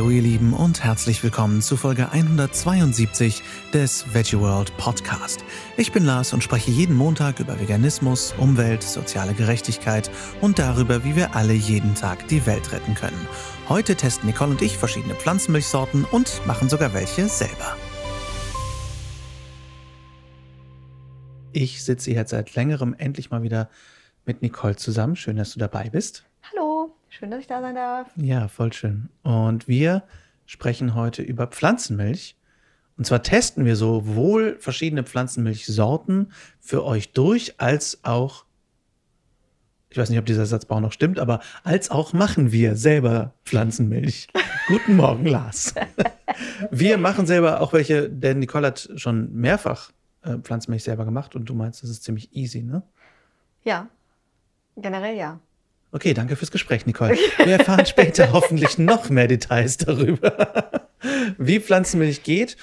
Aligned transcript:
Hallo 0.00 0.08
ihr 0.08 0.22
Lieben 0.22 0.54
und 0.54 0.82
herzlich 0.82 1.22
willkommen 1.22 1.60
zu 1.60 1.76
Folge 1.76 2.10
172 2.10 3.42
des 3.74 4.14
Veggie 4.14 4.40
World 4.40 4.74
Podcast. 4.78 5.44
Ich 5.76 5.92
bin 5.92 6.06
Lars 6.06 6.32
und 6.32 6.42
spreche 6.42 6.70
jeden 6.70 6.96
Montag 6.96 7.38
über 7.38 7.60
Veganismus, 7.60 8.32
Umwelt, 8.38 8.82
soziale 8.82 9.34
Gerechtigkeit 9.34 10.10
und 10.40 10.58
darüber, 10.58 11.04
wie 11.04 11.16
wir 11.16 11.36
alle 11.36 11.52
jeden 11.52 11.94
Tag 11.94 12.26
die 12.28 12.46
Welt 12.46 12.72
retten 12.72 12.94
können. 12.94 13.28
Heute 13.68 13.94
testen 13.94 14.26
Nicole 14.26 14.52
und 14.52 14.62
ich 14.62 14.78
verschiedene 14.78 15.14
Pflanzenmilchsorten 15.16 16.06
und 16.06 16.40
machen 16.46 16.70
sogar 16.70 16.94
welche 16.94 17.28
selber. 17.28 17.76
Ich 21.52 21.84
sitze 21.84 22.10
hier 22.10 22.26
seit 22.26 22.54
längerem 22.54 22.94
endlich 22.96 23.30
mal 23.30 23.42
wieder 23.42 23.68
mit 24.24 24.40
Nicole 24.40 24.76
zusammen. 24.76 25.14
Schön, 25.14 25.36
dass 25.36 25.52
du 25.52 25.58
dabei 25.58 25.90
bist. 25.90 26.24
Hallo, 26.50 26.96
schön, 27.20 27.30
dass 27.30 27.40
ich 27.40 27.46
da 27.46 27.60
sein 27.60 27.74
darf. 27.74 28.10
Ja, 28.16 28.48
voll 28.48 28.72
schön. 28.72 29.10
Und 29.22 29.68
wir 29.68 30.04
sprechen 30.46 30.94
heute 30.94 31.20
über 31.20 31.46
Pflanzenmilch. 31.46 32.34
Und 32.96 33.04
zwar 33.04 33.22
testen 33.22 33.66
wir 33.66 33.76
sowohl 33.76 34.56
verschiedene 34.58 35.04
Pflanzenmilchsorten 35.04 36.32
für 36.60 36.82
euch 36.82 37.12
durch, 37.12 37.60
als 37.60 38.00
auch, 38.04 38.46
ich 39.90 39.98
weiß 39.98 40.08
nicht, 40.08 40.18
ob 40.18 40.24
dieser 40.24 40.46
Satzbau 40.46 40.80
noch 40.80 40.92
stimmt, 40.92 41.18
aber 41.18 41.40
als 41.62 41.90
auch 41.90 42.14
machen 42.14 42.52
wir 42.52 42.74
selber 42.74 43.34
Pflanzenmilch. 43.44 44.28
Guten 44.68 44.96
Morgen, 44.96 45.26
Lars. 45.26 45.74
wir 46.70 46.96
machen 46.96 47.26
selber 47.26 47.60
auch 47.60 47.74
welche, 47.74 48.08
denn 48.08 48.38
Nicole 48.38 48.68
hat 48.68 48.88
schon 48.96 49.30
mehrfach 49.34 49.92
äh, 50.22 50.38
Pflanzenmilch 50.38 50.84
selber 50.84 51.04
gemacht 51.04 51.36
und 51.36 51.44
du 51.44 51.54
meinst, 51.54 51.82
das 51.82 51.90
ist 51.90 52.02
ziemlich 52.02 52.34
easy, 52.34 52.62
ne? 52.62 52.82
Ja, 53.62 53.88
generell 54.76 55.18
ja. 55.18 55.38
Okay, 55.92 56.14
danke 56.14 56.36
fürs 56.36 56.52
Gespräch, 56.52 56.86
Nicole. 56.86 57.16
Wir 57.38 57.58
erfahren 57.58 57.84
später 57.84 58.32
hoffentlich 58.32 58.78
noch 58.78 59.10
mehr 59.10 59.26
Details 59.26 59.76
darüber, 59.76 60.86
wie 61.38 61.58
Pflanzenmilch 61.58 62.22
geht. 62.22 62.56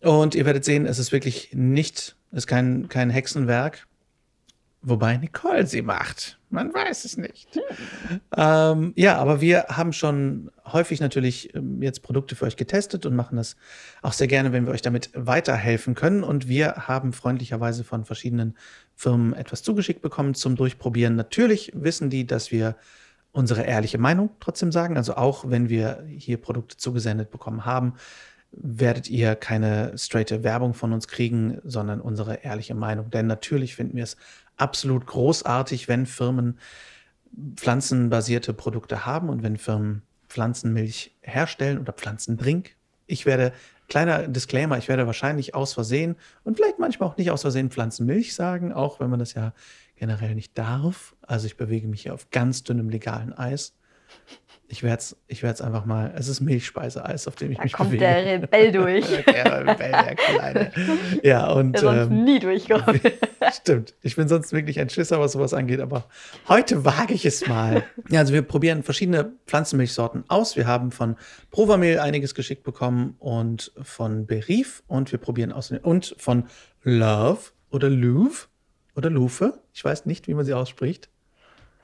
Und 0.00 0.34
ihr 0.34 0.44
werdet 0.44 0.64
sehen, 0.64 0.84
es 0.84 0.98
ist 0.98 1.10
wirklich 1.10 1.50
nicht, 1.54 2.16
es 2.32 2.38
ist 2.38 2.46
kein, 2.46 2.88
kein 2.88 3.08
Hexenwerk. 3.08 3.86
Wobei 4.82 5.16
Nicole 5.16 5.66
sie 5.66 5.82
macht. 5.82 6.38
Man 6.50 6.72
weiß 6.72 7.06
es 7.06 7.16
nicht. 7.16 7.58
Ähm, 8.36 8.92
ja, 8.94 9.16
aber 9.16 9.40
wir 9.40 9.64
haben 9.68 9.92
schon 9.92 10.50
häufig 10.64 11.00
natürlich 11.00 11.52
ähm, 11.56 11.82
jetzt 11.82 12.02
Produkte 12.02 12.36
für 12.36 12.44
euch 12.44 12.56
getestet 12.56 13.04
und 13.04 13.16
machen 13.16 13.36
das 13.36 13.56
auch 14.02 14.12
sehr 14.12 14.28
gerne, 14.28 14.52
wenn 14.52 14.64
wir 14.64 14.72
euch 14.72 14.82
damit 14.82 15.10
weiterhelfen 15.14 15.94
können. 15.94 16.22
Und 16.22 16.46
wir 16.46 16.86
haben 16.86 17.12
freundlicherweise 17.12 17.82
von 17.82 18.04
verschiedenen 18.04 18.56
Firmen 18.96 19.34
etwas 19.34 19.62
zugeschickt 19.62 20.02
bekommen 20.02 20.34
zum 20.34 20.56
Durchprobieren. 20.56 21.14
Natürlich 21.14 21.70
wissen 21.74 22.10
die, 22.10 22.26
dass 22.26 22.50
wir 22.50 22.76
unsere 23.30 23.62
ehrliche 23.62 23.98
Meinung 23.98 24.30
trotzdem 24.40 24.72
sagen. 24.72 24.96
Also 24.96 25.14
auch 25.14 25.48
wenn 25.48 25.68
wir 25.68 26.04
hier 26.08 26.38
Produkte 26.38 26.78
zugesendet 26.78 27.30
bekommen 27.30 27.66
haben, 27.66 27.94
werdet 28.52 29.10
ihr 29.10 29.36
keine 29.36 29.96
straighte 29.98 30.42
Werbung 30.42 30.72
von 30.72 30.94
uns 30.94 31.08
kriegen, 31.08 31.60
sondern 31.62 32.00
unsere 32.00 32.36
ehrliche 32.36 32.74
Meinung. 32.74 33.10
Denn 33.10 33.26
natürlich 33.26 33.76
finden 33.76 33.96
wir 33.96 34.04
es 34.04 34.16
absolut 34.56 35.06
großartig, 35.06 35.88
wenn 35.88 36.06
Firmen 36.06 36.58
pflanzenbasierte 37.56 38.54
Produkte 38.54 39.04
haben 39.04 39.28
und 39.28 39.42
wenn 39.42 39.58
Firmen 39.58 40.02
Pflanzenmilch 40.28 41.14
herstellen 41.20 41.78
oder 41.78 41.92
Pflanzendrink. 41.92 42.76
Ich 43.06 43.26
werde, 43.26 43.52
kleiner 43.88 44.28
Disclaimer, 44.28 44.78
ich 44.78 44.88
werde 44.88 45.06
wahrscheinlich 45.06 45.54
aus 45.54 45.74
Versehen 45.74 46.16
und 46.44 46.56
vielleicht 46.56 46.78
manchmal 46.78 47.08
auch 47.08 47.16
nicht 47.16 47.30
aus 47.30 47.42
Versehen 47.42 47.70
Pflanzenmilch 47.70 48.34
sagen, 48.34 48.72
auch 48.72 49.00
wenn 49.00 49.10
man 49.10 49.18
das 49.18 49.34
ja 49.34 49.52
generell 49.96 50.34
nicht 50.34 50.56
darf. 50.56 51.14
Also 51.22 51.46
ich 51.46 51.56
bewege 51.56 51.88
mich 51.88 52.02
hier 52.02 52.14
auf 52.14 52.30
ganz 52.30 52.62
dünnem 52.62 52.88
legalen 52.88 53.32
Eis. 53.32 53.74
Ich 54.68 54.82
werde 54.82 54.98
es 54.98 55.16
ich 55.28 55.42
werd's 55.42 55.60
einfach 55.60 55.84
mal, 55.84 56.12
es 56.16 56.26
ist 56.28 56.40
Milchspeiseeis, 56.40 57.28
auf 57.28 57.36
dem 57.36 57.52
ich 57.52 57.58
Da 57.58 57.64
mich 57.64 57.72
kommt 57.72 57.90
bewege. 57.90 58.04
der 58.04 58.42
Rebell 58.42 58.72
durch. 58.72 59.06
der 59.26 59.60
Rebell, 59.66 59.92
der 59.92 60.14
Kleine. 60.16 60.72
Ja, 61.22 61.50
und 61.52 61.72
Der 61.74 61.80
sonst 61.80 62.10
ähm, 62.10 62.24
nie 62.24 62.38
durchkommt. 62.40 63.00
Stimmt. 63.52 63.94
Ich 64.02 64.16
bin 64.16 64.26
sonst 64.28 64.52
wirklich 64.52 64.80
ein 64.80 64.90
Schisser, 64.90 65.20
was 65.20 65.32
sowas 65.32 65.54
angeht, 65.54 65.80
aber 65.80 66.04
heute 66.48 66.84
wage 66.84 67.14
ich 67.14 67.24
es 67.24 67.46
mal. 67.46 67.84
Ja, 68.08 68.20
also 68.20 68.32
wir 68.32 68.42
probieren 68.42 68.82
verschiedene 68.82 69.32
Pflanzenmilchsorten 69.46 70.24
aus. 70.28 70.54
Wir 70.56 70.66
haben 70.66 70.90
von 70.92 71.16
Provamil 71.50 71.98
einiges 71.98 72.34
geschickt 72.34 72.62
bekommen 72.62 73.16
und 73.18 73.72
von 73.82 74.26
Berif 74.26 74.82
und 74.86 75.10
wir 75.12 75.18
probieren 75.18 75.50
aus 75.52 75.70
und 75.70 76.14
von 76.18 76.44
Love 76.82 77.50
oder 77.70 77.88
Louvre 77.90 78.46
oder 78.94 79.10
Lufe. 79.10 79.58
Ich 79.74 79.84
weiß 79.84 80.06
nicht, 80.06 80.28
wie 80.28 80.34
man 80.34 80.44
sie 80.44 80.54
ausspricht. 80.54 81.08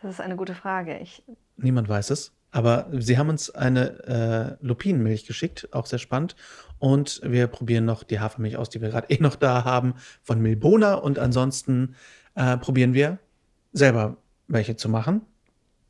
Das 0.02 0.14
ist 0.14 0.20
eine 0.20 0.36
gute 0.36 0.54
Frage. 0.54 0.98
Ich, 0.98 1.22
Niemand 1.56 1.88
weiß 1.88 2.10
es. 2.10 2.32
Aber 2.52 2.86
sie 2.92 3.18
haben 3.18 3.30
uns 3.30 3.50
eine 3.50 4.58
äh, 4.60 4.64
Lupinenmilch 4.64 5.26
geschickt, 5.26 5.68
auch 5.72 5.86
sehr 5.86 5.98
spannend. 5.98 6.36
Und 6.78 7.20
wir 7.24 7.46
probieren 7.46 7.86
noch 7.86 8.02
die 8.04 8.20
Hafermilch 8.20 8.56
aus, 8.56 8.68
die 8.68 8.80
wir 8.80 8.90
gerade 8.90 9.08
eh 9.10 9.20
noch 9.20 9.34
da 9.36 9.64
haben, 9.64 9.94
von 10.22 10.40
Milbona. 10.40 10.94
Und 10.94 11.18
ansonsten 11.18 11.96
äh, 12.34 12.56
probieren 12.58 12.92
wir 12.94 13.18
selber 13.72 14.16
welche 14.48 14.76
zu 14.76 14.88
machen. 14.88 15.22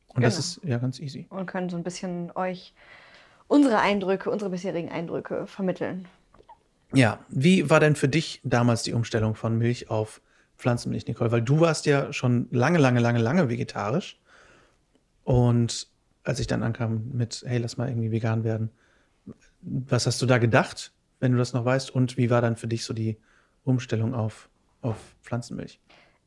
Und 0.07 0.23
das 0.23 0.35
Genau. 0.35 0.39
ist 0.39 0.59
ja 0.63 0.77
ganz 0.77 0.99
easy. 0.99 1.27
und 1.29 1.47
können 1.47 1.69
so 1.69 1.75
ein 1.75 1.83
bisschen 1.83 2.31
euch 2.35 2.73
unsere 3.47 3.79
Eindrücke, 3.79 4.29
unsere 4.29 4.49
bisherigen 4.51 4.89
Eindrücke 4.89 5.45
vermitteln. 5.47 6.07
Ja, 6.93 7.19
wie 7.29 7.69
war 7.69 7.79
denn 7.79 7.95
für 7.95 8.07
dich 8.07 8.39
damals 8.43 8.83
die 8.83 8.93
Umstellung 8.93 9.35
von 9.35 9.57
Milch 9.57 9.89
auf 9.89 10.21
Pflanzenmilch, 10.57 11.07
Nicole? 11.07 11.31
Weil 11.31 11.41
du 11.41 11.59
warst 11.59 11.87
ja 11.87 12.13
schon 12.13 12.47
lange, 12.51 12.77
lange, 12.77 12.99
lange, 12.99 13.19
lange 13.19 13.49
vegetarisch. 13.49 14.19
Und 15.23 15.87
als 16.23 16.39
ich 16.39 16.47
dann 16.47 16.63
ankam 16.63 17.09
mit, 17.13 17.43
hey, 17.45 17.57
lass 17.57 17.77
mal 17.77 17.89
irgendwie 17.89 18.11
vegan 18.11 18.43
werden, 18.43 18.69
was 19.61 20.05
hast 20.07 20.21
du 20.21 20.25
da 20.25 20.37
gedacht, 20.37 20.91
wenn 21.19 21.31
du 21.31 21.37
das 21.37 21.53
noch 21.53 21.65
weißt? 21.65 21.91
Und 21.91 22.17
wie 22.17 22.29
war 22.29 22.41
dann 22.41 22.55
für 22.55 22.67
dich 22.67 22.83
so 22.85 22.93
die 22.93 23.17
Umstellung 23.63 24.13
auf, 24.13 24.49
auf 24.81 24.97
Pflanzenmilch? 25.21 25.79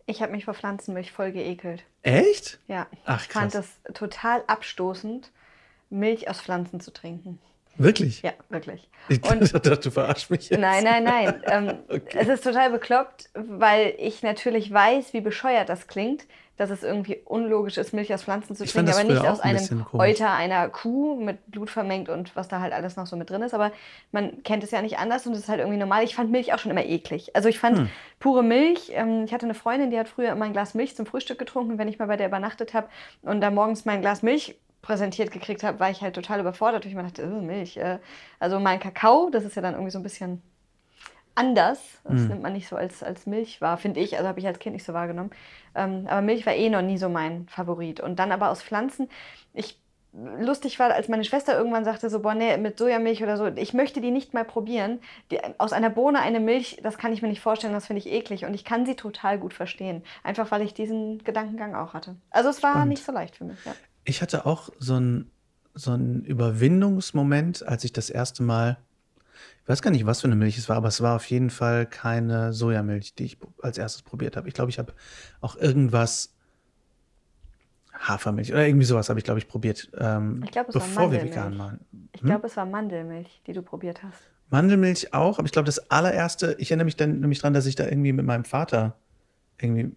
Ich 0.07 0.23
habe 0.23 0.33
mich 0.33 0.45
vor 0.45 0.55
Pflanzenmilch 0.55 1.13
voll 1.13 1.33
geekelt. 1.33 1.85
Echt? 2.03 2.61
Ja. 2.69 2.87
Ach, 3.05 3.25
ich 3.27 3.33
fand 3.33 3.55
das 3.55 3.69
total 3.93 4.43
abstoßend, 4.47 5.33
Milch 5.91 6.31
aus 6.31 6.41
Pflanzen 6.41 6.81
zu 6.81 6.93
trinken. 6.93 7.39
Wirklich? 7.79 8.23
Ja, 8.23 8.33
wirklich. 8.49 8.89
Ich 9.09 9.23
Und 9.31 9.53
dachte, 9.53 9.77
du 9.77 9.91
verarschst 9.91 10.31
mich 10.31 10.49
jetzt. 10.49 10.61
Nein, 10.61 10.85
nein, 10.85 11.05
nein. 11.05 11.43
Ähm, 11.47 11.79
Okay. 11.89 12.19
Es 12.21 12.29
ist 12.29 12.45
total 12.45 12.71
bekloppt, 12.71 13.29
weil 13.35 13.95
ich 13.99 14.23
natürlich 14.23 14.73
weiß, 14.73 15.13
wie 15.13 15.21
bescheuert 15.21 15.69
das 15.69 15.87
klingt, 15.87 16.27
dass 16.57 16.71
es 16.71 16.83
irgendwie 16.83 17.21
unlogisch 17.25 17.77
ist, 17.77 17.93
Milch 17.93 18.13
aus 18.13 18.25
Pflanzen 18.25 18.57
zu 18.57 18.65
Ich 18.65 18.73
trinken, 18.73 18.91
aber 18.93 19.05
nicht 19.05 19.27
aus 19.27 19.41
ein 19.41 19.57
einem. 19.57 19.87
Euter 19.93 20.33
einer 20.33 20.69
Kuh 20.69 21.17
mit 21.17 21.51
Blut 21.51 21.71
vermengt 21.71 22.09
und 22.09 22.35
was 22.35 22.49
da 22.49 22.61
halt 22.61 22.73
alles 22.73 22.97
noch 22.97 23.07
so 23.07 23.17
mit 23.17 23.31
drin 23.31 23.43
ist. 23.43 23.55
Aber 23.55 23.73
man 24.13 24.43
kennt 24.43 24.65
es 24.65 24.71
ja 24.71 24.81
nicht 24.83 24.99
anders 24.99 25.27
und 25.27 25.33
es 25.35 25.41
ist 25.41 25.49
halt 25.49 25.61
irgendwie 25.61 25.79
normal. 25.79 26.03
Ich 26.05 26.15
fand 26.15 26.31
Milch 26.31 26.55
auch 26.55 26.59
schon 26.59 26.71
immer 26.71 26.85
eklig. 26.85 27.35
Also 27.35 27.49
ich 27.49 27.59
fand 27.59 27.79
Hm. 27.79 27.89
pure 28.21 28.43
Milch. 28.43 28.91
Ähm, 28.95 29.25
ich 29.25 29.35
hatte 29.35 29.47
eine 29.47 29.55
Freundin, 29.55 29.91
die 29.91 29.99
hat 29.99 30.09
früher 30.09 30.33
immer 30.33 30.45
ein 30.47 30.53
Glas 30.53 30.75
Milch 30.75 30.97
zum 30.97 31.07
Frühstück 31.07 31.39
getrunken, 31.39 31.79
wenn 31.79 31.89
ich 31.89 31.99
mal 31.99 32.07
bei 32.09 32.17
der 32.17 32.29
übernachtet 32.29 32.73
habe 32.75 32.89
und 33.23 33.41
da 33.41 33.51
morgens 33.51 33.85
mein 33.85 34.01
Glas 34.01 34.23
Milch 34.23 34.57
präsentiert 34.83 35.33
gekriegt 35.33 35.65
habe, 35.65 35.81
war 35.81 35.91
ich 35.91 36.01
halt 36.01 36.15
total 36.15 36.41
überfordert. 36.41 36.87
Ich 36.87 36.95
mir 36.95 37.03
dachte, 37.03 37.23
äh, 37.23 37.27
Milch. 37.27 37.77
Äh. 37.77 37.99
Also 38.39 38.61
mein 38.61 38.79
Kakao, 38.81 39.31
das 39.31 39.45
ist 39.45 39.57
ja 39.57 39.63
dann 39.63 39.75
irgendwie 39.75 39.91
so 39.91 39.99
ein 39.99 40.05
bisschen 40.05 40.43
anders. 41.37 41.79
Das 42.05 42.23
Mhm. 42.23 42.29
nimmt 42.29 42.43
man 42.43 42.53
nicht 42.53 42.69
so 42.69 42.77
als, 42.77 43.03
als 43.03 43.27
Milch 43.27 43.61
wahr, 43.61 43.77
finde 43.79 44.01
ich. 44.01 44.17
Also 44.17 44.27
habe 44.29 44.41
ich 44.41 44.47
als 44.47 44.59
Kind 44.59 44.75
nicht 44.75 44.85
so 44.85 44.93
wahrgenommen. 44.95 45.31
Ähm, 45.75 46.07
aber 46.09 46.23
Milch 46.23 46.45
war 46.47 46.55
eh 46.55 46.69
noch 46.71 46.83
nie 46.83 46.99
so 46.99 47.09
mein 47.09 47.47
Favorit. 47.49 48.01
Und 48.01 48.19
dann 48.19 48.33
aber 48.33 48.51
aus 48.51 48.63
Pflanzen. 48.63 49.09
Ich 49.55 49.79
lustig 50.39 50.79
war, 50.79 50.91
als 50.95 51.09
meine 51.09 51.25
Schwester 51.25 51.59
irgendwann 51.59 51.85
sagte, 51.85 52.09
so, 52.09 52.21
boah, 52.21 52.35
nee, 52.35 52.57
mit 52.57 52.79
Sojamilch 52.79 53.23
oder 53.23 53.37
so, 53.37 53.49
ich 53.49 53.75
möchte 53.75 54.01
die 54.01 54.11
nicht 54.11 54.33
mal 54.33 54.47
probieren. 54.47 55.01
Die, 55.31 55.39
aus 55.59 55.75
einer 55.75 55.91
Bohne 55.91 56.21
eine 56.21 56.41
Milch, 56.41 56.79
das 56.83 56.97
kann 56.97 57.13
ich 57.13 57.21
mir 57.21 57.29
nicht 57.29 57.43
vorstellen, 57.43 57.75
das 57.75 57.87
finde 57.87 58.01
ich 58.01 58.11
eklig. 58.11 58.47
Und 58.47 58.55
ich 58.55 58.65
kann 58.65 58.87
sie 58.87 58.97
total 58.97 59.39
gut 59.39 59.53
verstehen. 59.53 60.03
Einfach, 60.25 60.51
weil 60.51 60.63
ich 60.63 60.73
diesen 60.73 61.23
Gedankengang 61.23 61.75
auch 61.75 61.93
hatte. 61.93 62.17
Also 62.31 62.49
es 62.49 62.63
war 62.63 62.71
Spannend. 62.71 62.89
nicht 62.89 63.05
so 63.05 63.13
leicht 63.13 63.37
für 63.37 63.45
mich. 63.45 63.63
Ja. 63.67 63.75
Ich 64.05 64.23
hatte 64.23 64.47
auch 64.47 64.71
so 64.79 64.95
einen 64.95 65.31
so 65.79 65.91
einen 65.91 66.25
Überwindungsmoment, 66.25 67.67
als 67.69 67.85
ich 67.85 67.93
das 67.93 68.09
erste 68.09 68.43
Mal, 68.43 68.79
ich 69.63 69.69
weiß 69.69 69.83
gar 69.83 69.91
nicht, 69.91 70.07
was 70.07 70.21
für 70.21 70.27
eine 70.29 70.37
Milch 70.37 70.59
es 70.59 70.69
war, 70.69 70.77
aber 70.77 70.89
es 70.89 71.01
war 71.01 71.17
auf 71.17 71.27
jeden 71.31 71.51
Fall 71.51 71.87
keine 71.87 72.53
Sojamilch, 72.53 73.15
die 73.15 73.25
ich 73.25 73.39
als 73.63 73.79
erstes 73.79 74.03
probiert 74.03 74.37
habe. 74.37 74.49
Ich 74.49 74.55
glaube, 74.55 74.71
ich 74.71 74.79
habe 74.79 74.95
auch 75.41 75.57
irgendwas 75.57 76.35
Hafermilch 77.93 78.53
oder 78.53 78.67
irgendwie 78.67 78.85
sowas 78.85 79.09
habe 79.09 79.19
ich, 79.19 79.25
glaube 79.25 79.39
ich, 79.41 79.49
probiert, 79.49 79.91
ähm, 79.99 80.43
Ich 80.45 80.51
glaube, 80.53 80.69
es 80.69 80.75
war 80.75 80.83
bevor 80.83 81.11
wir 81.13 81.19
Mandelmilch. 81.19 81.31
vegan 81.31 81.59
waren. 81.59 81.81
Ich 82.13 82.21
Hm? 82.21 82.27
glaube, 82.29 82.47
es 82.47 82.57
war 82.57 82.67
Mandelmilch, 82.67 83.43
die 83.47 83.53
du 83.53 83.63
probiert 83.63 84.03
hast. 84.03 84.21
Mandelmilch 84.51 85.13
auch, 85.13 85.39
aber 85.39 85.47
ich 85.47 85.53
glaube, 85.53 85.67
das 85.67 85.91
allererste, 85.91 86.55
ich 86.59 86.71
erinnere 86.71 86.85
mich 86.85 86.97
dann 86.97 87.21
nämlich 87.21 87.41
dran, 87.41 87.53
dass 87.53 87.67
ich 87.67 87.75
da 87.75 87.85
irgendwie 87.85 88.13
mit 88.13 88.25
meinem 88.27 88.45
Vater 88.45 88.97
irgendwie 89.59 89.91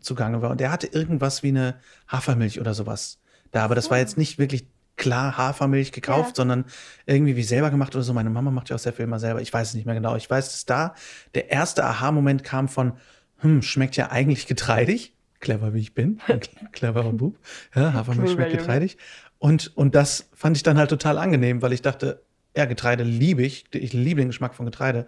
zugange 0.00 0.40
war 0.42 0.50
und 0.50 0.60
der 0.60 0.72
hatte 0.72 0.86
irgendwas 0.86 1.42
wie 1.42 1.48
eine 1.48 1.78
Hafermilch 2.08 2.58
oder 2.60 2.74
sowas 2.74 3.20
da, 3.52 3.64
aber 3.64 3.74
das 3.74 3.90
war 3.90 3.98
jetzt 3.98 4.18
nicht 4.18 4.38
wirklich 4.38 4.66
klar 4.96 5.36
Hafermilch 5.36 5.92
gekauft, 5.92 6.30
Ja. 6.30 6.34
sondern 6.36 6.64
irgendwie 7.04 7.36
wie 7.36 7.42
selber 7.42 7.70
gemacht 7.70 7.94
oder 7.94 8.02
so. 8.02 8.12
Meine 8.12 8.30
Mama 8.30 8.50
macht 8.50 8.70
ja 8.70 8.76
auch 8.76 8.80
sehr 8.80 8.92
viel 8.92 9.04
immer 9.04 9.18
selber. 9.18 9.40
Ich 9.40 9.52
weiß 9.52 9.68
es 9.68 9.74
nicht 9.74 9.86
mehr 9.86 9.94
genau. 9.94 10.16
Ich 10.16 10.28
weiß, 10.28 10.50
dass 10.52 10.64
da 10.64 10.94
der 11.34 11.50
erste 11.50 11.84
Aha-Moment 11.84 12.44
kam 12.44 12.68
von, 12.68 12.94
hm, 13.38 13.62
schmeckt 13.62 13.96
ja 13.96 14.10
eigentlich 14.10 14.46
getreidig. 14.46 15.14
Clever 15.40 15.74
wie 15.74 15.80
ich 15.80 15.94
bin. 15.94 16.20
Ein 16.28 16.40
cleverer 16.72 17.12
Bub. 17.12 17.38
Ja, 17.74 17.92
Hafermilch 17.92 18.32
schmeckt 18.32 18.52
getreidig. 18.52 18.96
Und, 19.38 19.76
und 19.76 19.94
das 19.94 20.30
fand 20.32 20.56
ich 20.56 20.62
dann 20.62 20.78
halt 20.78 20.88
total 20.88 21.18
angenehm, 21.18 21.60
weil 21.60 21.74
ich 21.74 21.82
dachte, 21.82 22.22
ja, 22.56 22.64
Getreide 22.64 23.04
liebe 23.04 23.42
ich. 23.42 23.66
Ich 23.74 23.92
liebe 23.92 24.20
den 24.22 24.28
Geschmack 24.28 24.54
von 24.54 24.64
Getreide. 24.64 25.06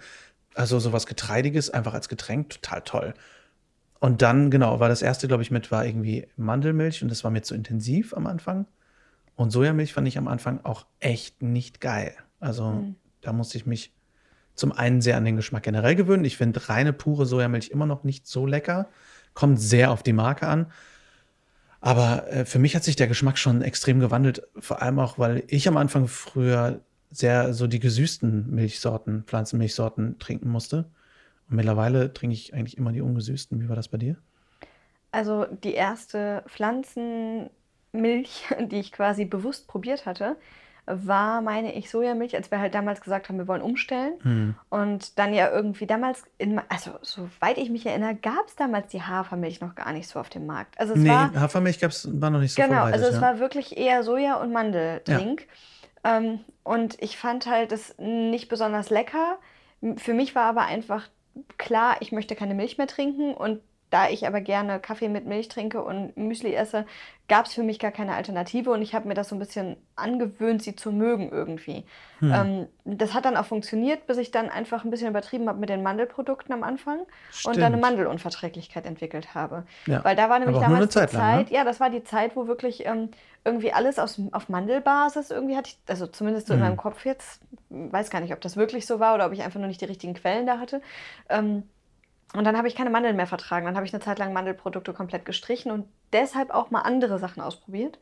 Also 0.54 0.78
sowas 0.78 1.06
Getreidiges, 1.06 1.70
einfach 1.70 1.94
als 1.94 2.10
Getränk, 2.10 2.50
total 2.50 2.82
toll. 2.82 3.14
Und 4.00 4.20
dann, 4.22 4.50
genau, 4.50 4.80
war 4.80 4.88
das 4.88 5.00
erste, 5.02 5.28
glaube 5.28 5.42
ich, 5.42 5.50
mit, 5.50 5.70
war 5.72 5.86
irgendwie 5.86 6.26
Mandelmilch 6.36 7.02
und 7.02 7.08
das 7.10 7.24
war 7.24 7.30
mir 7.30 7.42
zu 7.42 7.54
intensiv 7.54 8.12
am 8.14 8.26
Anfang. 8.26 8.66
Und 9.38 9.52
Sojamilch 9.52 9.92
fand 9.92 10.08
ich 10.08 10.18
am 10.18 10.26
Anfang 10.26 10.64
auch 10.64 10.84
echt 10.98 11.42
nicht 11.42 11.80
geil. 11.80 12.12
Also 12.40 12.70
mhm. 12.70 12.96
da 13.20 13.32
musste 13.32 13.56
ich 13.56 13.66
mich 13.66 13.92
zum 14.56 14.72
einen 14.72 15.00
sehr 15.00 15.16
an 15.16 15.24
den 15.24 15.36
Geschmack 15.36 15.62
generell 15.62 15.94
gewöhnen. 15.94 16.24
Ich 16.24 16.36
finde 16.36 16.68
reine, 16.68 16.92
pure 16.92 17.24
Sojamilch 17.24 17.68
immer 17.68 17.86
noch 17.86 18.02
nicht 18.02 18.26
so 18.26 18.46
lecker. 18.46 18.88
Kommt 19.34 19.60
sehr 19.60 19.92
auf 19.92 20.02
die 20.02 20.12
Marke 20.12 20.48
an. 20.48 20.72
Aber 21.80 22.26
äh, 22.32 22.44
für 22.46 22.58
mich 22.58 22.74
hat 22.74 22.82
sich 22.82 22.96
der 22.96 23.06
Geschmack 23.06 23.38
schon 23.38 23.62
extrem 23.62 24.00
gewandelt. 24.00 24.42
Vor 24.58 24.82
allem 24.82 24.98
auch, 24.98 25.20
weil 25.20 25.44
ich 25.46 25.68
am 25.68 25.76
Anfang 25.76 26.08
früher 26.08 26.80
sehr 27.12 27.54
so 27.54 27.68
die 27.68 27.78
gesüßten 27.78 28.52
Milchsorten, 28.52 29.22
Pflanzenmilchsorten 29.22 30.18
trinken 30.18 30.50
musste. 30.50 30.90
Und 31.48 31.54
mittlerweile 31.54 32.12
trinke 32.12 32.34
ich 32.34 32.54
eigentlich 32.54 32.76
immer 32.76 32.90
die 32.90 33.02
ungesüßten. 33.02 33.60
Wie 33.60 33.68
war 33.68 33.76
das 33.76 33.86
bei 33.86 33.98
dir? 33.98 34.16
Also 35.12 35.46
die 35.62 35.74
erste 35.74 36.42
Pflanzenmilch, 37.98 38.46
die 38.70 38.80
ich 38.80 38.92
quasi 38.92 39.24
bewusst 39.24 39.66
probiert 39.68 40.06
hatte, 40.06 40.36
war, 40.90 41.42
meine 41.42 41.74
ich, 41.74 41.90
Sojamilch, 41.90 42.34
als 42.34 42.50
wir 42.50 42.60
halt 42.60 42.74
damals 42.74 43.02
gesagt 43.02 43.28
haben, 43.28 43.36
wir 43.36 43.46
wollen 43.46 43.60
umstellen. 43.60 44.14
Mhm. 44.22 44.54
Und 44.70 45.18
dann 45.18 45.34
ja 45.34 45.50
irgendwie 45.50 45.86
damals, 45.86 46.22
in, 46.38 46.62
also 46.70 46.92
soweit 47.02 47.58
ich 47.58 47.68
mich 47.68 47.84
erinnere, 47.84 48.14
gab 48.14 48.46
es 48.46 48.56
damals 48.56 48.88
die 48.88 49.02
Hafermilch 49.02 49.60
noch 49.60 49.74
gar 49.74 49.92
nicht 49.92 50.08
so 50.08 50.18
auf 50.18 50.30
dem 50.30 50.46
Markt. 50.46 50.80
Also 50.80 50.94
es 50.94 51.00
nee, 51.00 51.10
war, 51.10 51.34
Hafermilch 51.34 51.78
gab's, 51.78 52.08
war 52.10 52.30
noch 52.30 52.40
nicht 52.40 52.54
so 52.54 52.62
Genau, 52.62 52.84
also 52.84 53.04
es 53.04 53.16
ja. 53.16 53.20
war 53.20 53.38
wirklich 53.38 53.76
eher 53.76 54.02
Soja- 54.02 54.40
und 54.40 54.50
Mandeltrink. 54.50 55.46
Ja. 56.04 56.16
Ähm, 56.16 56.40
und 56.64 56.96
ich 57.02 57.18
fand 57.18 57.46
halt 57.46 57.70
das 57.70 57.94
nicht 57.98 58.48
besonders 58.48 58.88
lecker. 58.88 59.36
Für 59.96 60.14
mich 60.14 60.34
war 60.34 60.44
aber 60.44 60.62
einfach 60.62 61.08
klar, 61.58 61.96
ich 62.00 62.12
möchte 62.12 62.34
keine 62.34 62.54
Milch 62.54 62.78
mehr 62.78 62.86
trinken 62.86 63.34
und 63.34 63.60
da 63.90 64.08
ich 64.08 64.26
aber 64.26 64.40
gerne 64.40 64.80
Kaffee 64.80 65.08
mit 65.08 65.26
Milch 65.26 65.48
trinke 65.48 65.82
und 65.82 66.16
Müsli 66.16 66.54
esse, 66.54 66.84
gab 67.28 67.46
es 67.46 67.54
für 67.54 67.62
mich 67.62 67.78
gar 67.78 67.90
keine 67.90 68.14
Alternative 68.14 68.70
und 68.70 68.80
ich 68.80 68.94
habe 68.94 69.06
mir 69.06 69.14
das 69.14 69.28
so 69.28 69.36
ein 69.36 69.38
bisschen 69.38 69.76
angewöhnt, 69.96 70.62
sie 70.62 70.74
zu 70.74 70.90
mögen 70.92 71.30
irgendwie. 71.30 71.84
Hm. 72.20 72.32
Ähm, 72.34 72.96
das 72.98 73.12
hat 73.12 73.26
dann 73.26 73.36
auch 73.36 73.44
funktioniert, 73.44 74.06
bis 74.06 74.16
ich 74.16 74.30
dann 74.30 74.48
einfach 74.48 74.84
ein 74.84 74.90
bisschen 74.90 75.08
übertrieben 75.08 75.48
habe 75.48 75.58
mit 75.58 75.68
den 75.68 75.82
Mandelprodukten 75.82 76.54
am 76.54 76.62
Anfang 76.62 77.00
Stimmt. 77.30 77.56
und 77.56 77.62
dann 77.62 77.72
eine 77.72 77.82
Mandelunverträglichkeit 77.82 78.86
entwickelt 78.86 79.34
habe. 79.34 79.64
Ja. 79.86 80.02
Weil 80.04 80.16
da 80.16 80.30
war 80.30 80.38
nämlich 80.38 80.58
damals 80.58 80.88
die 80.88 81.00
Zeit, 81.00 81.12
lang, 81.12 81.44
ne? 81.44 81.46
ja, 81.50 81.64
das 81.64 81.80
war 81.80 81.90
die 81.90 82.02
Zeit, 82.02 82.34
wo 82.34 82.46
wirklich 82.46 82.86
ähm, 82.86 83.10
irgendwie 83.44 83.72
alles 83.72 83.98
aus, 83.98 84.20
auf 84.32 84.48
Mandelbasis 84.48 85.30
irgendwie 85.30 85.56
hatte 85.56 85.70
ich, 85.70 85.78
also 85.86 86.06
zumindest 86.06 86.46
so 86.46 86.54
hm. 86.54 86.60
in 86.60 86.66
meinem 86.66 86.76
Kopf 86.78 87.04
jetzt, 87.04 87.40
weiß 87.68 88.08
gar 88.08 88.20
nicht, 88.20 88.32
ob 88.32 88.40
das 88.40 88.56
wirklich 88.56 88.86
so 88.86 89.00
war 89.00 89.14
oder 89.14 89.26
ob 89.26 89.32
ich 89.32 89.42
einfach 89.42 89.60
nur 89.60 89.68
nicht 89.68 89.80
die 89.80 89.86
richtigen 89.86 90.14
Quellen 90.14 90.46
da 90.46 90.58
hatte. 90.58 90.80
Ähm, 91.28 91.64
und 92.34 92.44
dann 92.44 92.56
habe 92.56 92.68
ich 92.68 92.74
keine 92.74 92.90
Mandeln 92.90 93.16
mehr 93.16 93.26
vertragen. 93.26 93.66
Dann 93.66 93.76
habe 93.76 93.86
ich 93.86 93.94
eine 93.94 94.02
Zeit 94.02 94.18
lang 94.18 94.32
Mandelprodukte 94.32 94.92
komplett 94.92 95.24
gestrichen 95.24 95.72
und 95.72 95.86
deshalb 96.12 96.50
auch 96.50 96.70
mal 96.70 96.82
andere 96.82 97.18
Sachen 97.18 97.40
ausprobiert. 97.40 97.98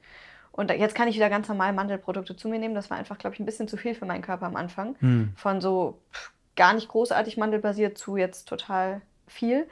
Und 0.52 0.70
jetzt 0.70 0.94
kann 0.94 1.06
ich 1.06 1.16
wieder 1.16 1.28
ganz 1.28 1.48
normal 1.48 1.72
Mandelprodukte 1.72 2.34
zu 2.34 2.48
mir 2.48 2.58
nehmen. 2.58 2.74
Das 2.74 2.90
war 2.90 2.96
einfach, 2.96 3.18
glaube 3.18 3.34
ich, 3.34 3.40
ein 3.40 3.46
bisschen 3.46 3.68
zu 3.68 3.76
viel 3.76 3.94
für 3.94 4.06
meinen 4.06 4.22
Körper 4.22 4.46
am 4.46 4.56
Anfang. 4.56 4.96
Hm. 5.00 5.32
Von 5.36 5.60
so 5.60 6.00
pff, 6.12 6.32
gar 6.56 6.72
nicht 6.72 6.88
großartig 6.88 7.36
mandelbasiert 7.36 7.98
zu 7.98 8.16
jetzt 8.16 8.48
total 8.48 9.02
viel. 9.28 9.68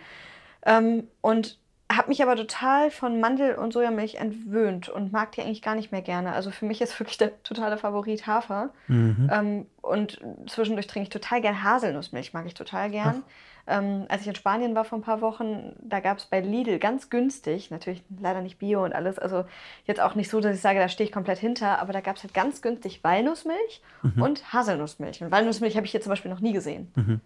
Ähm, 0.65 1.09
und 1.21 1.59
habe 1.91 2.09
mich 2.09 2.23
aber 2.23 2.37
total 2.37 2.91
von 2.91 3.21
Mandel- 3.21 3.57
und 3.57 3.73
Sojamilch 3.73 4.17
entwöhnt 4.17 4.89
und 4.89 5.13
mag 5.13 5.33
die 5.33 5.43
eigentlich 5.43 5.63
gar 5.63 5.75
nicht 5.75 5.93
mehr 5.93 6.03
gerne. 6.03 6.33
Also 6.33 6.51
für 6.51 6.65
mich 6.65 6.81
ist 6.81 6.99
wirklich 7.01 7.19
der 7.19 7.43
totale 7.43 7.77
Favorit 7.77 8.27
Hafer. 8.27 8.71
Mhm. 8.87 9.31
Ähm, 9.33 9.67
und 9.83 10.21
zwischendurch 10.47 10.87
trinke 10.87 11.05
ich 11.05 11.13
total 11.13 11.41
gern 11.41 11.63
Haselnussmilch, 11.63 12.33
mag 12.33 12.47
ich 12.47 12.55
total 12.55 12.91
gern. 12.91 13.25
Ach. 13.27 13.31
Ähm, 13.67 14.05
als 14.09 14.23
ich 14.23 14.29
in 14.29 14.35
Spanien 14.35 14.75
war 14.75 14.85
vor 14.85 14.99
ein 14.99 15.03
paar 15.03 15.23
Wochen, 15.23 15.75
da 15.81 16.01
gab 16.01 16.19
es 16.19 16.27
bei 16.27 16.41
Lidl 16.41 16.79
ganz 16.79 17.09
günstig, 17.09 17.71
natürlich 17.71 18.03
leider 18.21 18.43
nicht 18.43 18.59
Bio 18.59 18.85
und 18.85 18.93
alles, 18.93 19.19
also 19.19 19.45
jetzt 19.87 20.01
auch 20.01 20.15
nicht 20.15 20.29
so, 20.29 20.41
dass 20.41 20.55
ich 20.55 20.61
sage, 20.61 20.79
da 20.79 20.89
stehe 20.89 21.09
ich 21.09 21.13
komplett 21.13 21.39
hinter, 21.39 21.79
aber 21.81 21.95
da 21.95 22.01
gab 22.01 22.17
es 22.17 22.23
halt 22.23 22.35
ganz 22.35 22.61
günstig 22.61 23.03
Walnussmilch 23.03 23.83
mhm. 24.03 24.23
und 24.23 24.53
Haselnussmilch. 24.53 25.23
Und 25.23 25.31
Walnussmilch 25.31 25.77
habe 25.77 25.87
ich 25.87 25.93
hier 25.93 26.03
zum 26.03 26.11
Beispiel 26.11 26.31
noch 26.31 26.41
nie 26.41 26.53
gesehen. 26.53 26.93
Mhm. 26.95 27.21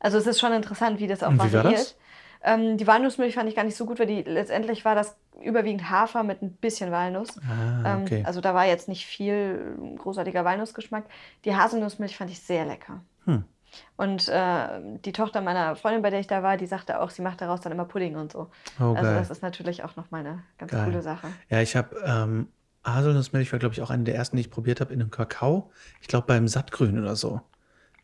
Also 0.00 0.18
es 0.18 0.26
ist 0.26 0.40
schon 0.40 0.52
interessant, 0.52 0.98
wie 0.98 1.06
das 1.06 1.22
auch 1.22 1.30
und 1.30 1.38
variiert. 1.38 1.78
Das? 1.78 1.96
Ähm, 2.42 2.76
die 2.76 2.86
Walnussmilch 2.86 3.34
fand 3.34 3.48
ich 3.48 3.56
gar 3.56 3.64
nicht 3.64 3.76
so 3.76 3.84
gut, 3.84 3.98
weil 3.98 4.06
die 4.06 4.22
letztendlich 4.22 4.84
war 4.84 4.94
das 4.94 5.16
überwiegend 5.42 5.90
Hafer 5.90 6.22
mit 6.22 6.42
ein 6.42 6.52
bisschen 6.52 6.90
Walnuss. 6.90 7.38
Ah, 7.38 7.94
ähm, 7.94 8.02
okay. 8.02 8.18
ähm, 8.20 8.26
also 8.26 8.40
da 8.40 8.54
war 8.54 8.66
jetzt 8.66 8.88
nicht 8.88 9.06
viel 9.06 9.76
großartiger 9.98 10.44
Walnussgeschmack. 10.44 11.04
Die 11.44 11.54
Haselnussmilch 11.54 12.16
fand 12.16 12.30
ich 12.30 12.40
sehr 12.40 12.64
lecker. 12.64 13.00
Hm. 13.24 13.44
Und 13.96 14.28
äh, 14.28 14.80
die 15.04 15.12
Tochter 15.12 15.40
meiner 15.40 15.76
Freundin, 15.76 16.02
bei 16.02 16.10
der 16.10 16.20
ich 16.20 16.26
da 16.26 16.42
war, 16.42 16.56
die 16.56 16.66
sagte 16.66 17.00
auch, 17.00 17.10
sie 17.10 17.22
macht 17.22 17.40
daraus 17.40 17.60
dann 17.60 17.72
immer 17.72 17.84
Pudding 17.84 18.16
und 18.16 18.32
so. 18.32 18.48
Oh, 18.80 18.94
also 18.94 19.10
das 19.10 19.30
ist 19.30 19.42
natürlich 19.42 19.82
auch 19.84 19.96
nochmal 19.96 20.20
eine 20.20 20.42
ganz 20.58 20.72
geil. 20.72 20.84
coole 20.84 21.02
Sache. 21.02 21.28
Ja, 21.48 21.60
ich 21.60 21.76
habe 21.76 21.96
ähm, 22.04 22.48
Haselnussmilch 22.84 23.52
war, 23.52 23.58
glaube 23.58 23.74
ich, 23.74 23.82
auch 23.82 23.90
eine 23.90 24.04
der 24.04 24.14
ersten, 24.14 24.36
die 24.36 24.42
ich 24.42 24.50
probiert 24.50 24.80
habe 24.80 24.92
in 24.92 25.00
einem 25.00 25.10
Kakao. 25.10 25.70
Ich 26.00 26.08
glaube 26.08 26.26
beim 26.26 26.48
Sattgrün 26.48 26.98
oder 26.98 27.16
so. 27.16 27.40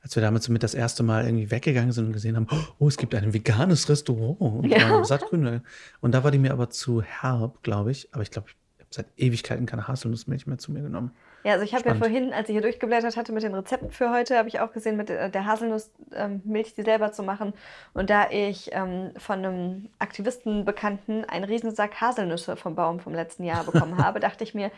Als 0.03 0.17
wir 0.17 0.23
damit 0.23 0.43
so 0.43 0.53
mit 0.53 0.63
das 0.63 0.75
erste 0.75 1.03
Mal 1.03 1.25
irgendwie 1.25 1.51
weggegangen 1.51 1.93
sind 1.93 2.07
und 2.07 2.13
gesehen 2.13 2.37
haben, 2.37 2.47
oh, 2.79 2.89
es 2.89 2.99
gibt 2.99 3.15
ein 3.15 3.33
veganes 3.33 3.89
Restaurant 3.89 4.39
und 4.39 4.67
ja. 4.67 5.03
Sattgrün. 5.03 5.63
Und 6.01 6.13
da 6.13 6.23
war 6.23 6.31
die 6.31 6.39
mir 6.39 6.53
aber 6.53 6.69
zu 6.69 7.01
herb, 7.01 7.63
glaube 7.63 7.91
ich. 7.91 8.13
Aber 8.13 8.23
ich 8.23 8.31
glaube, 8.31 8.49
ich 8.51 8.55
habe 8.81 8.89
seit 8.91 9.07
Ewigkeiten 9.17 9.65
keine 9.65 9.89
Haselnussmilch 9.89 10.47
mehr 10.47 10.59
zu 10.59 10.73
mir 10.73 10.83
genommen. 10.83 11.13
Ja, 11.45 11.53
also 11.53 11.65
ich 11.65 11.75
habe 11.75 11.87
ja 11.87 11.95
vorhin, 11.95 12.33
als 12.33 12.49
ich 12.49 12.55
hier 12.55 12.63
durchgeblättert 12.63 13.19
hatte 13.19 13.33
mit 13.33 13.43
den 13.43 13.55
Rezepten 13.55 13.91
für 13.91 14.11
heute, 14.11 14.39
habe 14.39 14.49
ich 14.49 14.61
auch 14.61 14.73
gesehen, 14.73 14.97
mit 14.97 15.11
der 15.11 15.47
Haselnussmilch 15.47 16.09
ähm, 16.17 16.75
die 16.77 16.83
selber 16.83 17.13
zu 17.13 17.23
machen. 17.23 17.53
Und 17.93 18.09
da 18.09 18.31
ich 18.31 18.71
ähm, 18.73 19.11
von 19.19 19.39
einem 19.39 19.89
Aktivistenbekannten 19.99 21.27
einen 21.27 21.45
Riesensack 21.45 22.01
Haselnüsse 22.01 22.57
vom 22.57 22.75
Baum 22.75 22.99
vom 22.99 23.13
letzten 23.13 23.45
Jahr 23.45 23.63
bekommen 23.65 23.99
habe, 24.03 24.21
dachte 24.21 24.43
ich 24.43 24.55
mir, 24.55 24.71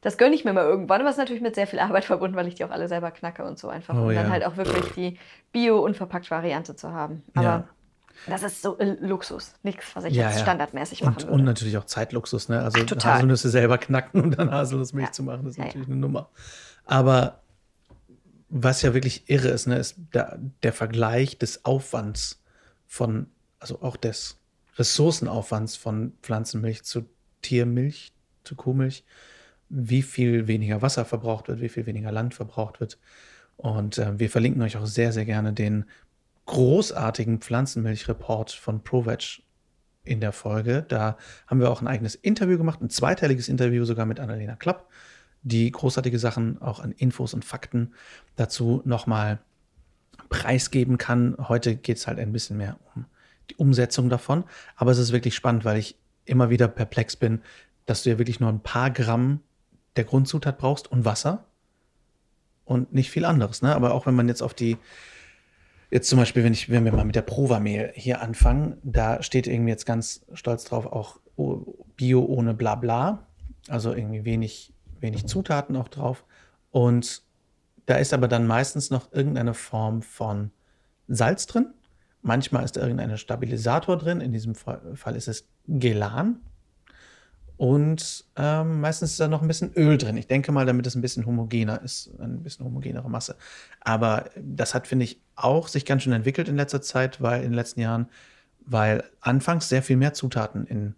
das 0.00 0.16
gönne 0.16 0.36
ich 0.36 0.44
mir 0.44 0.52
mal 0.52 0.64
irgendwann. 0.64 1.00
Aber 1.00 1.10
es 1.10 1.16
ist 1.16 1.20
natürlich 1.20 1.42
mit 1.42 1.56
sehr 1.56 1.66
viel 1.66 1.80
Arbeit 1.80 2.04
verbunden, 2.04 2.36
weil 2.36 2.46
ich 2.46 2.54
die 2.54 2.64
auch 2.64 2.70
alle 2.70 2.86
selber 2.86 3.10
knacke 3.10 3.44
und 3.44 3.58
so 3.58 3.68
einfach. 3.68 3.96
Oh, 3.96 4.02
um 4.02 4.12
ja. 4.12 4.22
dann 4.22 4.30
halt 4.30 4.44
auch 4.44 4.56
wirklich 4.56 4.92
die 4.92 5.18
Bio-Unverpackt-Variante 5.50 6.76
zu 6.76 6.92
haben. 6.92 7.24
Aber 7.34 7.44
ja. 7.44 7.64
Das 8.26 8.42
ist 8.42 8.62
so 8.62 8.78
äh, 8.78 8.96
Luxus, 9.00 9.54
nichts, 9.62 9.84
was 9.94 10.04
ich 10.04 10.14
ja, 10.14 10.30
jetzt 10.30 10.40
standardmäßig 10.40 11.00
ja. 11.00 11.06
machen 11.06 11.16
und, 11.16 11.22
würde. 11.22 11.34
Und 11.34 11.44
natürlich 11.44 11.76
auch 11.76 11.84
Zeitluxus, 11.84 12.48
ne? 12.48 12.62
Also 12.62 12.80
Ach, 12.80 13.04
Haselnüsse 13.04 13.50
selber 13.50 13.78
knacken 13.78 14.22
und 14.22 14.38
dann 14.38 14.50
Haselnussmilch 14.50 15.08
ja. 15.08 15.12
zu 15.12 15.22
machen, 15.22 15.44
das 15.44 15.52
ist 15.52 15.58
natürlich 15.58 15.88
eine 15.88 15.96
Nummer. 15.96 16.30
Aber 16.84 17.42
was 18.48 18.82
ja 18.82 18.92
wirklich 18.92 19.28
irre 19.30 19.48
ist, 19.48 19.66
ne, 19.66 19.76
ist 19.76 19.96
der, 20.12 20.38
der 20.62 20.72
Vergleich 20.72 21.38
des 21.38 21.64
Aufwands 21.64 22.42
von, 22.86 23.26
also 23.58 23.80
auch 23.80 23.96
des 23.96 24.38
Ressourcenaufwands 24.76 25.76
von 25.76 26.12
Pflanzenmilch 26.22 26.82
zu 26.82 27.06
Tiermilch, 27.40 28.12
zu 28.44 28.54
Kuhmilch, 28.54 29.04
wie 29.68 30.02
viel 30.02 30.48
weniger 30.48 30.82
Wasser 30.82 31.04
verbraucht 31.04 31.48
wird, 31.48 31.60
wie 31.60 31.70
viel 31.70 31.86
weniger 31.86 32.12
Land 32.12 32.34
verbraucht 32.34 32.80
wird. 32.80 32.98
Und 33.56 33.98
äh, 33.98 34.18
wir 34.18 34.28
verlinken 34.28 34.60
euch 34.62 34.76
auch 34.76 34.86
sehr, 34.86 35.12
sehr 35.12 35.24
gerne 35.24 35.52
den 35.52 35.86
großartigen 36.46 37.40
Pflanzenmilchreport 37.40 38.52
von 38.52 38.82
ProVeg 38.82 39.42
in 40.04 40.20
der 40.20 40.32
Folge. 40.32 40.84
Da 40.88 41.16
haben 41.46 41.60
wir 41.60 41.70
auch 41.70 41.80
ein 41.80 41.88
eigenes 41.88 42.14
Interview 42.14 42.58
gemacht, 42.58 42.80
ein 42.80 42.90
zweiteiliges 42.90 43.48
Interview 43.48 43.84
sogar 43.84 44.06
mit 44.06 44.18
Annalena 44.18 44.56
Klapp, 44.56 44.88
die 45.42 45.70
großartige 45.70 46.18
Sachen 46.18 46.60
auch 46.60 46.80
an 46.80 46.92
Infos 46.92 47.34
und 47.34 47.44
Fakten 47.44 47.94
dazu 48.36 48.82
nochmal 48.84 49.40
preisgeben 50.28 50.98
kann. 50.98 51.36
Heute 51.38 51.76
geht 51.76 51.98
es 51.98 52.06
halt 52.06 52.18
ein 52.18 52.32
bisschen 52.32 52.56
mehr 52.56 52.78
um 52.94 53.06
die 53.50 53.56
Umsetzung 53.56 54.08
davon. 54.08 54.44
Aber 54.76 54.90
es 54.90 54.98
ist 54.98 55.12
wirklich 55.12 55.34
spannend, 55.34 55.64
weil 55.64 55.78
ich 55.78 55.96
immer 56.24 56.50
wieder 56.50 56.68
perplex 56.68 57.16
bin, 57.16 57.42
dass 57.86 58.02
du 58.02 58.10
ja 58.10 58.18
wirklich 58.18 58.40
nur 58.40 58.48
ein 58.48 58.60
paar 58.60 58.90
Gramm 58.90 59.40
der 59.96 60.04
Grundzutat 60.04 60.58
brauchst 60.58 60.90
und 60.90 61.04
Wasser 61.04 61.44
und 62.64 62.92
nicht 62.92 63.10
viel 63.10 63.24
anderes. 63.24 63.62
Ne? 63.62 63.74
Aber 63.74 63.92
auch 63.94 64.06
wenn 64.06 64.14
man 64.14 64.28
jetzt 64.28 64.42
auf 64.42 64.54
die 64.54 64.78
Jetzt 65.92 66.08
zum 66.08 66.18
Beispiel, 66.18 66.42
wenn, 66.42 66.54
ich, 66.54 66.70
wenn 66.70 66.86
wir 66.86 66.92
mal 66.92 67.04
mit 67.04 67.16
der 67.16 67.20
Prova-Mehl 67.20 67.92
hier 67.94 68.22
anfangen, 68.22 68.78
da 68.82 69.22
steht 69.22 69.46
irgendwie 69.46 69.72
jetzt 69.72 69.84
ganz 69.84 70.24
stolz 70.32 70.64
drauf 70.64 70.86
auch 70.86 71.20
Bio 71.96 72.24
ohne 72.24 72.54
Blabla. 72.54 73.26
Also 73.68 73.92
irgendwie 73.92 74.24
wenig, 74.24 74.72
wenig 75.00 75.26
Zutaten 75.26 75.76
auch 75.76 75.88
drauf. 75.88 76.24
Und 76.70 77.22
da 77.84 77.96
ist 77.96 78.14
aber 78.14 78.26
dann 78.26 78.46
meistens 78.46 78.88
noch 78.88 79.12
irgendeine 79.12 79.52
Form 79.52 80.00
von 80.00 80.50
Salz 81.08 81.46
drin. 81.46 81.74
Manchmal 82.22 82.64
ist 82.64 82.76
da 82.76 82.80
irgendein 82.80 83.18
Stabilisator 83.18 83.98
drin. 83.98 84.22
In 84.22 84.32
diesem 84.32 84.54
Fall 84.54 85.14
ist 85.14 85.28
es 85.28 85.46
Gelan. 85.66 86.40
Und 87.56 88.24
ähm, 88.36 88.80
meistens 88.80 89.12
ist 89.12 89.20
da 89.20 89.28
noch 89.28 89.42
ein 89.42 89.48
bisschen 89.48 89.72
Öl 89.74 89.98
drin. 89.98 90.16
Ich 90.16 90.26
denke 90.26 90.50
mal, 90.52 90.66
damit 90.66 90.86
es 90.86 90.94
ein 90.94 91.02
bisschen 91.02 91.26
homogener 91.26 91.80
ist, 91.82 92.10
ein 92.18 92.42
bisschen 92.42 92.64
homogenere 92.64 93.08
Masse. 93.08 93.36
Aber 93.80 94.30
das 94.36 94.74
hat, 94.74 94.86
finde 94.86 95.04
ich, 95.04 95.20
auch 95.36 95.68
sich 95.68 95.84
ganz 95.84 96.02
schön 96.02 96.12
entwickelt 96.12 96.48
in 96.48 96.56
letzter 96.56 96.82
Zeit, 96.82 97.20
weil 97.22 97.38
in 97.42 97.50
den 97.50 97.54
letzten 97.54 97.80
Jahren, 97.80 98.08
weil 98.64 99.04
anfangs 99.20 99.68
sehr 99.68 99.82
viel 99.82 99.96
mehr 99.96 100.12
Zutaten 100.14 100.66
in 100.66 100.94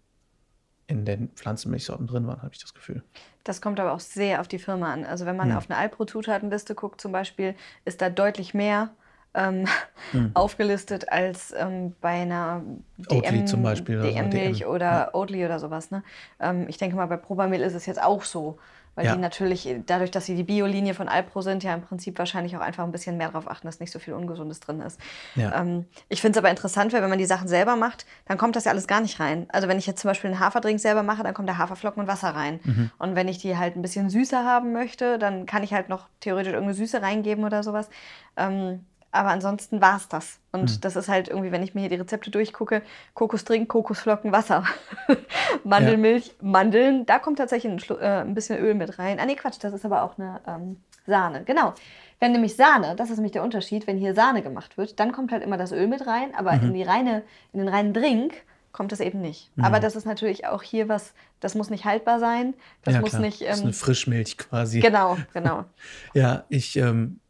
in 0.87 1.07
den 1.07 1.31
Pflanzenmilchsorten 1.31 2.07
drin 2.07 2.27
waren, 2.27 2.43
habe 2.43 2.51
ich 2.53 2.61
das 2.61 2.75
Gefühl. 2.75 3.03
Das 3.43 3.63
kommt 3.63 3.81
aber 3.81 3.93
auch 3.93 4.01
sehr 4.01 4.43
auf 4.43 4.49
die 4.49 4.59
Firma 4.59 4.93
an. 4.93 5.05
Also 5.07 5.25
wenn 5.25 5.35
man 5.35 5.49
Hm. 5.49 5.57
auf 5.57 5.71
eine 5.71 5.79
Alpro-Zutatenliste 5.79 6.75
guckt 6.75 7.01
zum 7.01 7.11
Beispiel, 7.11 7.55
ist 7.87 8.03
da 8.03 8.11
deutlich 8.11 8.53
mehr 8.53 8.91
ähm, 9.35 9.67
Hm. 10.13 10.31
aufgelistet 10.35 11.09
als 11.11 11.53
ähm, 11.57 11.95
bei 12.01 12.11
einer 12.23 12.63
Oatly 13.09 13.45
zum 13.47 13.63
Beispiel 13.63 14.01
DM-Milch 14.01 14.59
DM, 14.61 14.69
oder 14.69 14.87
ja. 14.87 15.15
Oatly 15.15 15.45
oder 15.45 15.59
sowas. 15.59 15.91
Ne? 15.91 16.03
Ähm, 16.41 16.67
ich 16.69 16.77
denke 16.79 16.97
mal, 16.97 17.07
bei 17.07 17.17
Probamil 17.17 17.61
ist 17.61 17.75
es 17.75 17.87
jetzt 17.87 18.03
auch 18.03 18.23
so. 18.23 18.59
Weil 18.97 19.07
Ja. 19.07 19.15
die 19.17 19.21
natürlich, 19.21 19.69
dadurch, 19.87 20.13
dass 20.13 20.25
sie 20.27 20.37
die 20.37 20.45
Biolinie 20.45 20.95
von 20.95 21.09
Alpro 21.09 21.41
sind, 21.41 21.65
ja 21.65 21.75
im 21.75 21.83
Prinzip 21.83 22.17
wahrscheinlich 22.17 22.57
auch 22.57 22.61
einfach 22.61 22.85
ein 22.85 22.93
bisschen 22.93 23.17
mehr 23.17 23.27
darauf 23.27 23.51
achten, 23.51 23.67
dass 23.67 23.81
nicht 23.81 23.91
so 23.91 23.99
viel 23.99 24.15
Ungesundes 24.15 24.61
drin 24.61 24.81
ist. 24.81 25.01
Ja. 25.35 25.61
Ähm, 25.61 25.87
ich 26.09 26.21
finde 26.21 26.39
es 26.39 26.41
aber 26.41 26.49
interessant, 26.49 26.93
weil 26.93 27.03
wenn 27.03 27.11
man 27.11 27.19
die 27.19 27.25
Sachen 27.25 27.49
selber 27.49 27.75
macht, 27.75 28.07
dann 28.27 28.39
kommt 28.39 28.55
das 28.55 28.67
ja 28.67 28.71
alles 28.71 28.87
gar 28.87 29.01
nicht 29.01 29.19
rein. 29.19 29.49
Also 29.51 29.67
wenn 29.67 29.79
ich 29.79 29.87
jetzt 29.89 30.01
zum 30.01 30.11
Beispiel 30.11 30.31
einen 30.31 30.39
Haferdrink 30.39 30.79
selber 30.79 31.03
mache, 31.03 31.25
dann 31.25 31.35
kommt 31.35 31.49
da 31.49 31.59
Haferflocken 31.59 32.03
und 32.03 32.07
Wasser 32.07 32.29
rein. 32.37 32.61
Mhm. 32.63 32.91
Und 32.99 33.17
wenn 33.17 33.27
ich 33.27 33.39
die 33.39 33.57
halt 33.59 33.75
ein 33.75 33.83
bisschen 33.83 34.11
süßer 34.11 34.45
haben 34.45 34.73
möchte, 34.73 35.19
dann 35.19 35.45
kann 35.47 35.65
ich 35.65 35.75
halt 35.75 35.89
noch 35.89 36.07
theoretisch 36.21 36.53
irgendeine 36.53 36.75
Süße 36.77 37.03
reingeben 37.03 37.45
oder 37.45 37.65
sowas. 37.65 37.91
Ähm, 38.37 38.85
aber 39.15 39.31
ansonsten 39.31 39.81
war 39.81 39.97
es 39.97 40.09
das. 40.09 40.39
Und 40.53 40.71
Mhm. 40.71 40.81
das 40.83 40.97
ist 40.97 41.09
halt 41.09 41.29
irgendwie, 41.29 41.53
wenn 41.53 41.63
ich 41.63 41.75
mir 41.75 41.81
hier 41.81 41.89
die 41.91 41.97
Rezepte 41.97 42.31
durchgucke, 42.31 42.83
Kokosdrink, 43.15 43.69
Kokosflocken, 43.69 44.33
Wasser. 44.33 44.65
Mandelmilch, 45.65 46.35
Mandeln, 46.41 47.07
da 47.07 47.19
kommt 47.19 47.39
tatsächlich 47.39 47.73
ein, 47.91 47.99
äh, 48.01 48.21
ein 48.23 48.35
bisschen 48.35 48.59
Öl 48.59 48.75
mit 48.75 48.99
rein. 48.99 49.19
Ah 49.21 49.27
nee, 49.27 49.35
Quatsch, 49.37 49.57
das 49.61 49.73
ist 49.73 49.85
aber 49.85 50.03
auch 50.03 50.19
eine 50.19 50.41
ähm, 50.47 50.77
Sahne. 51.07 51.45
Genau. 51.45 51.75
Wenn 52.21 52.33
nämlich 52.33 52.57
Sahne, 52.57 52.95
das 52.97 53.11
ist 53.11 53.17
nämlich 53.17 53.33
der 53.33 53.43
Unterschied, 53.43 53.87
wenn 53.87 53.99
hier 53.99 54.15
Sahne 54.15 54.43
gemacht 54.43 54.79
wird, 54.79 54.99
dann 55.01 55.13
kommt 55.13 55.33
halt 55.33 55.43
immer 55.43 55.57
das 55.57 55.73
Öl 55.73 55.87
mit 55.87 56.07
rein, 56.07 56.35
aber 56.37 56.53
Mhm. 56.53 56.63
in, 56.69 56.75
die 56.75 56.83
reine, 56.83 57.23
in 57.53 57.61
den 57.61 57.69
reinen 57.69 57.93
Drink 57.93 58.35
kommt 58.73 58.93
das 58.93 59.01
eben 59.01 59.21
nicht. 59.21 59.51
Mhm. 59.57 59.65
Aber 59.65 59.81
das 59.81 59.95
ist 59.97 60.05
natürlich 60.07 60.47
auch 60.47 60.63
hier 60.63 60.89
was, 60.89 61.13
das 61.41 61.55
muss 61.55 61.71
nicht 61.71 61.85
haltbar 61.85 62.19
sein, 62.19 62.55
das 62.83 62.95
ja, 62.95 63.01
muss 63.01 63.11
klar. 63.11 63.23
nicht... 63.23 63.41
das 63.43 63.51
ist 63.57 63.59
Ähm, 63.61 63.65
eine 63.67 63.73
Frischmilch 63.73 64.39
quasi. 64.39 64.81
genau, 64.81 65.17
genau. 65.33 65.65
Ja, 66.15 66.45
ich 66.49 66.77
ähm, 66.77 67.21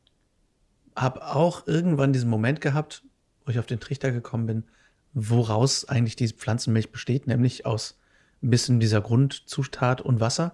habe 0.97 1.27
auch 1.27 1.67
irgendwann 1.67 2.13
diesen 2.13 2.31
Moment 2.31 2.61
gehabt, 2.61 3.03
wo 3.45 3.51
ich 3.51 3.59
auf 3.59 3.67
den 3.67 3.81
Trichter 3.81 4.13
gekommen 4.13 4.47
bin, 4.47 4.65
woraus 5.13 5.89
eigentlich 5.89 6.17
diese 6.17 6.35
Pflanzenmilch 6.35 6.93
besteht, 6.93 7.27
nämlich 7.27 7.67
aus 7.67 7.99
ein 8.43 8.51
bisschen 8.51 8.81
dieser 8.81 9.01
Grundzutat 9.01 10.01
und 10.01 10.21
Wasser 10.21 10.53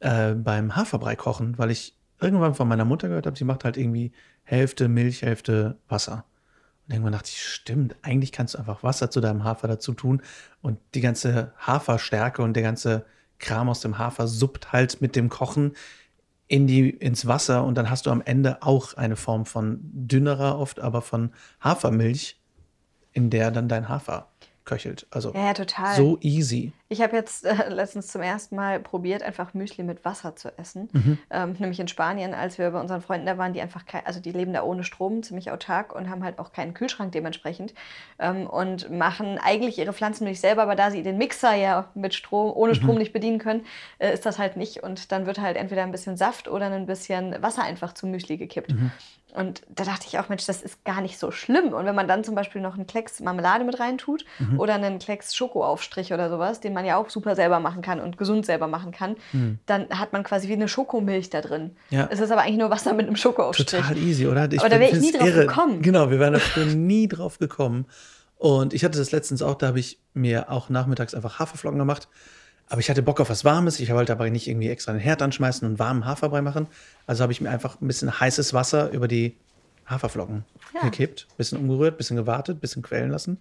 äh, 0.00 0.34
beim 0.34 0.76
Haferbrei 0.76 1.16
kochen, 1.16 1.58
weil 1.58 1.70
ich 1.70 1.96
irgendwann 2.20 2.54
von 2.54 2.68
meiner 2.68 2.84
Mutter 2.84 3.08
gehört 3.08 3.26
habe, 3.26 3.36
sie 3.36 3.44
macht 3.44 3.64
halt 3.64 3.76
irgendwie 3.76 4.12
Hälfte 4.42 4.88
Milch, 4.88 5.22
Hälfte 5.22 5.78
Wasser. 5.88 6.24
Und 6.86 6.94
irgendwann 6.94 7.14
dachte 7.14 7.30
ich, 7.30 7.44
stimmt, 7.44 7.96
eigentlich 8.02 8.32
kannst 8.32 8.54
du 8.54 8.58
einfach 8.58 8.82
Wasser 8.82 9.10
zu 9.10 9.20
deinem 9.20 9.44
Hafer 9.44 9.66
dazu 9.66 9.92
tun 9.92 10.22
und 10.62 10.78
die 10.94 11.00
ganze 11.00 11.52
Haferstärke 11.58 12.42
und 12.42 12.54
der 12.54 12.62
ganze 12.62 13.04
Kram 13.38 13.68
aus 13.68 13.80
dem 13.80 13.98
Hafer 13.98 14.28
suppt 14.28 14.72
halt 14.72 15.00
mit 15.00 15.16
dem 15.16 15.28
Kochen 15.28 15.72
in 16.48 16.66
die, 16.66 16.90
ins 16.90 17.26
Wasser 17.26 17.64
und 17.64 17.76
dann 17.76 17.90
hast 17.90 18.06
du 18.06 18.10
am 18.10 18.22
Ende 18.24 18.62
auch 18.62 18.94
eine 18.94 19.16
Form 19.16 19.46
von 19.46 19.80
dünnerer 19.82 20.58
oft, 20.58 20.80
aber 20.80 21.02
von 21.02 21.32
Hafermilch, 21.60 22.40
in 23.12 23.30
der 23.30 23.50
dann 23.50 23.68
dein 23.68 23.88
Hafer 23.88 24.28
köchelt. 24.66 25.06
Also 25.10 25.32
Ja, 25.32 25.46
ja, 25.46 25.54
total. 25.54 25.96
so 25.96 26.18
easy. 26.20 26.72
Ich 26.88 27.00
habe 27.00 27.16
jetzt 27.16 27.44
äh, 27.46 27.68
letztens 27.68 28.08
zum 28.08 28.20
ersten 28.20 28.54
Mal 28.54 28.78
probiert, 28.78 29.22
einfach 29.22 29.54
Müsli 29.54 29.82
mit 29.82 30.04
Wasser 30.04 30.36
zu 30.36 30.56
essen. 30.58 30.88
Mhm. 30.92 31.18
Ähm, 31.30 31.56
nämlich 31.58 31.80
in 31.80 31.88
Spanien, 31.88 32.34
als 32.34 32.58
wir 32.58 32.70
bei 32.70 32.80
unseren 32.80 33.00
Freunden 33.00 33.26
da 33.26 33.38
waren, 33.38 33.52
die 33.54 33.60
einfach 33.60 33.86
kein, 33.86 34.04
also 34.06 34.20
die 34.20 34.30
leben 34.32 34.52
da 34.52 34.62
ohne 34.62 34.84
Strom, 34.84 35.22
ziemlich 35.22 35.50
autark 35.50 35.94
und 35.94 36.10
haben 36.10 36.22
halt 36.22 36.38
auch 36.38 36.52
keinen 36.52 36.74
Kühlschrank 36.74 37.12
dementsprechend. 37.12 37.74
Ähm, 38.18 38.46
und 38.46 38.90
machen 38.90 39.38
eigentlich 39.42 39.78
ihre 39.78 39.92
Pflanzenmilch 39.92 40.40
selber, 40.40 40.62
aber 40.62 40.76
da 40.76 40.90
sie 40.90 41.02
den 41.02 41.16
Mixer 41.18 41.54
ja 41.54 41.88
mit 41.94 42.14
Strom, 42.14 42.52
ohne 42.54 42.72
Mhm. 42.72 42.76
Strom 42.76 42.98
nicht 42.98 43.12
bedienen 43.12 43.38
können, 43.38 43.64
äh, 43.98 44.12
ist 44.12 44.26
das 44.26 44.38
halt 44.38 44.56
nicht. 44.56 44.82
Und 44.82 45.10
dann 45.12 45.26
wird 45.26 45.40
halt 45.40 45.56
entweder 45.56 45.82
ein 45.82 45.92
bisschen 45.92 46.16
Saft 46.16 46.46
oder 46.48 46.66
ein 46.66 46.86
bisschen 46.86 47.40
Wasser 47.42 47.62
einfach 47.62 47.94
zum 47.94 48.10
Müsli 48.10 48.36
gekippt. 48.36 48.72
Mhm. 48.72 48.90
Und 49.36 49.62
da 49.68 49.84
dachte 49.84 50.06
ich 50.08 50.18
auch, 50.18 50.28
Mensch, 50.28 50.46
das 50.46 50.62
ist 50.62 50.84
gar 50.84 51.00
nicht 51.02 51.18
so 51.18 51.30
schlimm. 51.30 51.72
Und 51.74 51.84
wenn 51.84 51.94
man 51.94 52.08
dann 52.08 52.24
zum 52.24 52.34
Beispiel 52.34 52.60
noch 52.62 52.74
einen 52.74 52.86
Klecks 52.86 53.20
Marmelade 53.20 53.64
mit 53.64 53.78
reintut 53.78 54.24
Mhm. 54.38 54.58
oder 54.58 54.74
einen 54.74 54.98
Klecks 54.98 55.36
Schokoaufstrich 55.36 56.12
oder 56.12 56.30
sowas, 56.30 56.60
den 56.60 56.72
man 56.72 56.84
ja 56.86 56.96
auch 56.96 57.10
super 57.10 57.36
selber 57.36 57.60
machen 57.60 57.82
kann 57.82 58.00
und 58.00 58.16
gesund 58.18 58.46
selber 58.46 58.66
machen 58.66 58.92
kann, 58.92 59.16
dann 59.66 59.88
hat 59.90 60.12
man 60.12 60.24
quasi 60.24 60.48
wie 60.48 60.54
eine 60.54 60.68
Schokomilch 60.68 61.30
da 61.30 61.42
drin. 61.42 61.76
Mhm. 61.90 61.96
Ja. 61.98 62.08
Es 62.10 62.18
ist 62.20 62.30
aber 62.30 62.42
eigentlich 62.42 62.58
nur 62.58 62.70
Wasser 62.70 62.94
mit 62.94 63.06
einem 63.06 63.16
Schokoaufstrich. 63.16 63.68
Total 63.82 63.96
easy, 63.98 64.26
oder? 64.26 64.42
Aber 64.44 64.68
da 64.68 64.80
wär 64.80 64.92
ich 64.92 65.00
nie 65.00 65.12
drauf 65.12 65.30
gekommen. 65.32 65.82
Genau, 65.82 66.10
wir 66.10 66.18
wären 66.18 66.32
da 66.32 66.38
früher 66.38 66.64
nie 66.66 67.06
drauf 67.06 67.38
gekommen. 67.38 67.86
Und 68.38 68.74
ich 68.74 68.84
hatte 68.84 68.98
das 68.98 69.12
letztens 69.12 69.42
auch, 69.42 69.54
da 69.54 69.68
habe 69.68 69.80
ich 69.80 69.98
mir 70.14 70.50
auch 70.50 70.68
nachmittags 70.68 71.14
einfach 71.14 71.38
Haferflocken 71.38 71.78
gemacht. 71.78 72.08
Aber 72.68 72.80
ich 72.80 72.90
hatte 72.90 73.02
Bock 73.02 73.20
auf 73.20 73.30
was 73.30 73.44
Warmes. 73.44 73.78
Ich 73.80 73.92
wollte 73.92 74.12
aber 74.12 74.28
nicht 74.28 74.48
irgendwie 74.48 74.68
extra 74.68 74.92
den 74.92 75.00
Herd 75.00 75.22
anschmeißen 75.22 75.68
und 75.68 75.78
warmen 75.78 76.04
Haferbrei 76.04 76.42
machen. 76.42 76.66
Also 77.06 77.22
habe 77.22 77.32
ich 77.32 77.40
mir 77.40 77.50
einfach 77.50 77.80
ein 77.80 77.86
bisschen 77.86 78.18
heißes 78.18 78.54
Wasser 78.54 78.90
über 78.90 79.06
die 79.08 79.36
Haferflocken 79.86 80.44
Ja. 80.74 80.80
gekippt, 80.82 81.28
bisschen 81.36 81.58
umgerührt, 81.58 81.96
bisschen 81.96 82.16
gewartet, 82.16 82.60
bisschen 82.60 82.82
quellen 82.82 83.10
lassen. 83.10 83.38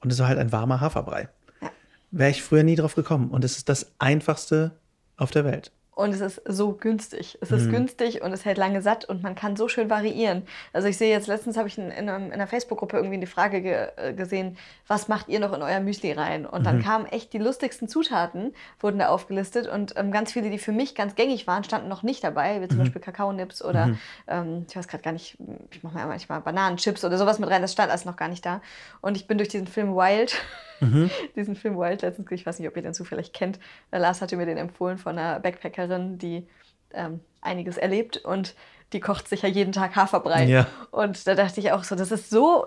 Und 0.00 0.12
es 0.12 0.18
war 0.18 0.28
halt 0.28 0.38
ein 0.38 0.52
warmer 0.52 0.80
Haferbrei. 0.80 1.28
Ja. 1.62 1.70
Wäre 2.10 2.30
ich 2.30 2.42
früher 2.42 2.62
nie 2.62 2.76
drauf 2.76 2.94
gekommen. 2.94 3.30
Und 3.30 3.42
es 3.42 3.56
ist 3.56 3.68
das 3.70 3.90
einfachste 3.98 4.72
auf 5.16 5.30
der 5.30 5.44
Welt. 5.44 5.72
Und 5.98 6.14
es 6.14 6.20
ist 6.20 6.40
so 6.44 6.74
günstig. 6.74 7.38
Es 7.40 7.50
Mhm. 7.50 7.56
ist 7.56 7.70
günstig 7.70 8.22
und 8.22 8.32
es 8.32 8.44
hält 8.44 8.56
lange 8.56 8.82
satt 8.82 9.04
und 9.04 9.20
man 9.24 9.34
kann 9.34 9.56
so 9.56 9.66
schön 9.66 9.90
variieren. 9.90 10.46
Also 10.72 10.86
ich 10.86 10.96
sehe 10.96 11.10
jetzt, 11.10 11.26
letztens 11.26 11.56
habe 11.56 11.66
ich 11.66 11.76
in, 11.76 11.90
in, 11.90 12.06
in 12.06 12.32
einer 12.32 12.46
Facebook-Gruppe 12.46 12.96
irgendwie 12.96 13.18
die 13.18 13.26
Frage 13.26 13.60
ge, 13.62 13.88
äh, 13.96 14.12
gesehen, 14.14 14.56
was 14.86 15.08
macht 15.08 15.26
ihr 15.28 15.40
noch 15.40 15.52
in 15.52 15.60
euer 15.60 15.80
Müsli 15.80 16.12
rein? 16.12 16.46
Und 16.46 16.60
Mhm. 16.60 16.64
dann 16.64 16.82
kamen 16.84 17.06
echt 17.06 17.32
die 17.32 17.38
lustigsten 17.38 17.88
Zutaten, 17.88 18.54
wurden 18.78 19.00
da 19.00 19.08
aufgelistet 19.08 19.66
und 19.66 19.94
ähm, 19.96 20.12
ganz 20.12 20.30
viele, 20.32 20.50
die 20.50 20.58
für 20.60 20.70
mich 20.70 20.94
ganz 20.94 21.16
gängig 21.16 21.48
waren, 21.48 21.64
standen 21.64 21.88
noch 21.88 22.04
nicht 22.04 22.22
dabei, 22.22 22.62
wie 22.62 22.68
zum 22.68 22.78
Mhm. 22.78 22.82
Beispiel 22.84 23.00
Kakaonips 23.02 23.64
oder 23.64 23.90
ähm, 24.28 24.66
ich 24.68 24.76
weiß 24.76 24.86
gerade 24.86 25.02
gar 25.02 25.12
nicht, 25.12 25.36
ich 25.72 25.82
mache 25.82 25.98
mir 25.98 26.06
manchmal 26.06 26.40
Bananenchips 26.42 27.04
oder 27.04 27.18
sowas 27.18 27.40
mit 27.40 27.50
rein, 27.50 27.60
das 27.60 27.72
stand 27.72 27.90
alles 27.90 28.04
noch 28.04 28.16
gar 28.16 28.28
nicht 28.28 28.46
da. 28.46 28.62
Und 29.00 29.16
ich 29.16 29.26
bin 29.26 29.36
durch 29.36 29.48
diesen 29.48 29.66
Film 29.66 29.96
Wild, 29.96 30.36
Mhm. 30.80 31.10
diesen 31.36 31.56
Film 31.56 31.76
Wild 31.76 32.02
letztens, 32.02 32.30
ich 32.30 32.46
weiß 32.46 32.58
nicht, 32.58 32.68
ob 32.68 32.76
ihr 32.76 32.82
den 32.82 32.94
zufällig 32.94 33.32
kennt. 33.32 33.58
Äh, 33.90 33.98
Lars 33.98 34.20
hatte 34.20 34.36
mir 34.36 34.46
den 34.46 34.58
empfohlen 34.58 34.98
von 34.98 35.18
einer 35.18 35.40
Backpackerin, 35.40 36.18
die 36.18 36.46
ähm, 36.92 37.20
einiges 37.40 37.76
erlebt 37.76 38.18
und 38.18 38.54
die 38.92 39.00
kocht 39.00 39.28
sich 39.28 39.42
ja 39.42 39.48
jeden 39.48 39.72
Tag 39.72 39.96
Haferbrei. 39.96 40.46
Ja. 40.46 40.66
Und 40.90 41.26
da 41.26 41.34
dachte 41.34 41.60
ich 41.60 41.72
auch 41.72 41.84
so, 41.84 41.94
das 41.94 42.10
ist 42.10 42.30
so 42.30 42.66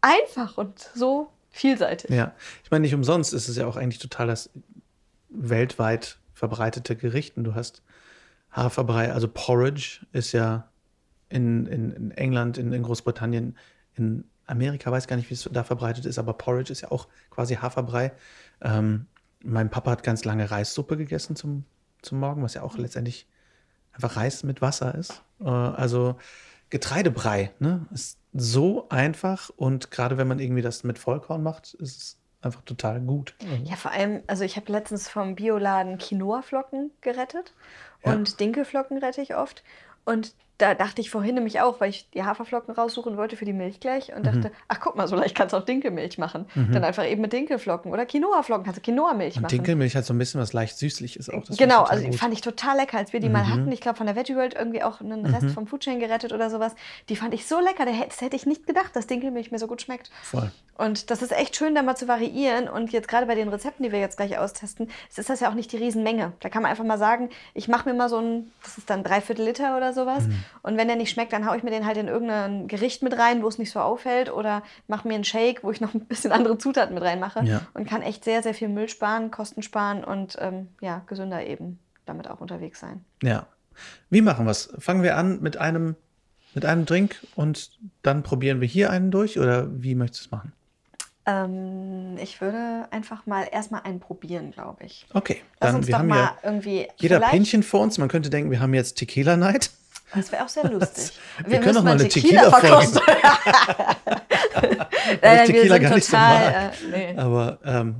einfach 0.00 0.56
und 0.56 0.78
so 0.94 1.32
vielseitig. 1.50 2.10
Ja, 2.10 2.34
ich 2.62 2.70
meine, 2.70 2.82
nicht 2.82 2.94
umsonst 2.94 3.34
ist 3.34 3.48
es 3.48 3.56
ja 3.56 3.66
auch 3.66 3.76
eigentlich 3.76 3.98
total 3.98 4.28
das 4.28 4.50
weltweit 5.28 6.18
verbreitete 6.34 6.96
Gericht. 6.96 7.36
Und 7.36 7.44
du 7.44 7.54
hast 7.54 7.82
Haferbrei, 8.50 9.12
also 9.12 9.28
Porridge 9.28 10.06
ist 10.12 10.32
ja 10.32 10.68
in, 11.28 11.66
in, 11.66 11.90
in 11.90 12.10
England, 12.12 12.58
in, 12.58 12.72
in 12.72 12.82
Großbritannien, 12.82 13.56
in 13.94 14.24
Amerika, 14.46 14.90
weiß 14.90 15.06
gar 15.06 15.16
nicht, 15.16 15.28
wie 15.30 15.34
es 15.34 15.48
da 15.52 15.64
verbreitet 15.64 16.06
ist, 16.06 16.18
aber 16.18 16.34
Porridge 16.34 16.72
ist 16.72 16.80
ja 16.82 16.90
auch 16.90 17.08
quasi 17.30 17.56
Haferbrei. 17.56 18.12
Ähm, 18.62 19.06
mein 19.42 19.70
Papa 19.70 19.90
hat 19.90 20.02
ganz 20.02 20.24
lange 20.24 20.50
Reissuppe 20.50 20.96
gegessen 20.96 21.36
zum, 21.36 21.64
zum 22.02 22.20
Morgen, 22.20 22.42
was 22.42 22.54
ja 22.54 22.62
auch 22.62 22.76
letztendlich 22.78 23.26
einfach 23.92 24.16
Reis 24.16 24.42
mit 24.42 24.60
Wasser 24.62 24.94
ist. 24.94 25.22
Äh, 25.40 25.48
also 25.48 26.16
Getreidebrei, 26.70 27.52
ne? 27.58 27.86
Ist 27.92 28.18
so 28.32 28.88
einfach 28.88 29.50
und 29.56 29.90
gerade 29.90 30.18
wenn 30.18 30.28
man 30.28 30.40
irgendwie 30.40 30.62
das 30.62 30.84
mit 30.84 30.98
Vollkorn 30.98 31.42
macht, 31.42 31.74
ist 31.74 31.96
es 31.96 32.18
einfach 32.42 32.62
total 32.62 33.00
gut. 33.00 33.34
Ja, 33.64 33.76
vor 33.76 33.92
allem, 33.92 34.22
also 34.26 34.44
ich 34.44 34.56
habe 34.56 34.70
letztens 34.72 35.08
vom 35.08 35.34
Bioladen 35.36 35.98
Quinoa-Flocken 35.98 36.90
gerettet 37.00 37.54
Ja. 38.04 38.12
und 38.12 38.38
Dinkelflocken 38.40 38.98
rette 38.98 39.20
ich 39.22 39.36
oft. 39.36 39.62
Und 40.04 40.34
da 40.58 40.74
dachte 40.74 41.00
ich 41.00 41.10
vorhin 41.10 41.34
nämlich 41.34 41.60
auch, 41.60 41.80
weil 41.80 41.90
ich 41.90 42.08
die 42.10 42.24
Haferflocken 42.24 42.74
raussuchen 42.74 43.16
wollte 43.16 43.36
für 43.36 43.44
die 43.44 43.52
Milch 43.52 43.80
gleich 43.80 44.14
und 44.14 44.24
dachte, 44.24 44.50
ach 44.68 44.80
guck 44.80 44.96
mal, 44.96 45.06
so 45.06 45.16
leicht 45.16 45.34
kannst 45.34 45.52
du 45.52 45.58
auch 45.58 45.64
Dinkelmilch 45.64 46.18
machen. 46.18 46.46
Dann 46.54 46.84
einfach 46.84 47.06
eben 47.06 47.20
mit 47.20 47.32
Dinkelflocken 47.32 47.92
oder 47.92 48.06
Quinoa-Flocken 48.06 48.64
kannst 48.64 48.78
du 48.78 48.82
Quinoa-Milch 48.82 49.36
machen. 49.36 49.48
Dinkelmilch 49.48 49.96
hat 49.96 50.04
so 50.04 50.14
ein 50.14 50.18
bisschen 50.18 50.40
was 50.40 50.52
leicht 50.52 50.78
süßliches 50.78 51.30
auch. 51.30 51.44
das 51.44 51.56
genau, 51.56 51.84
finde 51.84 51.86
ich 51.86 51.90
also 51.90 52.04
die 52.04 52.10
gut. 52.10 52.18
fand 52.18 52.34
ich 52.34 52.40
total 52.40 52.76
lecker, 52.76 52.98
als 52.98 53.12
wir 53.12 53.20
die 53.20 53.28
mal 53.28 53.46
hatten. 53.48 53.70
Ich 53.70 53.80
glaube, 53.80 53.98
von 53.98 54.06
der 54.06 54.16
Veggie 54.16 54.36
World 54.36 54.54
irgendwie 54.54 54.82
auch 54.82 55.00
einen 55.00 55.26
Rest 55.26 55.50
vom 55.50 55.66
Foodchain 55.66 56.00
gerettet 56.00 56.32
oder 56.32 56.50
sowas. 56.50 56.74
Die 57.08 57.16
fand 57.16 57.34
ich 57.34 57.46
so 57.46 57.60
lecker, 57.60 57.84
das 57.84 58.20
hätte 58.20 58.36
ich 58.36 58.46
nicht 58.46 58.66
gedacht, 58.66 58.94
dass 58.94 59.06
Dinkelmilch 59.06 59.50
mir 59.50 59.58
so 59.58 59.66
gut 59.66 59.82
schmeckt. 59.82 60.10
Voll. 60.22 60.50
Und 60.78 61.10
das 61.10 61.22
ist 61.22 61.32
echt 61.32 61.56
schön, 61.56 61.74
da 61.74 61.82
mal 61.82 61.96
zu 61.96 62.06
variieren. 62.06 62.68
Und 62.68 62.92
jetzt 62.92 63.08
gerade 63.08 63.26
bei 63.26 63.34
den 63.34 63.48
Rezepten, 63.48 63.82
die 63.82 63.92
wir 63.92 64.00
jetzt 64.00 64.16
gleich 64.16 64.38
austesten, 64.38 64.90
es 65.10 65.18
ist 65.18 65.30
das 65.30 65.40
ja 65.40 65.50
auch 65.50 65.54
nicht 65.54 65.72
die 65.72 65.78
Riesenmenge. 65.78 66.32
Da 66.40 66.48
kann 66.48 66.62
man 66.62 66.70
einfach 66.70 66.84
mal 66.84 66.98
sagen, 66.98 67.30
ich 67.54 67.68
mache 67.68 67.88
mir 67.88 67.94
mal 67.94 68.08
so 68.08 68.18
ein, 68.18 68.52
das 68.62 68.78
ist 68.78 68.90
dann 68.90 69.02
dreiviertel 69.02 69.46
Liter 69.46 69.76
oder 69.76 69.92
sowas. 69.94 70.24
Und 70.62 70.76
wenn 70.76 70.88
der 70.88 70.96
nicht 70.96 71.10
schmeckt, 71.10 71.32
dann 71.32 71.46
haue 71.46 71.56
ich 71.56 71.62
mir 71.62 71.70
den 71.70 71.86
halt 71.86 71.96
in 71.96 72.08
irgendein 72.08 72.68
Gericht 72.68 73.02
mit 73.02 73.18
rein, 73.18 73.42
wo 73.42 73.48
es 73.48 73.58
nicht 73.58 73.70
so 73.70 73.80
auffällt. 73.80 74.32
Oder 74.32 74.62
mache 74.88 75.06
mir 75.08 75.14
einen 75.14 75.24
Shake, 75.24 75.62
wo 75.62 75.70
ich 75.70 75.80
noch 75.80 75.94
ein 75.94 76.00
bisschen 76.06 76.32
andere 76.32 76.58
Zutaten 76.58 76.94
mit 76.94 77.02
reinmache. 77.02 77.44
Ja. 77.44 77.62
Und 77.74 77.88
kann 77.88 78.02
echt 78.02 78.24
sehr, 78.24 78.42
sehr 78.42 78.54
viel 78.54 78.68
Müll 78.68 78.88
sparen, 78.88 79.30
Kosten 79.30 79.62
sparen 79.62 80.04
und 80.04 80.36
ähm, 80.40 80.68
ja, 80.80 81.02
gesünder 81.06 81.46
eben 81.46 81.78
damit 82.04 82.28
auch 82.28 82.40
unterwegs 82.40 82.80
sein. 82.80 83.04
Ja. 83.22 83.46
Wie 84.08 84.22
machen 84.22 84.46
wir 84.46 84.52
es? 84.52 84.72
Fangen 84.78 85.02
wir 85.02 85.16
an 85.16 85.40
mit 85.42 85.58
einem, 85.58 85.96
mit 86.54 86.64
einem 86.64 86.86
Drink 86.86 87.16
und 87.34 87.70
dann 88.02 88.22
probieren 88.22 88.60
wir 88.60 88.68
hier 88.68 88.90
einen 88.90 89.10
durch 89.10 89.38
oder 89.38 89.68
wie 89.70 89.94
möchtest 89.94 90.24
du 90.24 90.26
es 90.26 90.30
machen? 90.30 90.52
Ähm, 91.26 92.16
ich 92.22 92.40
würde 92.40 92.86
einfach 92.92 93.26
mal 93.26 93.48
erstmal 93.50 93.82
einen 93.82 93.98
probieren, 93.98 94.52
glaube 94.52 94.84
ich. 94.84 95.06
Okay, 95.12 95.42
Lass 95.60 95.70
dann 95.70 95.76
uns 95.76 95.88
wir 95.88 95.98
haben 95.98 96.06
mal 96.06 96.18
ja 96.18 96.38
irgendwie. 96.44 96.88
jeder 96.98 97.18
Pinchen 97.20 97.64
vor 97.64 97.80
uns. 97.80 97.98
Man 97.98 98.08
könnte 98.08 98.30
denken, 98.30 98.50
wir 98.52 98.60
haben 98.60 98.74
jetzt 98.74 98.94
Tequila 98.94 99.36
Night. 99.36 99.70
Das 100.14 100.32
wäre 100.32 100.44
auch 100.44 100.48
sehr 100.48 100.64
lustig. 100.70 101.12
Wir 101.38 101.60
können 101.60 101.64
müssen 101.64 101.74
doch 101.74 101.82
mal 101.84 101.92
eine 101.92 102.50
verkosten. 102.50 103.00
Weil 103.06 104.86
Nein, 105.22 105.42
ich 105.44 105.48
wir 105.48 105.54
Tequila 105.54 105.78
gar 105.78 105.94
nicht 105.94 106.04
so 106.06 106.16
mag. 106.16 106.54
äh, 106.54 106.68
nee. 106.90 107.18
Aber 107.18 107.58
ähm, 107.64 107.96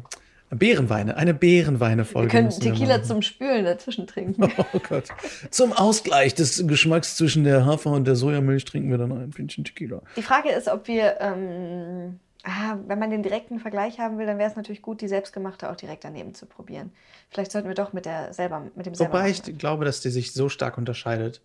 Beerenweine, 0.50 1.16
eine 1.16 1.34
Beerenweine-Folge. 1.34 2.32
Wir 2.32 2.40
können 2.40 2.50
Tequila 2.50 2.98
machen. 2.98 3.04
zum 3.04 3.22
Spülen 3.22 3.64
dazwischen 3.64 4.06
trinken. 4.06 4.42
Oh 4.72 4.78
Gott. 4.88 5.04
Zum 5.50 5.72
Ausgleich 5.72 6.34
des 6.34 6.66
Geschmacks 6.66 7.16
zwischen 7.16 7.44
der 7.44 7.66
Hafer- 7.66 7.90
und 7.90 8.06
der 8.06 8.16
Sojamilch 8.16 8.64
trinken 8.64 8.90
wir 8.90 8.98
dann 8.98 9.12
ein 9.12 9.30
Pinchen 9.30 9.64
Tequila. 9.64 10.02
Die 10.16 10.22
Frage 10.22 10.50
ist, 10.50 10.68
ob 10.68 10.86
wir, 10.86 11.20
ähm, 11.20 12.20
ah, 12.44 12.76
wenn 12.86 12.98
man 12.98 13.10
den 13.10 13.22
direkten 13.22 13.58
Vergleich 13.58 13.98
haben 13.98 14.18
will, 14.18 14.26
dann 14.26 14.38
wäre 14.38 14.48
es 14.48 14.56
natürlich 14.56 14.82
gut, 14.82 15.00
die 15.00 15.08
selbstgemachte 15.08 15.70
auch 15.70 15.76
direkt 15.76 16.04
daneben 16.04 16.34
zu 16.34 16.46
probieren. 16.46 16.92
Vielleicht 17.30 17.50
sollten 17.50 17.68
wir 17.68 17.74
doch 17.74 17.92
mit 17.92 18.06
der 18.06 18.32
selber, 18.32 18.62
mit 18.76 18.86
dem 18.86 18.94
selber. 18.94 19.14
Wobei 19.14 19.30
ich 19.30 19.42
glaube, 19.58 19.84
dass 19.84 20.00
die 20.00 20.10
sich 20.10 20.32
so 20.32 20.48
stark 20.48 20.78
unterscheidet. 20.78 21.40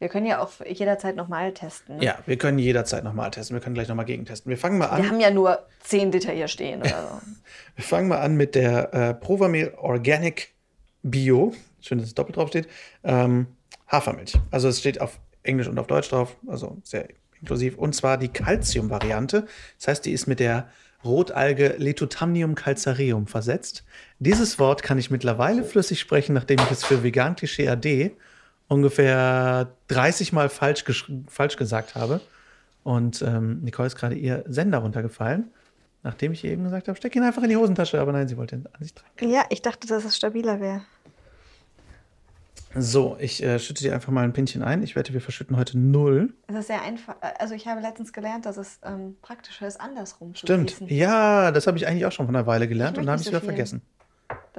Wir 0.00 0.08
können 0.08 0.24
ja 0.24 0.42
auch 0.42 0.50
jederzeit 0.66 1.14
nochmal 1.14 1.52
testen. 1.52 1.98
Ne? 1.98 2.04
Ja, 2.04 2.18
wir 2.24 2.38
können 2.38 2.58
jederzeit 2.58 3.04
nochmal 3.04 3.30
testen. 3.30 3.54
Wir 3.54 3.60
können 3.60 3.74
gleich 3.74 3.86
nochmal 3.86 4.06
gegentesten. 4.06 4.48
Wir 4.48 4.56
fangen 4.56 4.78
mal 4.78 4.86
an. 4.86 5.02
Wir 5.02 5.10
haben 5.10 5.20
ja 5.20 5.30
nur 5.30 5.58
10 5.84 6.10
Liter 6.10 6.32
hier 6.32 6.48
stehen 6.48 6.80
oder 6.80 6.88
so. 6.88 7.26
Wir 7.76 7.84
fangen 7.84 8.08
mal 8.08 8.18
an 8.18 8.36
mit 8.36 8.54
der 8.54 8.92
äh, 8.92 9.14
Provamil 9.14 9.74
Organic 9.76 10.52
Bio. 11.02 11.54
Schön, 11.80 11.98
dass 11.98 12.08
es 12.08 12.14
doppelt 12.14 12.36
drauf 12.36 12.48
steht. 12.48 12.66
Ähm, 13.04 13.46
Hafermilch. 13.88 14.34
Also 14.50 14.68
es 14.68 14.80
steht 14.80 15.00
auf 15.00 15.20
Englisch 15.42 15.68
und 15.68 15.78
auf 15.78 15.86
Deutsch 15.86 16.08
drauf, 16.08 16.36
also 16.46 16.78
sehr 16.82 17.08
inklusiv. 17.40 17.76
Und 17.76 17.94
zwar 17.94 18.16
die 18.16 18.28
Calcium-Variante. 18.28 19.46
Das 19.78 19.88
heißt, 19.88 20.04
die 20.06 20.12
ist 20.12 20.26
mit 20.26 20.40
der 20.40 20.68
Rotalge 21.04 21.74
Letotamnium 21.78 22.54
calcareum 22.54 23.26
versetzt. 23.26 23.84
Dieses 24.18 24.58
Wort 24.58 24.82
kann 24.82 24.98
ich 24.98 25.10
mittlerweile 25.10 25.62
flüssig 25.62 26.00
sprechen, 26.00 26.34
nachdem 26.34 26.58
ich 26.58 26.70
es 26.70 26.84
für 26.84 27.02
Vegan 27.02 27.36
Klischee 27.36 27.68
AD 27.68 28.12
ungefähr 28.70 29.74
30 29.88 30.32
Mal 30.32 30.48
falsch, 30.48 30.84
falsch 31.26 31.56
gesagt 31.56 31.96
habe. 31.96 32.20
Und 32.82 33.20
ähm, 33.20 33.60
Nicole 33.62 33.88
ist 33.88 33.96
gerade 33.96 34.14
ihr 34.14 34.44
Sender 34.46 34.78
runtergefallen. 34.78 35.50
Nachdem 36.02 36.32
ich 36.32 36.44
ihr 36.44 36.52
eben 36.52 36.64
gesagt 36.64 36.88
habe, 36.88 36.96
steck 36.96 37.14
ihn 37.14 37.22
einfach 37.22 37.42
in 37.42 37.50
die 37.50 37.56
Hosentasche, 37.56 38.00
aber 38.00 38.12
nein, 38.12 38.26
sie 38.26 38.38
wollte 38.38 38.56
ihn 38.56 38.66
an 38.72 38.82
sich 38.82 38.94
tragen. 38.94 39.30
ja, 39.30 39.42
ich 39.50 39.60
dachte, 39.60 39.86
dass 39.86 40.04
es 40.04 40.16
stabiler 40.16 40.58
wäre. 40.60 40.82
So, 42.74 43.16
ich 43.18 43.42
äh, 43.42 43.58
schütte 43.58 43.82
dir 43.82 43.92
einfach 43.92 44.12
mal 44.12 44.22
ein 44.22 44.32
Pinchen 44.32 44.62
ein. 44.62 44.82
Ich 44.84 44.94
wette, 44.94 45.12
wir 45.12 45.20
verschütten 45.20 45.56
heute 45.56 45.76
null. 45.76 46.32
Es 46.46 46.54
ist 46.54 46.68
sehr 46.68 46.80
einfach. 46.82 47.16
Also 47.38 47.54
ich 47.54 47.66
habe 47.66 47.80
letztens 47.80 48.12
gelernt, 48.12 48.46
dass 48.46 48.56
es 48.56 48.78
ähm, 48.84 49.16
praktischer 49.20 49.66
ist, 49.66 49.80
andersrum 49.80 50.34
zu 50.36 50.46
Stimmt. 50.46 50.80
Ja, 50.86 51.50
das 51.50 51.66
habe 51.66 51.76
ich 51.76 51.88
eigentlich 51.88 52.06
auch 52.06 52.12
schon 52.12 52.26
vor 52.26 52.34
einer 52.34 52.46
Weile 52.46 52.68
gelernt 52.68 52.96
und 52.96 53.06
dann 53.06 53.12
habe 53.12 53.20
ich 53.20 53.26
es 53.26 53.32
so 53.32 53.32
wieder 53.32 53.40
viel. 53.40 53.48
vergessen. 53.48 53.82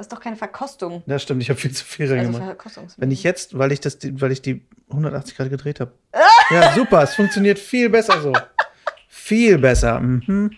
Das 0.01 0.07
ist 0.07 0.13
doch 0.13 0.19
keine 0.19 0.35
Verkostung. 0.35 1.03
Ja, 1.05 1.19
stimmt, 1.19 1.43
ich 1.43 1.51
habe 1.51 1.59
viel 1.59 1.73
zu 1.73 1.85
viel 1.85 2.05
Also 2.05 2.15
reingemacht. 2.15 2.43
Verkostungsmittel. 2.43 2.99
Wenn 3.03 3.11
ich 3.11 3.21
jetzt, 3.21 3.55
weil 3.55 3.71
ich 3.71 3.81
das, 3.81 3.99
weil 4.13 4.31
ich 4.31 4.41
die 4.41 4.65
180 4.89 5.37
Grad 5.37 5.51
gedreht 5.51 5.79
habe. 5.79 5.91
ja, 6.49 6.73
super, 6.73 7.03
es 7.03 7.13
funktioniert 7.13 7.59
viel 7.59 7.87
besser 7.87 8.19
so. 8.19 8.33
viel 9.07 9.59
besser. 9.59 9.99
Mhm. 9.99 10.53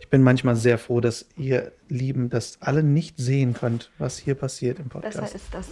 Ich 0.00 0.10
bin 0.10 0.20
manchmal 0.20 0.54
sehr 0.54 0.76
froh, 0.76 1.00
dass 1.00 1.24
ihr 1.38 1.72
Lieben 1.88 2.28
das 2.28 2.58
alle 2.60 2.82
nicht 2.82 3.14
sehen 3.16 3.54
könnt, 3.54 3.90
was 3.96 4.18
hier 4.18 4.34
passiert 4.34 4.80
im 4.80 4.90
Podcast. 4.90 5.18
Besser 5.18 5.34
ist 5.34 5.46
das. 5.52 5.66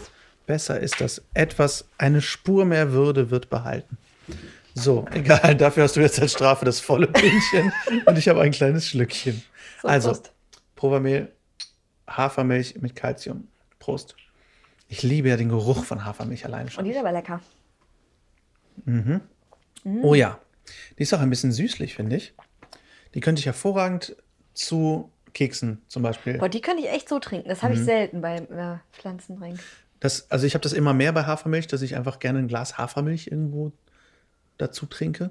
Besser 0.47 0.81
ist 0.81 1.03
das. 1.03 1.23
Etwas, 1.35 1.85
eine 1.99 2.23
Spur 2.23 2.65
mehr 2.65 2.93
Würde 2.93 3.31
wird 3.31 3.51
behalten. 3.51 3.99
So, 4.73 5.05
egal, 5.13 5.55
dafür 5.55 5.83
hast 5.83 5.97
du 5.97 6.01
jetzt 6.01 6.19
als 6.19 6.33
Strafe 6.33 6.65
das 6.65 6.81
volle 6.81 7.09
Pinchen 7.09 7.75
und 8.07 8.17
ich 8.17 8.27
habe 8.27 8.41
ein 8.41 8.53
kleines 8.53 8.89
Schlückchen. 8.89 9.43
So, 9.83 9.89
also, 9.89 10.09
Prost. 10.09 10.33
Provamil, 10.77 11.29
Hafermilch 12.09 12.77
mit 12.81 12.95
Calcium. 12.97 13.49
Prost. 13.79 14.17
Ich 14.89 15.03
liebe 15.03 15.29
ja 15.29 15.37
den 15.37 15.49
Geruch 15.49 15.85
von 15.85 16.05
Hafermilch 16.05 16.45
alleine 16.45 16.65
Und 16.65 16.71
schon. 16.73 16.85
die 16.85 16.91
ist 16.93 16.99
aber 16.99 17.13
lecker. 17.13 17.41
Oh 20.03 20.15
ja, 20.15 20.39
die 20.99 21.03
ist 21.03 21.13
auch 21.15 21.21
ein 21.21 21.31
bisschen 21.31 21.53
süßlich, 21.53 21.95
finde 21.95 22.17
ich. 22.17 22.35
Die 23.15 23.21
könnte 23.21 23.41
ich 23.41 23.47
hervorragend 23.47 24.17
zu 24.55 25.11
Keksen 25.33 25.83
zum 25.89 26.03
Beispiel. 26.03 26.39
Boah, 26.39 26.49
die 26.49 26.61
könnte 26.61 26.83
ich 26.83 26.91
echt 26.91 27.09
so 27.09 27.19
trinken. 27.19 27.49
Das 27.49 27.63
habe 27.63 27.75
Mhm. 27.75 27.81
ich 27.81 27.85
selten 27.85 28.21
beim 28.21 28.45
äh, 28.53 28.79
Pflanzendrink. 28.93 29.59
Das, 30.01 30.31
also 30.31 30.47
ich 30.47 30.55
habe 30.55 30.63
das 30.63 30.73
immer 30.73 30.93
mehr 30.95 31.13
bei 31.13 31.25
Hafermilch, 31.25 31.67
dass 31.67 31.83
ich 31.83 31.97
einfach 31.97 32.19
gerne 32.19 32.41
ein 32.41 32.49
Glas 32.49 32.77
Hafermilch 32.79 33.29
irgendwo 33.29 33.73
dazu 34.59 34.87
trinke, 34.87 35.31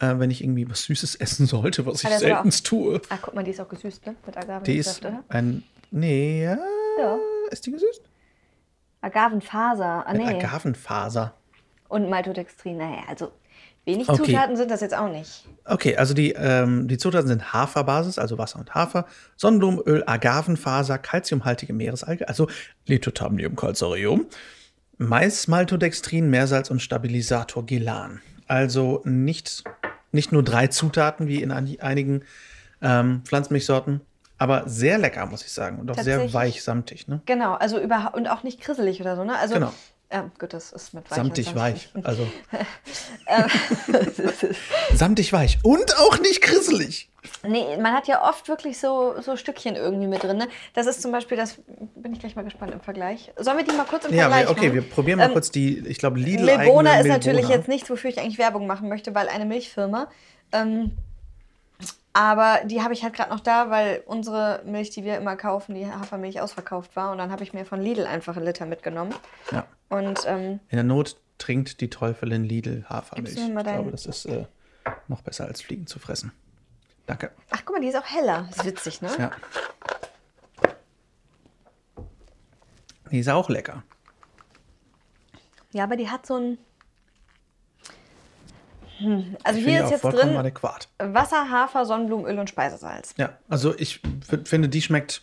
äh, 0.00 0.14
wenn 0.18 0.30
ich 0.30 0.42
irgendwie 0.42 0.68
was 0.70 0.84
Süßes 0.84 1.14
essen 1.20 1.46
sollte, 1.46 1.84
was 1.86 2.02
ich 2.04 2.10
Ah, 2.10 2.18
seltenst 2.18 2.66
tue. 2.66 3.00
Ah, 3.08 3.18
guck 3.20 3.34
mal, 3.34 3.44
die 3.44 3.50
ist 3.50 3.60
auch 3.60 3.68
gesüßt, 3.68 4.06
ne? 4.06 4.14
Mit 4.26 4.36
Agavensaft, 4.36 4.66
Die 4.66 4.76
ist 4.76 5.04
oder? 5.04 5.24
ein, 5.28 5.62
nee, 5.90 6.44
ja, 6.44 6.58
Ja. 6.98 7.18
ist 7.50 7.66
die 7.66 7.72
gesüßt? 7.72 8.02
Agavenfaser. 9.00 10.04
Ah, 10.06 10.12
nee. 10.14 10.24
Agavenfaser. 10.24 11.34
Und 11.88 12.08
Maltodextrin. 12.08 12.78
Naja, 12.78 13.02
also 13.08 13.32
wenig 13.84 14.08
Okay. 14.08 14.24
Zutaten 14.24 14.56
sind 14.56 14.70
das 14.70 14.80
jetzt 14.80 14.96
auch 14.96 15.10
nicht. 15.10 15.46
Okay, 15.66 15.96
also 15.96 16.14
die, 16.14 16.32
ähm, 16.32 16.88
die 16.88 16.96
Zutaten 16.96 17.28
sind 17.28 17.52
Haferbasis, 17.52 18.18
also 18.18 18.38
Wasser 18.38 18.58
und 18.58 18.74
Hafer, 18.74 19.06
Sonnenblumenöl, 19.36 20.02
Agavenfaser, 20.06 20.98
calciumhaltige 20.98 21.72
Meeresalge, 21.74 22.26
also 22.28 22.48
Lithothamnium 22.86 23.56
calcareum, 23.56 24.26
Mais, 24.96 25.48
Maltodextrin, 25.48 26.30
Meersalz 26.30 26.70
und 26.70 26.80
Stabilisator 26.80 27.66
Gelan. 27.66 28.22
Also 28.46 29.02
nicht, 29.04 29.64
nicht 30.12 30.32
nur 30.32 30.42
drei 30.42 30.68
Zutaten 30.68 31.26
wie 31.26 31.42
in 31.42 31.50
ein- 31.50 31.76
einigen 31.80 32.22
ähm, 32.80 33.22
Pflanzenmilchsorten, 33.24 34.00
aber 34.38 34.68
sehr 34.68 34.98
lecker, 34.98 35.26
muss 35.26 35.42
ich 35.44 35.52
sagen. 35.52 35.78
Und 35.78 35.90
auch 35.90 35.98
sehr 35.98 36.32
weich, 36.32 36.62
samtig. 36.62 37.08
Ne? 37.08 37.20
Genau, 37.26 37.54
also 37.54 37.78
überhaupt 37.80 38.16
und 38.16 38.28
auch 38.28 38.42
nicht 38.42 38.60
krisselig 38.60 39.00
oder 39.00 39.16
so, 39.16 39.24
ne? 39.24 39.36
Also, 39.38 39.54
Genau. 39.54 39.72
Ja, 40.12 40.30
gut, 40.38 40.52
das 40.52 40.70
ist 40.70 40.94
mit 40.94 41.10
weich 41.10 41.16
Samtig 41.16 41.54
weich. 41.56 41.90
Also 42.04 42.24
Ähm, 43.26 43.46
samtig 44.94 45.32
weich. 45.32 45.58
Und 45.64 45.96
auch 45.98 46.20
nicht 46.20 46.42
grisselig. 46.42 47.08
nee, 47.42 47.76
man 47.78 47.94
hat 47.94 48.06
ja 48.06 48.22
oft 48.28 48.46
wirklich 48.48 48.78
so, 48.78 49.14
so 49.22 49.36
Stückchen 49.36 49.76
irgendwie 49.76 50.06
mit 50.06 50.22
drin. 50.22 50.36
Ne? 50.36 50.46
Das 50.74 50.86
ist 50.86 51.02
zum 51.02 51.10
Beispiel, 51.10 51.36
das 51.36 51.58
bin 51.96 52.12
ich 52.12 52.20
gleich 52.20 52.36
mal 52.36 52.42
gespannt 52.44 52.72
im 52.72 52.80
Vergleich. 52.80 53.32
Sollen 53.38 53.56
wir 53.56 53.64
die 53.64 53.72
mal 53.72 53.86
kurz 53.86 54.04
im 54.04 54.14
Ja, 54.14 54.28
Vergleich 54.28 54.44
wir, 54.44 54.50
okay, 54.50 54.60
machen? 54.66 54.74
wir 54.74 54.82
probieren 54.82 55.18
mal 55.18 55.26
Ähm, 55.26 55.32
kurz 55.32 55.50
die, 55.50 55.78
ich 55.78 55.98
glaube, 55.98 56.18
Lidl 56.20 56.44
Milbona 56.44 57.00
ist 57.00 57.08
natürlich 57.08 57.48
jetzt 57.48 57.66
nichts, 57.66 57.88
wofür 57.90 58.10
ich 58.10 58.18
eigentlich 58.20 58.38
Werbung 58.38 58.66
machen 58.66 58.88
möchte, 58.88 59.14
weil 59.14 59.28
eine 59.28 59.46
Milchfirma. 59.46 60.08
Ähm, 60.52 60.92
aber 62.14 62.60
die 62.64 62.80
habe 62.80 62.94
ich 62.94 63.02
halt 63.02 63.12
gerade 63.12 63.30
noch 63.30 63.40
da, 63.40 63.70
weil 63.70 64.02
unsere 64.06 64.62
Milch, 64.64 64.90
die 64.90 65.04
wir 65.04 65.16
immer 65.16 65.36
kaufen, 65.36 65.74
die 65.74 65.86
Hafermilch 65.86 66.40
ausverkauft 66.40 66.94
war. 66.94 67.10
Und 67.10 67.18
dann 67.18 67.32
habe 67.32 67.42
ich 67.42 67.52
mir 67.52 67.64
von 67.64 67.80
Lidl 67.82 68.06
einfach 68.06 68.36
einen 68.36 68.46
Liter 68.46 68.66
mitgenommen. 68.66 69.12
Ja. 69.50 69.66
Und 69.88 70.20
ähm, 70.26 70.60
In 70.68 70.76
der 70.76 70.84
Not 70.84 71.16
trinkt 71.38 71.80
die 71.80 71.90
Teufelin 71.90 72.44
Lidl 72.44 72.84
Hafermilch. 72.88 73.36
Ich 73.36 73.52
glaube, 73.52 73.90
das 73.90 74.06
ist 74.06 74.26
äh, 74.26 74.46
noch 75.08 75.22
besser 75.22 75.46
als 75.46 75.60
Fliegen 75.60 75.88
zu 75.88 75.98
fressen. 75.98 76.30
Danke. 77.06 77.32
ach, 77.50 77.62
guck 77.64 77.74
mal, 77.76 77.82
die 77.82 77.88
ist 77.88 77.96
auch 77.96 78.06
heller. 78.06 78.48
Ist 78.48 78.64
witzig, 78.64 79.02
ne? 79.02 79.10
Ja. 79.18 79.30
Die 83.10 83.18
ist 83.18 83.28
auch 83.28 83.48
lecker. 83.48 83.82
Ja, 85.72 85.84
aber 85.84 85.96
die 85.96 86.08
hat 86.08 86.24
so 86.26 86.36
ein. 86.36 86.58
Also 89.42 89.58
Ich 89.58 89.64
hier 89.66 89.84
ist 89.84 89.90
jetzt 89.90 90.02
drin 90.02 90.36
adäquat. 90.36 90.88
Wasser, 90.98 91.50
Hafer, 91.50 91.84
Sonnenblumenöl 91.86 92.38
und 92.38 92.48
Speisesalz. 92.48 93.14
Ja, 93.16 93.36
also 93.48 93.74
ich 93.76 94.00
finde, 94.44 94.68
die 94.68 94.82
schmeckt 94.82 95.22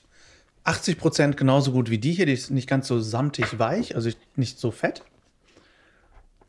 80 0.63 0.97
Prozent 0.97 1.37
genauso 1.37 1.71
gut 1.71 1.89
wie 1.89 1.97
die 1.97 2.11
hier. 2.13 2.25
Die 2.25 2.33
ist 2.33 2.51
nicht 2.51 2.69
ganz 2.69 2.87
so 2.87 2.99
samtig 2.99 3.57
weich, 3.59 3.95
also 3.95 4.09
nicht 4.35 4.59
so 4.59 4.71
fett. 4.71 5.03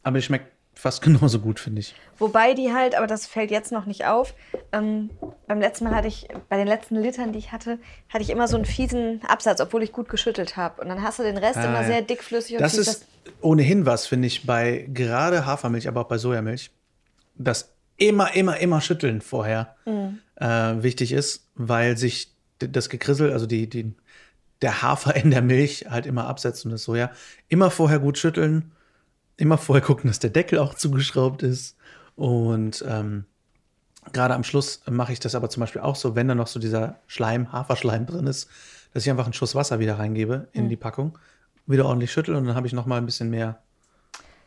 Aber 0.02 0.18
die 0.18 0.22
schmeckt 0.22 0.48
fast 0.74 1.02
genauso 1.02 1.38
gut, 1.38 1.60
finde 1.60 1.80
ich. 1.80 1.94
Wobei 2.18 2.54
die 2.54 2.72
halt, 2.72 2.94
aber 2.96 3.06
das 3.06 3.26
fällt 3.26 3.50
jetzt 3.50 3.72
noch 3.72 3.86
nicht 3.86 4.06
auf. 4.06 4.34
Ähm, 4.72 5.10
beim 5.46 5.60
letzten 5.60 5.84
Mal 5.84 5.94
hatte 5.94 6.08
ich, 6.08 6.28
bei 6.48 6.56
den 6.56 6.66
letzten 6.66 6.96
Litern, 6.96 7.32
die 7.32 7.38
ich 7.38 7.52
hatte, 7.52 7.78
hatte 8.08 8.22
ich 8.22 8.30
immer 8.30 8.48
so 8.48 8.56
einen 8.56 8.64
fiesen 8.64 9.20
Absatz, 9.26 9.60
obwohl 9.60 9.82
ich 9.82 9.92
gut 9.92 10.08
geschüttelt 10.08 10.56
habe. 10.56 10.82
Und 10.82 10.88
dann 10.88 11.02
hast 11.02 11.18
du 11.18 11.22
den 11.22 11.36
Rest 11.38 11.58
Ah, 11.58 11.64
immer 11.64 11.82
ja. 11.82 11.86
sehr 11.86 12.02
dickflüssig 12.02 12.56
und 12.56 12.62
Das 12.62 12.76
ist 12.76 13.06
ohnehin 13.40 13.86
was, 13.86 14.06
finde 14.06 14.26
ich, 14.26 14.46
bei 14.46 14.88
gerade 14.92 15.46
Hafermilch, 15.46 15.86
aber 15.88 16.00
auch 16.02 16.08
bei 16.08 16.18
Sojamilch, 16.18 16.70
das 17.34 17.72
immer, 17.96 18.34
immer, 18.34 18.58
immer 18.58 18.80
schütteln 18.80 19.20
vorher 19.20 19.76
Mhm. 19.86 20.18
äh, 20.36 20.82
wichtig 20.82 21.12
ist, 21.12 21.46
weil 21.54 21.96
sich 21.96 22.32
das 22.58 22.88
Gekrissel, 22.88 23.32
also 23.32 23.46
die, 23.46 23.68
die, 23.68 23.92
der 24.60 24.82
Hafer 24.82 25.16
in 25.16 25.30
der 25.30 25.42
Milch 25.42 25.86
halt 25.90 26.06
immer 26.06 26.26
absetzt 26.26 26.64
und 26.64 26.70
das 26.70 26.84
Soja. 26.84 27.10
Immer 27.48 27.70
vorher 27.70 27.98
gut 27.98 28.18
schütteln, 28.18 28.72
immer 29.36 29.58
vorher 29.58 29.84
gucken, 29.84 30.08
dass 30.08 30.18
der 30.20 30.30
Deckel 30.30 30.58
auch 30.58 30.74
zugeschraubt 30.74 31.42
ist. 31.42 31.76
Und 32.14 32.84
ähm, 32.86 33.24
gerade 34.12 34.34
am 34.34 34.44
Schluss 34.44 34.82
mache 34.88 35.12
ich 35.12 35.20
das 35.20 35.34
aber 35.34 35.48
zum 35.50 35.60
Beispiel 35.62 35.82
auch 35.82 35.96
so, 35.96 36.14
wenn 36.14 36.28
da 36.28 36.34
noch 36.34 36.46
so 36.46 36.60
dieser 36.60 36.96
Schleim, 37.06 37.50
Haferschleim 37.52 38.06
drin 38.06 38.26
ist, 38.26 38.48
dass 38.94 39.04
ich 39.04 39.10
einfach 39.10 39.24
einen 39.24 39.32
Schuss 39.32 39.54
Wasser 39.54 39.78
wieder 39.80 39.98
reingebe 39.98 40.48
Mhm. 40.52 40.60
in 40.60 40.68
die 40.68 40.76
Packung, 40.76 41.18
wieder 41.66 41.86
ordentlich 41.86 42.12
schüttel 42.12 42.34
und 42.36 42.46
dann 42.46 42.54
habe 42.54 42.66
ich 42.66 42.72
noch 42.72 42.86
mal 42.86 42.98
ein 42.98 43.06
bisschen 43.06 43.30
mehr 43.30 43.60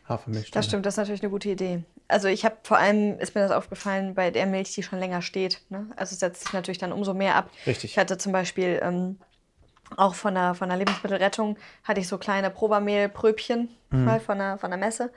Hafermilch. 0.08 0.50
Das 0.52 0.64
drin. 0.64 0.70
stimmt, 0.70 0.86
das 0.86 0.94
ist 0.94 0.98
natürlich 0.98 1.22
eine 1.22 1.30
gute 1.30 1.50
Idee. 1.50 1.82
Also 2.08 2.28
ich 2.28 2.44
habe 2.44 2.56
vor 2.62 2.78
allem, 2.78 3.18
ist 3.18 3.34
mir 3.34 3.40
das 3.42 3.50
aufgefallen, 3.50 4.14
bei 4.14 4.30
der 4.30 4.46
Milch, 4.46 4.72
die 4.74 4.82
schon 4.82 4.98
länger 4.98 5.22
steht. 5.22 5.62
Ne? 5.70 5.88
Also 5.96 6.14
setzt 6.16 6.42
sich 6.44 6.52
natürlich 6.52 6.78
dann 6.78 6.92
umso 6.92 7.14
mehr 7.14 7.34
ab. 7.34 7.50
Richtig. 7.66 7.92
Ich 7.92 7.98
hatte 7.98 8.16
zum 8.18 8.32
Beispiel 8.32 8.80
ähm, 8.82 9.18
auch 9.96 10.14
von 10.14 10.34
der, 10.34 10.54
von 10.54 10.68
der 10.68 10.78
Lebensmittelrettung, 10.78 11.56
hatte 11.84 12.00
ich 12.00 12.08
so 12.08 12.18
kleine 12.18 12.50
Probamehlpröbchen 12.50 13.68
Mhm. 13.90 14.04
mal 14.04 14.18
von 14.20 14.38
der, 14.38 14.58
von 14.58 14.70
der 14.70 14.78
Messe. 14.78 15.12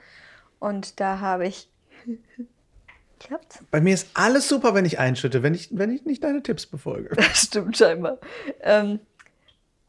Und 0.60 1.00
da 1.00 1.18
habe 1.20 1.46
ich... 1.46 1.68
Klappt's? 3.18 3.58
Bei 3.70 3.80
mir 3.80 3.92
ist 3.92 4.08
alles 4.14 4.48
super, 4.48 4.74
wenn 4.74 4.84
ich 4.86 4.98
einschütte, 4.98 5.42
wenn 5.42 5.54
ich, 5.54 5.68
wenn 5.72 5.90
ich 5.90 6.04
nicht 6.06 6.24
deine 6.24 6.42
Tipps 6.42 6.66
befolge. 6.66 7.10
Das 7.16 7.42
stimmt 7.42 7.76
scheinbar. 7.76 8.18
Ähm, 8.60 9.00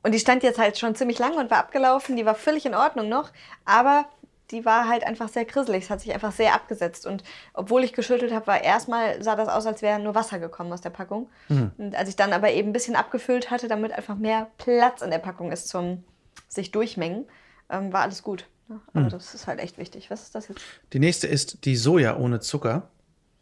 und 0.03 0.13
die 0.13 0.19
stand 0.19 0.43
jetzt 0.43 0.59
halt 0.59 0.77
schon 0.77 0.95
ziemlich 0.95 1.19
lange 1.19 1.37
und 1.37 1.49
war 1.51 1.59
abgelaufen. 1.59 2.15
Die 2.17 2.25
war 2.25 2.35
völlig 2.35 2.65
in 2.65 2.75
Ordnung 2.75 3.07
noch, 3.07 3.31
aber 3.65 4.05
die 4.51 4.65
war 4.65 4.87
halt 4.87 5.05
einfach 5.05 5.29
sehr 5.29 5.45
grisselig. 5.45 5.85
Es 5.85 5.89
hat 5.89 6.01
sich 6.01 6.13
einfach 6.13 6.31
sehr 6.31 6.53
abgesetzt. 6.53 7.05
Und 7.05 7.23
obwohl 7.53 7.83
ich 7.83 7.93
geschüttelt 7.93 8.33
habe, 8.33 8.47
war 8.47 8.63
erstmal 8.63 9.21
sah 9.23 9.35
das 9.35 9.47
aus, 9.47 9.65
als 9.65 9.81
wäre 9.81 9.99
nur 9.99 10.15
Wasser 10.15 10.39
gekommen 10.39 10.71
aus 10.73 10.81
der 10.81 10.89
Packung. 10.89 11.29
Und 11.77 11.95
als 11.95 12.09
ich 12.09 12.15
dann 12.15 12.33
aber 12.33 12.51
eben 12.51 12.69
ein 12.69 12.73
bisschen 12.73 12.95
abgefüllt 12.95 13.51
hatte, 13.51 13.67
damit 13.67 13.91
einfach 13.91 14.15
mehr 14.15 14.47
Platz 14.57 15.01
in 15.01 15.11
der 15.11 15.19
Packung 15.19 15.51
ist 15.51 15.67
zum 15.69 16.03
sich 16.47 16.71
durchmengen, 16.71 17.25
ähm, 17.69 17.93
war 17.93 18.01
alles 18.01 18.23
gut. 18.23 18.47
Aber 18.93 19.09
das 19.09 19.33
ist 19.33 19.47
halt 19.47 19.59
echt 19.59 19.77
wichtig. 19.77 20.09
Was 20.09 20.23
ist 20.23 20.35
das 20.35 20.47
jetzt? 20.47 20.61
Die 20.93 20.99
nächste 20.99 21.27
ist 21.27 21.65
die 21.65 21.75
Soja 21.75 22.17
ohne 22.17 22.39
Zucker 22.39 22.89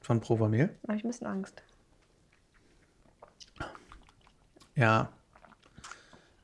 von 0.01 0.21
Provamil. 0.21 0.75
Da 0.81 0.89
habe 0.89 0.97
ich 0.97 1.03
ein 1.03 1.09
bisschen 1.09 1.27
Angst. 1.27 1.61
Ja. 4.75 5.09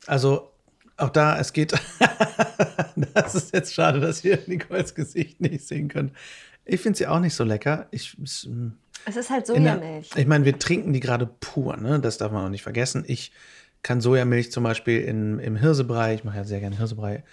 Also 0.08 0.52
auch 0.98 1.10
da, 1.10 1.38
es 1.40 1.54
geht. 1.54 1.74
das 3.14 3.36
ist 3.36 3.54
jetzt 3.54 3.74
schade, 3.74 4.00
dass 4.00 4.24
ihr 4.24 4.40
Nicoles 4.48 4.96
Gesicht 4.96 5.42
nicht 5.42 5.68
sehen 5.68 5.88
könnt. 5.88 6.14
Ich 6.66 6.82
finde 6.82 6.98
sie 6.98 7.08
auch 7.08 7.20
nicht 7.20 7.34
so 7.36 7.44
lecker. 7.44 7.88
Ich, 7.92 8.18
es, 8.24 8.46
mm, 8.50 8.70
Es 9.06 9.16
ist 9.16 9.30
halt 9.30 9.50
in 9.50 9.64
der- 9.64 9.76
Sojamilch. 9.76 10.10
ich 10.16 10.26
meine, 10.28 10.46
wir 10.46 10.58
trinken 10.58 10.94
die 10.94 11.00
gerade 11.00 11.26
pur, 11.28 11.78
ne? 11.78 12.00
Das 12.00 12.18
darf 12.18 12.32
man 12.32 12.46
auch 12.46 12.50
nicht 12.50 12.64
vergessen. 12.64 13.04
Ich 13.08 13.32
kann 13.84 14.02
Sojamilch 14.02 14.52
zum 14.52 14.64
Beispiel 14.64 15.02
in, 15.02 15.40
im 15.40 15.56
Hirsebrei, 15.56 16.16
ich 16.16 16.24
mache 16.24 16.38
ja 16.38 16.44
sehr 16.44 16.60
gerne 16.60 16.78
Hirsebrei, 16.78 17.24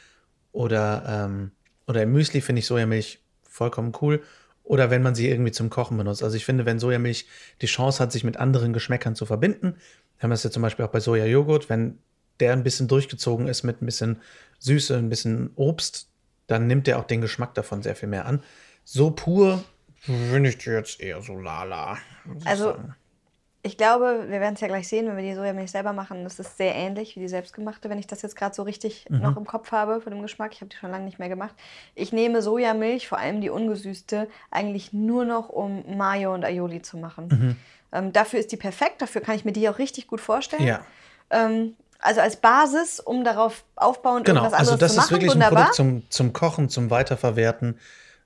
oder, 0.52 1.04
ähm, 1.26 1.52
oder 1.86 2.02
im 2.02 2.12
Müsli 2.12 2.40
finde 2.42 2.60
ich 2.60 2.66
Sojamilch 2.66 3.20
vollkommen 3.42 3.92
cool. 4.02 4.22
Oder 4.64 4.90
wenn 4.90 5.02
man 5.02 5.14
sie 5.14 5.28
irgendwie 5.28 5.50
zum 5.50 5.70
Kochen 5.70 5.96
benutzt. 5.96 6.22
Also 6.22 6.36
ich 6.36 6.44
finde, 6.44 6.66
wenn 6.66 6.78
Sojamilch 6.78 7.26
die 7.62 7.66
Chance 7.66 8.00
hat, 8.02 8.12
sich 8.12 8.22
mit 8.22 8.36
anderen 8.36 8.72
Geschmäckern 8.72 9.16
zu 9.16 9.26
verbinden, 9.26 9.74
haben 10.20 10.30
wir 10.30 10.34
es 10.34 10.44
ja 10.44 10.50
zum 10.50 10.62
Beispiel 10.62 10.84
auch 10.84 10.90
bei 10.90 11.00
Sojajoghurt, 11.00 11.68
wenn 11.68 11.98
der 12.40 12.52
ein 12.52 12.62
bisschen 12.62 12.88
durchgezogen 12.88 13.48
ist 13.48 13.62
mit 13.62 13.82
ein 13.82 13.86
bisschen 13.86 14.20
Süße, 14.58 14.96
ein 14.96 15.08
bisschen 15.08 15.50
Obst, 15.56 16.08
dann 16.46 16.66
nimmt 16.66 16.86
der 16.86 16.98
auch 16.98 17.04
den 17.04 17.20
Geschmack 17.20 17.54
davon 17.54 17.82
sehr 17.82 17.96
viel 17.96 18.08
mehr 18.08 18.26
an. 18.26 18.42
So 18.84 19.10
pur 19.10 19.62
finde 20.00 20.48
ich 20.48 20.58
die 20.58 20.70
jetzt 20.70 21.00
eher 21.00 21.22
so 21.22 21.38
lala. 21.38 21.98
Also. 22.44 22.76
Ich 23.64 23.76
glaube, 23.76 24.24
wir 24.28 24.40
werden 24.40 24.54
es 24.54 24.60
ja 24.60 24.66
gleich 24.66 24.88
sehen, 24.88 25.06
wenn 25.06 25.16
wir 25.16 25.22
die 25.22 25.34
Sojamilch 25.36 25.70
selber 25.70 25.92
machen. 25.92 26.24
Das 26.24 26.40
ist 26.40 26.56
sehr 26.56 26.74
ähnlich 26.74 27.14
wie 27.14 27.20
die 27.20 27.28
selbstgemachte, 27.28 27.88
wenn 27.88 27.98
ich 28.00 28.08
das 28.08 28.20
jetzt 28.22 28.34
gerade 28.34 28.52
so 28.56 28.64
richtig 28.64 29.06
Mhm. 29.08 29.20
noch 29.20 29.36
im 29.36 29.44
Kopf 29.44 29.70
habe 29.70 30.00
von 30.00 30.12
dem 30.12 30.20
Geschmack. 30.20 30.50
Ich 30.52 30.60
habe 30.62 30.68
die 30.68 30.76
schon 30.76 30.90
lange 30.90 31.04
nicht 31.04 31.20
mehr 31.20 31.28
gemacht. 31.28 31.54
Ich 31.94 32.12
nehme 32.12 32.42
Sojamilch, 32.42 33.06
vor 33.06 33.18
allem 33.18 33.40
die 33.40 33.50
ungesüßte, 33.50 34.26
eigentlich 34.50 34.92
nur 34.92 35.24
noch, 35.24 35.48
um 35.48 35.96
Mayo 35.96 36.34
und 36.34 36.44
Aioli 36.44 36.82
zu 36.82 36.96
machen. 36.96 37.28
Mhm. 37.28 37.56
Ähm, 37.92 38.12
dafür 38.12 38.40
ist 38.40 38.50
die 38.50 38.56
perfekt. 38.56 39.00
Dafür 39.00 39.20
kann 39.20 39.36
ich 39.36 39.44
mir 39.44 39.52
die 39.52 39.68
auch 39.68 39.78
richtig 39.78 40.08
gut 40.08 40.20
vorstellen. 40.20 40.66
Ja, 40.66 40.84
Ähm, 41.30 41.76
also 42.02 42.20
als 42.20 42.36
Basis, 42.36 43.00
um 43.00 43.24
darauf 43.24 43.64
aufbauend 43.76 44.26
genau. 44.26 44.42
irgendwas 44.42 44.58
anderes 44.58 44.72
Also 44.72 44.80
das 44.80 44.92
zu 44.92 44.98
ist 44.98 45.04
machen. 45.04 45.10
wirklich 45.12 45.30
ein 45.30 45.34
Wunderbar. 45.36 45.58
Produkt 45.58 45.74
zum, 45.76 46.10
zum 46.10 46.32
Kochen, 46.32 46.68
zum 46.68 46.90
Weiterverwerten. 46.90 47.78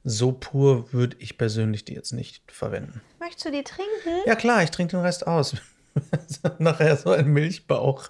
So 0.03 0.33
pur 0.33 0.93
würde 0.93 1.17
ich 1.19 1.37
persönlich 1.37 1.85
die 1.85 1.95
jetzt 1.95 2.13
nicht 2.13 2.51
verwenden. 2.51 3.03
Möchtest 3.21 3.45
du 3.45 3.51
die 3.51 3.63
trinken? 3.63 4.23
Ja 4.25 4.35
klar, 4.35 4.63
ich 4.63 4.71
trinke 4.71 4.97
den 4.97 5.01
Rest 5.01 5.27
aus. 5.27 5.57
Nachher 6.59 6.97
so 6.97 7.11
ein 7.11 7.29
Milchbauch. 7.29 8.09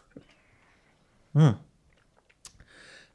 Hm. 1.34 1.56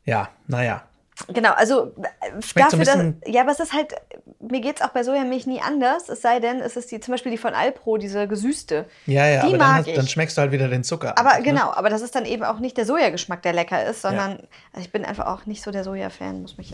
Ja, 0.03 0.29
naja. 0.47 0.83
Genau, 1.27 1.51
also 1.51 1.93
äh, 2.01 2.41
Schmeckt 2.41 2.71
so 2.71 2.77
dafür, 2.77 2.93
ein 2.93 3.21
dass, 3.21 3.33
ja, 3.33 3.41
aber 3.41 3.51
es 3.51 3.59
ist 3.59 3.73
halt, 3.73 3.93
mir 4.39 4.61
geht 4.61 4.77
es 4.77 4.81
auch 4.81 4.89
bei 4.89 5.03
Sojamilch 5.03 5.45
nie 5.47 5.61
anders, 5.61 6.09
es 6.09 6.21
sei 6.21 6.39
denn, 6.39 6.59
es 6.59 6.75
ist 6.77 6.91
die, 6.91 6.99
zum 6.99 7.13
Beispiel 7.13 7.31
die 7.31 7.37
von 7.37 7.53
Alpro, 7.53 7.97
diese 7.97 8.27
gesüßte. 8.27 8.85
Ja, 9.05 9.27
ja, 9.27 9.41
Die 9.41 9.47
aber 9.47 9.57
mag 9.57 9.59
dann, 9.59 9.75
hast, 9.75 9.87
ich. 9.87 9.95
dann 9.95 10.07
schmeckst 10.07 10.37
du 10.37 10.41
halt 10.41 10.51
wieder 10.51 10.67
den 10.67 10.83
Zucker. 10.83 11.17
Aber 11.17 11.31
einfach, 11.31 11.39
ne? 11.39 11.51
genau, 11.51 11.71
aber 11.71 11.89
das 11.89 12.01
ist 12.01 12.15
dann 12.15 12.25
eben 12.25 12.43
auch 12.43 12.59
nicht 12.59 12.77
der 12.77 12.85
Sojageschmack, 12.85 13.41
der 13.41 13.53
lecker 13.53 13.85
ist, 13.85 14.01
sondern 14.01 14.47
also 14.73 14.85
ich 14.85 14.91
bin 14.91 15.05
einfach 15.05 15.27
auch 15.27 15.45
nicht 15.45 15.63
so 15.63 15.71
der 15.71 15.83
Soja-Fan, 15.83 16.41
muss, 16.41 16.57
mich, 16.57 16.73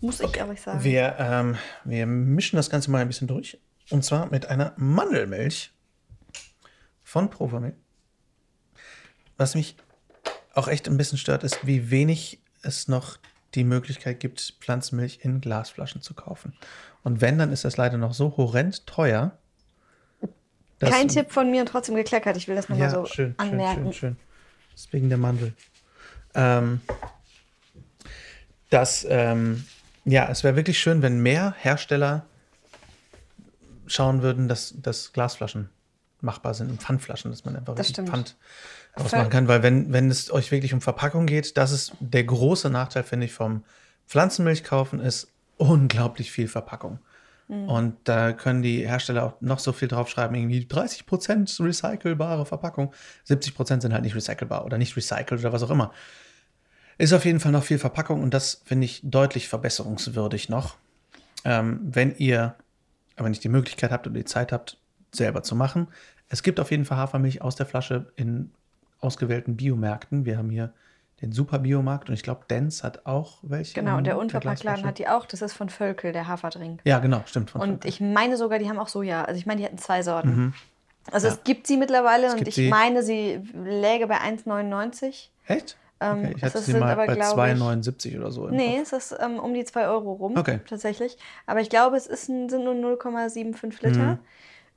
muss 0.00 0.20
ich 0.20 0.36
ehrlich 0.36 0.60
sagen. 0.60 0.82
Wir, 0.82 1.16
ähm, 1.18 1.56
wir 1.84 2.06
mischen 2.06 2.56
das 2.56 2.70
Ganze 2.70 2.90
mal 2.90 2.98
ein 2.98 3.08
bisschen 3.08 3.28
durch. 3.28 3.58
Und 3.90 4.04
zwar 4.04 4.26
mit 4.30 4.46
einer 4.46 4.72
Mandelmilch 4.76 5.72
von 7.02 7.28
Provamil. 7.28 7.74
Was 9.36 9.54
mich 9.54 9.76
auch 10.54 10.68
echt 10.68 10.86
ein 10.88 10.96
bisschen 10.96 11.18
stört, 11.18 11.42
ist, 11.42 11.66
wie 11.66 11.90
wenig 11.90 12.40
es 12.62 12.88
noch 12.88 13.18
die 13.54 13.64
Möglichkeit 13.64 14.20
gibt, 14.20 14.54
Pflanzenmilch 14.60 15.20
in 15.22 15.40
Glasflaschen 15.40 16.02
zu 16.02 16.14
kaufen. 16.14 16.52
Und 17.02 17.20
wenn, 17.20 17.38
dann 17.38 17.52
ist 17.52 17.64
das 17.64 17.76
leider 17.76 17.96
noch 17.98 18.14
so 18.14 18.36
horrend 18.36 18.86
teuer. 18.86 19.32
dass- 20.78 20.90
Kein 20.90 21.08
Tipp 21.08 21.30
von 21.30 21.50
mir 21.50 21.60
und 21.60 21.66
trotzdem 21.68 21.94
gekleckert, 21.94 22.36
ich 22.38 22.48
will 22.48 22.54
das 22.56 22.68
nochmal 22.68 22.88
Ja, 22.88 22.94
so 22.94 23.04
schön, 23.04 23.34
schön, 23.38 23.50
anmerken. 23.50 23.82
schön, 23.84 23.92
schön. 23.92 24.16
Deswegen 24.74 25.08
der 25.10 25.18
Mandel. 25.18 25.52
Ähm, 26.34 26.80
das, 28.70 29.06
ähm, 29.08 29.64
ja, 30.04 30.28
es 30.30 30.44
wäre 30.44 30.56
wirklich 30.56 30.78
schön, 30.78 31.02
wenn 31.02 31.20
mehr 31.20 31.54
Hersteller 31.58 32.24
schauen 33.86 34.22
würden, 34.22 34.48
dass, 34.48 34.74
dass 34.80 35.12
Glasflaschen 35.12 35.68
machbar 36.20 36.54
sind 36.54 36.70
und 36.70 36.80
Pfandflaschen, 36.82 37.30
dass 37.30 37.44
man 37.44 37.56
einfach 37.56 37.74
Das. 37.74 37.90
Pfand 37.92 38.36
Voll. 38.96 39.04
ausmachen 39.06 39.30
kann. 39.30 39.48
Weil 39.48 39.62
wenn, 39.62 39.92
wenn 39.92 40.10
es 40.10 40.32
euch 40.32 40.50
wirklich 40.50 40.74
um 40.74 40.80
Verpackung 40.80 41.26
geht, 41.26 41.56
das 41.56 41.72
ist 41.72 41.92
der 42.00 42.24
große 42.24 42.70
Nachteil, 42.70 43.02
finde 43.02 43.26
ich, 43.26 43.32
vom 43.32 43.64
Pflanzenmilch 44.06 44.64
kaufen, 44.64 45.00
ist 45.00 45.28
unglaublich 45.56 46.32
viel 46.32 46.48
Verpackung. 46.48 46.98
Mhm. 47.48 47.68
Und 47.68 47.96
da 48.04 48.32
können 48.32 48.62
die 48.62 48.86
Hersteller 48.86 49.24
auch 49.24 49.40
noch 49.40 49.58
so 49.58 49.72
viel 49.72 49.88
draufschreiben, 49.88 50.36
irgendwie 50.36 50.66
30% 50.66 51.64
recycelbare 51.64 52.46
Verpackung. 52.46 52.92
70% 53.28 53.82
sind 53.82 53.92
halt 53.92 54.02
nicht 54.02 54.14
recycelbar 54.14 54.64
oder 54.64 54.78
nicht 54.78 54.96
recycelt 54.96 55.40
oder 55.40 55.52
was 55.52 55.62
auch 55.62 55.70
immer. 55.70 55.92
Ist 56.98 57.12
auf 57.12 57.24
jeden 57.24 57.40
Fall 57.40 57.52
noch 57.52 57.64
viel 57.64 57.78
Verpackung 57.78 58.22
und 58.22 58.34
das 58.34 58.62
finde 58.64 58.84
ich 58.84 59.00
deutlich 59.02 59.48
verbesserungswürdig 59.48 60.48
noch. 60.48 60.76
Ähm, 61.44 61.80
wenn 61.82 62.14
ihr 62.16 62.56
aber 63.16 63.28
nicht 63.28 63.44
die 63.44 63.48
Möglichkeit 63.48 63.90
habt 63.90 64.06
oder 64.06 64.18
die 64.18 64.24
Zeit 64.24 64.52
habt, 64.52 64.78
selber 65.12 65.42
zu 65.42 65.54
machen. 65.54 65.88
Es 66.28 66.42
gibt 66.42 66.60
auf 66.60 66.70
jeden 66.70 66.84
Fall 66.84 66.98
Hafermilch 66.98 67.42
aus 67.42 67.56
der 67.56 67.66
Flasche 67.66 68.12
in 68.16 68.52
ausgewählten 69.00 69.56
Biomärkten. 69.56 70.24
Wir 70.24 70.38
haben 70.38 70.50
hier 70.50 70.72
den 71.22 71.32
Super 71.32 71.58
Biomarkt 71.58 72.08
und 72.08 72.14
ich 72.14 72.22
glaube, 72.22 72.42
Dens 72.48 72.82
hat 72.82 73.04
auch 73.06 73.38
welche. 73.42 73.74
Genau, 73.74 73.98
in 73.98 74.04
der 74.04 74.18
Unverpacktladen 74.18 74.84
hat 74.86 74.98
die 74.98 75.06
auch, 75.08 75.26
das 75.26 75.42
ist 75.42 75.52
von 75.52 75.68
Völkel, 75.68 76.12
der 76.12 76.26
Haferdrink. 76.28 76.80
Ja, 76.84 76.98
genau, 76.98 77.22
stimmt. 77.26 77.54
Und 77.54 77.60
Völkel. 77.84 77.88
ich 77.90 78.00
meine 78.00 78.36
sogar, 78.36 78.58
die 78.58 78.68
haben 78.68 78.78
auch 78.78 78.88
Soja. 78.88 79.24
Also 79.24 79.38
ich 79.38 79.46
meine, 79.46 79.60
die 79.60 79.66
hatten 79.66 79.78
zwei 79.78 80.02
Sorten. 80.02 80.54
Also 81.12 81.26
Ja. 81.28 81.34
es 81.34 81.44
gibt 81.44 81.66
sie 81.66 81.76
mittlerweile 81.76 82.30
und 82.30 82.36
gibt 82.36 82.48
ich 82.48 82.54
sie. 82.54 82.68
meine, 82.68 83.02
sie 83.02 83.40
läge 83.54 84.06
bei 84.06 84.18
1,99. 84.18 85.28
Echt? 85.46 85.76
Ähm, 86.02 86.20
Okay, 86.20 86.34
ich 86.36 86.42
hatte 86.44 86.58
sie 86.60 86.72
mal 86.74 86.92
aber, 86.92 87.06
bei 87.06 87.14
glaub 87.14 87.28
ich- 87.28 87.34
2,79 87.34 88.18
oder 88.18 88.30
so. 88.30 88.48
Nee, 88.48 88.78
Kopf. 88.78 88.92
es 88.94 89.10
ist 89.10 89.18
ähm, 89.20 89.38
um 89.38 89.52
die 89.52 89.64
2 89.64 89.86
Euro 89.88 90.12
rum, 90.12 90.36
Okay. 90.38 90.60
tatsächlich. 90.66 91.18
Aber 91.46 91.60
ich 91.60 91.68
glaube, 91.68 91.96
es 91.98 92.06
ist, 92.06 92.26
sind 92.26 92.50
nur 92.50 92.74
0,75 92.74 93.82
Liter. 93.82 93.98
Mhm. 94.12 94.18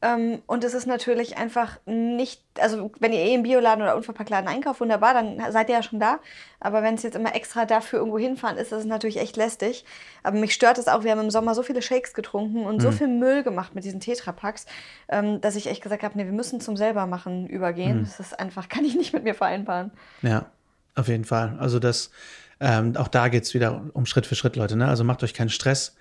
Ähm, 0.06 0.42
und 0.48 0.66
es 0.66 0.74
ist 0.74 0.86
natürlich 0.86 1.38
einfach 1.38 1.80
nicht, 1.86 2.42
also 2.60 2.92
wenn 3.00 3.14
ihr 3.14 3.20
eh 3.20 3.34
im 3.34 3.44
Bioladen 3.44 3.82
oder 3.82 3.96
Unverpacktladen 3.96 4.50
einkauft, 4.50 4.82
wunderbar, 4.82 5.14
dann 5.14 5.40
seid 5.52 5.70
ihr 5.70 5.76
ja 5.76 5.82
schon 5.84 6.02
da. 6.02 6.20
Aber 6.60 6.84
wenn 6.84 6.96
es 6.96 7.04
jetzt 7.04 7.16
immer 7.16 7.34
extra 7.36 7.64
dafür 7.66 8.00
irgendwo 8.00 8.20
hinfahren 8.20 8.58
ist, 8.58 8.74
ist 8.74 8.80
es 8.80 8.86
natürlich 8.86 9.18
echt 9.18 9.38
lästig. 9.38 9.86
Aber 10.22 10.38
mich 10.38 10.54
stört 10.54 10.78
es 10.78 10.90
auch, 10.90 11.06
wir 11.06 11.12
haben 11.12 11.22
im 11.22 11.30
Sommer 11.32 11.56
so 11.56 11.64
viele 11.64 11.82
Shakes 11.82 12.14
getrunken 12.14 12.66
und 12.66 12.82
so 12.82 12.90
Mhm. 12.90 12.94
viel 12.94 13.08
Müll 13.08 13.44
gemacht 13.44 13.76
mit 13.76 13.86
diesen 13.86 14.02
Tetrapacks, 14.02 14.66
ähm, 15.08 15.40
dass 15.40 15.56
ich 15.56 15.68
echt 15.68 15.82
gesagt 15.82 16.04
habe, 16.04 16.18
nee, 16.18 16.26
wir 16.26 16.34
müssen 16.34 16.60
zum 16.60 16.76
selbermachen 16.76 17.48
übergehen. 17.48 18.00
Mhm. 18.00 18.04
Das 18.04 18.20
ist 18.20 18.38
einfach, 18.38 18.68
kann 18.70 18.84
ich 18.84 18.96
nicht 18.96 19.14
mit 19.14 19.24
mir 19.24 19.36
vereinbaren. 19.36 19.92
Ja, 20.22 20.48
auf 20.96 21.08
jeden 21.08 21.24
Fall. 21.26 21.56
Also 21.60 21.80
das, 21.80 22.12
ähm, 22.60 22.98
auch 22.98 23.08
da 23.08 23.30
geht 23.30 23.44
es 23.44 23.54
wieder 23.54 23.84
um 23.94 24.06
Schritt 24.06 24.26
für 24.26 24.36
Schritt, 24.36 24.58
Leute. 24.58 24.76
Ne? 24.76 24.88
Also 24.88 25.04
macht 25.06 25.24
euch 25.24 25.34
keinen 25.34 25.50
Stress. 25.50 25.96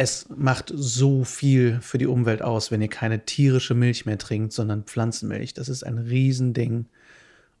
Es 0.00 0.28
macht 0.28 0.72
so 0.72 1.24
viel 1.24 1.80
für 1.80 1.98
die 1.98 2.06
Umwelt 2.06 2.40
aus, 2.40 2.70
wenn 2.70 2.80
ihr 2.80 2.88
keine 2.88 3.24
tierische 3.24 3.74
Milch 3.74 4.06
mehr 4.06 4.16
trinkt, 4.16 4.52
sondern 4.52 4.84
Pflanzenmilch. 4.84 5.54
Das 5.54 5.68
ist 5.68 5.82
ein 5.82 5.98
Riesending. 5.98 6.86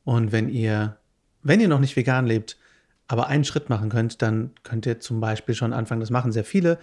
Und 0.04 0.30
wenn 0.30 0.48
ihr, 0.48 0.98
wenn 1.42 1.60
ihr 1.60 1.66
noch 1.66 1.80
nicht 1.80 1.96
vegan 1.96 2.28
lebt, 2.28 2.56
aber 3.08 3.26
einen 3.26 3.42
Schritt 3.42 3.70
machen 3.70 3.88
könnt, 3.88 4.22
dann 4.22 4.52
könnt 4.62 4.86
ihr 4.86 5.00
zum 5.00 5.18
Beispiel 5.18 5.56
schon 5.56 5.72
anfangen, 5.72 6.00
das 6.00 6.10
machen 6.10 6.30
sehr 6.30 6.44
viele, 6.44 6.78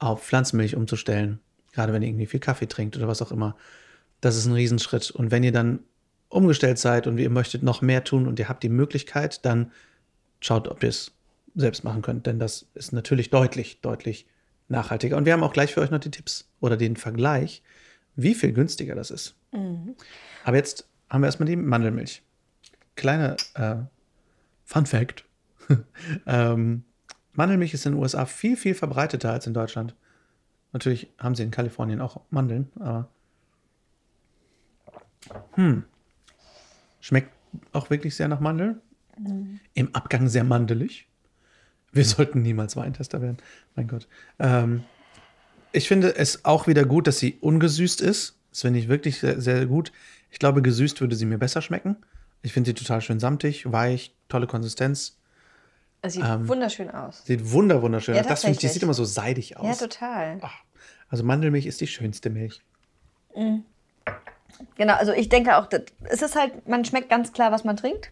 auf 0.00 0.24
Pflanzenmilch 0.24 0.74
umzustellen. 0.74 1.38
Gerade 1.70 1.92
wenn 1.92 2.02
ihr 2.02 2.08
irgendwie 2.08 2.26
viel 2.26 2.40
Kaffee 2.40 2.66
trinkt 2.66 2.96
oder 2.96 3.06
was 3.06 3.22
auch 3.22 3.30
immer. 3.30 3.56
Das 4.20 4.36
ist 4.36 4.46
ein 4.46 4.54
Riesenschritt. 4.54 5.12
Und 5.12 5.30
wenn 5.30 5.44
ihr 5.44 5.52
dann 5.52 5.84
umgestellt 6.30 6.80
seid 6.80 7.06
und 7.06 7.16
ihr 7.18 7.30
möchtet 7.30 7.62
noch 7.62 7.80
mehr 7.80 8.02
tun 8.02 8.26
und 8.26 8.40
ihr 8.40 8.48
habt 8.48 8.64
die 8.64 8.68
Möglichkeit, 8.68 9.44
dann 9.44 9.70
schaut, 10.40 10.66
ob 10.66 10.82
ihr 10.82 10.88
es 10.88 11.12
selbst 11.54 11.84
machen 11.84 12.02
könnt. 12.02 12.26
Denn 12.26 12.40
das 12.40 12.66
ist 12.74 12.92
natürlich 12.92 13.30
deutlich, 13.30 13.80
deutlich 13.82 14.26
nachhaltiger. 14.70 15.16
Und 15.16 15.24
wir 15.24 15.32
haben 15.32 15.42
auch 15.42 15.52
gleich 15.52 15.74
für 15.74 15.80
euch 15.80 15.90
noch 15.90 15.98
die 15.98 16.10
Tipps 16.10 16.48
oder 16.60 16.76
den 16.76 16.96
Vergleich, 16.96 17.62
wie 18.16 18.34
viel 18.34 18.52
günstiger 18.52 18.94
das 18.94 19.10
ist. 19.10 19.36
Aber 20.44 20.56
jetzt 20.56 20.88
haben 21.08 21.22
wir 21.22 21.26
erstmal 21.26 21.48
die 21.48 21.56
Mandelmilch. 21.56 22.22
Kleiner 22.96 23.36
äh, 23.54 23.76
Fun 24.64 24.86
Fact. 24.86 25.24
ähm, 26.26 26.84
Mandelmilch 27.32 27.74
ist 27.74 27.86
in 27.86 27.92
den 27.92 28.00
USA 28.00 28.26
viel, 28.26 28.56
viel 28.56 28.74
verbreiteter 28.74 29.32
als 29.32 29.46
in 29.46 29.54
Deutschland. 29.54 29.94
Natürlich 30.72 31.12
haben 31.18 31.34
sie 31.34 31.42
in 31.42 31.50
Kalifornien 31.50 32.00
auch 32.00 32.20
Mandeln, 32.30 32.70
aber. 32.78 33.08
Hm. 35.52 35.84
Schmeckt 37.00 37.30
auch 37.72 37.90
wirklich 37.90 38.14
sehr 38.14 38.28
nach 38.28 38.40
Mandel. 38.40 38.80
Im 39.74 39.94
Abgang 39.94 40.28
sehr 40.28 40.44
mandelig. 40.44 41.09
Wir 41.92 42.04
sollten 42.04 42.42
niemals 42.42 42.76
Weintester 42.76 43.20
werden. 43.20 43.38
Mein 43.74 43.88
Gott. 43.88 44.06
Ähm, 44.38 44.84
ich 45.72 45.88
finde 45.88 46.14
es 46.16 46.44
auch 46.44 46.66
wieder 46.66 46.84
gut, 46.84 47.06
dass 47.06 47.18
sie 47.18 47.38
ungesüßt 47.40 48.00
ist. 48.00 48.36
Das 48.50 48.62
finde 48.62 48.78
ich 48.78 48.88
wirklich 48.88 49.20
sehr, 49.20 49.40
sehr 49.40 49.66
gut. 49.66 49.92
Ich 50.30 50.38
glaube, 50.38 50.62
gesüßt 50.62 51.00
würde 51.00 51.16
sie 51.16 51.26
mir 51.26 51.38
besser 51.38 51.62
schmecken. 51.62 51.96
Ich 52.42 52.52
finde 52.52 52.70
sie 52.70 52.74
total 52.74 53.00
schön 53.00 53.20
samtig, 53.20 53.70
weich, 53.70 54.14
tolle 54.28 54.46
Konsistenz. 54.46 55.18
Es 56.02 56.14
sieht 56.14 56.24
Ähm, 56.24 56.48
wunderschön 56.48 56.90
aus. 56.90 57.24
Sieht 57.24 57.50
wunder, 57.52 57.82
wunderschön 57.82 58.14
Ja, 58.14 58.22
aus. 58.22 58.28
Das 58.28 58.40
finde 58.42 58.58
ich, 58.60 58.72
sieht 58.72 58.82
immer 58.82 58.94
so 58.94 59.04
seidig 59.04 59.56
aus. 59.58 59.80
Ja, 59.80 59.86
total. 59.86 60.38
Ach, 60.40 60.54
also 61.08 61.24
Mandelmilch 61.24 61.66
ist 61.66 61.80
die 61.80 61.86
schönste 61.86 62.30
Milch. 62.30 62.62
Genau, 64.76 64.94
also 64.94 65.12
ich 65.12 65.28
denke 65.28 65.56
auch, 65.56 65.66
das, 65.66 65.82
es 66.04 66.22
ist 66.22 66.36
halt, 66.36 66.66
man 66.68 66.84
schmeckt 66.84 67.10
ganz 67.10 67.32
klar, 67.32 67.52
was 67.52 67.64
man 67.64 67.76
trinkt. 67.76 68.10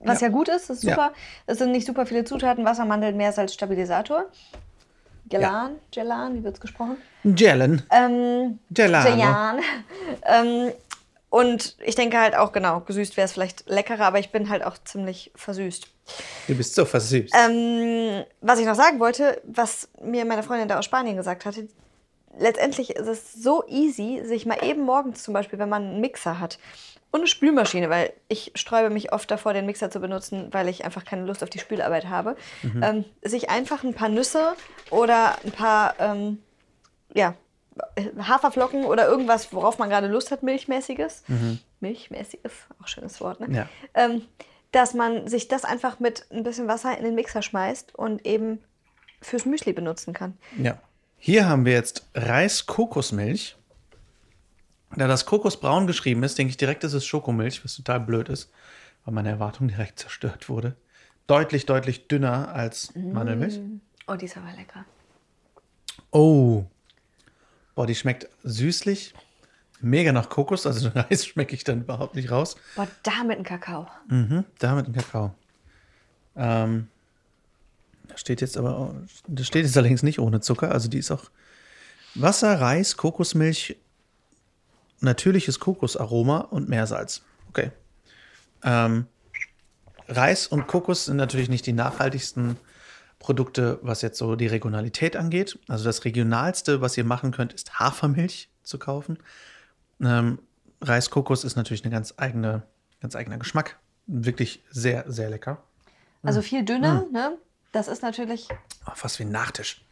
Was 0.00 0.20
ja, 0.20 0.28
Ja. 0.28 0.32
gut 0.32 0.48
ist, 0.48 0.70
ist 0.70 0.84
Ja. 0.84 0.90
super. 0.94 1.12
Es 1.46 1.58
sind 1.58 1.72
nicht 1.72 1.86
super 1.86 2.06
viele 2.06 2.24
Zutaten. 2.24 2.64
Wasser, 2.64 2.84
Mandeln, 2.84 3.16
Meersalz 3.16 3.38
als 3.38 3.54
Stabilisator. 3.54 4.26
Gelan, 5.28 5.76
Gelan, 5.90 6.34
wie 6.34 6.44
wird 6.44 6.54
es 6.54 6.60
gesprochen? 6.60 6.96
Ähm, 7.90 8.60
Gelano. 8.70 9.16
Gelan. 9.16 9.60
ähm, 10.24 10.72
und 11.30 11.76
ich 11.84 11.96
denke 11.96 12.18
halt 12.20 12.36
auch, 12.36 12.52
genau, 12.52 12.80
gesüßt 12.80 13.16
wäre 13.16 13.24
es 13.24 13.32
vielleicht 13.32 13.68
leckerer, 13.68 14.06
aber 14.06 14.20
ich 14.20 14.30
bin 14.30 14.48
halt 14.48 14.64
auch 14.64 14.78
ziemlich 14.84 15.32
versüßt. 15.34 15.88
Du 16.46 16.54
bist 16.54 16.74
so 16.76 16.84
versüßt. 16.84 17.34
Ähm, 17.34 18.24
was 18.40 18.60
ich 18.60 18.66
noch 18.66 18.76
sagen 18.76 19.00
wollte, 19.00 19.42
was 19.44 19.88
mir 20.00 20.24
meine 20.24 20.44
Freundin 20.44 20.68
da 20.68 20.78
aus 20.78 20.84
Spanien 20.84 21.16
gesagt 21.16 21.44
hatte, 21.44 21.66
letztendlich 22.38 22.90
ist 22.90 23.08
es 23.08 23.32
so 23.32 23.64
easy, 23.68 24.22
sich 24.24 24.46
mal 24.46 24.62
eben 24.62 24.82
morgens 24.82 25.22
zum 25.22 25.34
Beispiel, 25.34 25.58
wenn 25.58 25.68
man 25.68 25.84
einen 25.84 26.00
Mixer 26.00 26.38
hat 26.40 26.58
und 27.10 27.20
eine 27.20 27.26
Spülmaschine, 27.26 27.88
weil 27.90 28.12
ich 28.28 28.52
sträube 28.54 28.90
mich 28.90 29.12
oft 29.12 29.30
davor, 29.30 29.52
den 29.54 29.66
Mixer 29.66 29.90
zu 29.90 30.00
benutzen, 30.00 30.48
weil 30.52 30.68
ich 30.68 30.84
einfach 30.84 31.04
keine 31.04 31.24
Lust 31.24 31.42
auf 31.42 31.50
die 31.50 31.58
Spülarbeit 31.58 32.06
habe, 32.06 32.36
ähm, 32.82 33.04
sich 33.22 33.48
einfach 33.48 33.84
ein 33.84 33.94
paar 33.94 34.08
Nüsse 34.08 34.54
oder 34.90 35.36
ein 35.44 35.52
paar 35.52 35.94
ähm, 35.98 36.42
ja, 37.14 37.34
Haferflocken 38.18 38.84
oder 38.84 39.06
irgendwas, 39.08 39.52
worauf 39.52 39.78
man 39.78 39.88
gerade 39.88 40.08
Lust 40.08 40.30
hat, 40.30 40.42
milchmäßiges. 40.42 41.24
Milchmäßiges, 41.80 42.52
auch 42.82 42.88
schönes 42.88 43.20
Wort, 43.20 43.40
ne? 43.40 43.54
Ja. 43.54 43.68
ähm, 43.94 44.22
dass 44.72 44.92
man 44.92 45.28
sich 45.28 45.48
das 45.48 45.64
einfach 45.64 46.00
mit 46.00 46.26
ein 46.30 46.42
bisschen 46.42 46.68
Wasser 46.68 46.96
in 46.98 47.04
den 47.04 47.14
Mixer 47.14 47.40
schmeißt 47.40 47.94
und 47.94 48.26
eben 48.26 48.62
fürs 49.22 49.46
Müsli 49.46 49.72
benutzen 49.72 50.12
kann. 50.12 50.36
Ja. 50.58 50.78
Hier 51.18 51.48
haben 51.48 51.64
wir 51.64 51.72
jetzt 51.72 52.08
Reis-Kokosmilch. 52.14 53.56
Da 54.94 55.08
das 55.08 55.26
Kokosbraun 55.26 55.86
geschrieben 55.86 56.22
ist, 56.22 56.38
denke 56.38 56.50
ich 56.50 56.56
direkt, 56.56 56.84
es 56.84 56.92
ist 56.94 57.06
Schokomilch, 57.06 57.64
was 57.64 57.74
total 57.76 58.00
blöd 58.00 58.28
ist, 58.28 58.50
weil 59.04 59.14
meine 59.14 59.30
Erwartung 59.30 59.68
direkt 59.68 59.98
zerstört 59.98 60.48
wurde. 60.48 60.76
Deutlich, 61.26 61.66
deutlich 61.66 62.06
dünner 62.06 62.54
als 62.54 62.94
Mandelmilch. 62.94 63.60
Oh, 64.06 64.14
die 64.14 64.26
ist 64.26 64.36
aber 64.36 64.52
lecker. 64.52 64.84
Oh. 66.12 66.64
Boah, 67.74 67.86
die 67.86 67.94
schmeckt 67.94 68.28
süßlich. 68.44 69.12
Mega 69.80 70.12
nach 70.12 70.28
Kokos, 70.28 70.66
also 70.66 70.88
Reis 70.94 71.26
schmecke 71.26 71.54
ich 71.54 71.64
dann 71.64 71.82
überhaupt 71.82 72.14
nicht 72.14 72.30
raus. 72.30 72.56
Boah, 72.76 72.88
da 73.02 73.24
mit 73.24 73.38
dem 73.38 73.44
Kakao. 73.44 73.88
Mhm, 74.08 74.44
da 74.58 74.74
mit 74.74 74.86
dem 74.86 74.94
Kakao. 74.94 75.34
Ähm, 76.36 76.88
da 78.08 78.16
steht 78.16 78.40
jetzt 78.40 78.56
aber, 78.56 78.94
das 79.26 79.46
steht 79.46 79.64
jetzt 79.64 79.76
allerdings 79.76 80.02
nicht 80.02 80.18
ohne 80.18 80.40
Zucker, 80.40 80.72
also 80.72 80.88
die 80.88 80.98
ist 80.98 81.10
auch 81.10 81.30
Wasser, 82.14 82.60
Reis, 82.60 82.96
Kokosmilch, 82.96 83.76
natürliches 85.00 85.60
Kokosaroma 85.60 86.38
und 86.38 86.68
Meersalz. 86.68 87.22
Okay. 87.48 87.70
Ähm, 88.62 89.06
Reis 90.08 90.46
und 90.46 90.66
Kokos 90.66 91.06
sind 91.06 91.16
natürlich 91.16 91.48
nicht 91.48 91.66
die 91.66 91.72
nachhaltigsten 91.72 92.56
Produkte, 93.18 93.78
was 93.82 94.02
jetzt 94.02 94.18
so 94.18 94.36
die 94.36 94.46
Regionalität 94.46 95.16
angeht. 95.16 95.58
Also 95.68 95.84
das 95.84 96.04
regionalste, 96.04 96.80
was 96.80 96.96
ihr 96.96 97.04
machen 97.04 97.32
könnt, 97.32 97.52
ist 97.52 97.78
Hafermilch 97.78 98.48
zu 98.62 98.78
kaufen. 98.78 99.18
Ähm, 100.00 100.38
Reis, 100.80 101.10
Kokos 101.10 101.44
ist 101.44 101.56
natürlich 101.56 101.84
ein 101.84 101.90
ganz 101.90 102.14
eigene, 102.16 102.62
ganz 103.00 103.16
eigener 103.16 103.38
Geschmack. 103.38 103.78
Wirklich 104.06 104.62
sehr, 104.70 105.04
sehr 105.10 105.30
lecker. 105.30 105.62
Also 106.22 106.42
viel 106.42 106.64
dünner, 106.64 107.06
ne? 107.12 107.36
Das 107.76 107.88
ist 107.88 108.02
natürlich. 108.02 108.48
Oh, 108.86 108.92
fast 108.94 109.18
wie 109.18 109.24
ein 109.24 109.30
Nachtisch. 109.30 109.82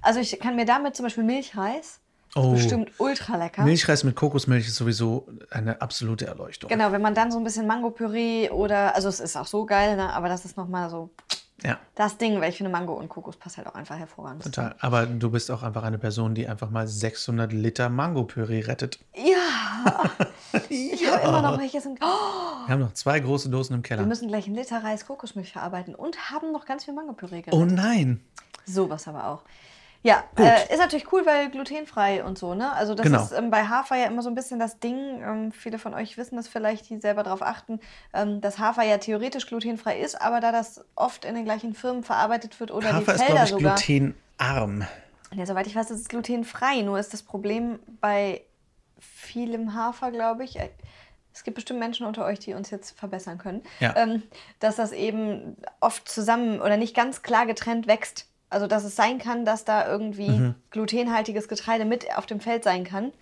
Also 0.00 0.20
ich 0.20 0.38
kann 0.38 0.54
mir 0.54 0.64
damit 0.64 0.94
zum 0.94 1.04
Beispiel 1.04 1.24
Milchreis. 1.24 1.98
Oh. 2.36 2.52
Bestimmt 2.52 2.92
ultra 2.98 3.36
lecker. 3.36 3.64
Milchreis 3.64 4.04
mit 4.04 4.14
Kokosmilch 4.14 4.68
ist 4.68 4.76
sowieso 4.76 5.26
eine 5.50 5.82
absolute 5.82 6.26
Erleuchtung. 6.28 6.68
Genau, 6.68 6.92
wenn 6.92 7.02
man 7.02 7.16
dann 7.16 7.32
so 7.32 7.38
ein 7.38 7.42
bisschen 7.42 7.66
Mango-Püree 7.66 8.50
oder, 8.50 8.94
also 8.94 9.08
es 9.08 9.18
ist 9.18 9.36
auch 9.36 9.48
so 9.48 9.66
geil, 9.66 9.96
ne? 9.96 10.12
aber 10.12 10.28
das 10.28 10.44
ist 10.44 10.56
nochmal 10.56 10.88
so 10.88 11.10
Ja, 11.64 11.80
das 11.96 12.16
Ding, 12.16 12.40
weil 12.40 12.50
ich 12.50 12.56
finde 12.58 12.70
Mango 12.70 12.92
und 12.92 13.08
Kokos 13.08 13.36
passt 13.36 13.56
halt 13.56 13.66
auch 13.66 13.74
einfach 13.74 13.98
hervorragend. 13.98 14.44
total. 14.44 14.76
Aber 14.78 15.06
du 15.06 15.30
bist 15.32 15.50
auch 15.50 15.64
einfach 15.64 15.82
eine 15.82 15.98
Person, 15.98 16.36
die 16.36 16.46
einfach 16.46 16.70
mal 16.70 16.86
600 16.86 17.52
Liter 17.52 17.88
Mango-Püree 17.88 18.60
rettet. 18.60 19.00
Ja, 19.16 19.59
ich 20.68 21.06
habe 21.10 21.22
immer 21.28 21.42
noch 21.42 21.58
welches 21.58 21.86
im. 21.86 21.92
Oh, 22.00 22.66
Wir 22.66 22.72
haben 22.72 22.80
noch 22.80 22.92
zwei 22.94 23.20
große 23.20 23.48
Dosen 23.50 23.74
im 23.74 23.80
wir 23.80 23.88
Keller. 23.88 24.06
müssen 24.06 24.28
gleich 24.28 24.46
einen 24.46 24.56
Liter 24.56 24.82
Reis 24.82 25.06
Kokosmilch 25.06 25.52
verarbeiten 25.52 25.94
und 25.94 26.30
haben 26.30 26.52
noch 26.52 26.64
ganz 26.66 26.84
viel 26.84 26.94
Mango-Püree 26.94 27.42
Oh 27.50 27.50
gerettet. 27.58 27.76
nein. 27.76 28.20
Sowas 28.66 29.06
aber 29.08 29.26
auch. 29.28 29.42
Ja, 30.02 30.24
äh, 30.38 30.72
ist 30.72 30.78
natürlich 30.78 31.12
cool, 31.12 31.26
weil 31.26 31.50
glutenfrei 31.50 32.24
und 32.24 32.38
so, 32.38 32.54
ne? 32.54 32.72
Also 32.72 32.94
das 32.94 33.04
Genau. 33.04 33.22
ist 33.22 33.32
ähm, 33.32 33.50
bei 33.50 33.64
Hafer 33.66 33.96
ja 33.96 34.06
immer 34.06 34.22
so 34.22 34.30
ein 34.30 34.34
bisschen 34.34 34.58
das 34.58 34.78
Ding. 34.78 35.20
Ähm, 35.22 35.52
viele 35.52 35.78
von 35.78 35.92
euch 35.92 36.16
wissen 36.16 36.36
das 36.36 36.48
vielleicht, 36.48 36.88
die 36.88 36.98
selber 37.00 37.22
darauf 37.22 37.42
achten, 37.42 37.80
ähm, 38.14 38.40
dass 38.40 38.58
Hafer 38.58 38.82
ja 38.82 38.96
theoretisch 38.96 39.46
glutenfrei 39.46 40.00
ist, 40.00 40.18
aber 40.18 40.40
da 40.40 40.52
das 40.52 40.82
oft 40.94 41.26
in 41.26 41.34
den 41.34 41.44
gleichen 41.44 41.74
Firmen 41.74 42.02
verarbeitet 42.02 42.58
wird 42.60 42.70
oder 42.70 42.88
Hafer 42.94 42.98
die 42.98 43.10
ist, 43.10 43.22
Felder 43.24 43.44
glaube 43.44 43.44
ich, 43.44 43.50
sogar. 43.50 43.74
glutenarm. 43.76 44.84
Ja, 45.34 45.44
soweit 45.44 45.66
ich 45.66 45.76
weiß, 45.76 45.90
ist 45.90 46.00
es 46.00 46.08
glutenfrei. 46.08 46.80
Nur 46.80 46.98
ist 46.98 47.12
das 47.12 47.22
Problem 47.22 47.78
bei 48.00 48.40
vielem 49.00 49.74
Hafer, 49.74 50.10
glaube 50.10 50.44
ich. 50.44 50.58
äh, 50.58 50.68
Es 51.32 51.44
gibt 51.44 51.54
bestimmt 51.54 51.78
Menschen 51.78 52.06
unter 52.06 52.24
euch, 52.24 52.38
die 52.40 52.54
uns 52.54 52.70
jetzt 52.70 52.98
verbessern 52.98 53.38
können, 53.38 53.62
Ja. 53.78 53.94
ähm, 53.96 54.22
dass 54.58 54.76
das 54.76 54.90
eben 54.92 55.56
oft 55.80 56.08
zusammen 56.08 56.60
oder 56.60 56.76
nicht 56.76 56.94
ganz 56.96 57.22
klar 57.22 57.46
getrennt 57.46 57.86
wächst. 57.86 58.26
Also, 58.48 58.66
dass 58.66 58.82
es 58.82 58.96
sein 58.96 59.18
kann, 59.20 59.44
dass 59.44 59.64
da 59.64 59.86
irgendwie 59.88 60.28
Mhm. 60.30 60.54
glutenhaltiges 60.70 61.46
Getreide 61.46 61.84
mit 61.84 62.16
auf 62.18 62.26
dem 62.26 62.40
Feld 62.40 62.64
sein 62.64 62.82
kann 62.82 63.12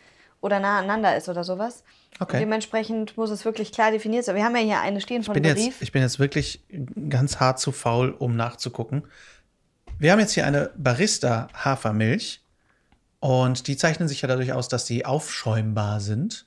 oder 0.40 0.58
nah 0.58 0.78
aneinander 0.78 1.16
ist 1.18 1.28
oder 1.28 1.44
sowas. 1.44 1.84
Okay. 2.18 2.38
Dementsprechend 2.38 3.18
muss 3.18 3.28
es 3.30 3.44
wirklich 3.44 3.72
klar 3.72 3.90
definiert 3.90 4.24
sein. 4.24 4.36
Wir 4.36 4.44
haben 4.44 4.56
ja 4.56 4.62
hier 4.62 4.80
eine 4.80 5.02
stehen 5.02 5.22
von 5.22 5.36
Ich 5.36 5.42
bin, 5.42 5.52
Berief. 5.54 5.66
jetzt, 5.74 5.82
ich 5.82 5.92
bin 5.92 6.00
jetzt 6.00 6.18
wirklich 6.18 6.64
ganz 7.10 7.40
hart 7.40 7.60
zu 7.60 7.72
faul, 7.72 8.12
um 8.18 8.36
nachzugucken. 8.36 9.04
Wir 9.98 10.12
haben 10.12 10.20
jetzt 10.20 10.32
hier 10.32 10.46
eine 10.46 10.70
Barista-Hafermilch 10.78 12.40
und 13.20 13.66
die 13.66 13.76
zeichnen 13.76 14.09
sich 14.09 14.22
ja 14.22 14.28
dadurch 14.28 14.52
aus, 14.52 14.68
dass 14.68 14.87
sie 14.87 15.04
aufschäumbar 15.04 16.00
sind 16.00 16.46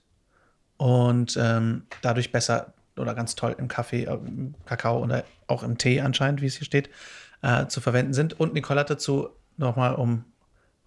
und 0.78 1.38
ähm, 1.40 1.84
dadurch 2.02 2.32
besser 2.32 2.74
oder 2.98 3.14
ganz 3.14 3.36
toll 3.36 3.56
im 3.58 3.68
Kaffee, 3.68 4.06
äh, 4.06 4.14
im 4.14 4.56
Kakao 4.66 5.04
oder 5.04 5.24
auch 5.48 5.64
im 5.64 5.78
Tee 5.78 6.02
anscheinend, 6.02 6.42
wie 6.42 6.48
es 6.48 6.56
hier 6.56 6.66
steht, 6.66 6.90
äh, 7.42 7.68
zu 7.68 7.82
verwenden 7.82 8.14
sind. 8.14 8.40
Und 8.40 8.54
Nicole 8.54 8.80
hat 8.80 8.90
dazu 8.90 9.30
nochmal, 9.58 9.96
um, 9.96 10.26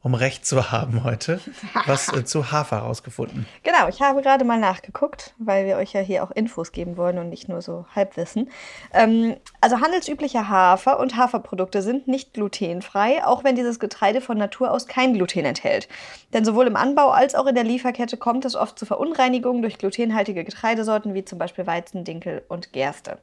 um 0.04 0.12
Recht 0.12 0.44
zu 0.44 0.70
haben 0.70 1.02
heute, 1.02 1.40
was 1.86 2.12
äh, 2.12 2.24
zu 2.26 2.52
Hafer 2.52 2.78
rausgefunden. 2.78 3.46
Genau, 3.62 3.88
ich 3.88 4.02
habe 4.02 4.20
gerade 4.20 4.44
mal 4.44 4.60
nachgeguckt, 4.60 5.32
weil 5.38 5.64
wir 5.64 5.76
euch 5.76 5.94
ja 5.94 6.00
hier 6.00 6.22
auch 6.22 6.30
Infos 6.30 6.70
geben 6.70 6.98
wollen 6.98 7.18
und 7.18 7.30
nicht 7.30 7.48
nur 7.48 7.62
so 7.62 7.86
Halbwissen. 7.94 8.50
Ähm, 8.92 9.36
also 9.62 9.80
handelsübliche 9.80 10.48
Hafer 10.48 11.00
und 11.00 11.16
Haferprodukte 11.16 11.80
sind 11.80 12.06
nicht 12.06 12.34
glutenfrei, 12.34 13.24
auch 13.24 13.42
wenn 13.42 13.56
dieses 13.56 13.80
Getreide 13.80 14.20
von 14.20 14.36
Natur 14.36 14.70
aus 14.70 14.86
kein 14.86 15.14
Gluten 15.14 15.46
enthält. 15.46 15.88
Denn 16.34 16.44
sowohl 16.44 16.66
im 16.66 16.76
Anbau 16.76 17.08
als 17.08 17.34
auch 17.34 17.46
in 17.46 17.54
der 17.54 17.64
Lieferkette 17.64 18.18
kommt 18.18 18.44
es 18.44 18.54
oft 18.54 18.78
zu 18.78 18.84
Verunreinigungen 18.84 19.62
durch 19.62 19.78
glutenhaltige 19.78 20.44
Getreidesorten 20.44 21.14
wie 21.14 21.24
zum 21.24 21.38
Beispiel 21.38 21.66
Weizen, 21.66 22.04
Dinkel 22.04 22.42
und 22.48 22.74
Gerste. 22.74 23.18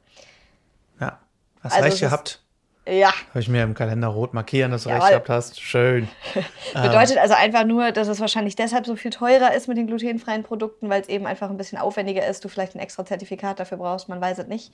Ja, 1.00 1.20
hast 1.62 1.76
Also 1.76 1.84
recht 1.84 2.00
gehabt. 2.00 2.41
Ja, 2.84 3.12
Habe 3.30 3.38
ich 3.38 3.48
mir 3.48 3.62
im 3.62 3.74
Kalender 3.74 4.08
rot 4.08 4.34
markieren, 4.34 4.72
dass 4.72 4.82
du 4.82 4.88
recht 4.88 4.98
Jawohl. 4.98 5.10
gehabt 5.10 5.28
hast. 5.28 5.60
Schön. 5.60 6.08
bedeutet 6.74 7.16
also 7.18 7.34
einfach 7.34 7.64
nur, 7.64 7.92
dass 7.92 8.08
es 8.08 8.18
wahrscheinlich 8.18 8.56
deshalb 8.56 8.86
so 8.86 8.96
viel 8.96 9.12
teurer 9.12 9.54
ist 9.54 9.68
mit 9.68 9.76
den 9.76 9.86
glutenfreien 9.86 10.42
Produkten, 10.42 10.90
weil 10.90 11.00
es 11.00 11.08
eben 11.08 11.26
einfach 11.26 11.48
ein 11.48 11.56
bisschen 11.56 11.78
aufwendiger 11.78 12.26
ist, 12.26 12.44
du 12.44 12.48
vielleicht 12.48 12.74
ein 12.74 12.80
extra 12.80 13.04
Zertifikat 13.06 13.60
dafür 13.60 13.78
brauchst, 13.78 14.08
man 14.08 14.20
weiß 14.20 14.38
es 14.38 14.46
nicht. 14.48 14.72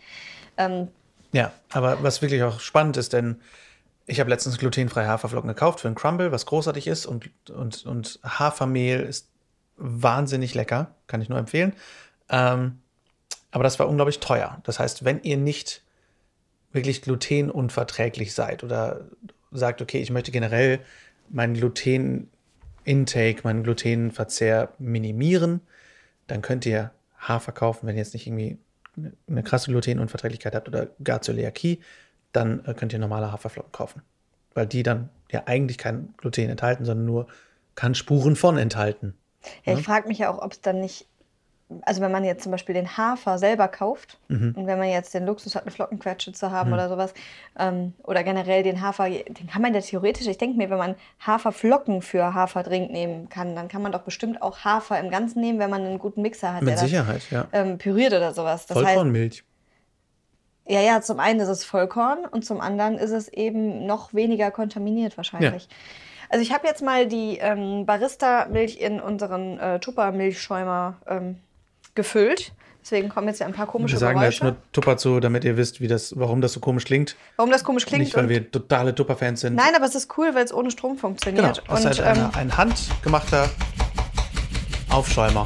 Ähm, 0.57 0.89
Ja, 1.33 1.53
aber 1.71 2.03
was 2.03 2.23
wirklich 2.23 2.43
auch 2.43 2.61
spannend 2.61 2.97
ist, 2.97 3.13
denn 3.13 3.41
Ich 4.07 4.21
habe 4.21 4.31
letztens 4.31 4.57
glutenfreie 4.57 5.07
Haferflocken 5.07 5.49
gekauft 5.49 5.81
für 5.81 5.89
einen 5.89 5.95
Crumble, 5.95 6.33
was 6.33 6.47
großartig 6.47 6.87
ist. 6.87 7.05
Und, 7.05 7.29
und, 7.51 7.85
und 7.85 8.19
Hafermehl 8.25 9.01
ist 9.01 9.29
wahnsinnig 9.77 10.55
lecker, 10.55 10.95
kann 11.09 11.21
ich 11.21 11.29
nur 11.29 11.39
empfehlen. 11.39 11.75
Ähm, 12.31 12.81
aber 13.51 13.65
das 13.65 13.79
war 13.79 13.87
unglaublich 13.87 14.19
teuer. 14.21 14.61
Das 14.65 14.79
heißt, 14.79 15.05
wenn 15.05 15.23
ihr 15.23 15.37
nicht 15.37 15.83
wirklich 16.73 17.03
glutenunverträglich 17.03 18.35
seid 18.35 18.65
oder 18.65 19.07
sagt, 19.51 19.81
okay, 19.83 20.01
ich 20.01 20.11
möchte 20.11 20.31
generell 20.31 20.81
meinen 21.31 21.55
Gluten-Intake, 21.55 23.41
meinen 23.45 23.63
Glutenverzehr 23.63 24.73
minimieren, 24.79 25.61
dann 26.27 26.43
könnt 26.43 26.67
ihr 26.67 26.91
Hafer 27.19 27.53
kaufen, 27.53 27.87
wenn 27.87 27.97
ihr 27.97 28.03
jetzt 28.03 28.15
nicht 28.15 28.27
irgendwie 28.27 28.59
eine 29.29 29.43
krasse 29.43 29.71
Glutenunverträglichkeit 29.71 30.55
habt 30.55 30.69
oder 30.69 30.89
gar 31.03 31.23
Zöliakie, 31.23 31.81
dann 32.33 32.65
äh, 32.65 32.75
könnt 32.75 32.93
ihr 32.93 32.99
normale 32.99 33.33
Haferflocken 33.33 33.73
kaufen. 33.73 34.03
Weil 34.55 34.67
die 34.67 34.83
dann 34.83 35.09
ja 35.31 35.45
eigentlich 35.47 35.79
kein 35.79 36.15
Gluten 36.17 36.51
enthalten, 36.51 36.85
sondern 36.85 37.07
nur 37.07 37.29
kann 37.75 37.95
Spuren 37.95 38.37
von 38.37 38.59
enthalten. 38.59 39.15
Ja, 39.65 39.75
ich 39.75 39.85
frage 39.85 40.09
mich 40.09 40.19
ja 40.19 40.31
auch, 40.31 40.43
ob 40.43 40.53
es 40.53 40.61
dann 40.61 40.81
nicht, 40.81 41.07
also 41.83 42.01
wenn 42.01 42.11
man 42.11 42.25
jetzt 42.25 42.43
zum 42.43 42.53
Beispiel 42.53 42.75
den 42.75 42.97
Hafer 42.97 43.39
selber 43.39 43.69
kauft 43.69 44.19
Mhm. 44.29 44.55
und 44.57 44.67
wenn 44.67 44.79
man 44.79 44.89
jetzt 44.89 45.13
den 45.13 45.27
Luxus 45.27 45.55
hat, 45.55 45.63
eine 45.63 45.71
Flockenquetsche 45.71 46.33
zu 46.33 46.51
haben 46.51 46.73
oder 46.73 46.89
sowas, 46.89 47.13
ähm, 47.59 47.93
oder 48.05 48.25
generell 48.25 48.63
den 48.63 48.81
Hafer, 48.81 49.09
den 49.11 49.47
kann 49.51 49.61
man 49.63 49.75
ja 49.75 49.81
theoretisch, 49.81 50.27
ich 50.27 50.39
denke 50.39 50.57
mir, 50.57 50.71
wenn 50.71 50.79
man 50.79 50.95
Haferflocken 51.27 52.01
für 52.03 52.33
Haferdrink 52.33 52.91
nehmen 52.91 53.29
kann, 53.29 53.55
dann 53.55 53.69
kann 53.69 53.83
man 53.83 53.93
doch 53.93 54.01
bestimmt 54.03 54.41
auch 54.41 54.65
Hafer 54.65 54.99
im 54.99 55.11
Ganzen 55.11 55.41
nehmen, 55.41 55.59
wenn 55.59 55.71
man 55.71 55.85
einen 55.85 55.99
guten 55.99 56.23
Mixer 56.23 56.55
hat, 56.55 56.63
Mit 56.63 56.69
der 56.71 56.77
das 56.77 56.85
Sicherheit, 56.85 57.23
ja. 57.31 57.47
ähm, 57.53 57.77
püriert 57.79 58.13
oder 58.15 58.33
sowas. 58.33 58.65
Das 58.67 58.77
heißt, 58.79 58.87
Vollkornmilch. 58.87 59.45
ja, 60.67 60.81
ja, 60.81 61.01
zum 61.03 61.21
einen 61.21 61.41
ist 61.41 61.49
es 61.49 61.65
Vollkorn 61.65 62.25
und 62.25 62.45
zum 62.47 62.61
anderen 62.61 62.97
ist 62.97 63.11
es 63.11 63.29
eben 63.29 63.87
noch 63.87 64.15
weniger 64.15 64.51
kontaminiert 64.51 65.17
wahrscheinlich. 65.17 65.69
Also 66.31 66.43
ich 66.43 66.53
habe 66.53 66.67
jetzt 66.67 66.83
mal 66.83 67.07
die 67.07 67.39
ähm, 67.39 67.87
Barista-Milch 67.87 68.79
in 68.81 69.01
unseren 69.01 69.59
äh, 69.59 69.81
Tupper-Milchschäumer 69.81 70.97
ähm, 71.07 71.39
gefüllt. 71.95 72.53
Deswegen 72.83 73.09
kommen 73.11 73.29
jetzt 73.29 73.41
ja 73.41 73.47
ein 73.47 73.53
paar 73.53 73.67
komische 73.67 73.95
Wir 73.97 73.99
sagen 73.99 74.19
da 74.19 74.25
jetzt 74.27 74.41
Geräusche. 74.41 74.55
nur 74.55 74.73
Tupper 74.73 74.97
zu, 74.97 75.21
damit 75.21 75.45
ihr 75.45 75.57
wisst, 75.59 75.81
wie 75.83 75.89
das, 75.89 76.15
warum 76.17 76.41
das 76.41 76.53
so 76.55 76.61
komisch 76.61 76.85
klingt. 76.85 77.17
Warum 77.37 77.51
das 77.51 77.63
komisch 77.65 77.85
klingt? 77.85 78.03
Nicht, 78.05 78.17
weil 78.17 78.29
wir 78.31 78.51
totale 78.51 78.95
Tupper-Fans 78.95 79.41
sind. 79.43 79.55
Nein, 79.57 79.75
aber 79.77 79.85
es 79.85 79.95
ist 79.95 80.17
cool, 80.17 80.31
weil 80.35 80.45
es 80.45 80.55
ohne 80.55 80.71
Strom 80.71 80.93
Genau, 80.93 81.01
funktioniert. 81.01 81.45
das 81.45 81.59
ist 81.59 81.69
und 82.01 82.07
halt 82.07 82.17
ähm, 82.19 82.31
ein 82.35 82.57
handgemachter 82.57 83.51
Aufschäumer. 84.89 85.45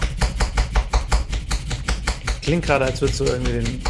Klingt 2.43 2.65
gerade, 2.65 2.85
als 2.85 3.01
würdest 3.01 3.21
du 3.21 3.25
irgendwie 3.25 3.53
den 3.53 3.83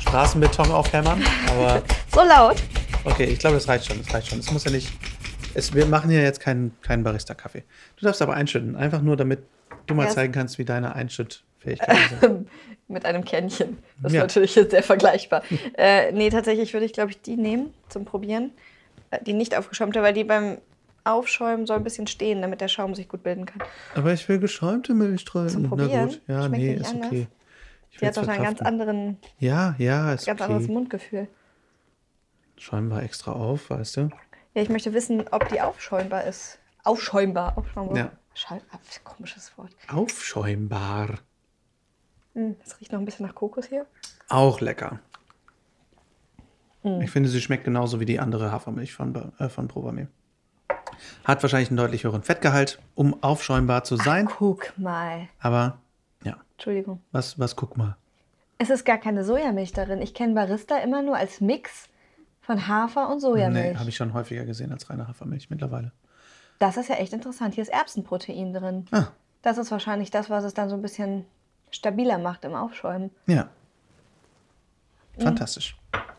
Straßenbeton 0.00 0.70
aufhämmern, 0.70 1.22
aber 1.50 1.82
so 2.14 2.22
laut. 2.22 2.56
okay, 3.04 3.24
ich 3.24 3.38
glaube, 3.38 3.56
das 3.56 3.68
reicht 3.68 3.86
schon, 3.86 3.98
das 4.02 4.12
reicht 4.14 4.28
schon. 4.28 4.38
Es 4.38 4.50
muss 4.52 4.64
ja 4.64 4.70
nicht, 4.70 4.92
es, 5.54 5.74
wir 5.74 5.86
machen 5.86 6.10
hier 6.10 6.22
jetzt 6.22 6.40
keinen, 6.40 6.76
keinen 6.82 7.02
Barista-Kaffee. 7.02 7.64
Du 7.96 8.06
darfst 8.06 8.22
aber 8.22 8.34
einschütten, 8.34 8.76
einfach 8.76 9.02
nur, 9.02 9.16
damit 9.16 9.40
du 9.86 9.94
mal 9.94 10.04
Ja, 10.04 10.08
es- 10.10 10.14
zeigen 10.14 10.32
kannst, 10.32 10.58
wie 10.58 10.64
deine 10.64 10.94
Einschüttfähigkeiten 10.94 11.44
Mit 12.88 13.04
einem 13.04 13.24
Kännchen. 13.24 13.78
Das 14.00 14.12
Ja. 14.12 14.20
ist 14.20 14.22
natürlich 14.28 14.54
jetzt 14.54 14.70
sehr 14.70 14.82
vergleichbar. 14.82 15.42
äh, 15.76 16.12
nee, 16.12 16.30
tatsächlich 16.30 16.72
würde 16.72 16.86
ich, 16.86 16.92
glaube 16.92 17.10
ich, 17.10 17.20
die 17.20 17.36
nehmen 17.36 17.74
zum 17.88 18.04
Probieren. 18.04 18.52
Äh, 19.10 19.22
Die 19.24 19.32
nicht 19.32 19.56
aufgeschäumte, 19.56 20.02
weil 20.02 20.12
die 20.14 20.24
beim 20.24 20.58
Aufschäumen 21.04 21.66
soll 21.66 21.76
ein 21.78 21.84
bisschen 21.84 22.06
stehen, 22.06 22.42
damit 22.42 22.60
der 22.60 22.68
Schaum 22.68 22.94
sich 22.94 23.08
gut 23.08 23.22
bilden 23.22 23.46
kann. 23.46 23.62
Aber 23.94 24.12
ich 24.12 24.28
will 24.28 24.38
geschäumte 24.38 24.94
Milch. 24.94 25.24
Zum 25.26 25.62
Na 25.62 25.68
Probieren? 25.68 26.08
gut, 26.08 26.20
ja, 26.28 26.42
Schmeckt 26.44 26.62
nee, 26.62 26.74
ist 26.74 26.86
anders? 26.94 27.06
okay. 27.06 27.26
Ich 27.90 27.98
Die 27.98 28.06
hat 28.06 28.16
doch 28.16 28.28
einen 28.28 28.42
ganz 28.42 28.60
anderen, 28.60 29.16
Ja, 29.38 29.74
ja, 29.78 30.12
ist 30.12 30.26
ganz 30.26 30.40
anderes 30.40 30.64
okay. 30.64 30.72
Mundgefühl. 30.72 31.28
Schäumen 32.58 32.88
wir 32.88 33.02
extra 33.02 33.32
auf, 33.32 33.70
weißt 33.70 33.96
du? 33.98 34.00
Ja, 34.54 34.62
ich 34.62 34.68
möchte 34.68 34.92
wissen, 34.94 35.24
ob 35.30 35.48
die 35.48 35.60
aufschäumbar 35.60 36.24
ist. 36.24 36.58
Aufschäumbar, 36.84 37.56
aufschäumbar. 37.58 37.96
Ja. 37.96 38.12
Schall, 38.34 38.60
ah, 38.70 38.78
komisches 39.04 39.52
Wort. 39.56 39.70
Aufschäumbar. 39.88 41.18
Hm, 42.36 42.54
das 42.62 42.78
riecht 42.80 42.92
noch 42.92 42.98
ein 43.00 43.04
bisschen 43.06 43.26
nach 43.26 43.34
Kokos 43.34 43.66
hier. 43.66 43.86
Auch 44.28 44.60
lecker. 44.60 45.00
Hm. 46.82 47.00
Ich 47.00 47.10
finde, 47.10 47.28
sie 47.28 47.40
schmeckt 47.40 47.64
genauso 47.64 47.98
wie 47.98 48.04
die 48.04 48.20
andere 48.20 48.52
Hafermilch 48.52 48.92
von, 48.94 49.32
äh, 49.38 49.48
von 49.48 49.68
Provamil. 49.68 50.08
Hat 51.24 51.42
wahrscheinlich 51.42 51.70
einen 51.70 51.78
deutlich 51.78 52.04
höheren 52.04 52.22
Fettgehalt, 52.22 52.78
um 52.94 53.22
aufschäumbar 53.22 53.84
zu 53.84 53.96
sein. 53.96 54.26
Guck 54.26 54.72
mal. 54.78 55.28
Aber 55.40 55.78
ja, 56.24 56.36
Entschuldigung. 56.52 57.00
was, 57.12 57.38
was 57.38 57.56
guck 57.56 57.76
mal. 57.76 57.96
Es 58.58 58.70
ist 58.70 58.84
gar 58.84 58.98
keine 58.98 59.24
Sojamilch 59.24 59.72
darin. 59.72 60.00
Ich 60.00 60.14
kenne 60.14 60.34
Barista 60.34 60.78
immer 60.78 61.02
nur 61.02 61.16
als 61.16 61.40
Mix 61.40 61.88
von 62.40 62.68
Hafer 62.68 63.08
und 63.10 63.20
Sojamilch. 63.20 63.72
Nee, 63.72 63.76
habe 63.78 63.88
ich 63.88 63.96
schon 63.96 64.12
häufiger 64.14 64.44
gesehen 64.44 64.72
als 64.72 64.88
reine 64.88 65.08
Hafermilch 65.08 65.50
mittlerweile. 65.50 65.92
Das 66.58 66.76
ist 66.76 66.88
ja 66.88 66.94
echt 66.96 67.12
interessant. 67.12 67.54
Hier 67.54 67.62
ist 67.62 67.68
Erbsenprotein 67.72 68.52
drin. 68.54 68.86
Ah, 68.92 69.08
Das 69.42 69.58
ist 69.58 69.70
wahrscheinlich 69.70 70.10
das, 70.10 70.30
was 70.30 70.44
es 70.44 70.54
dann 70.54 70.68
so 70.70 70.74
ein 70.74 70.82
bisschen 70.82 71.26
stabiler 71.70 72.18
macht 72.18 72.44
im 72.44 72.54
Aufschäumen. 72.54 73.10
ja. 73.26 73.48
Hm. 75.16 75.22
Fantastisch. 75.24 75.76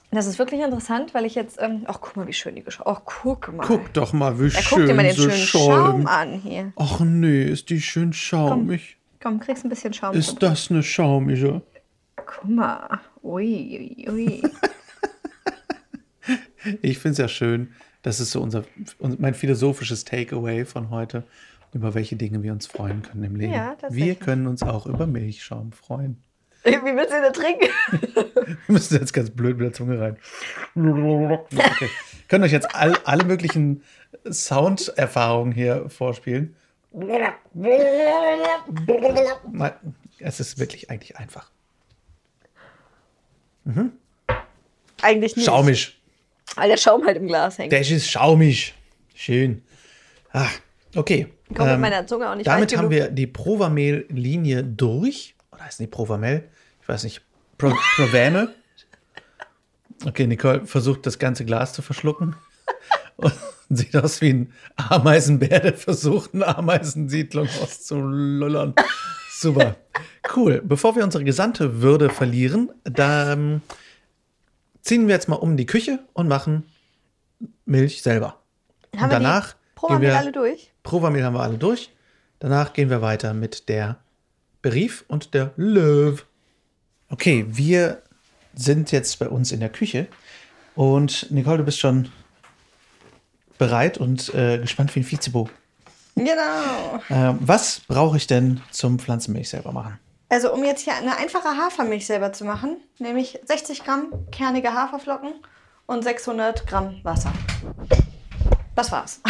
Das 0.10 0.26
ist 0.26 0.40
wirklich 0.40 0.62
interessant, 0.62 1.14
weil 1.14 1.26
ich 1.26 1.36
jetzt. 1.36 1.62
Ähm, 1.62 1.84
ach, 1.86 2.00
guck 2.02 2.16
mal, 2.16 2.26
wie 2.26 2.34
schön 2.34 2.56
die 2.56 2.64
geschaut. 2.64 2.88
Ach, 2.88 3.02
guck 3.06 3.54
mal. 3.54 3.64
Guck 3.68 3.94
doch 3.94 4.12
mal, 4.14 4.40
wie 4.40 4.46
ja, 4.48 4.62
schön 4.62 4.80
guck 4.80 4.88
dir 4.88 4.94
mal 4.96 5.04
den 5.04 5.16
schönen 5.16 5.32
Schaum 5.34 5.70
schäumt. 5.92 6.08
an 6.08 6.34
hier. 6.40 6.74
Ach 6.78 7.00
nee, 7.02 7.44
ist 7.44 7.70
die 7.70 7.80
schön 7.80 8.12
schaumig. 8.14 8.98
Komm, 9.22 9.40
kriegst 9.40 9.64
ein 9.66 9.70
bisschen 9.70 9.94
Schaum. 9.94 10.16
Ist 10.16 10.42
das 10.42 10.72
eine 10.72 10.82
schaumige? 10.82 11.62
Guck 12.16 12.46
mal. 12.50 13.00
Ui, 13.22 13.96
ui, 14.08 14.10
ui. 14.10 14.44
Ich 16.82 17.00
finde 17.00 17.12
es 17.14 17.18
ja 17.20 17.28
schön, 17.30 17.74
das 18.02 18.20
ist 18.20 18.32
so 18.32 18.42
unser, 18.42 18.64
un- 19.00 19.16
mein 19.20 19.34
philosophisches 19.34 20.04
Takeaway 20.04 20.66
von 20.66 20.90
heute, 20.90 21.24
über 21.78 21.94
welche 21.94 22.16
Dinge 22.16 22.42
wir 22.42 22.52
uns 22.52 22.66
freuen 22.66 23.04
können 23.04 23.24
im 23.24 23.36
Leben. 23.36 23.54
Ja, 23.54 23.78
wir 23.90 24.16
können 24.16 24.48
uns 24.48 24.64
auch 24.64 24.88
über 24.88 25.06
Milchschaum 25.06 25.72
freuen. 25.72 26.24
wie 26.64 26.72
willst 26.72 27.14
du 27.14 27.22
denn 27.22 27.34
trinken? 27.34 27.68
Wir 28.66 28.74
müssen 28.74 29.00
jetzt 29.00 29.14
ganz 29.14 29.30
blöd 29.30 29.58
mit 29.58 29.66
der 29.66 29.74
Zunge 29.74 30.00
rein. 30.00 30.18
Okay. 30.76 31.90
Können 32.28 32.44
euch 32.44 32.52
jetzt 32.52 32.74
all, 32.76 32.98
alle 33.06 33.26
möglichen 33.26 33.84
Sounderfahrungen 34.30 35.54
hier 35.54 35.90
vorspielen. 35.90 36.56
Es 40.20 40.40
ist 40.40 40.60
wirklich 40.60 40.90
eigentlich 40.90 41.18
einfach. 41.18 41.52
Eigentlich 45.02 45.36
nicht. 45.36 45.46
Schaumig. 45.46 46.02
Weil 46.56 46.70
der 46.70 46.78
Schaum 46.78 47.06
halt 47.06 47.18
im 47.18 47.28
Glas 47.28 47.58
hängt. 47.58 47.72
Das 47.72 47.90
ist 47.92 48.10
schaumig. 48.10 48.74
Schön. 49.14 49.64
Ah, 50.32 50.50
okay. 50.96 51.28
Ich 51.50 51.56
komme 51.56 51.70
mit 51.70 51.76
Ähm, 51.76 51.82
meiner 51.82 52.08
Zunge 52.08 52.30
auch 52.30 52.36
nicht 52.36 52.48
Damit 52.48 52.76
haben 52.76 52.90
wir 52.90 53.10
die 53.10 53.28
Provamel-Linie 53.28 54.64
durch. 54.64 55.36
Oder 55.52 55.66
heißt 55.66 55.80
die 55.80 55.88
Provamel? 55.88 56.50
Ich 56.82 56.88
weiß 56.88 57.04
nicht. 57.04 57.22
Pro 57.58 57.74
Provame? 57.96 58.50
Okay, 60.06 60.28
Nicole 60.28 60.66
versucht 60.66 61.06
das 61.06 61.18
ganze 61.20 61.46
Glas 61.46 61.74
zu 61.74 61.82
verschlucken. 61.82 62.36
Und 63.16 63.34
sieht 63.70 63.96
aus 63.96 64.22
wie 64.22 64.30
ein 64.30 64.54
Ameisenbär, 64.76 65.60
der 65.60 65.74
versucht, 65.74 66.34
eine 66.34 66.48
Ameisensiedlung 66.56 67.48
auszulullern. 67.62 68.76
Super. 69.32 69.76
Cool. 70.36 70.62
Bevor 70.64 70.96
wir 70.96 71.04
unsere 71.04 71.24
gesamte 71.24 71.82
Würde 71.82 72.10
verlieren, 72.10 72.72
da 72.84 73.34
ähm, 73.34 73.62
ziehen 74.82 75.08
wir 75.08 75.16
jetzt 75.16 75.30
mal 75.30 75.36
um 75.36 75.58
die 75.58 75.66
Küche 75.66 76.00
und 76.14 76.28
machen 76.28 76.64
Milch 77.66 78.02
selber. 78.02 78.42
Und 78.94 79.12
danach 79.12 79.56
Provamil 79.78 80.10
wir 80.10 80.18
alle 80.18 80.32
durch? 80.32 80.72
Provamil 80.82 81.24
haben 81.24 81.36
wir 81.36 81.42
alle 81.42 81.58
durch. 81.60 81.92
Danach 82.40 82.74
gehen 82.74 82.90
wir 82.90 83.04
weiter 83.04 83.34
mit 83.36 83.70
der 83.70 83.98
Berief 84.64 85.06
und 85.08 85.36
der 85.36 85.54
Löw. 85.56 86.26
Okay, 87.10 87.46
wir 87.48 88.02
sind 88.56 88.92
jetzt 88.92 89.20
bei 89.20 89.30
uns 89.30 89.52
in 89.52 89.60
der 89.60 89.70
Küche. 89.70 90.08
Und 90.76 91.32
Nicole, 91.32 91.60
du 91.60 91.64
bist 91.64 91.80
schon 91.80 92.12
bereit 93.60 94.00
und 94.00 94.34
äh, 94.34 94.58
gespannt 94.58 94.96
wie 94.96 95.02
ein 95.02 95.10
Vizebo. 95.12 95.48
Genau. 96.16 97.00
Ähm, 97.12 97.38
was 97.42 97.82
brauche 97.88 98.18
ich 98.18 98.26
denn 98.26 98.62
zum 98.72 98.98
Pflanzenmilch 98.98 99.50
selber 99.50 99.72
machen? 99.72 100.00
Also 100.30 100.52
um 100.52 100.64
jetzt 100.64 100.82
hier 100.82 100.96
eine 100.96 101.18
einfache 101.18 101.50
Hafermilch 101.56 102.08
selber 102.08 102.34
zu 102.34 102.46
machen, 102.46 102.78
nehme 102.98 103.20
ich 103.20 103.40
60 103.46 103.84
Gramm 103.84 104.12
kernige 104.32 104.74
Haferflocken 104.74 105.34
und 105.86 106.04
600 106.04 106.66
Gramm 106.66 107.00
Wasser. 107.04 107.32
Das 108.76 108.92
war's. 108.92 109.22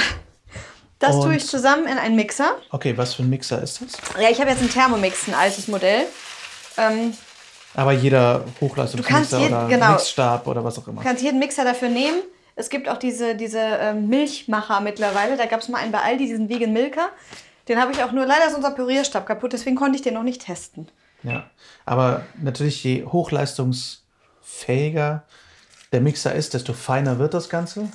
Das 1.00 1.16
Und- 1.16 1.24
tue 1.24 1.36
ich 1.36 1.46
zusammen 1.46 1.86
in 1.88 1.98
einen 1.98 2.16
Mixer. 2.16 2.56
Okay, 2.72 2.98
was 2.98 3.14
für 3.14 3.24
ein 3.24 3.30
Mixer 3.30 3.62
ist 3.62 3.82
das? 3.82 3.92
Ja, 4.20 4.30
ich 4.30 4.40
habe 4.40 4.50
jetzt 4.50 4.62
einen 4.62 4.72
Thermomix, 4.72 5.28
ein 5.28 5.34
altes 5.36 5.68
Modell. 5.68 6.06
Ähm, 6.78 7.14
Aber 7.76 7.92
jeder 7.92 8.44
Hochleistungsmixer 8.62 9.40
jeden- 9.40 9.54
oder 9.54 9.68
genau. 9.68 9.92
Mixstab 9.92 10.48
oder 10.48 10.64
was 10.64 10.80
auch 10.80 10.88
immer. 10.88 11.02
Du 11.02 11.08
kannst 11.08 11.24
jeden 11.24 11.40
Mixer 11.40 11.64
dafür 11.64 11.90
nehmen. 11.90 12.20
Es 12.56 12.70
gibt 12.70 12.90
auch 12.90 12.98
diese, 12.98 13.36
diese 13.36 13.60
ähm, 13.60 14.08
Milchmacher 14.08 14.80
mittlerweile. 14.82 15.38
Da 15.38 15.46
gab 15.46 15.62
es 15.62 15.70
mal 15.70 15.78
einen 15.80 15.92
bei 15.92 16.02
Aldi, 16.02 16.26
diesen 16.26 16.50
Vegan 16.50 16.74
Milker. 16.74 17.10
Den 17.68 17.80
habe 17.80 17.92
ich 17.92 18.02
auch 18.02 18.12
nur, 18.12 18.26
leider 18.26 18.48
ist 18.48 18.56
unser 18.56 18.72
Pürierstab 18.72 19.28
kaputt, 19.28 19.54
deswegen 19.54 19.76
konnte 19.76 19.98
ich 19.98 20.02
den 20.02 20.16
noch 20.16 20.24
nicht 20.24 20.44
testen. 20.46 20.88
Ja, 21.22 21.48
aber 21.86 22.24
natürlich 22.42 22.84
je 22.84 23.06
hochleistungsfähiger 23.06 25.24
der 25.92 26.02
Mixer 26.02 26.34
ist, 26.34 26.54
desto 26.54 26.74
feiner 26.74 27.20
wird 27.20 27.34
das 27.34 27.50
Ganze. 27.50 27.90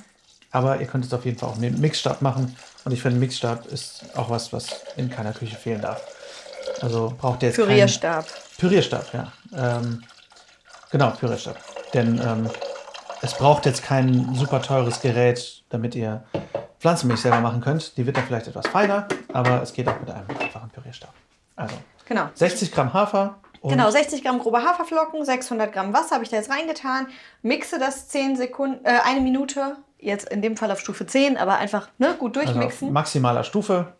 Aber 0.51 0.79
ihr 0.79 0.85
könnt 0.87 1.05
es 1.05 1.13
auf 1.13 1.25
jeden 1.25 1.37
Fall 1.39 1.49
auch 1.49 1.55
mit 1.55 1.73
dem 1.73 1.81
Mixstab 1.81 2.21
machen. 2.21 2.55
Und 2.85 2.91
ich 2.91 3.01
finde, 3.01 3.19
Mixstab 3.19 3.65
ist 3.67 4.05
auch 4.15 4.29
was, 4.29 4.51
was 4.51 4.83
in 4.97 5.09
keiner 5.09 5.31
Küche 5.33 5.55
fehlen 5.55 5.81
darf. 5.81 6.01
Also 6.81 7.13
braucht 7.17 7.43
ihr 7.43 7.49
jetzt 7.49 7.55
Pürierstab. 7.55 8.25
Keinen 8.27 8.57
Pürierstab, 8.57 9.13
ja. 9.13 9.31
Ähm, 9.55 10.03
genau, 10.91 11.11
Pürierstab. 11.11 11.57
Denn 11.93 12.19
ähm, 12.19 12.49
es 13.21 13.33
braucht 13.33 13.65
jetzt 13.65 13.83
kein 13.83 14.33
super 14.35 14.61
teures 14.61 15.01
Gerät, 15.01 15.63
damit 15.69 15.95
ihr 15.95 16.23
Pflanzenmilch 16.79 17.21
selber 17.21 17.39
machen 17.39 17.61
könnt. 17.61 17.95
Die 17.97 18.05
wird 18.05 18.17
dann 18.17 18.25
vielleicht 18.25 18.47
etwas 18.47 18.67
feiner, 18.67 19.07
aber 19.31 19.61
es 19.61 19.71
geht 19.73 19.87
auch 19.87 19.99
mit 19.99 20.09
einem 20.09 20.27
einfachen 20.39 20.69
Pürierstab. 20.69 21.13
Also 21.55 21.75
Genau. 22.05 22.27
60 22.33 22.71
Gramm 22.71 22.93
Hafer. 22.93 23.39
Genau, 23.63 23.89
60 23.89 24.23
Gramm 24.23 24.39
grobe 24.39 24.61
Haferflocken, 24.61 25.23
600 25.23 25.71
Gramm 25.71 25.93
Wasser 25.93 26.15
habe 26.15 26.25
ich 26.25 26.29
da 26.29 26.35
jetzt 26.35 26.49
reingetan. 26.49 27.07
Mixe 27.41 27.79
das 27.79 28.09
10 28.09 28.35
Sekunden, 28.35 28.83
äh, 28.83 28.99
eine 29.05 29.21
Minute. 29.21 29.77
Jetzt 30.03 30.29
in 30.29 30.41
dem 30.41 30.57
Fall 30.57 30.69
auf 30.71 30.79
Stufe 30.79 31.05
10, 31.05 31.37
aber 31.37 31.57
einfach 31.57 31.87
ne, 31.97 32.15
gut 32.19 32.37
also 32.37 32.49
auf 32.49 32.55
durchmixen. 32.55 32.91
maximaler 32.91 33.43
Stufe. 33.43 33.93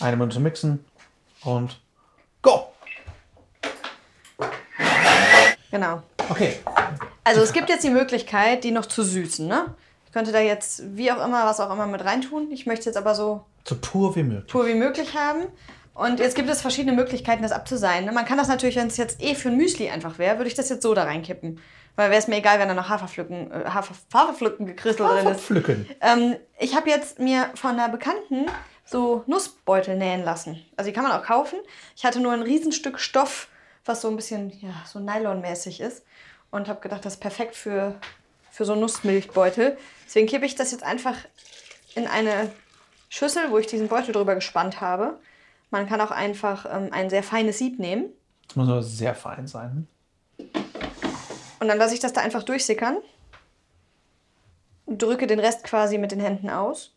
Eine 0.00 0.16
Minute 0.16 0.38
mixen 0.38 0.84
und 1.42 1.80
go! 2.40 2.68
genau. 5.70 6.02
Okay. 6.30 6.56
Also 7.24 7.40
es 7.42 7.52
gibt 7.52 7.68
jetzt 7.68 7.84
die 7.84 7.90
Möglichkeit, 7.90 8.64
die 8.64 8.70
noch 8.70 8.86
zu 8.86 9.02
süßen. 9.02 9.46
Ne? 9.46 9.74
Ich 10.06 10.12
könnte 10.12 10.32
da 10.32 10.40
jetzt 10.40 10.82
wie 10.96 11.10
auch 11.12 11.24
immer, 11.24 11.44
was 11.46 11.60
auch 11.60 11.72
immer 11.72 11.86
mit 11.86 12.04
reintun. 12.04 12.50
Ich 12.52 12.66
möchte 12.66 12.80
es 12.80 12.86
jetzt 12.86 12.96
aber 12.96 13.14
so 13.14 13.44
So 13.64 13.76
pur 13.80 14.14
wie 14.16 14.22
möglich. 14.22 14.46
pur 14.50 14.66
wie 14.66 14.74
möglich 14.74 15.14
haben. 15.16 15.46
Und 15.98 16.20
jetzt 16.20 16.36
gibt 16.36 16.48
es 16.48 16.60
verschiedene 16.60 16.94
Möglichkeiten, 16.94 17.42
das 17.42 17.50
abzuseien. 17.50 18.04
ne? 18.04 18.12
Man 18.12 18.24
kann 18.24 18.38
das 18.38 18.46
natürlich, 18.46 18.76
wenn 18.76 18.86
es 18.86 18.96
jetzt 18.96 19.20
eh 19.20 19.34
für 19.34 19.48
ein 19.48 19.56
Müsli 19.56 19.90
einfach 19.90 20.16
wäre, 20.18 20.38
würde 20.38 20.46
ich 20.46 20.54
das 20.54 20.68
jetzt 20.68 20.82
so 20.82 20.94
da 20.94 21.02
reinkippen. 21.02 21.60
Weil 21.96 22.10
wäre 22.10 22.20
es 22.20 22.28
mir 22.28 22.36
egal, 22.36 22.60
wenn 22.60 22.68
da 22.68 22.74
noch 22.74 22.88
Haferpflücken, 22.88 23.50
äh, 23.50 23.64
Hafer, 23.64 23.96
Haferpflücken 24.14 24.66
gekrisselt 24.66 25.00
drin 25.00 25.26
ist. 25.26 25.40
Pflücken. 25.40 25.90
Ähm, 26.00 26.36
ich 26.60 26.76
habe 26.76 26.88
jetzt 26.88 27.18
mir 27.18 27.50
von 27.56 27.72
einer 27.72 27.88
Bekannten 27.88 28.46
so 28.84 29.24
Nussbeutel 29.26 29.96
nähen 29.96 30.22
lassen. 30.22 30.64
Also 30.76 30.88
die 30.88 30.94
kann 30.94 31.02
man 31.02 31.10
auch 31.10 31.24
kaufen. 31.24 31.58
Ich 31.96 32.04
hatte 32.04 32.20
nur 32.20 32.32
ein 32.32 32.42
Riesenstück 32.42 33.00
Stoff, 33.00 33.48
was 33.84 34.00
so 34.00 34.08
ein 34.08 34.14
bisschen 34.14 34.50
ja, 34.60 34.70
so 34.86 35.00
Nylonmäßig 35.00 35.80
ist. 35.80 36.04
Und 36.52 36.68
habe 36.68 36.80
gedacht, 36.80 37.04
das 37.04 37.14
ist 37.14 37.20
perfekt 37.20 37.56
für, 37.56 37.96
für 38.52 38.64
so 38.64 38.72
einen 38.72 38.82
Nussmilchbeutel. 38.82 39.76
Deswegen 40.06 40.28
kippe 40.28 40.46
ich 40.46 40.54
das 40.54 40.70
jetzt 40.70 40.84
einfach 40.84 41.16
in 41.96 42.06
eine 42.06 42.52
Schüssel, 43.08 43.50
wo 43.50 43.58
ich 43.58 43.66
diesen 43.66 43.88
Beutel 43.88 44.12
drüber 44.12 44.36
gespannt 44.36 44.80
habe. 44.80 45.18
Man 45.70 45.86
kann 45.86 46.00
auch 46.00 46.10
einfach 46.10 46.66
ähm, 46.70 46.88
ein 46.92 47.10
sehr 47.10 47.22
feines 47.22 47.58
Sieb 47.58 47.78
nehmen. 47.78 48.06
Das 48.46 48.56
muss 48.56 48.68
aber 48.68 48.82
sehr 48.82 49.14
fein 49.14 49.46
sein. 49.46 49.86
Und 51.60 51.68
dann 51.68 51.78
lasse 51.78 51.94
ich 51.94 52.00
das 52.00 52.12
da 52.12 52.20
einfach 52.20 52.42
durchsickern. 52.42 52.98
Drücke 54.86 55.26
den 55.26 55.40
Rest 55.40 55.64
quasi 55.64 55.98
mit 55.98 56.12
den 56.12 56.20
Händen 56.20 56.48
aus. 56.48 56.94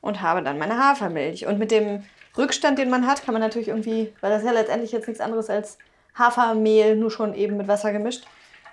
Und 0.00 0.20
habe 0.20 0.42
dann 0.42 0.58
meine 0.58 0.78
Hafermilch. 0.78 1.46
Und 1.46 1.58
mit 1.58 1.70
dem 1.70 2.04
Rückstand, 2.36 2.78
den 2.78 2.90
man 2.90 3.06
hat, 3.06 3.22
kann 3.22 3.32
man 3.32 3.40
natürlich 3.40 3.68
irgendwie, 3.68 4.12
weil 4.20 4.30
das 4.30 4.44
ja 4.44 4.52
letztendlich 4.52 4.92
jetzt 4.92 5.08
nichts 5.08 5.20
anderes 5.20 5.50
als 5.50 5.78
Hafermehl, 6.16 6.96
nur 6.96 7.10
schon 7.10 7.34
eben 7.34 7.56
mit 7.56 7.68
Wasser 7.68 7.92
gemischt. 7.92 8.24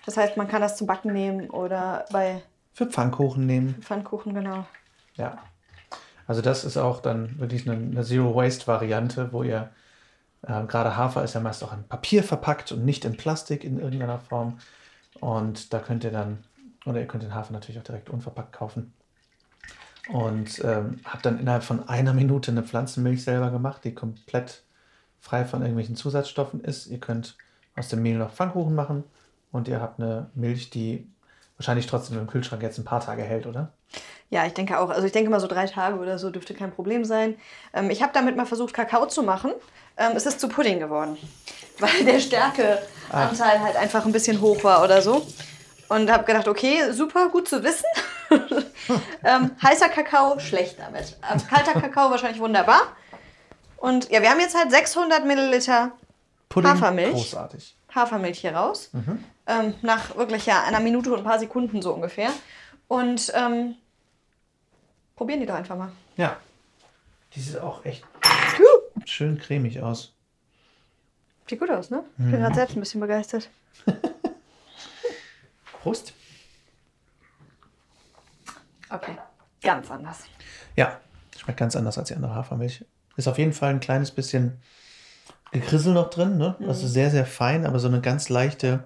Das 0.05 0.17
heißt, 0.17 0.37
man 0.37 0.47
kann 0.47 0.61
das 0.61 0.77
zum 0.77 0.87
Backen 0.87 1.13
nehmen 1.13 1.49
oder 1.49 2.05
bei 2.11 2.41
Für 2.73 2.85
Pfannkuchen 2.85 3.45
nehmen. 3.45 3.75
Pfannkuchen, 3.81 4.33
genau. 4.33 4.65
Ja. 5.15 5.37
Also 6.27 6.41
das 6.41 6.63
ist 6.63 6.77
auch 6.77 7.01
dann 7.01 7.39
wirklich 7.39 7.69
eine, 7.69 7.77
eine 7.77 8.03
Zero-Waste-Variante, 8.03 9.31
wo 9.31 9.43
ihr 9.43 9.69
äh, 10.43 10.65
gerade 10.65 10.95
Hafer 10.95 11.23
ist 11.23 11.35
ja 11.35 11.41
meist 11.41 11.63
auch 11.63 11.73
in 11.73 11.83
Papier 11.83 12.23
verpackt 12.23 12.71
und 12.71 12.85
nicht 12.85 13.05
in 13.05 13.17
Plastik 13.17 13.63
in 13.63 13.79
irgendeiner 13.79 14.19
Form. 14.19 14.59
Und 15.19 15.73
da 15.73 15.79
könnt 15.79 16.03
ihr 16.03 16.11
dann, 16.11 16.43
oder 16.85 16.99
ihr 16.99 17.07
könnt 17.07 17.23
den 17.23 17.35
Hafer 17.35 17.53
natürlich 17.53 17.79
auch 17.79 17.83
direkt 17.83 18.09
unverpackt 18.09 18.53
kaufen. 18.53 18.93
Und 20.09 20.63
ähm, 20.63 20.99
habt 21.05 21.25
dann 21.25 21.39
innerhalb 21.39 21.63
von 21.63 21.87
einer 21.87 22.13
Minute 22.13 22.51
eine 22.51 22.63
Pflanzenmilch 22.63 23.23
selber 23.23 23.51
gemacht, 23.51 23.83
die 23.83 23.93
komplett 23.93 24.63
frei 25.19 25.45
von 25.45 25.61
irgendwelchen 25.61 25.95
Zusatzstoffen 25.95 26.63
ist. 26.63 26.87
Ihr 26.87 26.99
könnt 26.99 27.37
aus 27.75 27.89
dem 27.89 28.01
Mehl 28.01 28.17
noch 28.17 28.33
Pfannkuchen 28.33 28.73
machen 28.73 29.03
und 29.51 29.67
ihr 29.67 29.79
habt 29.79 29.99
eine 29.99 30.29
Milch, 30.33 30.71
die 30.71 31.07
wahrscheinlich 31.61 31.85
trotzdem 31.85 32.17
im 32.17 32.25
Kühlschrank 32.25 32.63
jetzt 32.63 32.79
ein 32.79 32.85
paar 32.85 33.01
Tage 33.01 33.21
hält, 33.21 33.45
oder? 33.45 33.71
Ja, 34.31 34.47
ich 34.47 34.53
denke 34.53 34.79
auch. 34.79 34.89
Also 34.89 35.05
ich 35.05 35.11
denke 35.11 35.29
mal 35.29 35.39
so 35.39 35.45
drei 35.45 35.67
Tage 35.67 35.99
oder 35.99 36.17
so 36.17 36.31
dürfte 36.31 36.55
kein 36.55 36.71
Problem 36.71 37.05
sein. 37.05 37.35
Ähm, 37.71 37.91
ich 37.91 38.01
habe 38.01 38.11
damit 38.13 38.35
mal 38.35 38.47
versucht, 38.47 38.73
Kakao 38.73 39.05
zu 39.05 39.21
machen. 39.21 39.51
Ähm, 39.95 40.13
es 40.15 40.25
ist 40.25 40.39
zu 40.39 40.49
Pudding 40.49 40.79
geworden, 40.79 41.17
weil 41.79 42.03
der 42.03 42.19
Stärkeanteil 42.19 43.59
halt 43.59 43.75
einfach 43.75 44.05
ein 44.05 44.11
bisschen 44.11 44.41
hoch 44.41 44.63
war 44.63 44.83
oder 44.83 45.03
so. 45.03 45.27
Und 45.87 46.09
habe 46.11 46.23
gedacht, 46.23 46.47
okay, 46.47 46.91
super, 46.93 47.29
gut 47.29 47.47
zu 47.47 47.63
wissen. 47.63 47.85
ähm, 49.23 49.51
heißer 49.61 49.89
Kakao, 49.89 50.39
schlecht 50.39 50.79
damit. 50.79 51.17
Ähm, 51.31 51.41
kalter 51.47 51.79
Kakao 51.79 52.09
wahrscheinlich 52.09 52.41
wunderbar. 52.41 52.81
Und 53.77 54.09
ja, 54.09 54.21
wir 54.21 54.31
haben 54.31 54.39
jetzt 54.39 54.57
halt 54.57 54.71
600 54.71 55.25
Milliliter 55.25 55.91
Pudding, 56.49 56.71
Hafermilch. 56.71 57.11
großartig. 57.11 57.75
Hafermilch 57.93 58.39
hier 58.39 58.55
raus. 58.55 58.91
Ähm, 59.47 59.73
nach 59.81 60.15
wirklich 60.15 60.45
ja 60.45 60.63
einer 60.63 60.79
Minute 60.79 61.11
und 61.11 61.19
ein 61.19 61.23
paar 61.23 61.39
Sekunden 61.39 61.81
so 61.81 61.93
ungefähr. 61.93 62.31
Und 62.87 63.31
ähm, 63.35 63.75
probieren 65.15 65.39
die 65.39 65.45
doch 65.45 65.55
einfach 65.55 65.77
mal. 65.77 65.91
Ja. 66.17 66.37
Die 67.33 67.39
sieht 67.39 67.59
auch 67.59 67.85
echt 67.85 68.03
schön 69.05 69.39
cremig 69.39 69.81
aus. 69.81 70.13
Sieht 71.47 71.59
gut 71.59 71.69
aus, 71.69 71.89
ne? 71.89 72.03
Ich 72.17 72.25
bin 72.25 72.39
gerade 72.39 72.55
selbst 72.55 72.75
ein 72.75 72.79
bisschen 72.79 73.01
begeistert. 73.01 73.49
Prost. 75.81 76.13
Okay. 78.89 79.17
Ganz 79.61 79.89
anders. 79.89 80.25
Ja, 80.75 80.99
schmeckt 81.37 81.59
ganz 81.59 81.75
anders 81.75 81.97
als 81.97 82.09
die 82.09 82.15
andere 82.15 82.35
Hafermilch. 82.35 82.85
Ist 83.15 83.27
auf 83.27 83.37
jeden 83.37 83.53
Fall 83.53 83.69
ein 83.71 83.79
kleines 83.79 84.11
bisschen 84.11 84.61
Gekrissel 85.51 85.93
noch 85.93 86.09
drin, 86.09 86.37
ne? 86.37 86.55
Also 86.67 86.87
sehr, 86.87 87.09
sehr 87.11 87.25
fein, 87.25 87.65
aber 87.65 87.79
so 87.79 87.87
eine 87.87 88.01
ganz 88.01 88.29
leichte, 88.29 88.85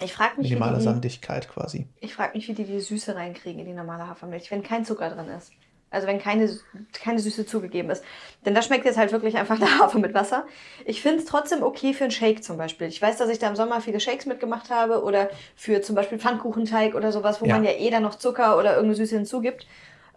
Ich 0.00 0.12
frage 0.14 0.38
mich, 0.38 0.50
minimale 0.50 0.78
die, 0.78 0.82
Sandigkeit 0.82 1.48
quasi. 1.48 1.88
ich 2.00 2.14
frag 2.14 2.34
mich, 2.34 2.48
wie 2.48 2.54
die 2.54 2.64
die 2.64 2.80
Süße 2.80 3.14
reinkriegen 3.14 3.60
in 3.60 3.66
die 3.66 3.72
normale 3.74 4.08
Hafermilch, 4.08 4.50
wenn 4.50 4.62
kein 4.62 4.84
Zucker 4.84 5.10
drin 5.10 5.28
ist. 5.28 5.52
Also 5.90 6.06
wenn 6.06 6.18
keine, 6.20 6.50
keine 6.92 7.18
Süße 7.20 7.44
zugegeben 7.46 7.90
ist. 7.90 8.02
Denn 8.46 8.54
das 8.54 8.64
schmeckt 8.66 8.86
jetzt 8.86 8.96
halt 8.96 9.12
wirklich 9.12 9.36
einfach 9.36 9.58
nach 9.60 9.78
Hafer 9.80 9.98
mit 9.98 10.14
Wasser. 10.14 10.46
Ich 10.86 11.02
finde 11.02 11.18
es 11.18 11.26
trotzdem 11.26 11.62
okay 11.62 11.94
für 11.94 12.04
einen 12.04 12.10
Shake 12.10 12.42
zum 12.42 12.56
Beispiel. 12.56 12.88
Ich 12.88 13.00
weiß, 13.00 13.18
dass 13.18 13.28
ich 13.30 13.38
da 13.38 13.48
im 13.48 13.56
Sommer 13.56 13.80
viele 13.80 14.00
Shakes 14.00 14.26
mitgemacht 14.26 14.70
habe 14.70 15.02
oder 15.04 15.30
für 15.54 15.82
zum 15.82 15.94
Beispiel 15.94 16.18
Pfannkuchenteig 16.18 16.94
oder 16.94 17.12
sowas, 17.12 17.40
wo 17.42 17.46
Ja. 17.46 17.54
man 17.56 17.64
ja 17.64 17.72
eh 17.72 17.90
dann 17.90 18.02
noch 18.02 18.16
Zucker 18.16 18.56
oder 18.58 18.70
irgendeine 18.76 18.96
Süße 18.96 19.16
hinzugibt. 19.16 19.66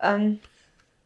Ähm, 0.02 0.40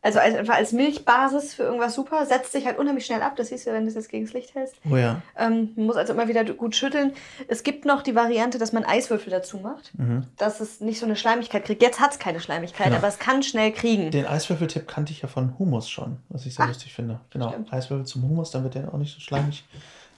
also 0.02 0.20
als, 0.20 0.36
einfach 0.36 0.56
als 0.56 0.72
Milchbasis 0.72 1.54
für 1.54 1.64
irgendwas 1.64 1.94
super. 1.94 2.26
Setzt 2.26 2.52
sich 2.54 2.66
halt 2.66 2.78
unheimlich 2.78 3.06
schnell 3.06 3.22
ab. 3.22 3.36
Das 3.36 3.50
siehst 3.50 3.68
du, 3.68 3.72
wenn 3.74 3.84
du 3.84 3.90
es 3.90 3.96
jetzt 3.96 4.10
gegen 4.10 4.24
das 4.26 4.34
Licht 4.34 4.56
hältst. 4.56 4.76
Oh 4.90 4.96
ja. 4.96 5.22
Ähm, 5.38 5.72
man 5.76 5.88
muss 5.88 5.98
also 5.98 6.14
immer 6.14 6.28
wieder 6.30 6.46
gut 6.46 6.76
schütteln. 6.76 7.12
Es 7.50 7.64
gibt 7.64 7.84
noch 7.86 8.02
die 8.02 8.16
Variante, 8.16 8.58
dass 8.60 8.72
man 8.72 8.86
Eiswürfel 8.86 9.30
dazu 9.30 9.58
macht, 9.58 9.92
dass 10.38 10.62
es 10.62 10.80
nicht 10.80 11.00
so 11.00 11.06
eine 11.06 11.16
Schleimigkeit 11.18 11.66
kriegt. 11.66 11.82
Jetzt 11.82 12.00
hat 12.00 12.12
es 12.14 12.20
keine 12.20 12.40
Schleimigkeit, 12.40 12.88
Genau. 12.88 12.98
aber 12.98 13.08
es 13.10 13.20
kann 13.20 13.44
schnell 13.44 13.72
kriegen. 13.74 14.10
Den 14.12 14.26
Eiswürfeltipp 14.26 14.88
kannte 14.88 15.12
ich 15.12 15.22
ja 15.22 15.28
von 15.28 15.60
Hummus 15.60 15.90
schon, 15.90 16.18
was 16.30 16.46
ich 16.46 16.56
sehr 16.56 16.66
Ah, 16.66 16.70
lustig 16.70 16.94
finde. 16.94 17.20
Genau, 17.32 17.50
stimmt. 17.50 17.74
Eiswürfel 17.74 18.06
zum 18.06 18.24
Hummus, 18.24 18.52
dann 18.52 18.64
wird 18.64 18.76
der 18.76 18.94
auch 18.94 18.98
nicht 18.98 19.14
so 19.14 19.20
schleimig. 19.20 19.66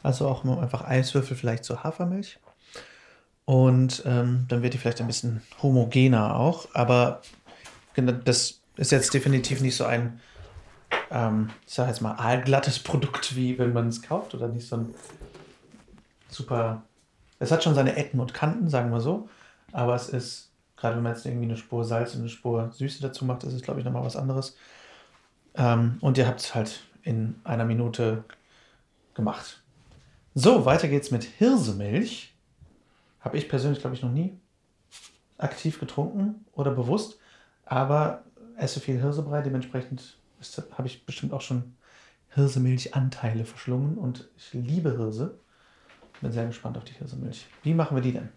Also 0.03 0.27
auch 0.27 0.45
einfach 0.45 0.83
Eiswürfel 0.87 1.35
vielleicht 1.35 1.63
zur 1.63 1.83
Hafermilch. 1.83 2.37
Und 3.45 4.03
ähm, 4.05 4.45
dann 4.47 4.61
wird 4.61 4.73
die 4.73 4.77
vielleicht 4.77 5.01
ein 5.01 5.07
bisschen 5.07 5.41
homogener 5.61 6.39
auch. 6.39 6.67
Aber 6.73 7.21
genau, 7.95 8.11
das 8.13 8.60
ist 8.81 8.91
jetzt 8.91 9.13
definitiv 9.13 9.61
nicht 9.61 9.75
so 9.75 9.85
ein, 9.85 10.19
ähm, 11.11 11.51
ich 11.67 11.73
sag 11.75 11.87
jetzt 11.87 12.01
mal, 12.01 12.15
aalglattes 12.15 12.79
Produkt, 12.79 13.35
wie 13.35 13.59
wenn 13.59 13.73
man 13.73 13.87
es 13.87 14.01
kauft. 14.01 14.33
Oder 14.33 14.47
nicht 14.47 14.67
so 14.67 14.77
ein 14.77 14.95
super. 16.29 16.81
Es 17.37 17.51
hat 17.51 17.63
schon 17.63 17.75
seine 17.75 17.95
Ecken 17.95 18.19
und 18.19 18.33
Kanten, 18.33 18.69
sagen 18.69 18.91
wir 18.91 18.99
so. 18.99 19.29
Aber 19.71 19.93
es 19.93 20.09
ist, 20.09 20.49
gerade 20.77 20.95
wenn 20.95 21.03
man 21.03 21.13
jetzt 21.13 21.25
irgendwie 21.27 21.45
eine 21.45 21.57
Spur 21.57 21.85
Salz 21.85 22.15
und 22.15 22.21
eine 22.21 22.29
Spur 22.29 22.71
Süße 22.71 23.03
dazu 23.03 23.23
macht, 23.23 23.43
ist 23.43 23.53
es, 23.53 23.61
glaube 23.61 23.79
ich, 23.79 23.85
nochmal 23.85 24.03
was 24.03 24.15
anderes. 24.15 24.57
Ähm, 25.53 25.99
und 26.01 26.17
ihr 26.17 26.27
habt 26.27 26.39
es 26.39 26.55
halt 26.55 26.81
in 27.03 27.39
einer 27.43 27.65
Minute 27.65 28.23
gemacht. 29.13 29.61
So, 30.33 30.65
weiter 30.65 30.87
geht's 30.87 31.11
mit 31.11 31.23
Hirsemilch. 31.23 32.33
Habe 33.19 33.37
ich 33.37 33.47
persönlich, 33.47 33.81
glaube 33.81 33.95
ich, 33.95 34.01
noch 34.01 34.11
nie 34.11 34.39
aktiv 35.37 35.79
getrunken 35.79 36.45
oder 36.53 36.71
bewusst, 36.71 37.19
aber 37.65 38.23
esse 38.61 38.79
viel 38.79 39.01
Hirsebrei, 39.01 39.41
dementsprechend 39.41 40.17
habe 40.77 40.87
ich 40.87 41.05
bestimmt 41.05 41.33
auch 41.33 41.41
schon 41.41 41.75
Hirsemilchanteile 42.29 43.45
verschlungen 43.45 43.97
und 43.97 44.29
ich 44.37 44.53
liebe 44.53 44.97
Hirse. 44.97 45.37
Bin 46.21 46.31
sehr 46.31 46.45
gespannt 46.45 46.77
auf 46.77 46.83
die 46.83 46.93
Hirsemilch. 46.93 47.47
Wie 47.63 47.73
machen 47.73 47.97
wir 47.97 48.01
die 48.01 48.13
denn? 48.13 48.29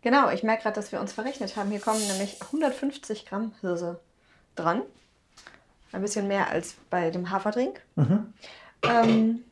Genau, 0.00 0.30
ich 0.30 0.42
merke 0.42 0.64
gerade, 0.64 0.74
dass 0.74 0.90
wir 0.90 1.00
uns 1.00 1.12
verrechnet 1.12 1.56
haben. 1.56 1.70
Hier 1.70 1.80
kommen 1.80 2.00
nämlich 2.08 2.40
150 2.40 3.26
Gramm 3.26 3.52
Hirse 3.60 4.00
dran. 4.56 4.82
Ein 5.92 6.00
bisschen 6.00 6.26
mehr 6.26 6.48
als 6.48 6.74
bei 6.90 7.10
dem 7.10 7.30
Haferdrink. 7.30 7.82
Mhm. 7.96 8.32
Ähm, 8.82 9.44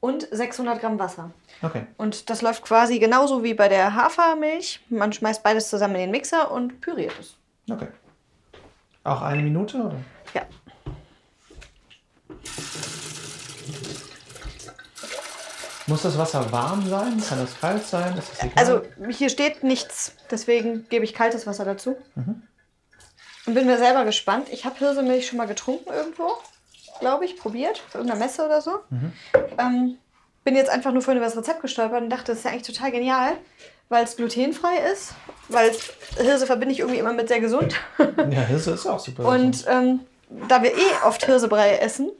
und 0.00 0.26
600 0.30 0.80
Gramm 0.80 0.98
Wasser. 0.98 1.32
Okay. 1.60 1.86
Und 1.98 2.30
das 2.30 2.40
läuft 2.40 2.64
quasi 2.64 2.98
genauso 2.98 3.42
wie 3.42 3.54
bei 3.54 3.68
der 3.68 3.94
Hafermilch. 3.94 4.80
Man 4.88 5.12
schmeißt 5.12 5.42
beides 5.42 5.68
zusammen 5.68 5.96
in 5.96 6.00
den 6.02 6.10
Mixer 6.12 6.50
und 6.50 6.80
püriert 6.80 7.12
es. 7.20 7.36
Okay. 7.70 7.88
Auch 9.04 9.22
eine 9.22 9.42
Minute, 9.42 9.78
oder? 9.78 9.96
Ja. 10.34 10.42
Muss 15.88 16.02
das 16.02 16.16
Wasser 16.16 16.52
warm 16.52 16.88
sein? 16.88 17.20
Kann 17.28 17.38
das 17.38 17.58
kalt 17.60 17.84
sein? 17.84 18.14
Das? 18.14 18.30
Also 18.56 18.82
hier 19.10 19.28
steht 19.28 19.64
nichts, 19.64 20.14
deswegen 20.30 20.88
gebe 20.88 21.04
ich 21.04 21.14
kaltes 21.14 21.46
Wasser 21.46 21.64
dazu. 21.64 21.96
Und 23.44 23.54
bin 23.54 23.66
mir 23.66 23.78
selber 23.78 24.04
gespannt. 24.04 24.48
Ich 24.52 24.64
habe 24.64 24.78
Hirsemilch 24.78 25.26
schon 25.26 25.38
mal 25.38 25.48
getrunken 25.48 25.90
irgendwo, 25.90 26.28
glaube 27.00 27.24
ich, 27.24 27.36
probiert, 27.36 27.82
auf 27.88 27.96
irgendeiner 27.96 28.20
Messe 28.20 28.44
oder 28.44 28.62
so. 28.62 28.78
Ähm, 29.58 29.98
bin 30.44 30.54
jetzt 30.54 30.70
einfach 30.70 30.92
nur 30.92 31.02
vorhin 31.02 31.18
über 31.18 31.26
das 31.26 31.36
Rezept 31.36 31.60
gestolpert 31.60 32.02
und 32.02 32.10
dachte, 32.10 32.26
das 32.26 32.38
ist 32.38 32.44
ja 32.44 32.52
eigentlich 32.52 32.74
total 32.74 32.92
genial, 32.92 33.32
weil 33.92 34.04
es 34.04 34.16
glutenfrei 34.16 34.78
ist, 34.90 35.14
weil 35.48 35.70
Hirse 36.16 36.46
verbinde 36.46 36.72
ich 36.72 36.80
irgendwie 36.80 36.98
immer 36.98 37.12
mit 37.12 37.28
sehr 37.28 37.40
gesund. 37.40 37.76
ja, 37.98 38.40
Hirse 38.40 38.72
ist 38.72 38.86
auch 38.86 38.98
super. 38.98 39.26
Und 39.26 39.66
ähm, 39.68 40.00
da 40.48 40.62
wir 40.62 40.72
eh 40.74 41.04
oft 41.04 41.24
Hirsebrei 41.26 41.76
essen, 41.76 42.10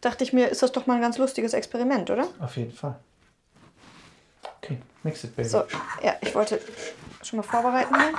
dachte 0.00 0.24
ich 0.24 0.32
mir, 0.32 0.48
ist 0.48 0.62
das 0.62 0.72
doch 0.72 0.86
mal 0.86 0.94
ein 0.94 1.00
ganz 1.00 1.18
lustiges 1.18 1.54
Experiment, 1.54 2.10
oder? 2.10 2.26
Auf 2.40 2.56
jeden 2.56 2.72
Fall. 2.72 2.96
Okay, 4.58 4.78
mix 5.04 5.22
it, 5.22 5.36
baby. 5.36 5.48
So, 5.48 5.62
ja, 6.02 6.16
ich 6.20 6.34
wollte 6.34 6.60
schon 7.22 7.36
mal 7.38 7.42
vorbereiten 7.44 7.94
hier. 7.94 8.12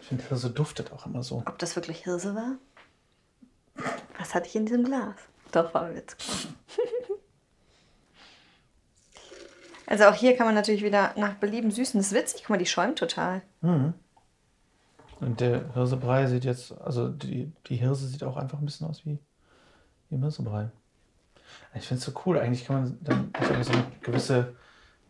Ich 0.00 0.08
finde, 0.08 0.24
Hirse 0.28 0.50
duftet 0.50 0.92
auch 0.92 1.06
immer 1.06 1.22
so. 1.22 1.42
Ob 1.46 1.58
das 1.58 1.76
wirklich 1.76 2.04
Hirse 2.04 2.34
war? 2.34 2.56
Was 4.18 4.34
hatte 4.34 4.46
ich 4.46 4.56
in 4.56 4.64
diesem 4.66 4.84
Glas? 4.84 5.14
Doch, 5.52 5.72
war 5.74 5.94
Witz. 5.94 6.16
Also 9.92 10.06
auch 10.06 10.14
hier 10.14 10.36
kann 10.38 10.46
man 10.46 10.54
natürlich 10.54 10.82
wieder 10.82 11.12
nach 11.16 11.34
Belieben 11.34 11.70
süßen. 11.70 12.00
Das 12.00 12.06
ist 12.06 12.14
witzig. 12.14 12.40
Guck 12.40 12.48
mal, 12.48 12.56
die 12.56 12.64
schäumt 12.64 12.98
total. 12.98 13.42
Und 15.20 15.38
der 15.38 15.70
Hirsebrei 15.74 16.26
sieht 16.28 16.46
jetzt, 16.46 16.72
also 16.80 17.10
die, 17.10 17.52
die 17.66 17.76
Hirse 17.76 18.06
sieht 18.06 18.24
auch 18.24 18.38
einfach 18.38 18.58
ein 18.58 18.64
bisschen 18.64 18.86
aus 18.86 19.04
wie, 19.04 19.18
im 20.08 20.22
Hirsebrei. 20.22 20.70
Ich 21.74 21.86
finde 21.86 21.98
es 21.98 22.06
so 22.06 22.12
cool. 22.24 22.38
Eigentlich 22.38 22.64
kann 22.64 22.76
man 22.76 22.98
dann 23.02 23.30
also 23.34 23.64
so 23.64 23.72
eine 23.72 23.84
gewisse 24.00 24.54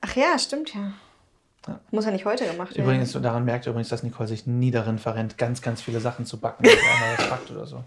Ach 0.00 0.16
ja, 0.16 0.38
stimmt 0.38 0.74
ja. 0.74 0.94
Ja. 1.68 1.78
Muss 1.90 2.06
ja 2.06 2.10
nicht 2.10 2.24
heute 2.24 2.46
gemacht 2.46 2.70
werden. 2.74 2.84
Übrigens, 2.84 3.12
daran 3.12 3.44
merkt 3.44 3.66
ihr 3.66 3.70
übrigens, 3.70 3.90
dass 3.90 4.02
Nicole 4.02 4.26
sich 4.26 4.46
nie 4.46 4.70
darin 4.70 4.98
verrennt, 4.98 5.36
ganz, 5.36 5.60
ganz 5.60 5.82
viele 5.82 6.00
Sachen 6.00 6.24
zu 6.24 6.40
backen, 6.40 6.64
wenn 6.64 6.72
einmal 6.72 7.18
was 7.18 7.28
backt 7.28 7.50
oder 7.50 7.66
so. 7.66 7.84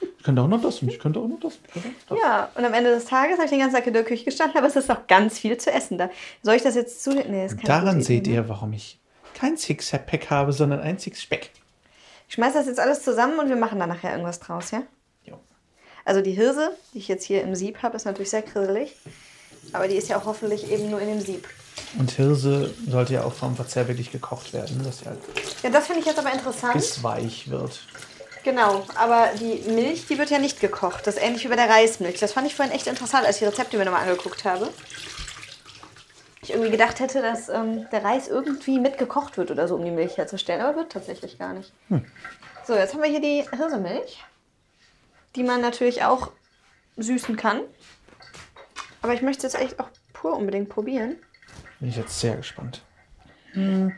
Ich 0.00 0.24
könnte 0.24 0.40
auch 0.40 0.48
noch 0.48 0.62
das 0.62 0.80
und 0.80 0.88
ich 0.88 0.98
könnte 0.98 1.20
auch 1.20 1.28
noch 1.28 1.40
das. 1.40 1.58
das. 2.08 2.18
Ja, 2.18 2.48
und 2.54 2.64
am 2.64 2.72
Ende 2.72 2.88
des 2.88 3.04
Tages 3.04 3.34
habe 3.36 3.44
ich 3.44 3.50
den 3.50 3.60
ganzen 3.60 3.76
Tag 3.76 3.86
in 3.86 3.92
der 3.92 4.04
Küche 4.04 4.24
gestanden, 4.24 4.56
aber 4.56 4.68
es 4.68 4.76
ist 4.76 4.88
noch 4.88 5.06
ganz 5.06 5.38
viel 5.38 5.58
zu 5.58 5.70
essen 5.70 5.98
da. 5.98 6.08
Soll 6.42 6.54
ich 6.54 6.62
das 6.62 6.76
jetzt 6.76 7.04
zu... 7.04 7.10
Nee, 7.10 7.42
das 7.42 7.56
keine 7.58 7.68
Daran 7.68 8.00
seht 8.00 8.20
Idee, 8.20 8.30
ne? 8.30 8.36
ihr, 8.36 8.48
warum 8.48 8.72
ich 8.72 8.98
kein 9.34 9.58
Six-Pack 9.58 10.30
habe, 10.30 10.54
sondern 10.54 10.80
ein 10.80 10.98
Six-Speck. 10.98 11.50
Ich 12.28 12.34
schmeiß 12.34 12.54
das 12.54 12.66
jetzt 12.66 12.80
alles 12.80 13.02
zusammen 13.02 13.38
und 13.38 13.48
wir 13.48 13.56
machen 13.56 13.78
da 13.78 13.86
nachher 13.86 14.10
irgendwas 14.12 14.40
draus, 14.40 14.70
ja? 14.70 14.82
Jo. 15.24 15.38
Also 16.04 16.20
die 16.20 16.32
Hirse, 16.32 16.70
die 16.92 16.98
ich 16.98 17.08
jetzt 17.08 17.24
hier 17.24 17.42
im 17.42 17.54
Sieb 17.54 17.82
habe, 17.82 17.96
ist 17.96 18.04
natürlich 18.06 18.30
sehr 18.30 18.42
grisselig. 18.42 18.96
Aber 19.72 19.88
die 19.88 19.96
ist 19.96 20.08
ja 20.08 20.18
auch 20.18 20.26
hoffentlich 20.26 20.70
eben 20.70 20.90
nur 20.90 21.00
in 21.00 21.08
dem 21.08 21.20
Sieb. 21.20 21.48
Und 21.98 22.10
Hirse 22.10 22.74
sollte 22.88 23.14
ja 23.14 23.24
auch 23.24 23.32
vom 23.32 23.56
Verzehr 23.56 23.88
wirklich 23.88 24.10
gekocht 24.12 24.52
werden, 24.52 24.82
dass 24.84 24.98
sie 25.00 25.06
halt 25.06 25.18
Ja, 25.62 25.70
das 25.70 25.86
finde 25.86 26.00
ich 26.00 26.06
jetzt 26.06 26.18
aber 26.18 26.32
interessant. 26.32 26.74
bis 26.74 27.02
weich 27.02 27.48
wird. 27.50 27.80
Genau, 28.42 28.84
aber 28.96 29.30
die 29.40 29.70
Milch, 29.70 30.06
die 30.06 30.18
wird 30.18 30.28
ja 30.30 30.38
nicht 30.38 30.60
gekocht. 30.60 31.06
Das 31.06 31.16
ist 31.16 31.22
ähnlich 31.22 31.44
wie 31.44 31.48
bei 31.48 31.56
der 31.56 31.68
Reismilch. 31.70 32.20
Das 32.20 32.32
fand 32.32 32.46
ich 32.46 32.54
vorhin 32.54 32.74
echt 32.74 32.86
interessant, 32.86 33.24
als 33.24 33.36
ich 33.36 33.40
die 33.40 33.46
Rezepte 33.46 33.78
mir 33.78 33.86
nochmal 33.86 34.02
angeguckt 34.06 34.44
habe. 34.44 34.68
Ich 36.44 36.50
irgendwie 36.50 36.70
gedacht 36.70 37.00
hätte, 37.00 37.22
dass 37.22 37.48
ähm, 37.48 37.88
der 37.90 38.04
Reis 38.04 38.28
irgendwie 38.28 38.78
mitgekocht 38.78 39.38
wird 39.38 39.50
oder 39.50 39.66
so, 39.66 39.76
um 39.76 39.84
die 39.84 39.90
Milch 39.90 40.18
herzustellen. 40.18 40.60
Aber 40.60 40.76
wird 40.76 40.92
tatsächlich 40.92 41.38
gar 41.38 41.54
nicht. 41.54 41.72
So, 42.66 42.74
jetzt 42.74 42.92
haben 42.92 43.02
wir 43.02 43.08
hier 43.08 43.22
die 43.22 43.48
Hirsemilch, 43.56 44.22
die 45.36 45.42
man 45.42 45.62
natürlich 45.62 46.04
auch 46.04 46.32
süßen 46.98 47.36
kann. 47.36 47.62
Aber 49.00 49.14
ich 49.14 49.22
möchte 49.22 49.46
es 49.46 49.54
jetzt 49.54 49.62
echt 49.62 49.80
auch 49.80 49.88
pur 50.12 50.36
unbedingt 50.36 50.68
probieren. 50.68 51.16
Bin 51.80 51.88
ich 51.88 51.96
jetzt 51.96 52.20
sehr 52.20 52.36
gespannt. 52.36 52.82
Sollen 53.54 53.96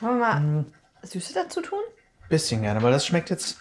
wir 0.00 0.10
mal 0.10 0.64
Süße 1.02 1.34
dazu 1.34 1.60
tun? 1.60 1.80
Bisschen 2.30 2.62
gerne, 2.62 2.82
weil 2.82 2.92
das 2.92 3.04
schmeckt 3.04 3.28
jetzt 3.28 3.60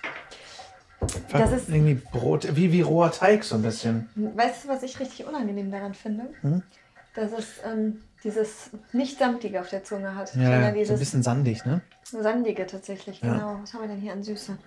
Das 1.31 1.51
ist- 1.51 1.69
irgendwie 1.69 1.95
Brot, 1.95 2.55
wie, 2.55 2.71
wie 2.71 2.81
roher 2.81 3.11
Teig 3.11 3.43
so 3.43 3.55
ein 3.55 3.61
bisschen. 3.61 4.09
Weißt 4.15 4.63
du, 4.65 4.69
was 4.69 4.83
ich 4.83 4.99
richtig 4.99 5.25
unangenehm 5.25 5.71
daran 5.71 5.93
finde? 5.93 6.29
Dass 7.15 7.31
es 7.31 7.45
ähm, 7.65 8.01
dieses 8.23 8.69
nicht 8.91 9.19
samtige 9.19 9.59
auf 9.61 9.69
der 9.69 9.83
Zunge 9.83 10.15
hat, 10.15 10.33
Ja, 10.35 10.43
sondern 10.43 10.61
so 10.61 10.67
ein 10.67 10.73
dieses 10.75 10.99
bisschen 10.99 11.23
sandig, 11.23 11.65
ne? 11.65 11.81
sandige 12.03 12.65
tatsächlich. 12.65 13.21
Ja. 13.21 13.33
Genau. 13.33 13.59
Was 13.61 13.73
haben 13.73 13.81
wir 13.81 13.87
denn 13.87 13.99
hier 13.99 14.13
an 14.13 14.23
Süße? 14.23 14.57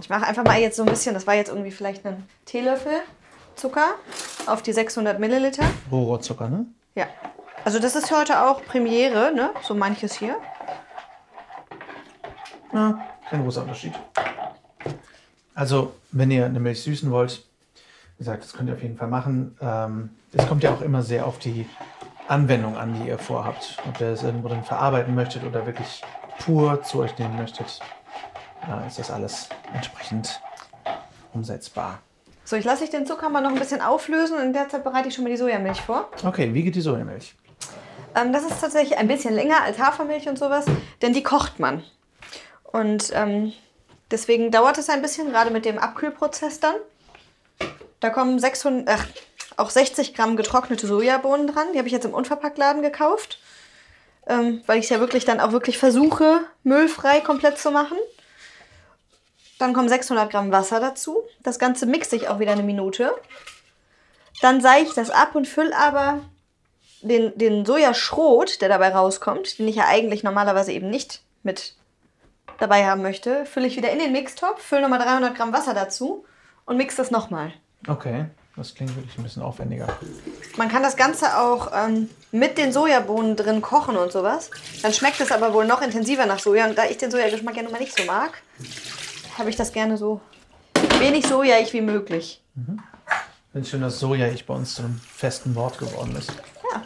Ich 0.00 0.08
mache 0.10 0.26
einfach 0.26 0.44
mal 0.44 0.58
jetzt 0.60 0.76
so 0.76 0.82
ein 0.82 0.88
bisschen, 0.88 1.14
das 1.14 1.26
war 1.26 1.34
jetzt 1.34 1.48
irgendwie 1.48 1.70
vielleicht 1.70 2.04
ein 2.06 2.22
Teelöffel 2.44 2.92
Zucker 3.54 3.94
auf 4.46 4.62
die 4.62 4.72
600 4.72 5.18
Milliliter. 5.18 5.64
Rohrzucker, 5.90 6.48
ne? 6.48 6.66
Ja. 6.94 7.06
Also 7.64 7.78
das 7.80 7.96
ist 7.96 8.10
heute 8.14 8.42
auch 8.44 8.62
Premiere, 8.64 9.32
ne? 9.34 9.50
So 9.62 9.74
manches 9.74 10.14
hier. 10.14 10.36
Ja, 12.72 12.98
kein 13.30 13.42
großer 13.42 13.62
Unterschied. 13.62 13.92
Also, 15.56 15.94
wenn 16.12 16.30
ihr 16.30 16.44
eine 16.44 16.60
Milch 16.60 16.82
süßen 16.82 17.10
wollt, 17.10 17.42
wie 18.16 18.18
gesagt, 18.18 18.44
das 18.44 18.52
könnt 18.52 18.68
ihr 18.68 18.74
auf 18.74 18.82
jeden 18.82 18.96
Fall 18.96 19.08
machen. 19.08 19.56
Ähm, 19.60 20.10
Es 20.32 20.46
kommt 20.46 20.62
ja 20.62 20.70
auch 20.72 20.82
immer 20.82 21.02
sehr 21.02 21.26
auf 21.26 21.38
die 21.38 21.66
Anwendung 22.28 22.76
an, 22.76 22.94
die 22.94 23.08
ihr 23.08 23.18
vorhabt. 23.18 23.78
Ob 23.88 23.98
ihr 24.00 24.08
es 24.08 24.22
irgendwo 24.22 24.48
dann 24.48 24.62
verarbeiten 24.64 25.14
möchtet 25.14 25.44
oder 25.44 25.64
wirklich 25.64 26.02
pur 26.38 26.82
zu 26.82 27.00
euch 27.00 27.18
nehmen 27.18 27.36
möchtet, 27.36 27.80
ist 28.86 28.98
das 28.98 29.10
alles 29.10 29.48
entsprechend 29.72 30.40
umsetzbar. 31.32 32.00
So, 32.44 32.56
ich 32.56 32.64
lasse 32.64 32.84
ich 32.84 32.90
den 32.90 33.06
Zucker 33.06 33.28
mal 33.30 33.40
noch 33.40 33.50
ein 33.50 33.58
bisschen 33.58 33.80
auflösen 33.80 34.36
und 34.36 34.42
in 34.44 34.52
der 34.52 34.68
Zeit 34.68 34.84
bereite 34.84 35.08
ich 35.08 35.14
schon 35.14 35.24
mal 35.24 35.30
die 35.30 35.36
Sojamilch 35.36 35.80
vor. 35.80 36.10
Okay, 36.24 36.52
wie 36.52 36.62
geht 36.62 36.74
die 36.74 36.80
Sojamilch? 36.82 37.34
Ähm, 38.14 38.32
das 38.32 38.44
ist 38.44 38.60
tatsächlich 38.60 38.98
ein 38.98 39.08
bisschen 39.08 39.34
länger 39.34 39.62
als 39.62 39.78
Hafermilch 39.78 40.28
und 40.28 40.38
sowas, 40.38 40.66
denn 41.00 41.12
die 41.12 41.22
kocht 41.22 41.58
man. 41.60 41.82
Und 42.64 43.10
ähm, 43.14 43.52
deswegen 44.10 44.50
dauert 44.50 44.78
es 44.78 44.88
ein 44.88 45.02
bisschen, 45.02 45.30
gerade 45.30 45.50
mit 45.50 45.64
dem 45.64 45.78
Abkühlprozess 45.78 46.60
dann. 46.60 46.76
Da 48.00 48.10
kommen 48.10 48.38
600, 48.38 48.88
ach, 48.88 49.06
auch 49.56 49.70
60 49.70 50.14
Gramm 50.14 50.36
getrocknete 50.36 50.86
Sojabohnen 50.86 51.46
dran. 51.46 51.68
Die 51.72 51.78
habe 51.78 51.88
ich 51.88 51.94
jetzt 51.94 52.04
im 52.04 52.14
Unverpacktladen 52.14 52.82
gekauft, 52.82 53.38
ähm, 54.26 54.62
weil 54.66 54.78
ich 54.78 54.84
es 54.84 54.90
ja 54.90 55.00
wirklich 55.00 55.24
dann 55.24 55.40
auch 55.40 55.52
wirklich 55.52 55.78
versuche, 55.78 56.40
müllfrei 56.62 57.20
komplett 57.20 57.58
zu 57.58 57.70
machen. 57.70 57.96
Dann 59.58 59.72
kommen 59.72 59.88
600 59.88 60.30
Gramm 60.30 60.52
Wasser 60.52 60.80
dazu. 60.80 61.24
Das 61.42 61.58
Ganze 61.58 61.86
mixe 61.86 62.16
ich 62.16 62.28
auch 62.28 62.38
wieder 62.38 62.52
eine 62.52 62.62
Minute. 62.62 63.14
Dann 64.42 64.60
seihe 64.60 64.82
ich 64.82 64.92
das 64.92 65.08
ab 65.08 65.34
und 65.34 65.48
fülle 65.48 65.74
aber 65.74 66.20
den, 67.00 67.36
den 67.38 67.64
Sojaschrot, 67.64 68.60
der 68.60 68.68
dabei 68.68 68.90
rauskommt, 68.90 69.58
den 69.58 69.68
ich 69.68 69.76
ja 69.76 69.86
eigentlich 69.86 70.22
normalerweise 70.22 70.72
eben 70.72 70.90
nicht 70.90 71.22
mit 71.42 71.74
dabei 72.58 72.86
haben 72.86 73.02
möchte, 73.02 73.46
fülle 73.46 73.66
ich 73.66 73.76
wieder 73.76 73.90
in 73.90 73.98
den 73.98 74.12
Mixtopf, 74.12 74.62
fülle 74.62 74.82
nochmal 74.82 74.98
300 74.98 75.34
Gramm 75.36 75.52
Wasser 75.52 75.74
dazu 75.74 76.24
und 76.64 76.76
mixe 76.76 76.96
das 76.96 77.10
nochmal. 77.10 77.52
Okay, 77.88 78.26
das 78.56 78.74
klingt 78.74 78.96
wirklich 78.96 79.16
ein 79.18 79.22
bisschen 79.22 79.42
aufwendiger. 79.42 79.86
Man 80.56 80.68
kann 80.68 80.82
das 80.82 80.96
Ganze 80.96 81.38
auch 81.38 81.70
ähm, 81.74 82.08
mit 82.32 82.56
den 82.56 82.72
Sojabohnen 82.72 83.36
drin 83.36 83.60
kochen 83.60 83.96
und 83.96 84.10
sowas. 84.10 84.50
Dann 84.82 84.92
schmeckt 84.92 85.20
es 85.20 85.30
aber 85.30 85.52
wohl 85.52 85.66
noch 85.66 85.82
intensiver 85.82 86.24
nach 86.26 86.38
Soja. 86.38 86.66
Und 86.66 86.76
da 86.76 86.84
ich 86.86 86.96
den 86.96 87.10
Sojageschmack 87.10 87.56
ja 87.56 87.62
nun 87.62 87.72
mal 87.72 87.80
nicht 87.80 87.96
so 87.96 88.04
mag, 88.04 88.32
habe 89.38 89.50
ich 89.50 89.56
das 89.56 89.72
gerne 89.72 89.98
so 89.98 90.20
wenig 90.98 91.26
sojaig 91.26 91.72
wie 91.74 91.82
möglich. 91.82 92.42
Finde 92.54 92.82
ich 93.60 93.68
schön, 93.68 93.82
dass 93.82 94.00
Soja 94.00 94.28
ich 94.28 94.46
bei 94.46 94.54
uns 94.54 94.74
zu 94.74 94.82
einem 94.82 94.98
festen 95.00 95.54
Wort 95.54 95.78
geworden 95.78 96.16
ist. 96.16 96.32
Ja, 96.72 96.82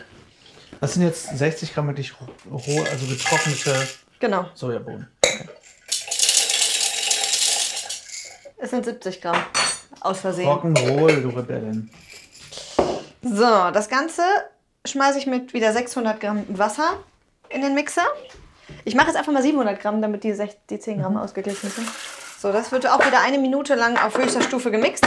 Das 0.81 0.95
sind 0.95 1.03
jetzt 1.03 1.39
60 1.39 1.73
Gramm 1.73 1.87
wirklich 1.87 2.15
roh, 2.51 2.85
also 2.91 3.07
getrocknete 3.07 3.89
genau. 4.19 4.47
Sojabohnen. 4.55 5.07
Es 8.63 8.71
sind 8.71 8.85
70 8.85 9.23
Gramm. 9.23 9.43
Aus 10.01 10.21
Versehen. 10.21 10.47
Rock'n'Roll, 10.47 11.23
du 11.23 11.29
Rebellin. 11.31 11.91
So, 13.23 13.71
das 13.73 13.89
Ganze 13.89 14.23
schmeiße 14.87 15.19
ich 15.19 15.27
mit 15.27 15.55
wieder 15.55 15.73
600 15.73 16.21
Gramm 16.21 16.45
Wasser 16.49 16.99
in 17.49 17.63
den 17.63 17.75
Mixer. 17.75 18.07
Ich 18.85 18.95
mache 18.95 19.09
jetzt 19.09 19.17
einfach 19.17 19.33
mal 19.33 19.43
700 19.43 19.81
Gramm, 19.81 20.03
damit 20.03 20.25
die, 20.25 20.33
6, 20.33 20.57
die 20.69 20.79
10 20.79 21.01
Gramm 21.01 21.17
ausgeglichen 21.17 21.71
sind. 21.71 21.89
So, 22.39 22.53
das 22.53 22.71
wird 22.71 22.87
auch 22.87 23.05
wieder 23.05 23.21
eine 23.23 23.39
Minute 23.39 23.75
lang 23.75 23.97
auf 23.99 24.17
höchster 24.17 24.43
Stufe 24.43 24.71
gemixt. 24.71 25.05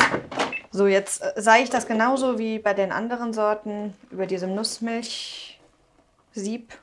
So, 0.72 0.88
jetzt 0.88 1.22
äh, 1.22 1.34
sah 1.38 1.58
ich 1.58 1.70
das 1.70 1.88
genauso 1.88 2.40
wie 2.40 2.58
bei 2.60 2.74
den 2.74 2.92
anderen 2.92 3.34
Sorten 3.34 3.94
über 4.10 4.26
diesem 4.26 4.56
Nussmilchsieb 4.56 5.58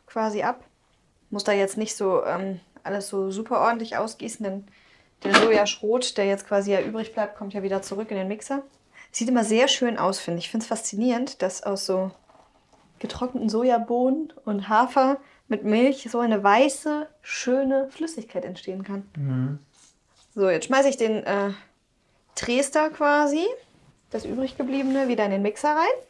quasi 0.06 0.42
ab. 0.42 0.62
Muss 1.30 1.44
da 1.44 1.52
jetzt 1.52 1.76
nicht 1.76 1.96
so 1.96 2.24
ähm, 2.24 2.60
alles 2.82 3.08
so 3.08 3.30
super 3.30 3.60
ordentlich 3.60 3.96
ausgießen, 3.96 4.44
denn 4.44 4.66
der 5.22 5.34
Sojaschrot, 5.34 6.16
der 6.16 6.26
jetzt 6.26 6.46
quasi 6.46 6.72
ja 6.72 6.80
übrig 6.80 7.12
bleibt, 7.12 7.36
kommt 7.36 7.54
ja 7.54 7.62
wieder 7.62 7.82
zurück 7.82 8.10
in 8.10 8.16
den 8.16 8.28
Mixer. 8.28 8.62
Sieht 9.12 9.28
immer 9.28 9.44
sehr 9.44 9.68
schön 9.68 9.98
aus, 9.98 10.20
finde 10.20 10.38
ich. 10.38 10.46
Ich 10.46 10.50
finde 10.50 10.64
es 10.64 10.68
faszinierend, 10.68 11.42
dass 11.42 11.62
aus 11.62 11.86
so 11.86 12.10
getrockneten 13.00 13.48
Sojabohnen 13.48 14.32
und 14.44 14.68
Hafer 14.68 15.18
mit 15.48 15.64
Milch 15.64 16.08
so 16.10 16.20
eine 16.20 16.42
weiße, 16.42 17.08
schöne 17.22 17.88
Flüssigkeit 17.90 18.44
entstehen 18.44 18.84
kann. 18.84 19.08
Mhm. 19.16 19.58
So, 20.34 20.48
jetzt 20.48 20.66
schmeiße 20.66 20.88
ich 20.88 20.96
den 20.96 21.24
äh, 21.24 21.50
Trester 22.36 22.90
quasi, 22.90 23.44
das 24.10 24.24
übrig 24.24 24.56
gebliebene, 24.56 25.08
wieder 25.08 25.24
in 25.24 25.32
den 25.32 25.42
Mixer 25.42 25.70
rein 25.70 26.04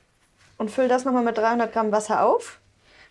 und 0.59 0.71
fülle 0.71 0.89
das 0.89 1.05
nochmal 1.05 1.25
mit 1.25 1.39
300 1.39 1.73
Gramm 1.73 1.91
Wasser 1.91 2.25
auf. 2.25 2.61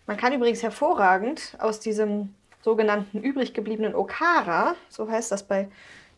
Man 0.06 0.16
kann 0.16 0.32
übrigens 0.32 0.62
hervorragend 0.62 1.56
aus 1.58 1.80
diesem 1.80 2.34
sogenannten 2.62 3.20
übrig 3.20 3.54
gebliebenen 3.54 3.94
Okara, 3.94 4.74
so 4.88 5.10
heißt 5.10 5.32
das 5.32 5.42
bei 5.42 5.68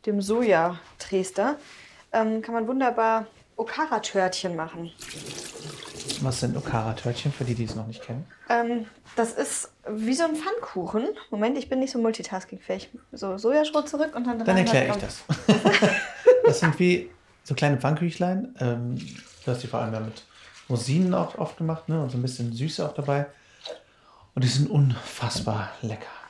dem 0.07 0.21
Sojatrester, 0.21 1.57
ähm, 2.13 2.43
kann 2.43 2.55
man 2.55 2.67
wunderbar 2.67 3.27
Okara-Törtchen 3.57 4.57
machen. 4.57 4.91
Was 6.21 6.41
sind 6.41 6.57
Okara-Törtchen 6.57 7.33
für 7.33 7.45
die, 7.45 7.55
die 7.55 7.65
es 7.65 7.75
noch 7.75 7.87
nicht 7.87 8.03
kennen? 8.03 8.27
Ähm, 8.49 8.87
das 9.17 9.33
ist 9.33 9.71
wie 9.89 10.15
so 10.15 10.25
ein 10.25 10.37
Pfannkuchen. 10.37 11.09
Moment, 11.31 11.59
ich 11.59 11.69
bin 11.69 11.79
nicht 11.81 11.93
so 11.93 11.99
multitaskingfähig. 11.99 12.91
So 13.13 13.39
Sojaschrot 13.39 13.89
zurück 13.89 14.15
und 14.15 14.27
dann 14.27 14.45
Dann 14.45 14.57
erkläre 14.57 14.91
ich 14.91 14.97
das. 14.97 15.23
das 16.45 16.61
sind 16.61 16.79
wie 16.79 17.11
so 17.45 17.55
kleine 17.55 17.79
Pfannküchlein. 17.79 18.55
Ähm, 18.61 18.97
du 19.45 19.51
hast 19.51 19.63
die 19.63 19.67
vor 19.67 19.81
allem 19.81 19.95
ja 19.95 20.01
mit 20.01 20.25
Rosinen 20.69 21.15
auch 21.15 21.37
oft 21.39 21.57
gemacht 21.57 21.89
ne? 21.89 22.03
und 22.03 22.11
so 22.11 22.19
ein 22.19 22.23
bisschen 22.23 22.53
Süße 22.53 22.87
auch 22.87 22.95
dabei. 22.95 23.27
Und 24.35 24.45
die 24.45 24.49
sind 24.49 24.71
unfassbar 24.71 25.73
lecker. 25.83 26.22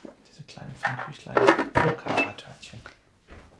Diese 0.47 0.59
kleinen 0.59 0.75
Pfannküchlein. 0.75 1.37
Okara-Törtchen. 1.37 2.81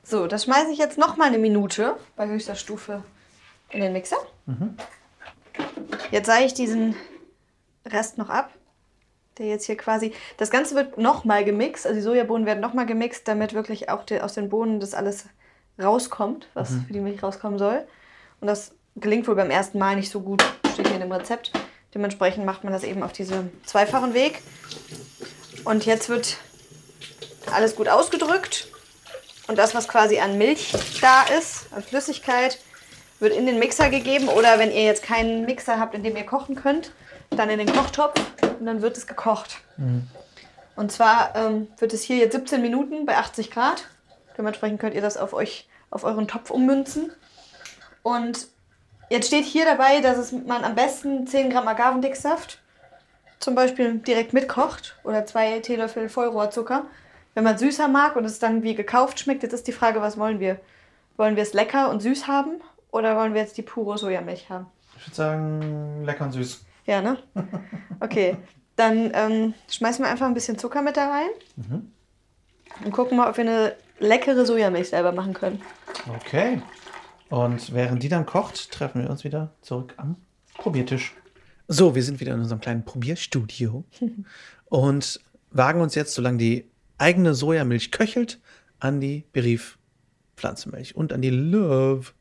So, 0.03 0.27
das 0.27 0.45
schmeiße 0.45 0.71
ich 0.71 0.77
jetzt 0.77 0.97
noch 0.97 1.17
mal 1.17 1.27
eine 1.27 1.38
Minute 1.38 1.97
bei 2.15 2.27
höchster 2.27 2.55
Stufe 2.55 3.03
in 3.69 3.81
den 3.81 3.93
Mixer. 3.93 4.17
Mhm. 4.45 4.77
Jetzt 6.11 6.27
sah 6.27 6.39
ich 6.39 6.53
diesen 6.53 6.95
Rest 7.86 8.17
noch 8.17 8.29
ab, 8.29 8.51
der 9.38 9.47
jetzt 9.47 9.65
hier 9.65 9.77
quasi. 9.77 10.13
Das 10.38 10.51
Ganze 10.51 10.75
wird 10.75 10.97
nochmal 10.97 11.45
gemixt, 11.45 11.86
also 11.86 11.95
die 11.95 12.03
Sojabohnen 12.03 12.45
werden 12.45 12.59
nochmal 12.59 12.86
gemixt, 12.86 13.27
damit 13.27 13.53
wirklich 13.53 13.89
auch 13.89 14.03
die, 14.03 14.21
aus 14.21 14.34
den 14.34 14.49
Bohnen 14.49 14.79
das 14.79 14.93
alles 14.93 15.25
rauskommt, 15.81 16.47
was 16.53 16.71
mhm. 16.71 16.86
für 16.86 16.93
die 16.93 16.99
Milch 16.99 17.23
rauskommen 17.23 17.57
soll. 17.57 17.86
Und 18.41 18.47
das 18.47 18.75
gelingt 18.95 19.27
wohl 19.27 19.36
beim 19.36 19.49
ersten 19.49 19.79
Mal 19.79 19.95
nicht 19.95 20.11
so 20.11 20.21
gut, 20.21 20.43
steht 20.73 20.88
hier 20.88 20.95
in 20.95 21.01
dem 21.01 21.11
Rezept. 21.11 21.51
Dementsprechend 21.95 22.45
macht 22.45 22.63
man 22.63 22.73
das 22.73 22.84
eben 22.84 23.03
auf 23.03 23.13
diesem 23.13 23.51
zweifachen 23.65 24.13
Weg. 24.13 24.41
Und 25.63 25.86
jetzt 25.86 26.09
wird 26.09 26.38
alles 27.51 27.75
gut 27.75 27.89
ausgedrückt. 27.89 28.67
Und 29.47 29.57
das, 29.57 29.75
was 29.75 29.87
quasi 29.87 30.19
an 30.19 30.37
Milch 30.37 30.73
da 31.01 31.23
ist, 31.23 31.65
an 31.73 31.83
Flüssigkeit, 31.83 32.59
wird 33.19 33.33
in 33.33 33.45
den 33.45 33.59
Mixer 33.59 33.89
gegeben 33.89 34.27
oder 34.27 34.59
wenn 34.59 34.71
ihr 34.71 34.83
jetzt 34.83 35.03
keinen 35.03 35.45
Mixer 35.45 35.79
habt, 35.79 35.95
in 35.95 36.03
dem 36.03 36.15
ihr 36.15 36.25
kochen 36.25 36.55
könnt, 36.55 36.91
dann 37.29 37.49
in 37.49 37.59
den 37.59 37.71
Kochtopf 37.71 38.19
und 38.59 38.65
dann 38.65 38.81
wird 38.81 38.97
es 38.97 39.07
gekocht. 39.07 39.57
Mhm. 39.77 40.07
Und 40.75 40.91
zwar 40.91 41.35
ähm, 41.35 41.67
wird 41.77 41.93
es 41.93 42.03
hier 42.03 42.17
jetzt 42.17 42.33
17 42.33 42.61
Minuten 42.61 43.05
bei 43.05 43.17
80 43.17 43.51
Grad. 43.51 43.85
Dementsprechend 44.37 44.79
könnt 44.79 44.95
ihr 44.95 45.01
das 45.01 45.17
auf 45.17 45.33
euch, 45.33 45.67
auf 45.89 46.03
euren 46.03 46.27
Topf 46.27 46.49
ummünzen. 46.49 47.11
Und 48.01 48.47
jetzt 49.09 49.27
steht 49.27 49.45
hier 49.45 49.65
dabei, 49.65 50.01
dass 50.01 50.17
es, 50.17 50.31
man 50.31 50.63
am 50.63 50.75
besten 50.75 51.27
10 51.27 51.49
Gramm 51.49 51.67
Agavendicksaft 51.67 52.59
zum 53.39 53.55
Beispiel 53.55 53.95
direkt 53.99 54.33
mitkocht 54.33 54.95
oder 55.03 55.25
zwei 55.25 55.59
Teelöffel 55.59 56.09
Vollrohrzucker. 56.09 56.85
Wenn 57.34 57.43
man 57.43 57.57
süßer 57.57 57.88
mag 57.88 58.15
und 58.15 58.25
es 58.25 58.39
dann 58.39 58.63
wie 58.63 58.75
gekauft 58.75 59.19
schmeckt, 59.19 59.43
jetzt 59.43 59.53
ist 59.53 59.67
die 59.67 59.71
Frage, 59.71 60.01
was 60.01 60.17
wollen 60.17 60.39
wir? 60.39 60.59
Wollen 61.17 61.36
wir 61.36 61.43
es 61.43 61.53
lecker 61.53 61.89
und 61.89 62.01
süß 62.01 62.27
haben 62.27 62.61
oder 62.91 63.15
wollen 63.17 63.34
wir 63.34 63.41
jetzt 63.41 63.57
die 63.57 63.61
pure 63.61 63.97
Sojamilch 63.97 64.49
haben? 64.49 64.67
Ich 64.97 65.07
würde 65.07 65.15
sagen, 65.15 66.03
lecker 66.05 66.25
und 66.25 66.31
süß. 66.31 66.65
Ja, 66.86 67.01
ne? 67.01 67.17
Okay. 67.99 68.38
Dann 68.75 69.11
ähm, 69.13 69.53
schmeißen 69.69 70.03
wir 70.03 70.09
einfach 70.09 70.25
ein 70.25 70.34
bisschen 70.34 70.57
Zucker 70.57 70.81
mit 70.81 70.97
da 70.97 71.09
rein. 71.09 71.29
Mhm. 71.55 71.91
Und 72.84 72.91
gucken 72.91 73.17
mal, 73.17 73.29
ob 73.29 73.38
wir 73.38 73.45
eine 73.45 73.75
leckere 73.99 74.45
Sojamilch 74.45 74.89
selber 74.89 75.11
machen 75.11 75.34
können. 75.34 75.61
Okay. 76.15 76.61
Und 77.29 77.73
während 77.73 78.03
die 78.03 78.09
dann 78.09 78.25
kocht, 78.25 78.71
treffen 78.71 79.03
wir 79.03 79.09
uns 79.09 79.23
wieder 79.23 79.51
zurück 79.61 79.93
am 79.97 80.17
Probiertisch. 80.57 81.15
So, 81.67 81.95
wir 81.95 82.03
sind 82.03 82.19
wieder 82.19 82.34
in 82.34 82.41
unserem 82.41 82.61
kleinen 82.61 82.86
Probierstudio 82.86 83.84
und 84.65 85.19
wagen 85.51 85.81
uns 85.81 85.95
jetzt, 85.95 86.13
solange 86.13 86.38
die 86.38 86.69
eigene 87.03 87.33
Sojamilch 87.33 87.91
köchelt, 87.91 88.39
an 88.79 89.01
die 89.01 89.25
Berief 89.33 89.77
Pflanzenmilch 90.37 90.95
und 90.95 91.11
an 91.11 91.21
die 91.21 91.29
Love 91.29 92.13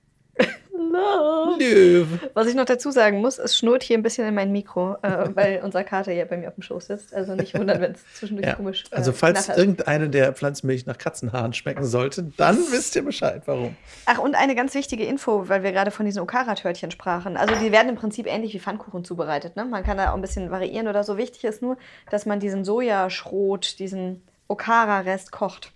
Löw. 1.59 2.07
Was 2.35 2.47
ich 2.47 2.55
noch 2.55 2.65
dazu 2.65 2.91
sagen 2.91 3.21
muss, 3.21 3.39
es 3.39 3.57
schnurrt 3.57 3.83
hier 3.83 3.97
ein 3.97 4.03
bisschen 4.03 4.27
in 4.27 4.35
mein 4.35 4.53
Mikro, 4.53 4.97
äh, 5.03 5.29
weil 5.35 5.61
unser 5.63 5.85
Kater 5.85 6.13
hier 6.13 6.25
bei 6.25 6.37
mir 6.37 6.49
auf 6.49 6.55
dem 6.55 6.63
Schoß 6.63 6.87
sitzt. 6.87 7.15
Also 7.15 7.35
nicht 7.35 7.55
wundern, 7.59 7.81
wenn 7.81 7.93
es 7.93 8.01
zwischendurch 8.15 8.49
ja. 8.49 8.55
komisch 8.55 8.85
äh, 8.91 8.97
Also 8.97 9.13
falls 9.13 9.45
knattert. 9.45 9.59
irgendeine 9.59 10.11
der 10.11 10.33
Pflanzenmilch 10.33 10.87
nach 10.87 10.99
Katzenhaaren 10.99 11.53
schmecken 11.53 11.85
sollte, 11.85 12.25
dann 12.37 12.57
wisst 12.71 12.97
ihr 12.97 13.05
Bescheid, 13.05 13.43
warum. 13.47 13.77
Ach, 14.07 14.19
und 14.19 14.35
eine 14.35 14.55
ganz 14.55 14.75
wichtige 14.75 15.05
Info, 15.05 15.49
weil 15.49 15.63
wir 15.63 15.73
gerade 15.73 15.91
von 15.91 16.07
diesen 16.07 16.21
Okara-Törtchen 16.21 16.91
sprachen. 16.91 17.37
Also 17.37 17.55
die 17.55 17.73
werden 17.73 17.89
im 17.89 17.97
Prinzip 17.97 18.27
ähnlich 18.27 18.55
wie 18.55 18.61
Pfannkuchen 18.61 19.05
zubereitet. 19.05 19.57
Ne? 19.57 19.65
Man 19.65 19.85
kann 19.85 19.97
da 19.97 20.11
auch 20.11 20.15
ein 20.15 20.23
bisschen 20.23 20.51
variieren 20.51 20.89
oder 20.89 21.05
so. 21.05 21.17
Wichtig 21.17 21.45
ist 21.45 21.63
nur, 21.63 21.77
dass 22.11 22.27
man 22.27 22.41
diesen 22.41 22.65
Sojaschrot, 22.65 23.79
diesen 23.79 24.23
Okara-Rest 24.53 25.33
kocht. 25.33 25.73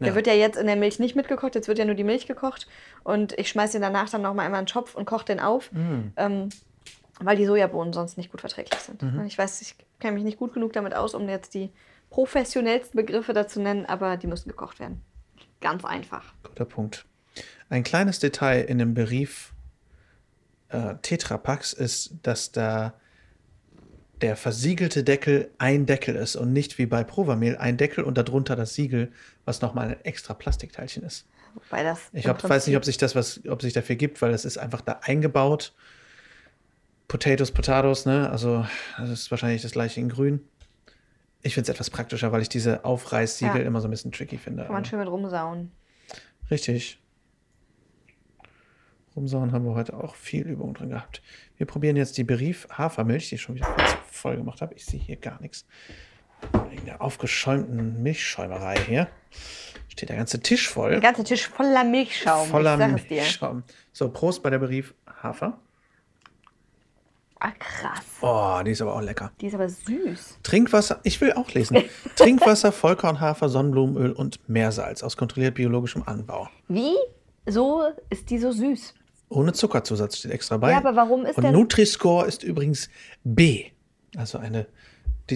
Der 0.00 0.08
ja. 0.08 0.14
wird 0.14 0.26
ja 0.26 0.32
jetzt 0.32 0.56
in 0.56 0.66
der 0.66 0.76
Milch 0.76 0.98
nicht 0.98 1.16
mitgekocht, 1.16 1.54
jetzt 1.54 1.66
wird 1.68 1.78
ja 1.78 1.84
nur 1.84 1.94
die 1.94 2.04
Milch 2.04 2.26
gekocht. 2.26 2.68
Und 3.02 3.36
ich 3.38 3.48
schmeiße 3.48 3.74
den 3.74 3.82
danach 3.82 4.08
dann 4.08 4.22
nochmal 4.22 4.46
einmal 4.46 4.60
in 4.60 4.66
den 4.66 4.72
Topf 4.72 4.94
und 4.94 5.06
koche 5.06 5.24
den 5.24 5.40
auf. 5.40 5.72
Mm. 5.72 6.12
Ähm, 6.16 6.48
weil 7.20 7.36
die 7.36 7.46
Sojabohnen 7.46 7.92
sonst 7.92 8.16
nicht 8.16 8.30
gut 8.30 8.40
verträglich 8.40 8.80
sind. 8.80 9.02
Mhm. 9.02 9.24
Ich 9.26 9.36
weiß, 9.36 9.60
ich 9.60 9.74
kenne 9.98 10.14
mich 10.14 10.24
nicht 10.24 10.38
gut 10.38 10.54
genug 10.54 10.72
damit 10.72 10.94
aus, 10.94 11.14
um 11.14 11.28
jetzt 11.28 11.54
die 11.54 11.70
professionellsten 12.10 12.96
Begriffe 12.96 13.32
dazu 13.32 13.60
nennen, 13.60 13.86
aber 13.86 14.16
die 14.16 14.26
müssen 14.26 14.48
gekocht 14.48 14.80
werden. 14.80 15.02
Ganz 15.60 15.84
einfach. 15.84 16.32
Guter 16.44 16.64
Punkt. 16.64 17.06
Ein 17.68 17.82
kleines 17.82 18.18
Detail 18.20 18.62
in 18.62 18.78
dem 18.78 18.94
Berief 18.94 19.52
äh, 20.68 20.94
Tetrapacks 21.02 21.72
ist, 21.72 22.14
dass 22.22 22.52
da 22.52 22.94
der 24.20 24.36
versiegelte 24.36 25.04
Deckel 25.04 25.50
ein 25.58 25.86
Deckel 25.86 26.16
ist 26.16 26.36
und 26.36 26.52
nicht 26.52 26.78
wie 26.78 26.86
bei 26.86 27.04
Provamil 27.04 27.56
ein 27.56 27.76
Deckel 27.76 28.04
und 28.04 28.18
darunter 28.18 28.56
das 28.56 28.74
Siegel, 28.74 29.12
was 29.44 29.60
nochmal 29.60 29.88
ein 29.88 30.04
extra 30.04 30.34
Plastikteilchen 30.34 31.02
ist. 31.02 31.26
Wobei 31.54 31.82
das 31.82 32.00
ich 32.12 32.26
hab, 32.26 32.42
weiß 32.42 32.66
nicht, 32.66 32.76
ob 32.76 32.84
sich 32.84 32.98
das 32.98 33.14
was, 33.14 33.40
ob 33.48 33.62
sich 33.62 33.72
dafür 33.72 33.96
gibt, 33.96 34.20
weil 34.22 34.32
das 34.32 34.44
ist 34.44 34.58
einfach 34.58 34.80
da 34.80 35.00
eingebaut. 35.02 35.72
Potatoes, 37.08 37.52
Potatoes, 37.52 38.06
ne? 38.06 38.28
Also 38.30 38.66
das 38.98 39.10
ist 39.10 39.30
wahrscheinlich 39.30 39.62
das 39.62 39.72
gleiche 39.72 40.00
in 40.00 40.08
Grün. 40.08 40.40
Ich 41.42 41.54
finde 41.54 41.70
es 41.70 41.74
etwas 41.74 41.90
praktischer, 41.90 42.32
weil 42.32 42.42
ich 42.42 42.48
diese 42.48 42.84
Aufreißsiegel 42.84 43.60
ja. 43.60 43.66
immer 43.66 43.80
so 43.80 43.88
ein 43.88 43.90
bisschen 43.90 44.12
tricky 44.12 44.36
finde. 44.38 44.64
Kann 44.64 44.72
man 44.72 44.84
schön 44.84 44.98
mit 44.98 45.08
rumsauen. 45.08 45.70
Richtig. 46.50 47.00
Rumsauen 49.16 49.52
haben 49.52 49.64
wir 49.64 49.74
heute 49.74 49.94
auch 49.94 50.14
viel 50.14 50.46
Übung 50.46 50.74
drin 50.74 50.90
gehabt. 50.90 51.22
Wir 51.56 51.66
probieren 51.66 51.96
jetzt 51.96 52.18
die 52.18 52.24
Berief 52.24 52.68
Hafermilch, 52.70 53.28
die 53.28 53.36
ich 53.36 53.42
schon 53.42 53.54
wieder 53.54 53.74
voll 54.18 54.36
gemacht 54.36 54.60
habe. 54.60 54.74
Ich 54.74 54.84
sehe 54.84 55.00
hier 55.00 55.16
gar 55.16 55.40
nichts. 55.40 55.66
Wegen 56.70 56.84
der 56.84 57.00
aufgeschäumten 57.02 58.02
Milchschäumerei 58.02 58.76
hier 58.86 59.08
steht 59.88 60.08
der 60.08 60.16
ganze 60.16 60.40
Tisch 60.40 60.68
voll. 60.68 60.90
Der 60.90 61.00
ganze 61.00 61.24
Tisch 61.24 61.48
voller 61.48 61.84
Milchschaum. 61.84 62.48
Voller 62.48 62.76
Milchschaum. 62.76 63.64
So, 63.92 64.08
Prost 64.10 64.42
bei 64.42 64.50
der 64.50 64.58
Berief 64.58 64.94
Hafer. 65.22 65.58
Ah, 67.40 67.52
krass. 67.56 68.04
Oh, 68.20 68.60
die 68.64 68.72
ist 68.72 68.82
aber 68.82 68.96
auch 68.96 69.00
lecker. 69.00 69.30
Die 69.40 69.46
ist 69.46 69.54
aber 69.54 69.68
süß. 69.68 70.38
Trinkwasser, 70.42 70.98
ich 71.04 71.20
will 71.20 71.32
auch 71.34 71.48
lesen. 71.52 71.84
Trinkwasser, 72.16 72.72
Vollkornhafer, 72.72 73.48
Sonnenblumenöl 73.48 74.12
und 74.12 74.48
Meersalz 74.48 75.04
aus 75.04 75.16
kontrolliert 75.16 75.54
biologischem 75.54 76.02
Anbau. 76.04 76.48
Wie? 76.66 76.96
So 77.46 77.84
ist 78.10 78.30
die 78.30 78.38
so 78.38 78.50
süß? 78.50 78.94
Ohne 79.28 79.52
Zuckerzusatz 79.52 80.18
steht 80.18 80.32
extra 80.32 80.56
bei. 80.56 80.72
Ja, 80.72 80.78
aber 80.78 80.96
warum 80.96 81.26
ist 81.26 81.38
Und. 81.38 81.52
Nutri-Score 81.52 82.26
ist 82.26 82.42
übrigens 82.42 82.88
B. 83.22 83.66
Also 84.16 84.38
eine 84.38 84.66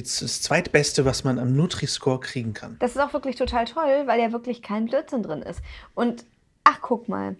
das 0.00 0.42
zweitbeste, 0.42 1.04
was 1.04 1.24
man 1.24 1.38
am 1.38 1.54
Nutri-Score 1.54 2.20
kriegen 2.20 2.54
kann. 2.54 2.76
Das 2.78 2.92
ist 2.92 2.98
auch 2.98 3.12
wirklich 3.12 3.36
total 3.36 3.66
toll, 3.66 4.04
weil 4.06 4.20
ja 4.20 4.32
wirklich 4.32 4.62
kein 4.62 4.86
Blödsinn 4.86 5.22
drin 5.22 5.42
ist. 5.42 5.60
Und 5.94 6.24
ach, 6.64 6.78
guck 6.80 7.08
mal. 7.08 7.36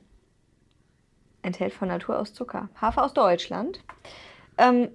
Enthält 1.41 1.73
von 1.73 1.89
Natur 1.89 2.19
aus 2.19 2.35
Zucker. 2.35 2.69
Hafer 2.81 3.05
aus 3.05 3.15
Deutschland. 3.15 3.83
Ähm, 4.59 4.89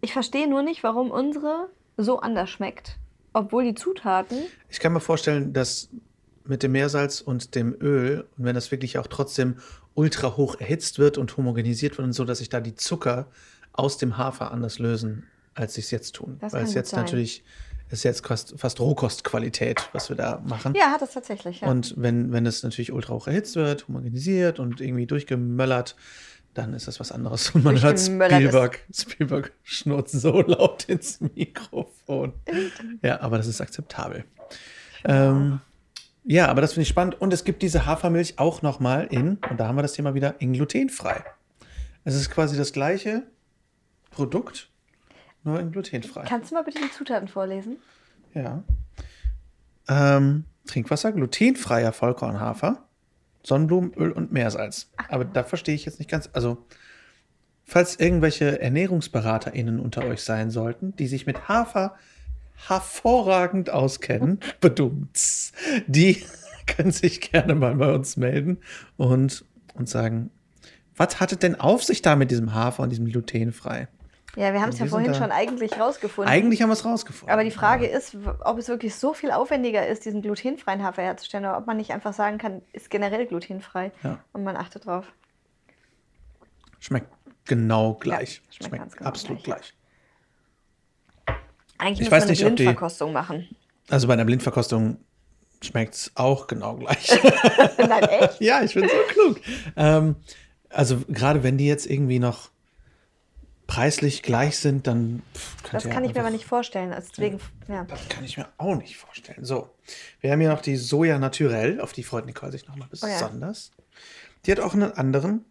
ich 0.00 0.12
verstehe 0.12 0.48
nur 0.48 0.62
nicht, 0.62 0.82
warum 0.82 1.10
unsere 1.10 1.68
so 1.96 2.20
anders 2.20 2.48
schmeckt 2.48 2.98
Obwohl 3.34 3.64
die 3.64 3.74
Zutaten. 3.74 4.38
Ich 4.70 4.80
kann 4.80 4.92
mir 4.92 5.00
vorstellen, 5.00 5.52
dass 5.52 5.90
mit 6.44 6.62
dem 6.62 6.72
Meersalz 6.72 7.20
und 7.20 7.54
dem 7.54 7.76
Öl, 7.80 8.26
und 8.36 8.44
wenn 8.44 8.54
das 8.54 8.70
wirklich 8.70 8.98
auch 8.98 9.06
trotzdem 9.06 9.58
ultra 9.94 10.36
hoch 10.36 10.56
erhitzt 10.58 10.98
wird 10.98 11.18
und 11.18 11.36
homogenisiert 11.36 11.98
wird 11.98 12.06
und 12.06 12.12
so, 12.14 12.24
dass 12.24 12.38
sich 12.38 12.48
da 12.48 12.60
die 12.60 12.74
Zucker 12.74 13.26
aus 13.72 13.98
dem 13.98 14.16
Hafer 14.16 14.50
anders 14.50 14.78
lösen, 14.78 15.26
als 15.60 15.74
sie 15.74 15.82
es 15.82 15.90
jetzt 15.90 16.14
tun. 16.14 16.38
Das 16.40 16.52
Weil 16.52 16.64
es 16.64 16.74
jetzt 16.74 16.90
sein. 16.90 17.00
natürlich 17.00 17.44
ist 17.90 18.04
jetzt 18.04 18.26
fast, 18.26 18.54
fast 18.56 18.80
Rohkostqualität, 18.80 19.88
was 19.92 20.08
wir 20.08 20.16
da 20.16 20.42
machen. 20.46 20.74
Ja, 20.74 20.92
hat 20.92 21.02
es 21.02 21.12
tatsächlich, 21.12 21.60
ja. 21.60 21.68
Und 21.68 21.94
wenn, 21.96 22.32
wenn 22.32 22.46
es 22.46 22.62
natürlich 22.62 22.92
ultra 22.92 23.14
hoch 23.14 23.26
erhitzt 23.26 23.56
wird, 23.56 23.88
homogenisiert 23.88 24.58
und 24.58 24.80
irgendwie 24.80 25.06
durchgemöllert, 25.06 25.96
dann 26.54 26.72
ist 26.72 26.88
das 26.88 26.98
was 26.98 27.12
anderes. 27.12 27.50
Und 27.50 27.64
man 27.64 27.80
hört 27.80 28.00
Spielberg, 28.00 28.80
Spielberg 28.92 29.52
schnurrt 29.62 30.08
so 30.08 30.40
laut 30.40 30.84
ins 30.84 31.20
Mikrofon. 31.20 32.32
Ja, 33.02 33.20
aber 33.20 33.36
das 33.36 33.46
ist 33.46 33.60
akzeptabel. 33.60 34.24
Ähm, 35.04 35.60
ja, 36.24 36.48
aber 36.48 36.60
das 36.60 36.72
finde 36.74 36.82
ich 36.82 36.88
spannend. 36.88 37.20
Und 37.20 37.32
es 37.32 37.44
gibt 37.44 37.62
diese 37.62 37.86
Hafermilch 37.86 38.38
auch 38.38 38.62
nochmal 38.62 39.08
in, 39.10 39.38
und 39.50 39.58
da 39.58 39.68
haben 39.68 39.76
wir 39.76 39.82
das 39.82 39.92
Thema 39.92 40.14
wieder, 40.14 40.40
in 40.40 40.52
glutenfrei. 40.52 41.24
Es 42.04 42.14
ist 42.14 42.30
quasi 42.30 42.56
das 42.56 42.72
gleiche 42.72 43.24
Produkt, 44.10 44.69
nur 45.44 45.58
in 45.60 45.72
glutenfrei. 45.72 46.24
Kannst 46.26 46.50
du 46.50 46.54
mal 46.54 46.62
bitte 46.62 46.80
die 46.80 46.90
Zutaten 46.90 47.28
vorlesen? 47.28 47.76
Ja. 48.34 48.62
Ähm, 49.88 50.44
Trinkwasser, 50.66 51.12
glutenfreier 51.12 51.92
Vollkornhafer, 51.92 52.84
Sonnenblumenöl 53.42 54.12
und 54.12 54.32
Meersalz. 54.32 54.90
Aber 55.08 55.24
da 55.24 55.42
verstehe 55.42 55.74
ich 55.74 55.84
jetzt 55.84 55.98
nicht 55.98 56.10
ganz. 56.10 56.28
Also, 56.32 56.58
falls 57.64 57.96
irgendwelche 57.98 58.60
ErnährungsberaterInnen 58.60 59.80
unter 59.80 60.04
euch 60.04 60.22
sein 60.22 60.50
sollten, 60.50 60.94
die 60.96 61.06
sich 61.06 61.26
mit 61.26 61.48
Hafer 61.48 61.96
hervorragend 62.68 63.70
auskennen, 63.70 64.40
bedummt, 64.60 65.18
die 65.86 66.22
können 66.66 66.92
sich 66.92 67.20
gerne 67.20 67.54
mal 67.54 67.74
bei 67.76 67.92
uns 67.92 68.16
melden 68.16 68.58
und, 68.96 69.44
und 69.74 69.88
sagen, 69.88 70.30
was 70.96 71.18
hat 71.18 71.32
es 71.32 71.38
denn 71.38 71.58
auf 71.58 71.82
sich 71.82 72.02
da 72.02 72.14
mit 72.14 72.30
diesem 72.30 72.54
Hafer 72.54 72.82
und 72.82 72.90
diesem 72.90 73.06
glutenfrei? 73.06 73.88
Ja, 74.36 74.52
wir 74.52 74.60
haben 74.60 74.68
es 74.70 74.78
ja 74.78 74.86
vorhin 74.86 75.14
schon 75.14 75.32
eigentlich 75.32 75.78
rausgefunden. 75.78 76.32
Eigentlich 76.32 76.62
haben 76.62 76.68
wir 76.68 76.74
es 76.74 76.84
rausgefunden. 76.84 77.32
Aber 77.32 77.42
die 77.42 77.50
Frage 77.50 77.86
ist, 77.86 78.14
w- 78.24 78.30
ob 78.44 78.58
es 78.58 78.68
wirklich 78.68 78.94
so 78.94 79.12
viel 79.12 79.30
aufwendiger 79.32 79.86
ist, 79.86 80.04
diesen 80.04 80.22
glutenfreien 80.22 80.82
Hafer 80.84 81.02
herzustellen, 81.02 81.44
oder 81.46 81.58
ob 81.58 81.66
man 81.66 81.76
nicht 81.76 81.90
einfach 81.90 82.12
sagen 82.12 82.38
kann, 82.38 82.62
ist 82.72 82.90
generell 82.90 83.26
glutenfrei 83.26 83.90
Ja. 84.04 84.18
und 84.32 84.44
man 84.44 84.56
achtet 84.56 84.86
drauf. 84.86 85.06
Schmeckt 86.78 87.08
genau 87.44 87.94
gleich. 87.94 88.40
schmeckt 88.50 88.64
schmeckt 88.64 88.82
ganz 88.82 88.96
genau 88.96 89.08
absolut 89.08 89.42
gleich. 89.42 89.74
gleich. 91.26 91.36
Eigentlich 91.78 92.00
Ich 92.00 92.04
muss 92.06 92.12
weiß 92.12 92.22
man 92.24 92.30
nicht, 92.30 92.40
eine 92.44 92.50
die- 92.50 92.62
Blindverkostung 92.62 93.12
machen. 93.12 93.48
Also 93.88 94.06
bei 94.06 94.12
einer 94.12 94.24
Blindverkostung 94.24 94.98
schmeckt 95.62 95.94
es 95.94 96.12
auch 96.14 96.46
genau 96.46 96.76
gleich. 96.76 97.10
Nein, 97.78 98.04
echt? 98.04 98.40
ja, 98.40 98.62
ich 98.62 98.74
bin 98.74 98.84
so 98.88 98.94
klug. 99.12 99.40
Ähm, 99.76 100.16
also 100.68 100.98
gerade 101.08 101.42
wenn 101.42 101.58
die 101.58 101.66
jetzt 101.66 101.86
irgendwie 101.86 102.18
noch 102.18 102.50
preislich 103.70 104.24
gleich 104.24 104.58
sind, 104.58 104.88
dann 104.88 105.22
pff, 105.32 105.70
Das 105.70 105.88
kann 105.88 106.04
ich 106.04 106.12
mir 106.12 106.20
aber 106.20 106.30
nicht 106.30 106.44
vorstellen. 106.44 106.92
Also 106.92 107.08
deswegen, 107.12 107.38
ja. 107.68 107.84
Das 107.84 108.08
kann 108.08 108.24
ich 108.24 108.36
mir 108.36 108.48
auch 108.58 108.74
nicht 108.74 108.96
vorstellen. 108.96 109.44
So, 109.44 109.70
wir 110.20 110.32
haben 110.32 110.40
hier 110.40 110.48
noch 110.50 110.60
die 110.60 110.74
Soja 110.74 111.20
Naturell, 111.20 111.80
auf 111.80 111.92
die 111.92 112.02
freut 112.02 112.26
Nicole 112.26 112.50
sich 112.50 112.66
nochmal 112.66 112.88
Oh 113.00 113.06
ja. 113.06 113.12
besonders. 113.12 113.70
Die 114.44 114.50
hat 114.50 114.58
auch 114.58 114.74
einen 114.74 114.90
anderen, 114.92 115.44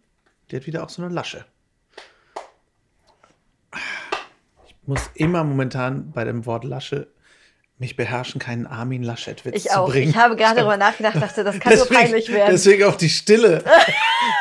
die 0.51 0.57
hat 0.57 0.65
wieder 0.67 0.83
auch 0.83 0.89
so 0.89 1.01
eine 1.01 1.13
Lasche. 1.13 1.45
Ich 4.67 4.75
muss 4.85 5.09
immer 5.13 5.45
momentan 5.45 6.11
bei 6.11 6.25
dem 6.25 6.45
Wort 6.45 6.65
Lasche 6.65 7.07
mich 7.77 7.95
beherrschen, 7.95 8.39
keinen 8.41 8.67
Armin 8.67 9.03
Laschet-Witz 9.03 9.55
Ich 9.55 9.63
zu 9.69 9.79
auch. 9.79 9.89
bringen. 9.89 10.09
Ich 10.09 10.17
habe 10.17 10.35
gerade 10.35 10.55
darüber 10.59 10.75
nachgedacht, 10.75 11.15
dachte, 11.15 11.45
das 11.45 11.57
kann 11.61 11.77
nur 11.77 11.85
peinlich 11.87 12.27
werden. 12.29 12.51
Deswegen 12.51 12.83
auch 12.83 12.95
die 12.95 13.09
Stille. 13.09 13.63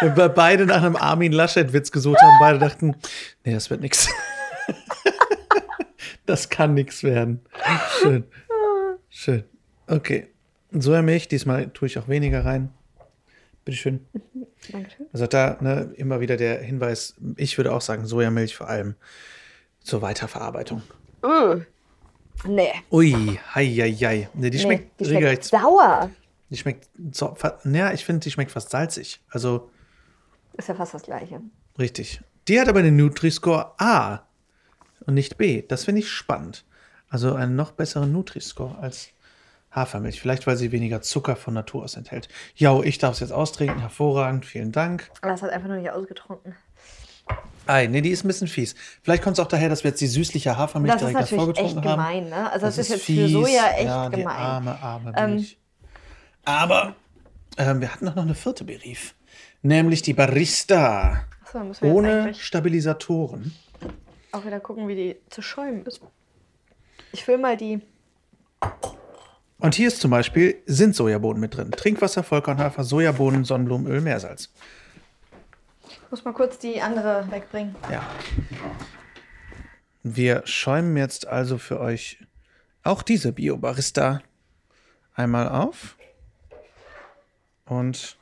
Wenn 0.01 0.17
wir 0.17 0.29
beide 0.29 0.67
nach 0.67 0.83
einem 0.83 0.97
Armin 0.97 1.33
Laschet-Witz 1.33 1.93
gesucht 1.93 2.21
haben, 2.21 2.37
beide 2.41 2.59
dachten, 2.59 2.97
nee, 3.45 3.53
das 3.53 3.71
wird 3.71 3.81
nix. 3.81 4.09
das 6.27 6.49
kann 6.49 6.75
nix 6.75 7.03
werden. 7.03 7.41
Schön. 8.01 8.25
Schön. 9.09 9.45
Okay. 9.87 10.29
Sojamilch, 10.71 11.29
diesmal 11.29 11.71
tue 11.71 11.87
ich 11.87 11.99
auch 11.99 12.09
weniger 12.09 12.45
rein. 12.45 12.73
Bitteschön. 13.65 14.07
Dankeschön. 14.71 15.07
Also 15.13 15.27
da 15.27 15.59
ne, 15.61 15.93
immer 15.97 16.21
wieder 16.21 16.37
der 16.37 16.61
Hinweis, 16.61 17.15
ich 17.37 17.57
würde 17.57 17.73
auch 17.73 17.81
sagen, 17.81 18.07
Sojamilch 18.07 18.57
vor 18.57 18.69
allem 18.69 18.95
zur 19.81 20.03
Weiterverarbeitung. 20.03 20.83
Uh. 21.23 21.61
Nee. 22.47 22.73
Ui, 22.91 23.39
hei, 23.55 23.67
hei, 23.67 23.93
hei. 23.93 24.29
Nee, 24.35 24.51
die 24.51 24.59
nee. 24.59 24.63
schmeckt 24.63 25.01
Die 25.01 25.05
regelrecht 25.05 25.49
schmeckt 25.49 25.65
sauer. 25.65 26.11
Die 26.51 26.57
schmeckt 26.57 26.89
so, 27.13 27.37
ja, 27.65 27.93
ich 27.93 28.05
finde, 28.05 28.21
die 28.25 28.31
schmeckt 28.31 28.51
fast 28.51 28.71
salzig. 28.71 29.21
Also 29.31 29.71
Ist 30.57 30.69
ja 30.69 30.75
fast 30.75 30.95
das 30.95 31.03
Gleiche. 31.03 31.41
richtig. 31.79 32.21
Die 32.49 32.59
hat 32.59 32.69
aber 32.69 32.83
den 32.83 32.97
Nutri-Score 32.97 33.73
A 33.79 34.23
und 35.07 35.13
nicht 35.15 35.37
B. 35.37 35.63
Das 35.69 35.85
finde 35.85 36.01
ich 36.01 36.11
spannend. 36.11 36.65
Also 37.11 37.35
einen 37.35 37.57
noch 37.57 37.73
besseren 37.73 38.11
Nutri-Score 38.13 38.79
als 38.79 39.11
Hafermilch. 39.71 40.19
Vielleicht, 40.21 40.47
weil 40.47 40.57
sie 40.57 40.73
weniger 40.73 41.03
Zucker 41.03 41.37
von 41.37 41.53
Natur 41.53 41.85
aus 41.85 41.97
enthält. 41.97 42.29
Ja, 42.57 42.81
ich 42.81 42.97
darf 42.97 43.13
es 43.15 43.21
jetzt 43.21 43.33
austrinken. 43.33 43.81
Hervorragend. 43.81 44.47
Vielen 44.47 44.73
Dank. 44.73 45.11
Aber 45.21 45.35
es 45.35 45.43
hat 45.43 45.51
einfach 45.51 45.69
nur 45.69 45.77
nicht 45.77 45.91
ausgetrunken. 45.91 46.55
Ei, 47.67 47.87
nee, 47.87 48.01
die 48.01 48.09
ist 48.09 48.25
ein 48.25 48.29
bisschen 48.29 48.49
fies. 48.49 48.75
Vielleicht 49.03 49.23
kommt 49.23 49.39
es 49.39 49.45
auch 49.45 49.49
daher, 49.49 49.69
dass 49.69 49.85
wir 49.85 49.91
jetzt 49.91 50.01
die 50.01 50.07
süßliche 50.07 50.57
Hafermilch 50.57 50.95
Das 50.95 51.03
ist 51.03 51.09
direkt 51.09 51.21
natürlich 51.21 51.31
hervorgetrunken 51.33 51.79
echt 51.83 51.87
haben. 51.87 51.97
gemein, 52.23 52.29
ne? 52.31 52.51
Also 52.51 52.65
das, 52.65 52.79
ist 52.79 52.89
jetzt 52.89 53.03
fies. 53.05 53.21
für 53.21 53.29
Soja 53.29 53.69
echt 53.73 53.85
ja, 53.85 54.09
die 54.09 54.17
gemein. 54.17 54.37
Arme, 54.37 54.83
arme 54.83 55.13
Ähm, 55.17 55.31
Milch. 55.35 55.59
Aber 56.49 56.97
ähm, 57.59 57.83
wir 57.83 57.93
hatten 57.93 58.09
auch 58.09 58.15
noch 58.15 58.23
eine 58.23 58.35
vierte 58.35 58.65
Berief. 58.65 59.15
Nämlich 59.61 60.01
die 60.01 60.15
Barista. 60.15 61.27
Jetzt 61.53 61.83
Ohne 61.83 62.33
Stabilisatoren. 62.33 63.55
auch 64.33 64.47
wieder 64.47 64.59
gucken, 64.59 64.89
wie 64.89 64.95
die 64.95 65.17
zu 65.29 65.43
schäumen 65.43 65.85
ist. 65.85 66.01
Ich 67.13 67.23
fülle 67.23 67.37
mal 67.37 67.59
die. 67.59 67.83
Und 69.59 69.75
hier 69.75 69.89
ist 69.89 70.01
zum 70.01 70.11
Beispiel, 70.11 70.63
sind 70.65 70.97
Sojabohnen 70.97 71.39
mit 71.39 71.55
drin. 71.55 71.71
Trinkwasser, 71.71 72.23
Vollkornhafer, 72.23 72.83
Sojabohnen, 72.83 73.45
Sonnenblumenöl, 73.45 74.01
Meersalz. 74.01 74.51
Ich 75.87 76.01
muss 76.11 76.25
mal 76.25 76.33
kurz 76.33 76.57
die 76.57 76.81
andere 76.81 77.31
wegbringen. 77.31 77.77
Ja. 77.93 78.09
Wir 80.03 80.41
schäumen 80.47 80.97
jetzt 80.97 81.27
also 81.27 81.59
für 81.59 81.79
euch 81.79 82.25
auch 82.85 83.03
diese 83.03 83.33
Bio-Barista 83.33 84.23
einmal 85.15 85.47
auf 85.51 85.98
und 87.69 88.17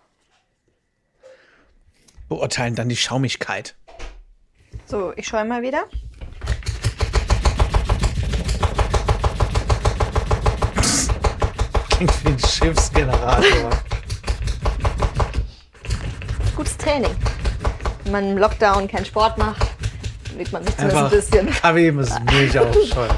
beurteilen 2.29 2.75
dann 2.75 2.89
die 2.89 2.97
Schaumigkeit. 2.97 3.75
So, 4.87 5.13
ich 5.17 5.27
schäume 5.27 5.49
mal 5.49 5.63
wieder. 5.63 5.85
Klingt 11.91 12.25
wie 12.25 12.29
ein 12.29 12.39
Schiffsgenerator. 12.39 13.71
Gutes 16.55 16.77
Training. 16.77 17.15
Wenn 18.05 18.13
man 18.13 18.31
im 18.33 18.39
Lockdown 18.39 18.89
keinen 18.89 19.05
Sport 19.05 19.39
macht, 19.39 19.67
legt 20.37 20.53
man 20.53 20.65
sich 20.65 20.77
zumindest 20.77 21.03
ein 21.03 21.11
bisschen. 21.11 21.51
Kaffee 21.51 21.93
mit 21.93 22.25
Milch 22.33 22.59
aufschäumen. 22.59 23.17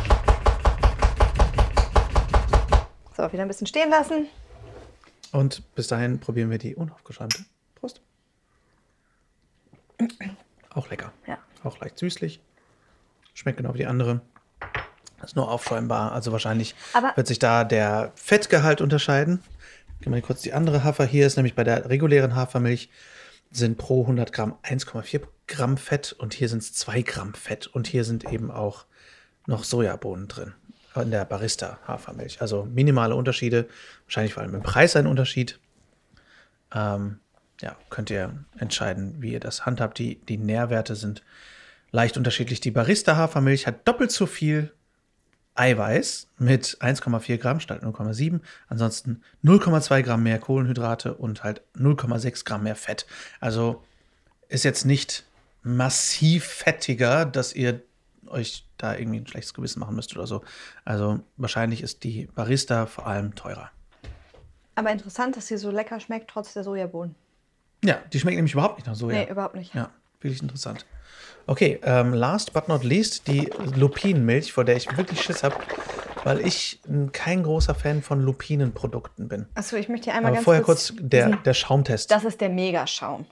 So, 3.16 3.33
wieder 3.33 3.43
ein 3.43 3.49
bisschen 3.49 3.66
stehen 3.66 3.91
lassen. 3.91 4.29
Und 5.33 5.62
bis 5.74 5.89
dahin 5.89 6.20
probieren 6.20 6.51
wir 6.51 6.59
die 6.59 6.74
unaufgeschäumte. 6.74 7.45
Prost. 7.74 8.01
Auch 10.70 10.89
lecker. 10.91 11.12
Ja. 11.26 11.39
Auch 11.64 11.79
leicht 11.81 11.99
süßlich. 11.99 12.41
Schmeckt 13.35 13.59
genau 13.59 13.74
wie 13.74 13.79
die 13.79 13.87
andere. 13.87 14.20
Ist 15.22 15.37
nur 15.37 15.51
aufschäumbar. 15.51 16.12
Also 16.12 16.33
wahrscheinlich 16.33 16.74
Aber- 16.93 17.12
wird 17.16 17.26
sich 17.26 17.39
da 17.39 17.64
der 17.64 18.12
Fettgehalt 18.14 18.81
unterscheiden. 18.81 19.43
Gehen 20.01 20.12
wir 20.14 20.22
kurz 20.22 20.43
die 20.43 20.53
andere 20.53 20.85
Hafer. 20.85 21.05
Hier 21.05 21.26
ist 21.26 21.37
nämlich 21.37 21.55
bei 21.57 21.64
der 21.64 21.89
regulären 21.89 22.35
Hafermilch 22.37 22.89
sind 23.51 23.79
pro 23.79 24.03
100 24.03 24.33
Gramm 24.33 24.57
1,4 24.62 25.22
Gramm 25.47 25.76
Fett 25.76 26.12
und 26.12 26.35
hier 26.35 26.49
sind 26.49 26.62
es 26.62 26.74
2 26.74 27.03
Gramm 27.03 27.35
Fett. 27.35 27.66
Und 27.66 27.89
hier 27.89 28.05
sind 28.05 28.24
eben 28.31 28.51
auch 28.51 28.85
noch 29.47 29.64
Sojabohnen 29.64 30.29
drin 30.29 30.55
in 31.03 31.11
der 31.11 31.24
Barista-Hafermilch. 31.24 32.40
Also 32.40 32.64
minimale 32.64 33.14
Unterschiede, 33.14 33.68
wahrscheinlich 34.05 34.34
vor 34.34 34.42
allem 34.42 34.55
im 34.55 34.62
Preis 34.62 34.96
ein 34.96 35.07
Unterschied. 35.07 35.59
Ähm, 36.74 37.20
ja, 37.61 37.76
könnt 37.90 38.11
ihr 38.11 38.44
entscheiden, 38.59 39.16
wie 39.20 39.32
ihr 39.32 39.40
das 39.40 39.66
handhabt. 39.66 39.99
Die, 39.99 40.16
die 40.16 40.38
Nährwerte 40.38 40.94
sind 40.96 41.22
leicht 41.90 42.16
unterschiedlich. 42.16 42.61
Die 42.61 42.70
Barista-Hafermilch 42.70 43.66
hat 43.66 43.86
doppelt 43.86 44.12
so 44.12 44.26
viel 44.26 44.72
Eiweiß 45.55 46.28
mit 46.38 46.78
1,4 46.80 47.36
Gramm 47.38 47.61
statt 47.61 47.82
0,7. 47.82 48.40
Ansonsten 48.68 49.22
0,2 49.44 50.03
Gramm 50.03 50.22
mehr 50.22 50.38
Kohlenhydrate 50.38 51.14
und 51.14 51.42
halt 51.42 51.62
0,6 51.76 52.44
Gramm 52.44 52.62
mehr 52.62 52.76
Fett. 52.76 53.07
Also 53.40 53.82
ist 54.49 54.64
jetzt 54.64 54.84
nicht 54.84 55.24
massiv 55.62 56.44
fettiger, 56.44 57.26
dass 57.26 57.55
ihr 57.55 57.82
euch 58.31 58.66
da 58.76 58.95
irgendwie 58.97 59.20
ein 59.20 59.26
schlechtes 59.26 59.55
Gewissen 59.55 59.81
machen 59.81 59.97
müsst 59.97 60.14
oder 60.16 60.26
so. 60.26 60.43
Also 60.85 61.20
wahrscheinlich 61.37 61.83
ist 61.83 62.05
die 62.05 62.26
Barista 62.35 62.87
vor 62.87 63.07
allem 63.07 63.35
teurer. 63.35 63.70
Aber 64.74 64.91
interessant, 64.91 65.37
dass 65.37 65.49
sie 65.49 65.57
so 65.57 65.70
lecker 65.70 65.99
schmeckt, 66.01 66.31
trotz 66.31 66.53
der 66.55 66.62
Sojabohnen. 66.64 67.14
Ja, 67.85 67.99
die 68.12 68.20
schmeckt 68.20 68.37
nämlich 68.37 68.53
überhaupt 68.53 68.79
nicht 68.79 68.87
nach 68.87 68.95
Soja. 68.95 69.18
Nee, 69.18 69.31
überhaupt 69.31 69.55
nicht. 69.55 69.74
Ja, 69.74 69.91
wirklich 70.20 70.43
interessant. 70.43 70.85
Okay, 71.47 71.81
ähm, 71.83 72.12
last 72.12 72.53
but 72.53 72.68
not 72.68 72.85
least 72.85 73.26
die 73.26 73.51
Lupinenmilch, 73.76 74.53
vor 74.53 74.64
der 74.64 74.76
ich 74.76 74.97
wirklich 74.97 75.22
Schiss 75.22 75.43
habe, 75.43 75.57
weil 76.24 76.47
ich 76.47 76.81
kein 77.12 77.43
großer 77.43 77.74
Fan 77.74 78.03
von 78.03 78.20
Lupinenprodukten 78.20 79.29
bin. 79.29 79.47
Achso, 79.55 79.76
ich 79.76 79.89
möchte 79.89 80.05
hier 80.07 80.14
einmal 80.14 80.31
Aber 80.31 80.37
ganz 80.37 80.45
vorher 80.45 80.62
kurz. 80.62 80.89
kurz 80.89 81.01
der, 81.01 81.37
der 81.37 81.55
Schaumtest. 81.55 82.11
das 82.11 82.24
ist 82.24 82.41
der 82.41 82.51
Megaschaum. 82.51 83.24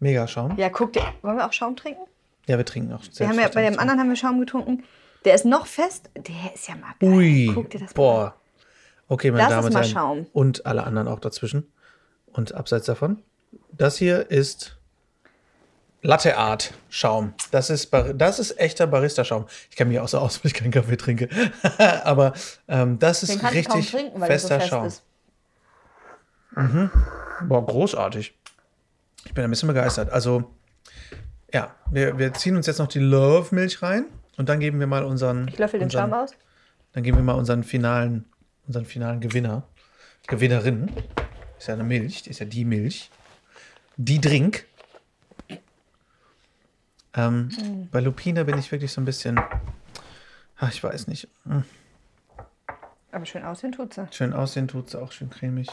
Mega 0.00 0.26
Schaum. 0.26 0.56
Ja, 0.58 0.68
guck 0.68 0.92
dir. 0.92 1.04
Wollen 1.22 1.36
wir 1.36 1.46
auch 1.46 1.52
Schaum 1.52 1.76
trinken? 1.76 2.02
Ja, 2.46 2.58
wir 2.58 2.64
trinken 2.64 2.92
auch. 2.92 3.02
Wir 3.16 3.28
haben 3.28 3.38
ja, 3.38 3.48
bei 3.48 3.62
dem 3.62 3.78
anderen 3.78 4.00
haben 4.00 4.08
wir 4.08 4.16
Schaum 4.16 4.40
getrunken. 4.40 4.84
Der 5.24 5.34
ist 5.34 5.44
noch 5.44 5.66
fest. 5.66 6.10
Der 6.16 6.54
ist 6.54 6.68
ja 6.68 6.74
mal 6.74 6.92
geil. 6.98 7.10
Ui, 7.10 7.50
Guck 7.54 7.70
dir 7.70 7.78
das 7.78 7.90
mal 7.90 7.94
boah. 7.94 8.34
Okay, 9.08 9.30
meine 9.30 9.44
Das 9.44 9.50
Damen 9.50 9.66
und 9.66 9.74
Herren. 9.74 9.84
Schaum. 9.88 10.26
Und 10.32 10.66
alle 10.66 10.84
anderen 10.84 11.06
auch 11.08 11.20
dazwischen. 11.20 11.70
Und 12.32 12.54
abseits 12.54 12.86
davon. 12.86 13.22
Das 13.70 13.96
hier 13.98 14.30
ist 14.30 14.78
Latte 16.04 16.36
Art 16.36 16.74
Schaum. 16.88 17.32
Das 17.52 17.70
ist, 17.70 17.86
Bar 17.92 18.12
das 18.12 18.40
ist 18.40 18.58
echter 18.58 18.88
Barista-Schaum. 18.88 19.46
Ich 19.70 19.76
kann 19.76 19.86
mich 19.86 20.00
auch 20.00 20.08
so 20.08 20.18
aus, 20.18 20.42
wenn 20.42 20.48
ich 20.48 20.54
keinen 20.54 20.72
Kaffee 20.72 20.96
trinke. 20.96 21.28
Aber 22.04 22.32
ähm, 22.66 22.98
das 22.98 23.22
ist 23.22 23.42
richtig 23.52 23.90
trinken, 23.90 24.20
weil 24.20 24.28
er 24.28 24.38
so 24.38 24.48
fester 24.48 24.58
fest 24.58 24.70
Schaum. 24.70 24.86
ist. 24.86 25.04
Boah, 27.48 27.64
großartig. 27.64 28.34
Ich 29.24 29.34
bin 29.34 29.44
ein 29.44 29.50
bisschen 29.50 29.68
begeistert. 29.68 30.10
Also, 30.10 30.50
ja, 31.52 31.74
wir, 31.90 32.18
wir 32.18 32.32
ziehen 32.34 32.56
uns 32.56 32.66
jetzt 32.66 32.78
noch 32.78 32.88
die 32.88 32.98
Love-Milch 32.98 33.82
rein 33.82 34.06
und 34.36 34.48
dann 34.48 34.60
geben 34.60 34.80
wir 34.80 34.86
mal 34.86 35.04
unseren. 35.04 35.48
Ich 35.48 35.58
löffel 35.58 35.78
den 35.80 35.86
unseren, 35.86 36.10
Schaum 36.10 36.20
aus. 36.20 36.30
Dann 36.92 37.02
geben 37.02 37.18
wir 37.18 37.24
mal 37.24 37.34
unseren 37.34 37.64
finalen, 37.64 38.24
unseren 38.66 38.84
finalen 38.86 39.20
Gewinner. 39.20 39.64
Gewinnerin. 40.26 40.90
Ist 41.58 41.68
ja 41.68 41.74
eine 41.74 41.84
Milch, 41.84 42.26
ist 42.26 42.38
ja 42.40 42.46
die 42.46 42.64
Milch. 42.64 43.10
Die 43.96 44.20
Drink. 44.20 44.66
Ähm, 47.14 47.50
Mm. 47.60 47.88
Bei 47.90 48.00
Lupina 48.00 48.42
bin 48.44 48.58
ich 48.58 48.72
wirklich 48.72 48.90
so 48.90 49.00
ein 49.00 49.04
bisschen. 49.04 49.38
Ach, 50.58 50.70
ich 50.72 50.82
weiß 50.82 51.08
nicht. 51.08 51.28
Hm, 51.44 51.64
Aber 53.10 53.26
schön 53.26 53.44
aussehen 53.44 53.72
tut 53.72 53.92
sie. 53.94 54.06
Schön 54.12 54.32
aussehen 54.32 54.66
tut 54.68 54.88
sie 54.90 55.00
auch 55.00 55.12
schön 55.12 55.28
cremig. 55.28 55.68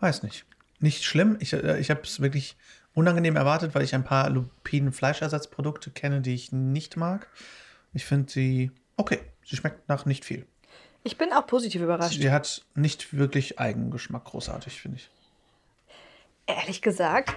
Weiß 0.00 0.22
nicht. 0.22 0.44
Nicht 0.80 1.04
schlimm. 1.04 1.36
Ich, 1.40 1.52
äh, 1.52 1.78
ich 1.78 1.90
habe 1.90 2.02
es 2.02 2.20
wirklich 2.20 2.56
unangenehm 2.94 3.36
erwartet, 3.36 3.74
weil 3.74 3.82
ich 3.82 3.94
ein 3.94 4.04
paar 4.04 4.30
Lupinen-Fleischersatzprodukte 4.30 5.90
kenne, 5.90 6.20
die 6.20 6.34
ich 6.34 6.52
nicht 6.52 6.96
mag. 6.96 7.28
Ich 7.92 8.04
finde 8.04 8.30
sie 8.30 8.70
okay. 8.96 9.20
Sie 9.44 9.56
schmeckt 9.56 9.88
nach 9.88 10.04
nicht 10.04 10.24
viel. 10.24 10.46
Ich 11.04 11.16
bin 11.16 11.32
auch 11.32 11.46
positiv 11.46 11.80
überrascht. 11.80 12.20
Sie 12.20 12.30
hat 12.30 12.64
nicht 12.74 13.16
wirklich 13.16 13.58
Eigengeschmack, 13.58 14.24
großartig, 14.24 14.80
finde 14.80 14.98
ich. 14.98 15.10
Ehrlich 16.46 16.82
gesagt, 16.82 17.34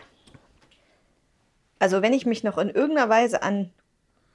also 1.79 2.01
wenn 2.01 2.13
ich 2.13 2.25
mich 2.25 2.43
noch 2.43 2.57
in 2.57 2.69
irgendeiner 2.69 3.09
Weise 3.09 3.43
an 3.43 3.71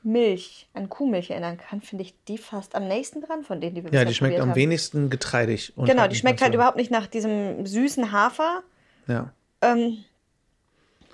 Milch, 0.07 0.69
an 0.73 0.89
Kuhmilch 0.89 1.31
erinnern 1.31 1.59
kann, 1.59 1.83
finde 1.83 2.03
ich 2.05 2.15
die 2.29 2.39
fast 2.39 2.75
am 2.75 2.87
nächsten 2.89 3.21
dran 3.21 3.43
von 3.43 3.61
denen, 3.61 3.75
die 3.75 3.85
wir 3.85 3.93
Ja, 3.93 4.05
die 4.05 4.15
schmeckt 4.15 4.39
am 4.41 4.51
haben. 4.51 4.57
wenigsten 4.57 5.11
getreidig. 5.11 5.73
und 5.77 5.87
Genau, 5.87 6.07
die 6.07 6.15
schmeckt 6.17 6.41
halt 6.41 6.53
so- 6.53 6.57
überhaupt 6.57 6.77
nicht 6.77 6.91
nach 6.91 7.07
diesem 7.09 7.67
süßen 7.67 8.13
Hafer, 8.13 8.63
Ja. 9.09 9.33
ähm, 9.63 9.99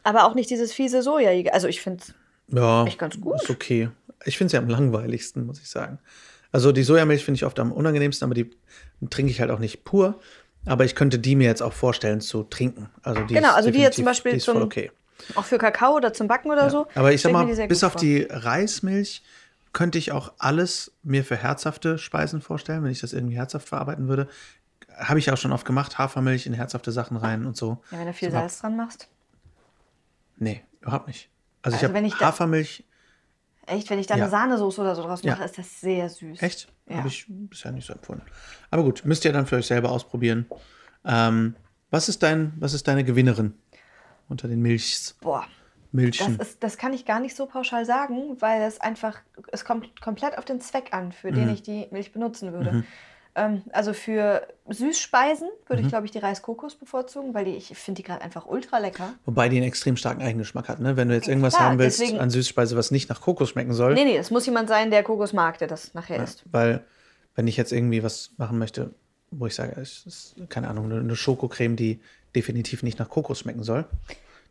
aber 0.02 0.24
auch 0.26 0.34
nicht 0.34 0.50
dieses 0.50 0.72
fiese 0.72 1.02
Soja. 1.02 1.30
Also 1.52 1.68
ich 1.68 1.80
finde 1.80 2.04
Ja, 2.48 2.84
Echt 2.84 2.98
ganz 2.98 3.18
gut. 3.20 3.36
Ist 3.42 3.48
okay. 3.50 3.88
Ich 4.26 4.36
finde 4.36 4.50
sie 4.50 4.58
am 4.58 4.68
langweiligsten, 4.68 5.46
muss 5.46 5.58
ich 5.60 5.70
sagen. 5.70 5.98
Also 6.50 6.70
die 6.70 6.82
Sojamilch 6.82 7.24
finde 7.24 7.36
ich 7.36 7.44
oft 7.46 7.58
am 7.58 7.72
unangenehmsten, 7.72 8.26
aber 8.26 8.34
die 8.34 8.50
trinke 9.08 9.30
ich 9.32 9.40
halt 9.40 9.50
auch 9.50 9.58
nicht 9.58 9.84
pur. 9.84 10.20
Aber 10.66 10.84
ich 10.84 10.94
könnte 10.94 11.18
die 11.18 11.34
mir 11.34 11.46
jetzt 11.46 11.62
auch 11.62 11.72
vorstellen 11.72 12.20
zu 12.20 12.42
trinken. 12.44 12.90
Also 13.02 13.22
die 13.24 13.34
Genau, 13.34 13.52
also 13.54 13.70
die 13.70 13.78
jetzt 13.80 13.96
zum 13.96 14.04
Beispiel 14.04 14.32
die 14.32 14.36
ist 14.36 14.44
voll 14.44 14.54
zum- 14.54 14.62
okay. 14.64 14.90
Auch 15.34 15.44
für 15.44 15.58
Kakao 15.58 15.96
oder 15.96 16.12
zum 16.12 16.28
Backen 16.28 16.50
oder 16.50 16.70
so. 16.70 16.86
Aber 16.94 17.12
ich 17.12 17.22
sag 17.22 17.32
mal, 17.32 17.44
bis 17.66 17.84
auf 17.84 17.92
vor. 17.92 18.00
die 18.00 18.26
Reismilch 18.28 19.22
könnte 19.72 19.98
ich 19.98 20.12
auch 20.12 20.32
alles 20.38 20.92
mir 21.02 21.24
für 21.24 21.36
herzhafte 21.36 21.98
Speisen 21.98 22.42
vorstellen, 22.42 22.84
wenn 22.84 22.90
ich 22.90 23.00
das 23.00 23.12
irgendwie 23.12 23.36
herzhaft 23.36 23.68
verarbeiten 23.68 24.08
würde. 24.08 24.28
Habe 24.96 25.18
ich 25.18 25.30
auch 25.32 25.38
schon 25.38 25.52
oft 25.52 25.64
gemacht, 25.64 25.96
Hafermilch 25.98 26.46
in 26.46 26.52
herzhafte 26.52 26.92
Sachen 26.92 27.16
rein 27.16 27.46
und 27.46 27.56
so. 27.56 27.78
Ja, 27.90 27.98
wenn 27.98 28.06
du 28.06 28.12
viel 28.12 28.30
Salz 28.30 28.60
dran 28.60 28.76
machst. 28.76 29.08
Nee, 30.36 30.62
überhaupt 30.80 31.06
nicht. 31.06 31.30
Also, 31.62 31.76
ich 31.76 31.82
Also 31.82 31.94
wenn 31.94 32.04
ich 32.04 32.14
habe 32.14 32.26
Hafermilch, 32.26 32.84
Echt, 33.64 33.88
wenn 33.90 34.00
ich 34.00 34.08
da 34.08 34.16
Ja. 34.16 34.24
eine 34.24 34.30
Sahnesoße 34.30 34.80
oder 34.80 34.96
so 34.96 35.02
draus 35.02 35.22
Ja. 35.22 35.32
mache, 35.34 35.44
ist 35.44 35.56
das 35.56 35.80
sehr 35.80 36.08
süß. 36.08 36.42
Echt? 36.42 36.66
Ja. 36.88 36.96
Habe 36.96 37.08
ich 37.08 37.26
bisher 37.28 37.70
nicht 37.70 37.86
so 37.86 37.92
empfunden. 37.92 38.22
Aber 38.70 38.82
gut, 38.82 39.02
müsst 39.04 39.24
ihr 39.24 39.32
dann 39.32 39.46
für 39.46 39.54
euch 39.56 39.66
selber 39.66 39.90
ausprobieren. 39.92 40.46
Ähm, 41.04 41.54
was, 41.90 42.08
ist 42.08 42.24
dein, 42.24 42.52
was 42.58 42.74
ist 42.74 42.88
deine 42.88 43.04
Gewinnerin 43.04 43.54
unter 44.32 44.48
den 44.48 44.60
Milchs? 44.60 45.14
Boah, 45.20 45.46
Milchen? 45.92 46.38
das, 46.38 46.48
ist, 46.48 46.62
das 46.64 46.76
kann 46.78 46.92
ich 46.92 47.04
gar 47.04 47.20
nicht 47.20 47.36
so 47.36 47.46
pauschal 47.46 47.84
sagen, 47.84 48.36
weil 48.40 48.62
es 48.62 48.80
einfach, 48.80 49.20
es 49.52 49.64
kommt 49.64 50.00
komplett 50.00 50.36
auf 50.38 50.44
den 50.44 50.60
Zweck 50.60 50.88
an, 50.92 51.12
für 51.12 51.30
Mhm. 51.30 51.34
den 51.36 51.48
ich 51.50 51.62
die 51.62 51.86
Milch 51.92 52.12
benutzen 52.12 52.52
würde. 52.52 52.84
Ähm, 53.34 53.62
also 53.72 53.94
für 53.94 54.46
Süßspeisen 54.68 55.48
würde 55.66 55.80
Mhm. 55.82 55.86
ich, 55.86 55.90
glaube 55.92 56.04
ich, 56.06 56.12
die 56.12 56.18
Reiskokos 56.18 56.74
bevorzugen, 56.74 57.32
weil 57.32 57.46
die, 57.46 57.52
ich 57.56 57.68
finde 57.78 58.02
die 58.02 58.06
gerade 58.06 58.20
einfach 58.22 58.46
ultra 58.46 58.76
lecker. 58.78 59.14
Wobei 59.24 59.48
die 59.48 59.56
einen 59.56 59.66
extrem 59.66 59.96
starken 59.96 60.20
Eigengeschmack 60.22 60.68
hat. 60.68 60.80
Ne? 60.80 60.96
Wenn 60.98 61.08
du 61.08 61.14
jetzt 61.14 61.28
irgendwas 61.28 61.54
Klar, 61.54 61.70
haben 61.70 61.78
willst 61.78 62.00
deswegen- 62.00 62.18
an 62.20 62.28
Süßspeise, 62.30 62.76
was 62.76 62.90
nicht 62.90 63.08
nach 63.08 63.20
Kokos 63.22 63.48
schmecken 63.50 63.72
soll. 63.72 63.94
Nee, 63.94 64.04
nee, 64.04 64.16
es 64.18 64.30
muss 64.30 64.44
jemand 64.44 64.68
sein, 64.68 64.90
der 64.90 65.02
Kokos 65.02 65.32
mag, 65.32 65.56
der 65.58 65.68
das 65.68 65.94
nachher 65.94 66.16
Ja, 66.18 66.22
isst. 66.24 66.44
weil, 66.50 66.84
wenn 67.34 67.46
ich 67.46 67.56
jetzt 67.56 67.72
irgendwie 67.72 68.02
was 68.02 68.32
machen 68.36 68.58
möchte, 68.58 68.94
wo 69.30 69.46
ich 69.46 69.54
sage, 69.54 69.80
es 69.80 70.04
ist, 70.04 70.34
keine 70.50 70.68
Ahnung, 70.68 70.92
eine 70.92 71.16
Schokocreme, 71.16 71.74
die 71.76 72.00
definitiv 72.34 72.82
nicht 72.82 72.98
nach 72.98 73.08
Kokos 73.08 73.38
schmecken 73.38 73.62
soll, 73.62 73.86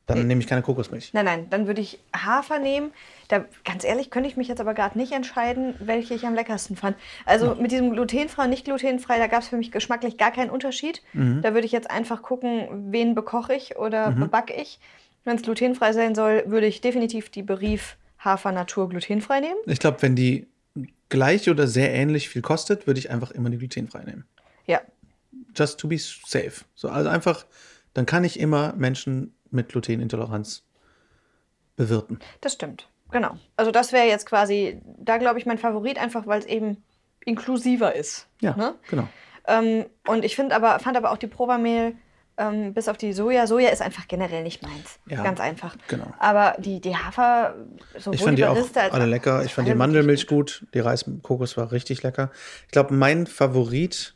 dann 0.08 0.28
nehme 0.28 0.42
ich 0.42 0.48
keine 0.48 0.62
Kokosmilch. 0.62 1.14
Nein, 1.14 1.26
nein, 1.26 1.50
dann 1.50 1.68
würde 1.68 1.82
ich 1.82 2.00
Hafer 2.16 2.60
nehmen. 2.60 2.92
Da, 3.28 3.46
ganz 3.64 3.84
ehrlich, 3.84 4.10
könnte 4.10 4.28
ich 4.28 4.36
mich 4.36 4.48
jetzt 4.48 4.60
aber 4.60 4.74
gerade 4.74 4.98
nicht 4.98 5.12
entscheiden, 5.14 5.76
welche 5.80 6.14
ich 6.14 6.26
am 6.26 6.34
leckersten 6.34 6.76
fand. 6.76 6.98
Also 7.26 7.56
mit 7.56 7.72
diesem 7.72 7.92
glutenfrei 7.92 8.44
und 8.44 8.50
nicht 8.50 8.66
glutenfrei, 8.66 9.18
da 9.20 9.28
gab 9.28 9.42
es 9.42 9.50
für 9.50 9.58
mich 9.58 9.72
geschmacklich 9.72 10.18
gar 10.18 10.32
keinen 10.32 10.50
Unterschied. 10.50 11.02
Mhm. 11.14 11.42
Da 11.42 11.54
würde 11.54 11.66
ich 11.66 11.72
jetzt 11.72 11.90
einfach 11.90 12.24
gucken, 12.24 12.92
wen 12.92 13.16
bekoche 13.16 13.54
ich 13.54 13.78
oder 13.78 14.12
bebacke 14.12 14.54
ich. 14.54 14.80
Wenn 15.24 15.38
es 15.38 15.44
glutenfrei 15.44 15.94
sein 15.94 16.16
soll, 16.16 16.44
würde 16.48 16.68
ich 16.68 16.82
definitiv 16.82 17.30
die 17.30 17.44
Berief 17.44 17.96
Hafer 18.20 18.52
Natur 18.52 18.90
glutenfrei 18.90 19.40
nehmen. 19.40 19.60
Ich 19.66 19.80
glaube, 19.80 20.02
wenn 20.02 20.16
die 20.16 20.48
gleich 21.10 21.50
oder 21.50 21.68
sehr 21.68 21.94
ähnlich 21.94 22.28
viel 22.28 22.42
kostet, 22.42 22.88
würde 22.88 23.00
ich 23.00 23.12
einfach 23.12 23.32
immer 23.32 23.50
die 23.50 23.58
glutenfrei 23.58 24.04
nehmen. 24.04 24.26
Ja, 24.66 24.82
just 25.56 25.80
to 25.80 25.88
be 25.88 25.98
safe. 25.98 26.66
So, 26.76 26.90
also 26.90 27.10
einfach, 27.10 27.46
dann 27.94 28.06
kann 28.06 28.24
ich 28.24 28.40
immer 28.40 28.74
Menschen 28.78 29.36
mit 29.50 29.70
Glutenintoleranz 29.70 30.64
bewirten. 31.76 32.20
das 32.42 32.54
stimmt. 32.54 32.88
Genau. 33.12 33.38
Also 33.58 33.72
das 33.72 33.92
wäre 33.92 34.08
jetzt 34.08 34.26
quasi, 34.26 34.82
da 34.98 35.18
glaube 35.18 35.38
ich, 35.40 35.46
mein 35.46 35.58
Favorit, 35.58 35.98
einfach 36.00 36.28
weil 36.28 36.40
es 36.40 36.46
eben 36.46 36.84
inklusiver 37.26 37.94
ist. 37.96 38.28
Ja, 38.40 38.56
Ne? 38.56 38.76
genau. 38.90 39.08
Ähm, 39.48 39.86
und 40.08 40.24
ich 40.24 40.36
finde 40.36 40.56
aber, 40.56 40.80
fand 40.80 40.96
aber 40.96 41.12
auch 41.12 41.18
die 41.18 41.28
Probamehl, 41.28 41.96
ähm, 42.38 42.74
bis 42.74 42.88
auf 42.88 42.96
die 42.98 43.12
Soja, 43.12 43.48
Soja 43.48 43.70
ist 43.70 43.82
einfach 43.82 44.08
generell 44.08 44.44
nicht 44.44 44.62
meins. 44.64 45.00
Ja, 45.08 45.22
Ganz 45.24 45.40
einfach. 45.42 45.76
genau. 45.90 46.08
Aber 46.20 46.56
die, 46.60 46.80
die 46.80 46.96
Hafer, 46.96 47.56
sowohl 47.98 48.16
Ich 48.16 48.24
fand 48.24 48.38
die 48.38 48.46
auch 48.46 48.54
Barista 48.54 48.82
als 48.82 48.94
alle 48.94 49.06
lecker. 49.08 49.44
Ich 49.44 49.54
fand 49.54 49.68
die 49.68 49.76
Mandelmilch 49.76 50.22
wirklich 50.22 50.62
gut. 50.62 50.68
Die 50.74 50.80
Reiskokos 50.80 51.58
war 51.58 51.72
richtig 51.74 52.04
lecker. 52.04 52.32
Ich 52.68 52.72
glaube, 52.72 52.94
mein 52.94 53.28
Favorit 53.28 54.16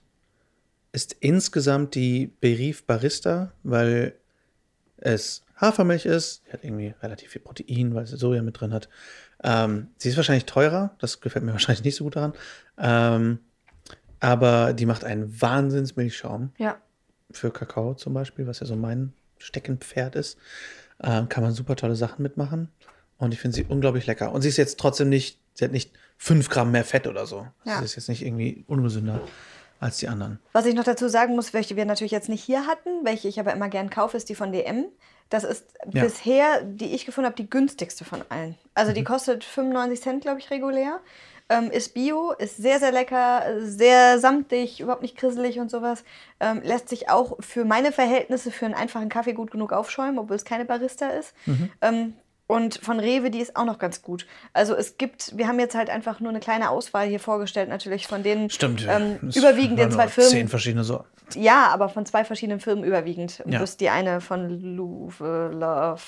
ist 0.95 1.13
insgesamt 1.19 1.93
die 1.93 2.27
Berif 2.39 2.85
Barista, 2.85 3.51
weil 3.63 4.15
es 4.97 5.43
Hafermilch 5.57 6.05
ist. 6.05 6.43
Die 6.47 6.53
hat 6.53 6.63
irgendwie 6.63 6.93
relativ 7.01 7.31
viel 7.31 7.41
Protein, 7.41 7.93
weil 7.93 8.07
sie 8.07 8.17
Soja 8.17 8.41
mit 8.41 8.59
drin 8.59 8.73
hat. 8.73 8.89
Ähm, 9.43 9.89
sie 9.97 10.09
ist 10.09 10.17
wahrscheinlich 10.17 10.45
teurer. 10.45 10.95
Das 10.99 11.19
gefällt 11.19 11.43
mir 11.43 11.51
wahrscheinlich 11.53 11.83
nicht 11.83 11.95
so 11.95 12.05
gut 12.05 12.15
daran. 12.15 12.33
Ähm, 12.77 13.39
aber 14.21 14.73
die 14.73 14.85
macht 14.85 15.03
einen 15.03 15.39
Wahnsinns-Milchschaum. 15.39 16.51
Ja, 16.57 16.77
für 17.31 17.51
Kakao 17.51 17.95
zum 17.95 18.13
Beispiel, 18.13 18.47
was 18.47 18.61
ja 18.61 18.65
so 18.65 18.75
mein 18.75 19.13
Steckenpferd 19.37 20.15
ist, 20.15 20.37
ähm, 21.03 21.27
kann 21.27 21.43
man 21.43 21.53
super 21.53 21.75
tolle 21.75 21.95
Sachen 21.95 22.23
mitmachen. 22.23 22.69
Und 23.17 23.33
ich 23.33 23.39
finde 23.39 23.55
sie 23.55 23.65
unglaublich 23.65 24.05
lecker. 24.07 24.31
Und 24.31 24.41
sie 24.41 24.49
ist 24.49 24.57
jetzt 24.57 24.79
trotzdem 24.79 25.09
nicht, 25.09 25.39
sie 25.53 25.65
hat 25.65 25.71
nicht 25.71 25.91
5 26.17 26.49
Gramm 26.49 26.71
mehr 26.71 26.85
Fett 26.85 27.07
oder 27.07 27.25
so. 27.25 27.47
Ja. 27.65 27.79
Sie 27.79 27.85
ist 27.85 27.95
jetzt 27.95 28.09
nicht 28.09 28.25
irgendwie 28.25 28.63
ungesünder 28.67 29.21
als 29.80 29.97
die 29.97 30.07
anderen. 30.07 30.39
Was 30.53 30.65
ich 30.65 30.73
noch 30.76 30.84
dazu 30.84 31.07
sagen 31.07 31.36
muss, 31.36 31.53
welche 31.53 31.76
wir 31.76 31.86
natürlich 31.86 32.11
jetzt 32.11 32.30
nicht 32.30 32.43
hier 32.43 32.65
hatten, 32.67 32.89
welche 33.03 33.28
ich 33.28 33.39
aber 33.39 33.53
immer 33.53 33.69
gern 33.69 33.89
kaufe, 33.89 34.17
ist 34.17 34.30
die 34.30 34.36
von 34.36 34.51
DM. 34.51 34.86
Das 35.30 35.43
ist 35.43 35.65
Ja. 35.91 36.03
bisher, 36.03 36.61
die 36.63 36.93
ich 36.93 37.05
gefunden 37.05 37.26
habe, 37.26 37.36
die 37.36 37.49
günstigste 37.49 38.05
von 38.05 38.21
allen. 38.30 38.55
Also 38.73 38.91
Mhm. 38.91 38.95
die 38.95 39.03
kostet 39.03 39.43
95 39.43 40.01
Cent, 40.01 40.21
glaube 40.21 40.39
ich, 40.39 40.49
regulär. 40.51 40.99
Ähm, 41.47 41.69
ist 41.69 41.93
bio, 41.93 42.32
ist 42.32 42.57
sehr, 42.57 42.80
sehr 42.80 42.91
lecker, 42.91 43.43
sehr 43.61 44.17
samtig, 44.19 44.80
überhaupt 44.80 45.03
nicht 45.03 45.15
krisselig 45.15 45.59
und 45.59 45.69
sowas. 45.69 46.03
Ähm, 46.39 46.61
lässt 46.63 46.89
sich 46.89 47.07
auch 47.09 47.38
für 47.39 47.65
meine 47.65 47.91
Verhältnisse 47.91 48.49
für 48.49 48.65
einen 48.65 48.73
einfachen 48.73 49.09
Kaffee 49.09 49.34
gut 49.34 49.51
genug 49.51 49.71
aufschäumen, 49.71 50.17
obwohl 50.17 50.38
es 50.38 50.43
keine 50.45 50.65
Barista 50.65 51.09
ist. 51.09 51.34
Mhm. 51.45 51.71
Ähm, 51.82 52.13
und 52.47 52.75
von 52.75 52.99
Rewe, 52.99 53.31
die 53.31 53.39
ist 53.39 53.55
auch 53.55 53.65
noch 53.65 53.79
ganz 53.79 54.01
gut. 54.01 54.27
Also 54.53 54.75
es 54.75 54.97
gibt, 54.97 55.35
wir 55.37 55.47
haben 55.47 55.59
jetzt 55.59 55.75
halt 55.75 55.89
einfach 55.89 56.19
nur 56.19 56.29
eine 56.29 56.39
kleine 56.39 56.69
Auswahl 56.69 57.07
hier 57.07 57.19
vorgestellt, 57.19 57.69
natürlich 57.69 58.07
von 58.07 58.21
den 58.21 58.49
Stimmt, 58.49 58.85
ähm, 58.87 59.17
überwiegend 59.33 59.79
den 59.79 59.91
zwei 59.91 60.07
Firmen. 60.07 60.31
Zehn 60.31 60.47
verschiedene 60.47 60.83
Sorten. 60.83 61.07
Ja, 61.33 61.69
aber 61.69 61.89
von 61.89 62.05
zwei 62.05 62.23
verschiedenen 62.23 62.59
Firmen 62.59 62.83
überwiegend. 62.83 63.41
Ja. 63.47 63.57
Plus 63.57 63.77
die 63.77 63.89
eine 63.89 64.21
von 64.21 64.61
Louve 64.61 65.51
Love 65.53 66.01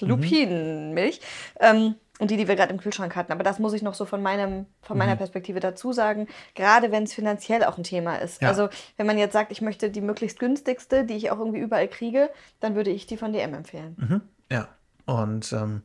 Lupinenmilch. 0.00 1.20
Mhm. 1.20 1.60
Ähm, 1.60 1.94
und 2.18 2.30
die, 2.30 2.36
die 2.36 2.46
wir 2.46 2.54
gerade 2.54 2.72
im 2.72 2.78
Kühlschrank 2.78 3.16
hatten. 3.16 3.32
Aber 3.32 3.42
das 3.42 3.58
muss 3.58 3.72
ich 3.72 3.80
noch 3.80 3.94
so 3.94 4.04
von, 4.04 4.22
meinem, 4.22 4.66
von 4.82 4.98
meiner 4.98 5.14
mhm. 5.14 5.18
Perspektive 5.18 5.58
dazu 5.58 5.94
sagen, 5.94 6.28
gerade 6.54 6.92
wenn 6.92 7.04
es 7.04 7.14
finanziell 7.14 7.64
auch 7.64 7.78
ein 7.78 7.84
Thema 7.84 8.16
ist. 8.16 8.42
Ja. 8.42 8.48
Also 8.48 8.68
wenn 8.98 9.06
man 9.06 9.16
jetzt 9.16 9.32
sagt, 9.32 9.50
ich 9.50 9.62
möchte 9.62 9.88
die 9.90 10.02
möglichst 10.02 10.38
günstigste, 10.38 11.04
die 11.04 11.14
ich 11.14 11.30
auch 11.30 11.38
irgendwie 11.38 11.60
überall 11.60 11.88
kriege, 11.88 12.28
dann 12.60 12.74
würde 12.74 12.90
ich 12.90 13.06
die 13.06 13.16
von 13.16 13.32
DM 13.32 13.54
empfehlen. 13.54 13.96
Mhm. 13.98 14.20
Ja, 14.50 14.68
und 15.06 15.52
ähm, 15.52 15.82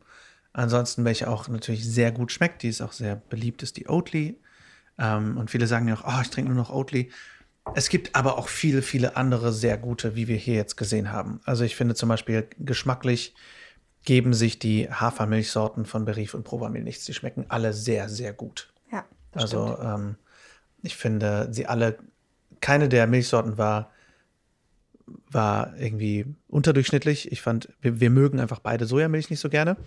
ansonsten, 0.54 1.06
welche 1.06 1.30
auch 1.30 1.48
natürlich 1.48 1.86
sehr 1.86 2.12
gut 2.12 2.32
schmeckt, 2.32 2.64
die 2.64 2.70
ist 2.70 2.82
auch 2.82 2.92
sehr 2.92 3.16
beliebt, 3.16 3.64
ist 3.64 3.78
die 3.78 3.88
Oatly. 3.88 4.40
Ähm, 4.98 5.38
und 5.38 5.52
viele 5.52 5.68
sagen 5.68 5.88
ja 5.88 5.96
auch, 5.96 6.04
oh, 6.06 6.22
ich 6.22 6.30
trinke 6.30 6.52
nur 6.52 6.62
noch 6.62 6.72
Oatly. 6.72 7.12
Es 7.74 7.90
gibt 7.90 8.16
aber 8.16 8.38
auch 8.38 8.48
viele, 8.48 8.82
viele 8.82 9.18
andere 9.18 9.52
sehr 9.52 9.78
gute, 9.78 10.16
wie 10.16 10.28
wir 10.28 10.38
hier 10.38 10.56
jetzt 10.56 10.78
gesehen 10.78 11.12
haben. 11.12 11.42
Also 11.46 11.64
ich 11.64 11.76
finde 11.76 11.96
zum 11.96 12.10
Beispiel 12.10 12.48
geschmacklich 12.60 13.34
geben 14.04 14.34
sich 14.34 14.60
die 14.60 14.90
Hafermilchsorten 14.90 15.86
von 15.86 16.06
Berief 16.06 16.36
und 16.36 16.44
Provamil 16.44 16.84
nichts. 16.84 17.06
Die 17.06 17.14
schmecken 17.14 17.46
alle 17.50 17.74
sehr, 17.74 18.08
sehr 18.08 18.34
gut. 18.34 18.72
Ja, 18.92 19.04
das 19.32 19.44
also 19.44 19.80
ähm, 19.82 20.16
ich 20.84 20.96
finde, 20.96 21.50
sie 21.52 21.66
alle, 21.66 21.98
keine 22.62 22.88
der 22.88 23.08
Milchsorten 23.08 23.58
war, 23.58 23.90
war 25.30 25.78
irgendwie 25.78 26.26
unterdurchschnittlich. 26.48 27.32
Ich 27.32 27.42
fand, 27.42 27.70
wir, 27.82 28.00
wir 28.00 28.10
mögen 28.10 28.40
einfach 28.40 28.60
beide 28.60 28.86
Sojamilch 28.86 29.30
nicht 29.30 29.40
so 29.40 29.50
gerne. 29.50 29.78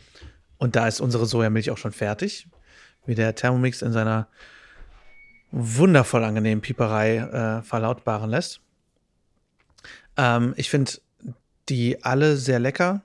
Und 0.59 0.77
da 0.77 0.89
ist 0.89 1.01
unsere 1.01 1.27
Sojamilch 1.27 1.71
auch 1.71 1.79
schon 1.79 1.93
fertig, 1.93 2.49
wie 3.07 3.15
der 3.15 3.35
Thermomix 3.35 3.83
in 3.83 3.93
seiner 3.93 4.29
wundervoll 5.51 6.25
angenehmen 6.25 6.61
Pieperei 6.61 7.17
äh, 7.17 7.63
verlautbaren 7.63 8.31
lässt. 8.31 8.61
Ähm, 10.17 10.55
ich 10.57 10.69
finde 10.71 10.93
die 11.69 12.03
alle 12.05 12.37
sehr 12.37 12.59
lecker. 12.59 13.03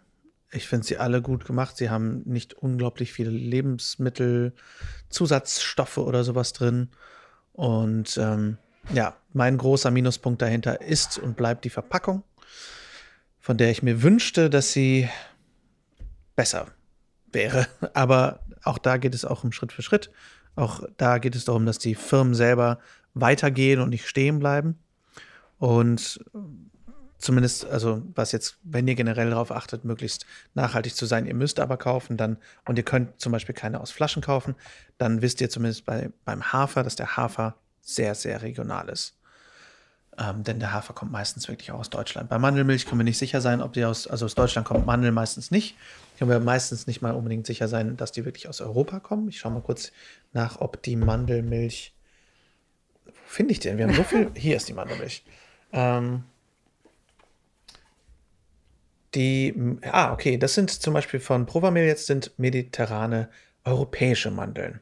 Ich 0.52 0.68
finde 0.68 0.86
sie 0.86 0.98
alle 0.98 1.22
gut 1.22 1.46
gemacht. 1.46 1.78
Sie 1.78 1.90
haben 1.90 2.22
nicht 2.26 2.54
unglaublich 2.54 3.12
viele 3.12 3.32
Lebensmittel, 3.32 4.54
Zusatzstoffe 5.10 5.98
oder 5.98 6.24
sowas 6.24 6.54
drin. 6.54 6.90
Und 7.54 8.18
ähm, 8.18 8.58
ja, 8.92 9.16
mein 9.32 9.58
großer 9.58 9.92
Minuspunkt 9.92 10.42
dahinter 10.42 10.82
ist 10.82 11.18
und 11.18 11.38
bleibt 11.38 11.66
die 11.66 11.70
Verpackung, 11.70 12.24
von 13.40 13.58
der 13.58 13.72
ich 13.72 13.84
mir 13.84 14.04
wünschte, 14.04 14.50
dass 14.50 14.74
sie 14.74 15.10
besser 16.36 16.68
wäre. 17.32 17.68
Aber 17.94 18.40
auch 18.64 18.78
da 18.78 18.98
geht 18.98 19.16
es 19.16 19.26
auch 19.26 19.44
um 19.44 19.52
Schritt 19.52 19.72
für 19.72 19.82
Schritt. 19.82 20.12
Auch 20.56 20.84
da 20.98 21.18
geht 21.18 21.36
es 21.36 21.46
darum, 21.46 21.66
dass 21.66 21.80
die 21.80 21.96
Firmen 21.96 22.34
selber 22.34 22.80
weitergehen 23.14 23.80
und 23.80 23.90
nicht 23.90 24.08
stehen 24.08 24.40
bleiben. 24.40 24.78
Und 25.58 26.20
zumindest, 27.18 27.66
also 27.66 28.02
was 28.16 28.32
jetzt, 28.32 28.58
wenn 28.64 28.88
ihr 28.88 28.96
generell 28.96 29.30
darauf 29.30 29.52
achtet, 29.52 29.86
möglichst 29.86 30.26
nachhaltig 30.54 30.96
zu 30.96 31.06
sein, 31.06 31.26
ihr 31.26 31.34
müsst 31.34 31.60
aber 31.60 31.78
kaufen, 31.78 32.18
dann, 32.18 32.38
und 32.66 32.78
ihr 32.78 32.84
könnt 32.84 33.20
zum 33.20 33.32
Beispiel 33.32 33.56
keine 33.56 33.80
aus 33.80 33.92
Flaschen 33.92 34.22
kaufen, 34.22 34.56
dann 34.98 35.22
wisst 35.22 35.42
ihr 35.42 35.50
zumindest 35.50 35.86
bei, 35.86 36.12
beim 36.26 36.52
Hafer, 36.52 36.84
dass 36.84 36.96
der 36.96 37.18
Hafer 37.18 37.56
sehr, 37.84 38.16
sehr 38.16 38.42
regional 38.42 38.90
ist. 38.90 39.16
Ähm, 40.18 40.44
denn 40.44 40.60
der 40.60 40.72
Hafer 40.72 40.94
kommt 40.94 41.12
meistens 41.12 41.48
wirklich 41.48 41.72
auch 41.72 41.80
aus 41.80 41.90
Deutschland. 41.90 42.30
Bei 42.30 42.38
Mandelmilch 42.38 42.86
können 42.86 43.00
wir 43.00 43.04
nicht 43.06 43.18
sicher 43.18 43.42
sein, 43.42 43.62
ob 43.62 43.74
die 43.74 43.84
aus, 43.84 44.08
also 44.08 44.26
aus 44.26 44.36
Deutschland 44.36 44.68
kommt 44.68 44.86
Mandel 44.86 45.12
meistens 45.12 45.50
nicht. 45.50 45.76
Können 46.18 46.30
wir 46.30 46.40
meistens 46.40 46.86
nicht 46.86 47.02
mal 47.02 47.12
unbedingt 47.12 47.48
sicher 47.48 47.68
sein, 47.68 47.98
dass 47.98 48.12
die 48.12 48.24
wirklich 48.24 48.48
aus 48.48 48.62
Europa 48.62 49.00
kommen. 49.00 49.28
Ich 49.30 49.40
schaue 49.40 49.54
mal 49.54 49.62
kurz 49.62 49.92
nach, 50.32 50.62
ob 50.62 50.82
die 50.84 50.96
Mandelmilch. 50.96 51.94
Wo 53.06 53.12
finde 53.26 53.54
ich 53.54 53.60
denn? 53.60 53.78
Wir 53.78 53.88
haben 53.88 53.96
so 53.96 54.04
viel. 54.04 54.32
Hier 54.36 54.56
ist 54.56 54.70
die 54.70 54.74
Mandelmilch. 54.74 55.24
Ähm, 55.72 56.24
die, 59.16 59.80
ah, 59.92 60.14
okay, 60.14 60.38
das 60.38 60.54
sind 60.54 60.70
zum 60.70 60.94
Beispiel 60.94 61.20
von 61.20 61.46
Provamil 61.46 61.86
jetzt 61.86 62.06
sind 62.06 62.32
mediterrane 62.38 63.30
europäische 63.64 64.30
Mandeln. 64.30 64.80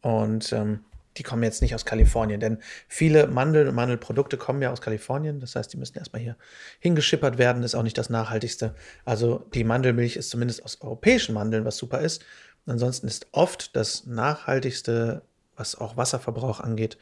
Und 0.00 0.52
ähm, 0.52 0.84
die 1.16 1.22
kommen 1.22 1.42
jetzt 1.42 1.62
nicht 1.62 1.74
aus 1.74 1.84
Kalifornien, 1.84 2.40
denn 2.40 2.58
viele 2.88 3.26
Mandeln 3.26 3.68
und 3.68 3.74
Mandelprodukte 3.74 4.36
kommen 4.36 4.62
ja 4.62 4.72
aus 4.72 4.80
Kalifornien. 4.80 5.40
Das 5.40 5.54
heißt, 5.54 5.72
die 5.72 5.76
müssen 5.76 5.96
erstmal 5.98 6.22
hier 6.22 6.36
hingeschippert 6.80 7.38
werden, 7.38 7.62
ist 7.62 7.74
auch 7.74 7.82
nicht 7.82 7.98
das 7.98 8.10
nachhaltigste. 8.10 8.74
Also 9.04 9.46
die 9.54 9.64
Mandelmilch 9.64 10.16
ist 10.16 10.30
zumindest 10.30 10.64
aus 10.64 10.80
europäischen 10.80 11.34
Mandeln, 11.34 11.64
was 11.64 11.76
super 11.76 12.00
ist. 12.00 12.24
Ansonsten 12.66 13.06
ist 13.06 13.28
oft 13.32 13.76
das 13.76 14.06
nachhaltigste, 14.06 15.22
was 15.56 15.76
auch 15.76 15.96
Wasserverbrauch 15.96 16.60
angeht, 16.60 16.98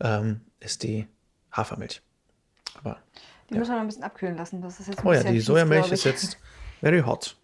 ähm, 0.00 0.40
ist 0.60 0.82
die 0.82 1.06
Hafermilch. 1.52 2.02
Aber 2.74 2.98
die 3.48 3.54
ja. 3.54 3.60
müssen 3.60 3.70
wir 3.70 3.76
noch 3.76 3.82
ein 3.82 3.86
bisschen 3.86 4.02
abkühlen 4.02 4.36
lassen. 4.36 4.60
Das 4.60 4.80
ist 4.80 4.88
jetzt 4.88 5.04
oh 5.04 5.12
ja, 5.12 5.22
die 5.22 5.40
Sojamilch 5.40 5.92
ist 5.92 6.04
jetzt 6.04 6.38
very 6.80 7.00
hot. 7.00 7.36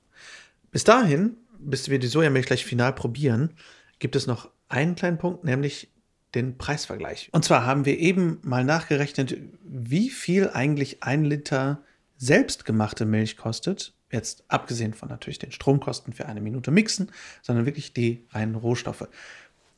Bis 0.71 0.85
dahin, 0.85 1.37
bis 1.59 1.89
wir 1.89 1.99
die 1.99 2.09
Sojamilch 2.09 2.47
gleich 2.47 2.65
final 2.65 2.93
probieren, 2.93 3.55
gibt 3.99 4.17
es 4.17 4.27
noch 4.27 4.51
einen 4.69 4.95
kleinen 4.95 5.19
Punkt, 5.19 5.45
nämlich 5.45 5.93
den 6.35 6.57
Preisvergleich. 6.59 7.28
Und 7.33 7.45
zwar 7.45 7.66
haben 7.66 7.85
wir 7.85 7.99
eben 7.99 8.39
mal 8.43 8.64
nachgerechnet, 8.64 9.37
wie 9.64 10.11
viel 10.11 10.51
eigentlich 10.51 11.03
ein 11.03 11.24
Liter 11.24 11.83
selbstgemachte 12.16 13.05
Milch 13.05 13.37
kostet. 13.37 13.95
Jetzt 14.11 14.45
abgesehen 14.49 14.95
von 14.95 15.09
natürlich 15.09 15.39
den 15.39 15.53
Stromkosten 15.53 16.12
für 16.12 16.26
eine 16.26 16.41
Minute 16.41 16.70
mixen, 16.70 17.11
sondern 17.43 17.66
wirklich 17.66 17.93
die 17.93 18.26
reinen 18.30 18.55
Rohstoffe. 18.55 19.09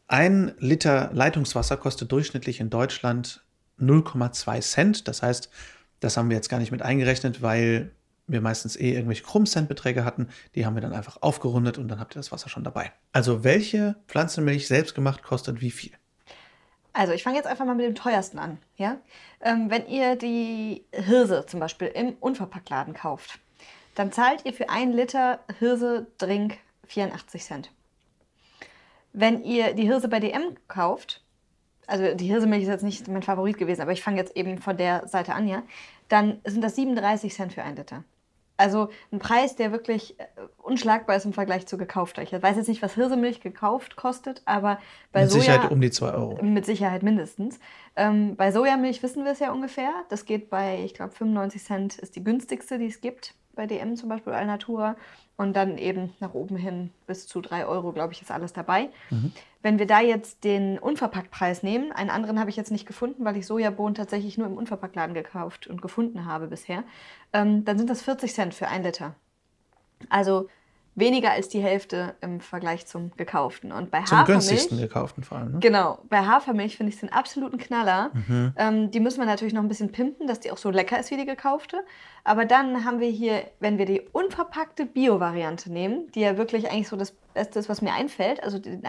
Ein 0.06 0.52
Liter 0.58 1.10
Leitungswasser 1.12 1.76
kostet 1.76 2.12
durchschnittlich 2.12 2.60
in 2.60 2.70
Deutschland 2.70 3.44
0,2 3.80 4.60
Cent. 4.60 5.08
Das 5.08 5.22
heißt, 5.22 5.50
das 6.00 6.16
haben 6.16 6.28
wir 6.28 6.36
jetzt 6.36 6.48
gar 6.48 6.58
nicht 6.58 6.72
mit 6.72 6.82
eingerechnet, 6.82 7.42
weil 7.42 7.92
wir 8.26 8.40
meistens 8.40 8.76
eh 8.76 8.92
irgendwelche 8.92 9.22
Krummcentbeträge 9.22 10.04
hatten. 10.04 10.28
Die 10.54 10.66
haben 10.66 10.74
wir 10.74 10.82
dann 10.82 10.92
einfach 10.92 11.22
aufgerundet 11.22 11.78
und 11.78 11.88
dann 11.88 12.00
habt 12.00 12.14
ihr 12.14 12.18
das 12.18 12.32
Wasser 12.32 12.48
schon 12.48 12.64
dabei. 12.64 12.92
Also 13.12 13.44
welche 13.44 13.96
Pflanzenmilch 14.08 14.66
selbst 14.66 14.94
gemacht 14.94 15.22
kostet 15.22 15.60
wie 15.60 15.70
viel? 15.70 15.92
Also 16.94 17.12
ich 17.12 17.24
fange 17.24 17.36
jetzt 17.36 17.46
einfach 17.46 17.66
mal 17.66 17.74
mit 17.74 17.84
dem 17.84 17.96
teuersten 17.96 18.38
an. 18.38 18.58
Ja? 18.76 18.98
Ähm, 19.42 19.68
wenn 19.68 19.86
ihr 19.88 20.16
die 20.16 20.84
Hirse 20.92 21.44
zum 21.44 21.60
Beispiel 21.60 21.88
im 21.88 22.16
Unverpacktladen 22.20 22.94
kauft, 22.94 23.40
dann 23.96 24.12
zahlt 24.12 24.46
ihr 24.46 24.54
für 24.54 24.70
einen 24.70 24.92
Liter 24.92 25.40
Hirse-Drink 25.58 26.58
84 26.86 27.42
Cent. 27.42 27.70
Wenn 29.12 29.42
ihr 29.44 29.74
die 29.74 29.86
Hirse 29.86 30.08
bei 30.08 30.20
DM 30.20 30.56
kauft, 30.68 31.22
also 31.86 32.14
die 32.14 32.26
Hirsemilch 32.26 32.62
ist 32.62 32.68
jetzt 32.68 32.84
nicht 32.84 33.08
mein 33.08 33.22
Favorit 33.22 33.58
gewesen, 33.58 33.82
aber 33.82 33.92
ich 33.92 34.02
fange 34.02 34.16
jetzt 34.16 34.36
eben 34.36 34.58
von 34.58 34.76
der 34.76 35.06
Seite 35.08 35.34
an, 35.34 35.46
ja, 35.48 35.62
dann 36.08 36.40
sind 36.44 36.62
das 36.62 36.76
37 36.76 37.34
Cent 37.34 37.52
für 37.52 37.62
ein 37.62 37.76
Liter. 37.76 38.04
Also 38.64 38.88
ein 39.12 39.18
Preis, 39.18 39.56
der 39.56 39.72
wirklich 39.72 40.18
äh, 40.18 40.24
unschlagbar 40.56 41.16
ist 41.16 41.26
im 41.26 41.34
Vergleich 41.34 41.66
zu 41.66 41.76
gekaufter. 41.76 42.22
Ich 42.22 42.32
weiß 42.32 42.56
jetzt 42.56 42.68
nicht, 42.68 42.80
was 42.80 42.94
Hirsemilch 42.94 43.42
gekauft 43.42 43.94
kostet, 43.94 44.40
aber 44.46 44.78
bei 45.12 45.20
mit 45.20 45.32
Soja... 45.32 45.42
Mit 45.42 45.44
Sicherheit 45.44 45.70
um 45.70 45.80
die 45.82 45.90
2 45.90 46.14
Euro. 46.14 46.42
Mit 46.42 46.64
Sicherheit 46.64 47.02
mindestens. 47.02 47.58
Ähm, 47.94 48.36
bei 48.36 48.52
Sojamilch 48.52 49.02
wissen 49.02 49.26
wir 49.26 49.32
es 49.32 49.38
ja 49.40 49.52
ungefähr. 49.52 49.92
Das 50.08 50.24
geht 50.24 50.48
bei, 50.48 50.82
ich 50.82 50.94
glaube, 50.94 51.12
95 51.12 51.62
Cent 51.62 51.98
ist 51.98 52.16
die 52.16 52.24
günstigste, 52.24 52.78
die 52.78 52.86
es 52.86 53.02
gibt. 53.02 53.34
Bei 53.54 53.66
DM 53.66 53.96
zum 53.96 54.08
Beispiel, 54.08 54.32
Alnatura. 54.32 54.96
Und 55.36 55.54
dann 55.54 55.78
eben 55.78 56.12
nach 56.20 56.34
oben 56.34 56.56
hin 56.56 56.90
bis 57.06 57.26
zu 57.26 57.40
3 57.40 57.66
Euro, 57.66 57.92
glaube 57.92 58.12
ich, 58.12 58.22
ist 58.22 58.30
alles 58.30 58.52
dabei. 58.52 58.90
Mhm. 59.10 59.32
Wenn 59.62 59.78
wir 59.78 59.86
da 59.86 60.00
jetzt 60.00 60.44
den 60.44 60.78
Unverpacktpreis 60.78 61.62
nehmen, 61.62 61.90
einen 61.90 62.10
anderen 62.10 62.38
habe 62.38 62.50
ich 62.50 62.56
jetzt 62.56 62.70
nicht 62.70 62.86
gefunden, 62.86 63.24
weil 63.24 63.36
ich 63.36 63.46
Sojabohnen 63.46 63.94
tatsächlich 63.94 64.38
nur 64.38 64.46
im 64.46 64.56
Unverpacktladen 64.56 65.14
gekauft 65.14 65.66
und 65.66 65.82
gefunden 65.82 66.26
habe 66.26 66.46
bisher, 66.46 66.84
ähm, 67.32 67.64
dann 67.64 67.78
sind 67.78 67.90
das 67.90 68.02
40 68.02 68.32
Cent 68.32 68.54
für 68.54 68.68
ein 68.68 68.82
Liter. 68.82 69.14
Also 70.08 70.48
weniger 70.96 71.32
als 71.32 71.48
die 71.48 71.60
Hälfte 71.60 72.14
im 72.20 72.40
Vergleich 72.40 72.86
zum 72.86 73.10
gekauften. 73.16 73.72
Und 73.72 73.90
bei 73.90 74.02
zum 74.02 74.18
Hafermilch, 74.18 74.48
günstigsten 74.48 74.78
gekauften 74.78 75.24
vor 75.24 75.38
allem. 75.38 75.52
Ne? 75.52 75.58
Genau, 75.60 75.98
bei 76.08 76.24
Hafermilch 76.24 76.76
finde 76.76 76.92
ich 76.92 77.00
den 77.00 77.12
absoluten 77.12 77.58
Knaller. 77.58 78.10
Mhm. 78.12 78.52
Ähm, 78.56 78.90
die 78.90 79.00
müssen 79.00 79.18
wir 79.18 79.26
natürlich 79.26 79.54
noch 79.54 79.62
ein 79.62 79.68
bisschen 79.68 79.90
pimpen, 79.90 80.26
dass 80.26 80.40
die 80.40 80.50
auch 80.50 80.56
so 80.56 80.70
lecker 80.70 80.98
ist 80.98 81.10
wie 81.10 81.16
die 81.16 81.26
gekaufte. 81.26 81.84
Aber 82.22 82.44
dann 82.44 82.84
haben 82.84 83.00
wir 83.00 83.10
hier, 83.10 83.44
wenn 83.60 83.78
wir 83.78 83.86
die 83.86 84.02
unverpackte 84.12 84.86
Bio-Variante 84.86 85.72
nehmen, 85.72 86.10
die 86.12 86.20
ja 86.20 86.36
wirklich 86.36 86.70
eigentlich 86.70 86.88
so 86.88 86.96
das 86.96 87.12
Beste 87.34 87.58
ist, 87.58 87.68
was 87.68 87.82
mir 87.82 87.92
einfällt, 87.92 88.42
also 88.42 88.58
den, 88.58 88.82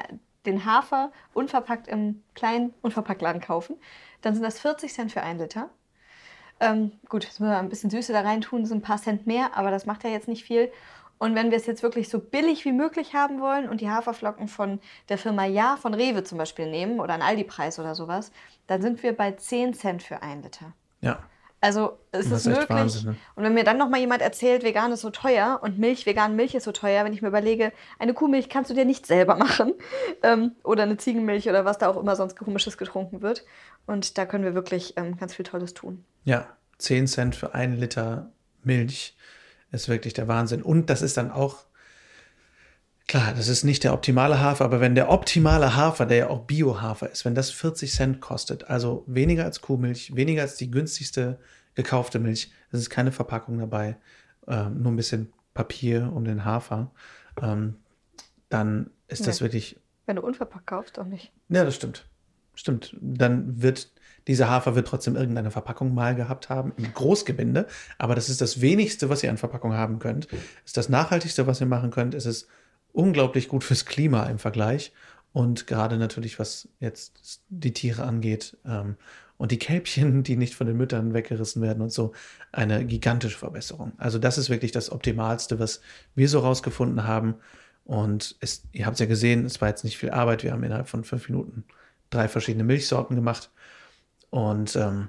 den 0.45 0.65
Hafer 0.65 1.11
unverpackt 1.33 1.87
im 1.87 2.21
kleinen 2.35 2.73
Unverpacktladen 2.81 3.41
kaufen, 3.41 3.77
dann 4.21 4.35
sind 4.35 4.43
das 4.43 4.59
40 4.59 4.93
Cent 4.93 5.11
für 5.11 5.23
ein 5.23 5.39
Liter. 5.39 5.69
Ähm, 6.59 6.93
gut, 7.09 7.25
jetzt 7.25 7.39
müssen 7.39 7.51
wir 7.51 7.57
ein 7.57 7.69
bisschen 7.69 7.89
Süße 7.89 8.13
da 8.13 8.21
rein 8.21 8.41
tun, 8.41 8.65
sind 8.65 8.77
ein 8.77 8.81
paar 8.81 9.01
Cent 9.01 9.27
mehr, 9.27 9.57
aber 9.57 9.71
das 9.71 9.85
macht 9.85 10.03
ja 10.03 10.09
jetzt 10.09 10.27
nicht 10.27 10.45
viel. 10.45 10.71
Und 11.17 11.35
wenn 11.35 11.49
wir 11.49 11.57
es 11.57 11.65
jetzt 11.65 11.83
wirklich 11.83 12.09
so 12.09 12.19
billig 12.19 12.65
wie 12.65 12.73
möglich 12.73 13.13
haben 13.13 13.39
wollen 13.39 13.69
und 13.69 13.81
die 13.81 13.89
Haferflocken 13.89 14.47
von 14.47 14.79
der 15.09 15.17
Firma 15.17 15.45
Ja, 15.45 15.77
von 15.77 15.93
Rewe 15.93 16.23
zum 16.23 16.37
Beispiel 16.37 16.69
nehmen 16.69 16.99
oder 16.99 17.13
einen 17.13 17.23
Aldi-Preis 17.23 17.79
oder 17.79 17.95
sowas, 17.95 18.31
dann 18.67 18.81
sind 18.81 19.01
wir 19.01 19.15
bei 19.15 19.31
10 19.31 19.73
Cent 19.73 20.03
für 20.03 20.21
ein 20.21 20.43
Liter. 20.43 20.73
Ja. 21.01 21.19
Also 21.61 21.97
es 22.11 22.29
Das 22.29 22.41
ist 22.41 22.47
ist 22.47 22.59
möglich. 22.59 22.69
Wahnsinn, 22.69 23.11
ne? 23.11 23.15
Und 23.35 23.43
wenn 23.43 23.53
mir 23.53 23.63
dann 23.63 23.77
noch 23.77 23.89
mal 23.89 23.99
jemand 23.99 24.21
erzählt, 24.21 24.63
vegan 24.63 24.91
ist 24.91 25.01
so 25.01 25.09
teuer 25.09 25.59
und 25.63 25.79
Milch, 25.79 26.05
vegan 26.05 26.35
Milch 26.35 26.53
ist 26.53 26.65
so 26.65 26.71
teuer, 26.71 27.03
wenn 27.05 27.13
ich 27.13 27.23
mir 27.23 27.29
überlege, 27.29 27.71
eine 27.97 28.13
Kuhmilch 28.13 28.49
kannst 28.49 28.69
du 28.69 28.75
dir 28.75 28.85
nicht 28.85 29.07
selber 29.07 29.35
machen 29.35 29.73
ähm, 30.23 30.51
oder 30.63 30.83
eine 30.83 30.97
Ziegenmilch 30.97 31.49
oder 31.49 31.65
was 31.65 31.79
da 31.79 31.89
auch 31.89 31.97
immer 31.97 32.15
sonst 32.15 32.37
komisches 32.37 32.77
getrunken 32.77 33.21
wird. 33.21 33.45
Und 33.87 34.17
da 34.17 34.25
können 34.25 34.43
wir 34.43 34.53
wirklich 34.53 34.93
ähm, 34.97 35.17
ganz 35.17 35.33
viel 35.33 35.45
Tolles 35.45 35.73
tun. 35.73 36.05
Ja, 36.23 36.45
10 36.77 37.07
Cent 37.07 37.35
für 37.35 37.55
einen 37.55 37.77
Liter 37.77 38.29
Milch 38.63 39.15
ist 39.75 39.89
wirklich 39.89 40.13
der 40.13 40.27
Wahnsinn. 40.27 40.61
Und 40.63 40.89
das 40.89 41.01
ist 41.01 41.17
dann 41.17 41.29
auch, 41.31 41.65
klar, 43.07 43.33
das 43.35 43.47
ist 43.47 43.63
nicht 43.63 43.83
der 43.83 43.93
optimale 43.93 44.39
Hafer, 44.39 44.65
aber 44.65 44.79
wenn 44.81 44.95
der 44.95 45.09
optimale 45.09 45.75
Hafer, 45.75 46.05
der 46.05 46.17
ja 46.17 46.29
auch 46.29 46.45
Bio-Hafer 46.45 47.09
ist, 47.11 47.25
wenn 47.25 47.35
das 47.35 47.51
40 47.51 47.93
Cent 47.93 48.21
kostet, 48.21 48.69
also 48.69 49.03
weniger 49.07 49.43
als 49.45 49.61
Kuhmilch, 49.61 50.15
weniger 50.15 50.41
als 50.41 50.55
die 50.55 50.71
günstigste 50.71 51.39
gekaufte 51.75 52.19
Milch, 52.19 52.51
es 52.71 52.79
ist 52.79 52.89
keine 52.89 53.11
Verpackung 53.11 53.59
dabei, 53.59 53.97
ähm, 54.47 54.81
nur 54.81 54.91
ein 54.91 54.95
bisschen 54.95 55.31
Papier 55.53 56.11
um 56.13 56.23
den 56.25 56.45
Hafer, 56.45 56.91
ähm, 57.41 57.75
dann 58.49 58.89
ist 59.07 59.27
das 59.27 59.39
Nee. 59.39 59.45
wirklich 59.45 59.79
Wenn 60.05 60.15
du 60.17 60.21
unverpackt 60.21 60.67
kaufst, 60.67 60.97
doch 60.97 61.05
nicht. 61.05 61.31
ja, 61.49 61.63
das 61.63 61.75
stimmt. 61.75 62.07
Stimmt. 62.53 62.95
Dann 63.01 63.61
wird 63.61 63.91
dieser 64.27 64.49
Hafer 64.49 64.75
wird 64.75 64.87
trotzdem 64.87 65.15
irgendeine 65.15 65.51
Verpackung 65.51 65.93
mal 65.93 66.15
gehabt 66.15 66.49
haben 66.49 66.73
im 66.77 66.93
Großgebinde, 66.93 67.67
aber 67.97 68.15
das 68.15 68.29
ist 68.29 68.41
das 68.41 68.61
wenigste, 68.61 69.09
was 69.09 69.23
ihr 69.23 69.29
an 69.29 69.37
Verpackung 69.37 69.73
haben 69.73 69.99
könnt. 69.99 70.27
Ist 70.65 70.77
das 70.77 70.89
nachhaltigste, 70.89 71.47
was 71.47 71.61
ihr 71.61 71.67
machen 71.67 71.91
könnt. 71.91 72.13
Es 72.15 72.25
ist 72.25 72.47
unglaublich 72.91 73.47
gut 73.47 73.63
fürs 73.63 73.85
Klima 73.85 74.25
im 74.25 74.39
Vergleich 74.39 74.93
und 75.35 75.67
gerade 75.67 75.97
natürlich, 75.97 76.39
was 76.39 76.69
jetzt 76.79 77.41
die 77.49 77.73
Tiere 77.73 78.03
angeht 78.03 78.57
ähm, 78.65 78.95
und 79.37 79.51
die 79.51 79.59
Kälbchen, 79.59 80.23
die 80.23 80.37
nicht 80.37 80.55
von 80.55 80.65
den 80.65 80.77
Müttern 80.77 81.13
weggerissen 81.13 81.61
werden 81.61 81.81
und 81.81 81.91
so, 81.91 82.13
eine 82.53 82.85
gigantische 82.85 83.37
Verbesserung. 83.37 83.91
Also 83.97 84.17
das 84.17 84.37
ist 84.37 84.49
wirklich 84.49 84.71
das 84.71 84.91
Optimalste, 84.91 85.59
was 85.59 85.81
wir 86.15 86.29
so 86.29 86.39
rausgefunden 86.39 87.03
haben. 87.03 87.35
Und 87.83 88.37
es, 88.39 88.63
ihr 88.71 88.85
habt 88.85 88.95
es 88.95 89.01
ja 89.01 89.05
gesehen, 89.07 89.45
es 89.45 89.59
war 89.59 89.67
jetzt 89.67 89.83
nicht 89.83 89.97
viel 89.97 90.11
Arbeit. 90.11 90.43
Wir 90.43 90.53
haben 90.53 90.63
innerhalb 90.63 90.87
von 90.87 91.03
fünf 91.03 91.27
Minuten 91.27 91.65
drei 92.09 92.29
verschiedene 92.29 92.63
Milchsorten 92.63 93.17
gemacht. 93.17 93.51
Und 94.35 94.75
ähm, 94.75 95.07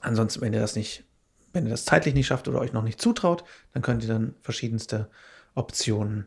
ansonsten, 0.00 0.40
wenn 0.40 0.52
ihr 0.52 0.58
das 0.58 0.74
nicht, 0.74 1.04
wenn 1.52 1.66
ihr 1.66 1.70
das 1.70 1.84
zeitlich 1.84 2.14
nicht 2.14 2.26
schafft 2.26 2.48
oder 2.48 2.58
euch 2.58 2.72
noch 2.72 2.82
nicht 2.82 3.00
zutraut, 3.00 3.44
dann 3.72 3.80
könnt 3.80 4.02
ihr 4.02 4.08
dann 4.08 4.34
verschiedenste 4.40 5.08
Optionen 5.54 6.26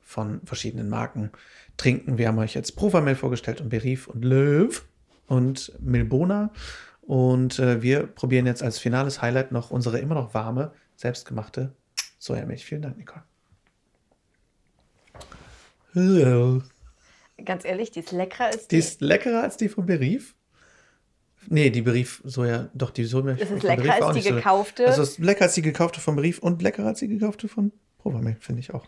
von 0.00 0.40
verschiedenen 0.44 0.88
Marken 0.88 1.32
trinken. 1.76 2.16
Wir 2.16 2.28
haben 2.28 2.38
euch 2.38 2.54
jetzt 2.54 2.76
Provamil 2.76 3.16
vorgestellt 3.16 3.60
und 3.60 3.70
Berif 3.70 4.06
und 4.06 4.24
Löw 4.24 4.86
und 5.26 5.72
Milbona. 5.80 6.52
Und 7.02 7.58
äh, 7.58 7.82
wir 7.82 8.06
probieren 8.06 8.46
jetzt 8.46 8.62
als 8.62 8.78
finales 8.78 9.20
Highlight 9.20 9.50
noch 9.50 9.72
unsere 9.72 9.98
immer 9.98 10.14
noch 10.14 10.34
warme, 10.34 10.70
selbstgemachte 10.94 11.74
Sojamilch. 12.20 12.66
Vielen 12.66 12.82
Dank, 12.82 12.98
Nicole. 12.98 13.24
Hello. 15.92 16.62
Ganz 17.44 17.64
ehrlich, 17.64 17.90
die 17.90 17.98
ist 17.98 18.12
leckerer 18.12 18.46
als 18.46 18.68
Die 18.68 18.78
ist 18.78 19.00
leckerer 19.00 19.42
als 19.42 19.56
die 19.56 19.68
von 19.68 19.86
Berif. 19.86 20.36
Nee, 21.46 21.70
die 21.70 21.82
Berif 21.82 22.20
Soja, 22.24 22.68
doch 22.74 22.90
die 22.90 23.04
Sojamilch. 23.04 23.40
Es 23.40 23.50
ist 23.50 23.62
leckerer 23.62 24.06
als 24.06 24.16
die 24.16 24.22
so- 24.22 24.34
gekaufte. 24.34 24.86
Also 24.86 25.02
es 25.02 25.10
ist 25.12 25.18
lecker 25.18 25.44
als 25.44 25.54
die 25.54 25.62
gekaufte 25.62 26.00
von 26.00 26.16
Berif 26.16 26.38
und 26.40 26.60
leckerer 26.62 26.88
als 26.88 26.98
die 26.98 27.08
gekaufte 27.08 27.48
von 27.48 27.72
Provamil, 27.98 28.36
finde 28.40 28.60
ich 28.60 28.74
auch. 28.74 28.86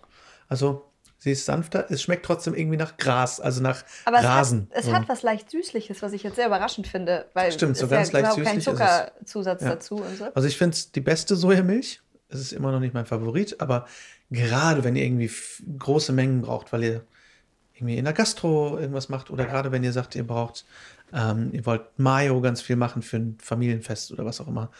Also 0.48 0.86
sie 1.18 1.30
ist 1.32 1.44
sanfter, 1.46 1.86
es 1.90 2.02
schmeckt 2.02 2.26
trotzdem 2.26 2.54
irgendwie 2.54 2.76
nach 2.76 2.96
Gras, 2.96 3.40
also 3.40 3.62
nach 3.62 3.84
Aber 4.04 4.18
es, 4.18 4.24
Rasen. 4.24 4.68
hat, 4.70 4.78
es 4.78 4.86
so. 4.86 4.92
hat 4.94 5.08
was 5.08 5.22
leicht 5.22 5.50
Süßliches, 5.50 6.02
was 6.02 6.12
ich 6.12 6.22
jetzt 6.22 6.36
sehr 6.36 6.46
überraschend 6.46 6.86
finde. 6.86 7.26
Weil 7.34 7.52
Stimmt, 7.52 7.72
es 7.72 7.78
so 7.78 7.88
ganz 7.88 8.10
ja 8.12 8.20
leicht 8.20 8.36
kein 8.36 8.44
süßlich 8.44 8.58
es. 8.58 8.64
Zuckerzusatz 8.64 9.62
Ja. 9.62 9.68
dazu 9.70 9.94
und 9.96 10.16
so. 10.18 10.24
Also 10.34 10.48
ich 10.48 10.56
finde 10.58 10.74
es 10.74 10.92
die 10.92 11.00
beste 11.00 11.36
Sojamilch. 11.36 12.00
Es 12.28 12.40
ist 12.40 12.52
immer 12.52 12.70
noch 12.72 12.80
nicht 12.80 12.94
mein 12.94 13.06
Favorit, 13.06 13.60
aber 13.60 13.86
gerade 14.30 14.84
wenn 14.84 14.94
ihr 14.96 15.04
irgendwie 15.04 15.30
große 15.78 16.12
Mengen 16.12 16.42
braucht, 16.42 16.72
weil 16.72 16.84
ihr 16.84 17.04
irgendwie 17.74 17.96
in 17.98 18.04
der 18.04 18.12
Gastro 18.14 18.78
irgendwas 18.78 19.08
macht 19.08 19.30
oder 19.30 19.46
gerade 19.46 19.72
wenn 19.72 19.82
ihr 19.82 19.92
sagt, 19.92 20.14
ihr 20.14 20.26
braucht, 20.26 20.64
ähm, 21.12 21.50
ihr 21.52 21.64
wollt 21.66 21.98
Mayo 21.98 22.40
ganz 22.40 22.60
viel 22.62 22.76
machen 22.76 23.02
für 23.02 23.16
ein 23.16 23.38
Familienfest 23.40 24.12
oder 24.12 24.24
was 24.24 24.40
auch 24.40 24.48
immer, 24.48 24.70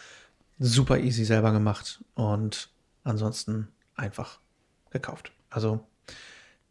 super 0.59 0.99
easy 0.99 1.24
selber 1.24 1.53
gemacht 1.53 2.05
und 2.14 2.70
ansonsten 3.05 3.68
einfach 3.97 4.41
gekauft. 4.91 5.33
Also 5.49 5.81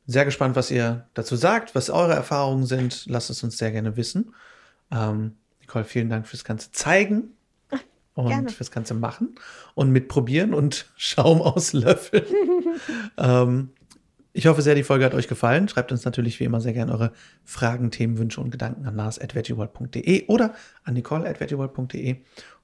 sehr 0.06 0.26
gespannt, 0.26 0.56
was 0.56 0.72
ihr 0.72 1.08
dazu 1.14 1.36
sagt, 1.36 1.76
was 1.76 1.90
eure 1.90 2.14
Erfahrungen 2.14 2.66
sind. 2.66 3.06
Lasst 3.08 3.30
es 3.30 3.44
uns 3.44 3.58
sehr 3.58 3.72
gerne 3.72 3.96
wissen. 3.96 4.34
Ähm, 4.92 5.36
Nicole, 5.62 5.86
vielen 5.86 6.10
Dank 6.10 6.28
fürs 6.28 6.44
ganze 6.44 6.72
Zeigen 6.72 7.36
und 8.16 8.28
Gerne. 8.28 8.50
fürs 8.50 8.72
ganze 8.72 8.94
Machen 8.96 9.36
und 9.76 9.92
mitprobieren 9.92 10.54
und 10.54 10.88
Schaum 10.98 11.42
auslöffeln. 11.42 12.26
ähm, 13.18 13.70
ich 14.40 14.48
hoffe 14.48 14.62
sehr, 14.62 14.74
die 14.74 14.84
Folge 14.84 15.04
hat 15.04 15.14
euch 15.14 15.28
gefallen. 15.28 15.68
Schreibt 15.68 15.92
uns 15.92 16.06
natürlich 16.06 16.40
wie 16.40 16.46
immer 16.46 16.62
sehr 16.62 16.72
gerne 16.72 16.94
eure 16.94 17.12
Fragen, 17.44 17.92
Themen, 17.92 18.18
Wünsche 18.18 18.40
und 18.40 18.52
Gedanken 18.52 18.86
an 18.86 18.96
lars.veggieworld.de 18.96 20.28
oder 20.28 20.54
an 20.86 20.94
nicole.veggieworld.de. 20.94 22.16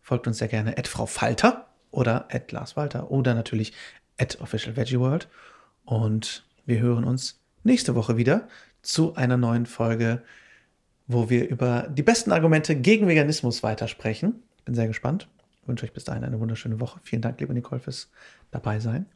Folgt 0.01 0.25
uns 0.25 0.37
sehr 0.37 0.47
gerne 0.47 0.77
at 0.77 0.87
Frau 0.87 1.05
Falter 1.05 1.67
oder 1.91 2.29
at 2.31 2.53
Lars 2.53 2.77
Walter 2.77 3.11
oder 3.11 3.33
natürlich 3.33 3.73
at 4.17 4.39
Official 4.39 4.77
Veggie 4.77 5.01
World. 5.01 5.27
Und 5.83 6.47
wir 6.65 6.79
hören 6.79 7.03
uns 7.03 7.41
nächste 7.63 7.93
Woche 7.93 8.15
wieder 8.15 8.47
zu 8.81 9.15
einer 9.15 9.35
neuen 9.35 9.65
Folge, 9.65 10.23
wo 11.07 11.29
wir 11.29 11.49
über 11.49 11.89
die 11.89 12.03
besten 12.03 12.31
Argumente 12.31 12.77
gegen 12.77 13.09
Veganismus 13.09 13.63
weitersprechen. 13.63 14.43
Bin 14.63 14.75
sehr 14.75 14.87
gespannt. 14.87 15.27
Ich 15.61 15.67
wünsche 15.67 15.83
euch 15.83 15.91
bis 15.91 16.05
dahin 16.05 16.23
eine 16.23 16.39
wunderschöne 16.39 16.79
Woche. 16.79 17.01
Vielen 17.03 17.21
Dank, 17.21 17.41
liebe 17.41 17.53
Nicole, 17.53 17.81
fürs 17.81 18.09
dabei 18.51 18.79
sein. 18.79 19.07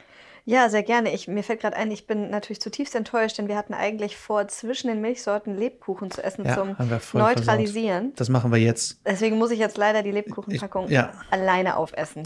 Ja, 0.49 0.67
sehr 0.67 0.81
gerne. 0.81 1.13
Ich, 1.13 1.27
mir 1.27 1.43
fällt 1.43 1.61
gerade 1.61 1.75
ein, 1.77 1.91
ich 1.91 2.07
bin 2.07 2.31
natürlich 2.31 2.59
zutiefst 2.59 2.95
enttäuscht, 2.95 3.37
denn 3.37 3.47
wir 3.47 3.55
hatten 3.55 3.75
eigentlich 3.75 4.17
vor, 4.17 4.47
zwischen 4.47 4.87
den 4.87 4.99
Milchsorten 4.99 5.55
Lebkuchen 5.55 6.09
zu 6.09 6.23
essen 6.23 6.43
Ja, 6.43 6.55
zum 6.55 6.75
Neutralisieren. 7.13 8.13
Das 8.15 8.29
machen 8.29 8.51
wir 8.51 8.57
jetzt. 8.57 8.99
Deswegen 9.05 9.37
muss 9.37 9.51
ich 9.51 9.59
jetzt 9.59 9.77
leider 9.77 10.01
die 10.01 10.09
Lebkuchenpackung 10.09 10.85
Ich- 10.85 10.91
ja. 10.91 11.13
alleine 11.29 11.77
aufessen. 11.77 12.23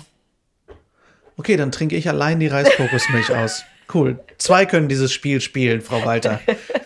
Okay, 1.35 1.57
dann 1.57 1.73
trinke 1.73 1.97
ich 1.97 2.07
allein 2.07 2.39
die 2.39 2.47
Reiskokosmilch 2.47 3.29
aus. 3.35 3.65
Cool. 3.93 4.23
Zwei 4.37 4.65
können 4.65 4.87
dieses 4.87 5.11
Spiel 5.11 5.41
spielen, 5.41 5.81
Frau 5.81 6.05
Walter. 6.05 6.39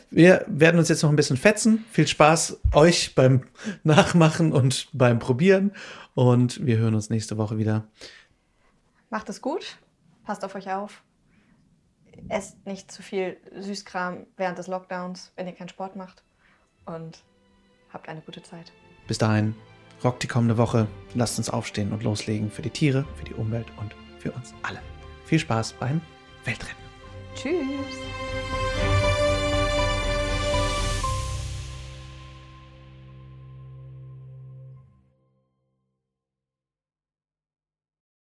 Wir 0.09 0.43
werden 0.47 0.79
uns 0.79 0.89
jetzt 0.89 1.03
noch 1.03 1.11
ein 1.11 1.15
bisschen 1.15 1.37
fetzen. 1.37 1.85
Viel 1.91 2.07
Spaß 2.07 2.61
euch 2.73 3.13
beim 3.13 3.43
Nachmachen 3.83 4.53
und 4.53 4.87
beim 4.91 5.19
Probieren. 5.19 5.71
Und 6.15 6.65
wir 6.65 6.77
hören 6.79 6.95
uns 6.95 7.11
nächste 7.11 7.37
Woche 7.37 7.59
wieder. 7.59 7.83
Macht 9.11 9.29
es 9.29 9.39
gut, 9.39 9.77
passt 10.25 10.43
auf 10.43 10.55
euch 10.55 10.71
auf. 10.71 11.03
Esst 12.29 12.65
nicht 12.65 12.91
zu 12.91 13.01
viel 13.01 13.37
Süßkram 13.57 14.27
während 14.35 14.57
des 14.57 14.67
Lockdowns, 14.67 15.31
wenn 15.35 15.47
ihr 15.47 15.53
keinen 15.53 15.69
Sport 15.69 15.95
macht. 15.95 16.23
Und 16.85 17.23
habt 17.91 18.09
eine 18.09 18.21
gute 18.21 18.41
Zeit. 18.43 18.71
Bis 19.07 19.17
dahin, 19.17 19.55
rockt 20.03 20.23
die 20.23 20.27
kommende 20.27 20.57
Woche. 20.57 20.87
Lasst 21.13 21.37
uns 21.37 21.49
aufstehen 21.49 21.91
und 21.91 22.03
loslegen 22.03 22.51
für 22.51 22.61
die 22.61 22.69
Tiere, 22.69 23.05
für 23.15 23.25
die 23.25 23.33
Umwelt 23.33 23.67
und 23.77 23.95
für 24.19 24.31
uns 24.31 24.53
alle. 24.63 24.81
Viel 25.25 25.39
Spaß 25.39 25.73
beim 25.73 26.01
Weltretten. 26.45 26.83
Tschüss. 27.35 28.56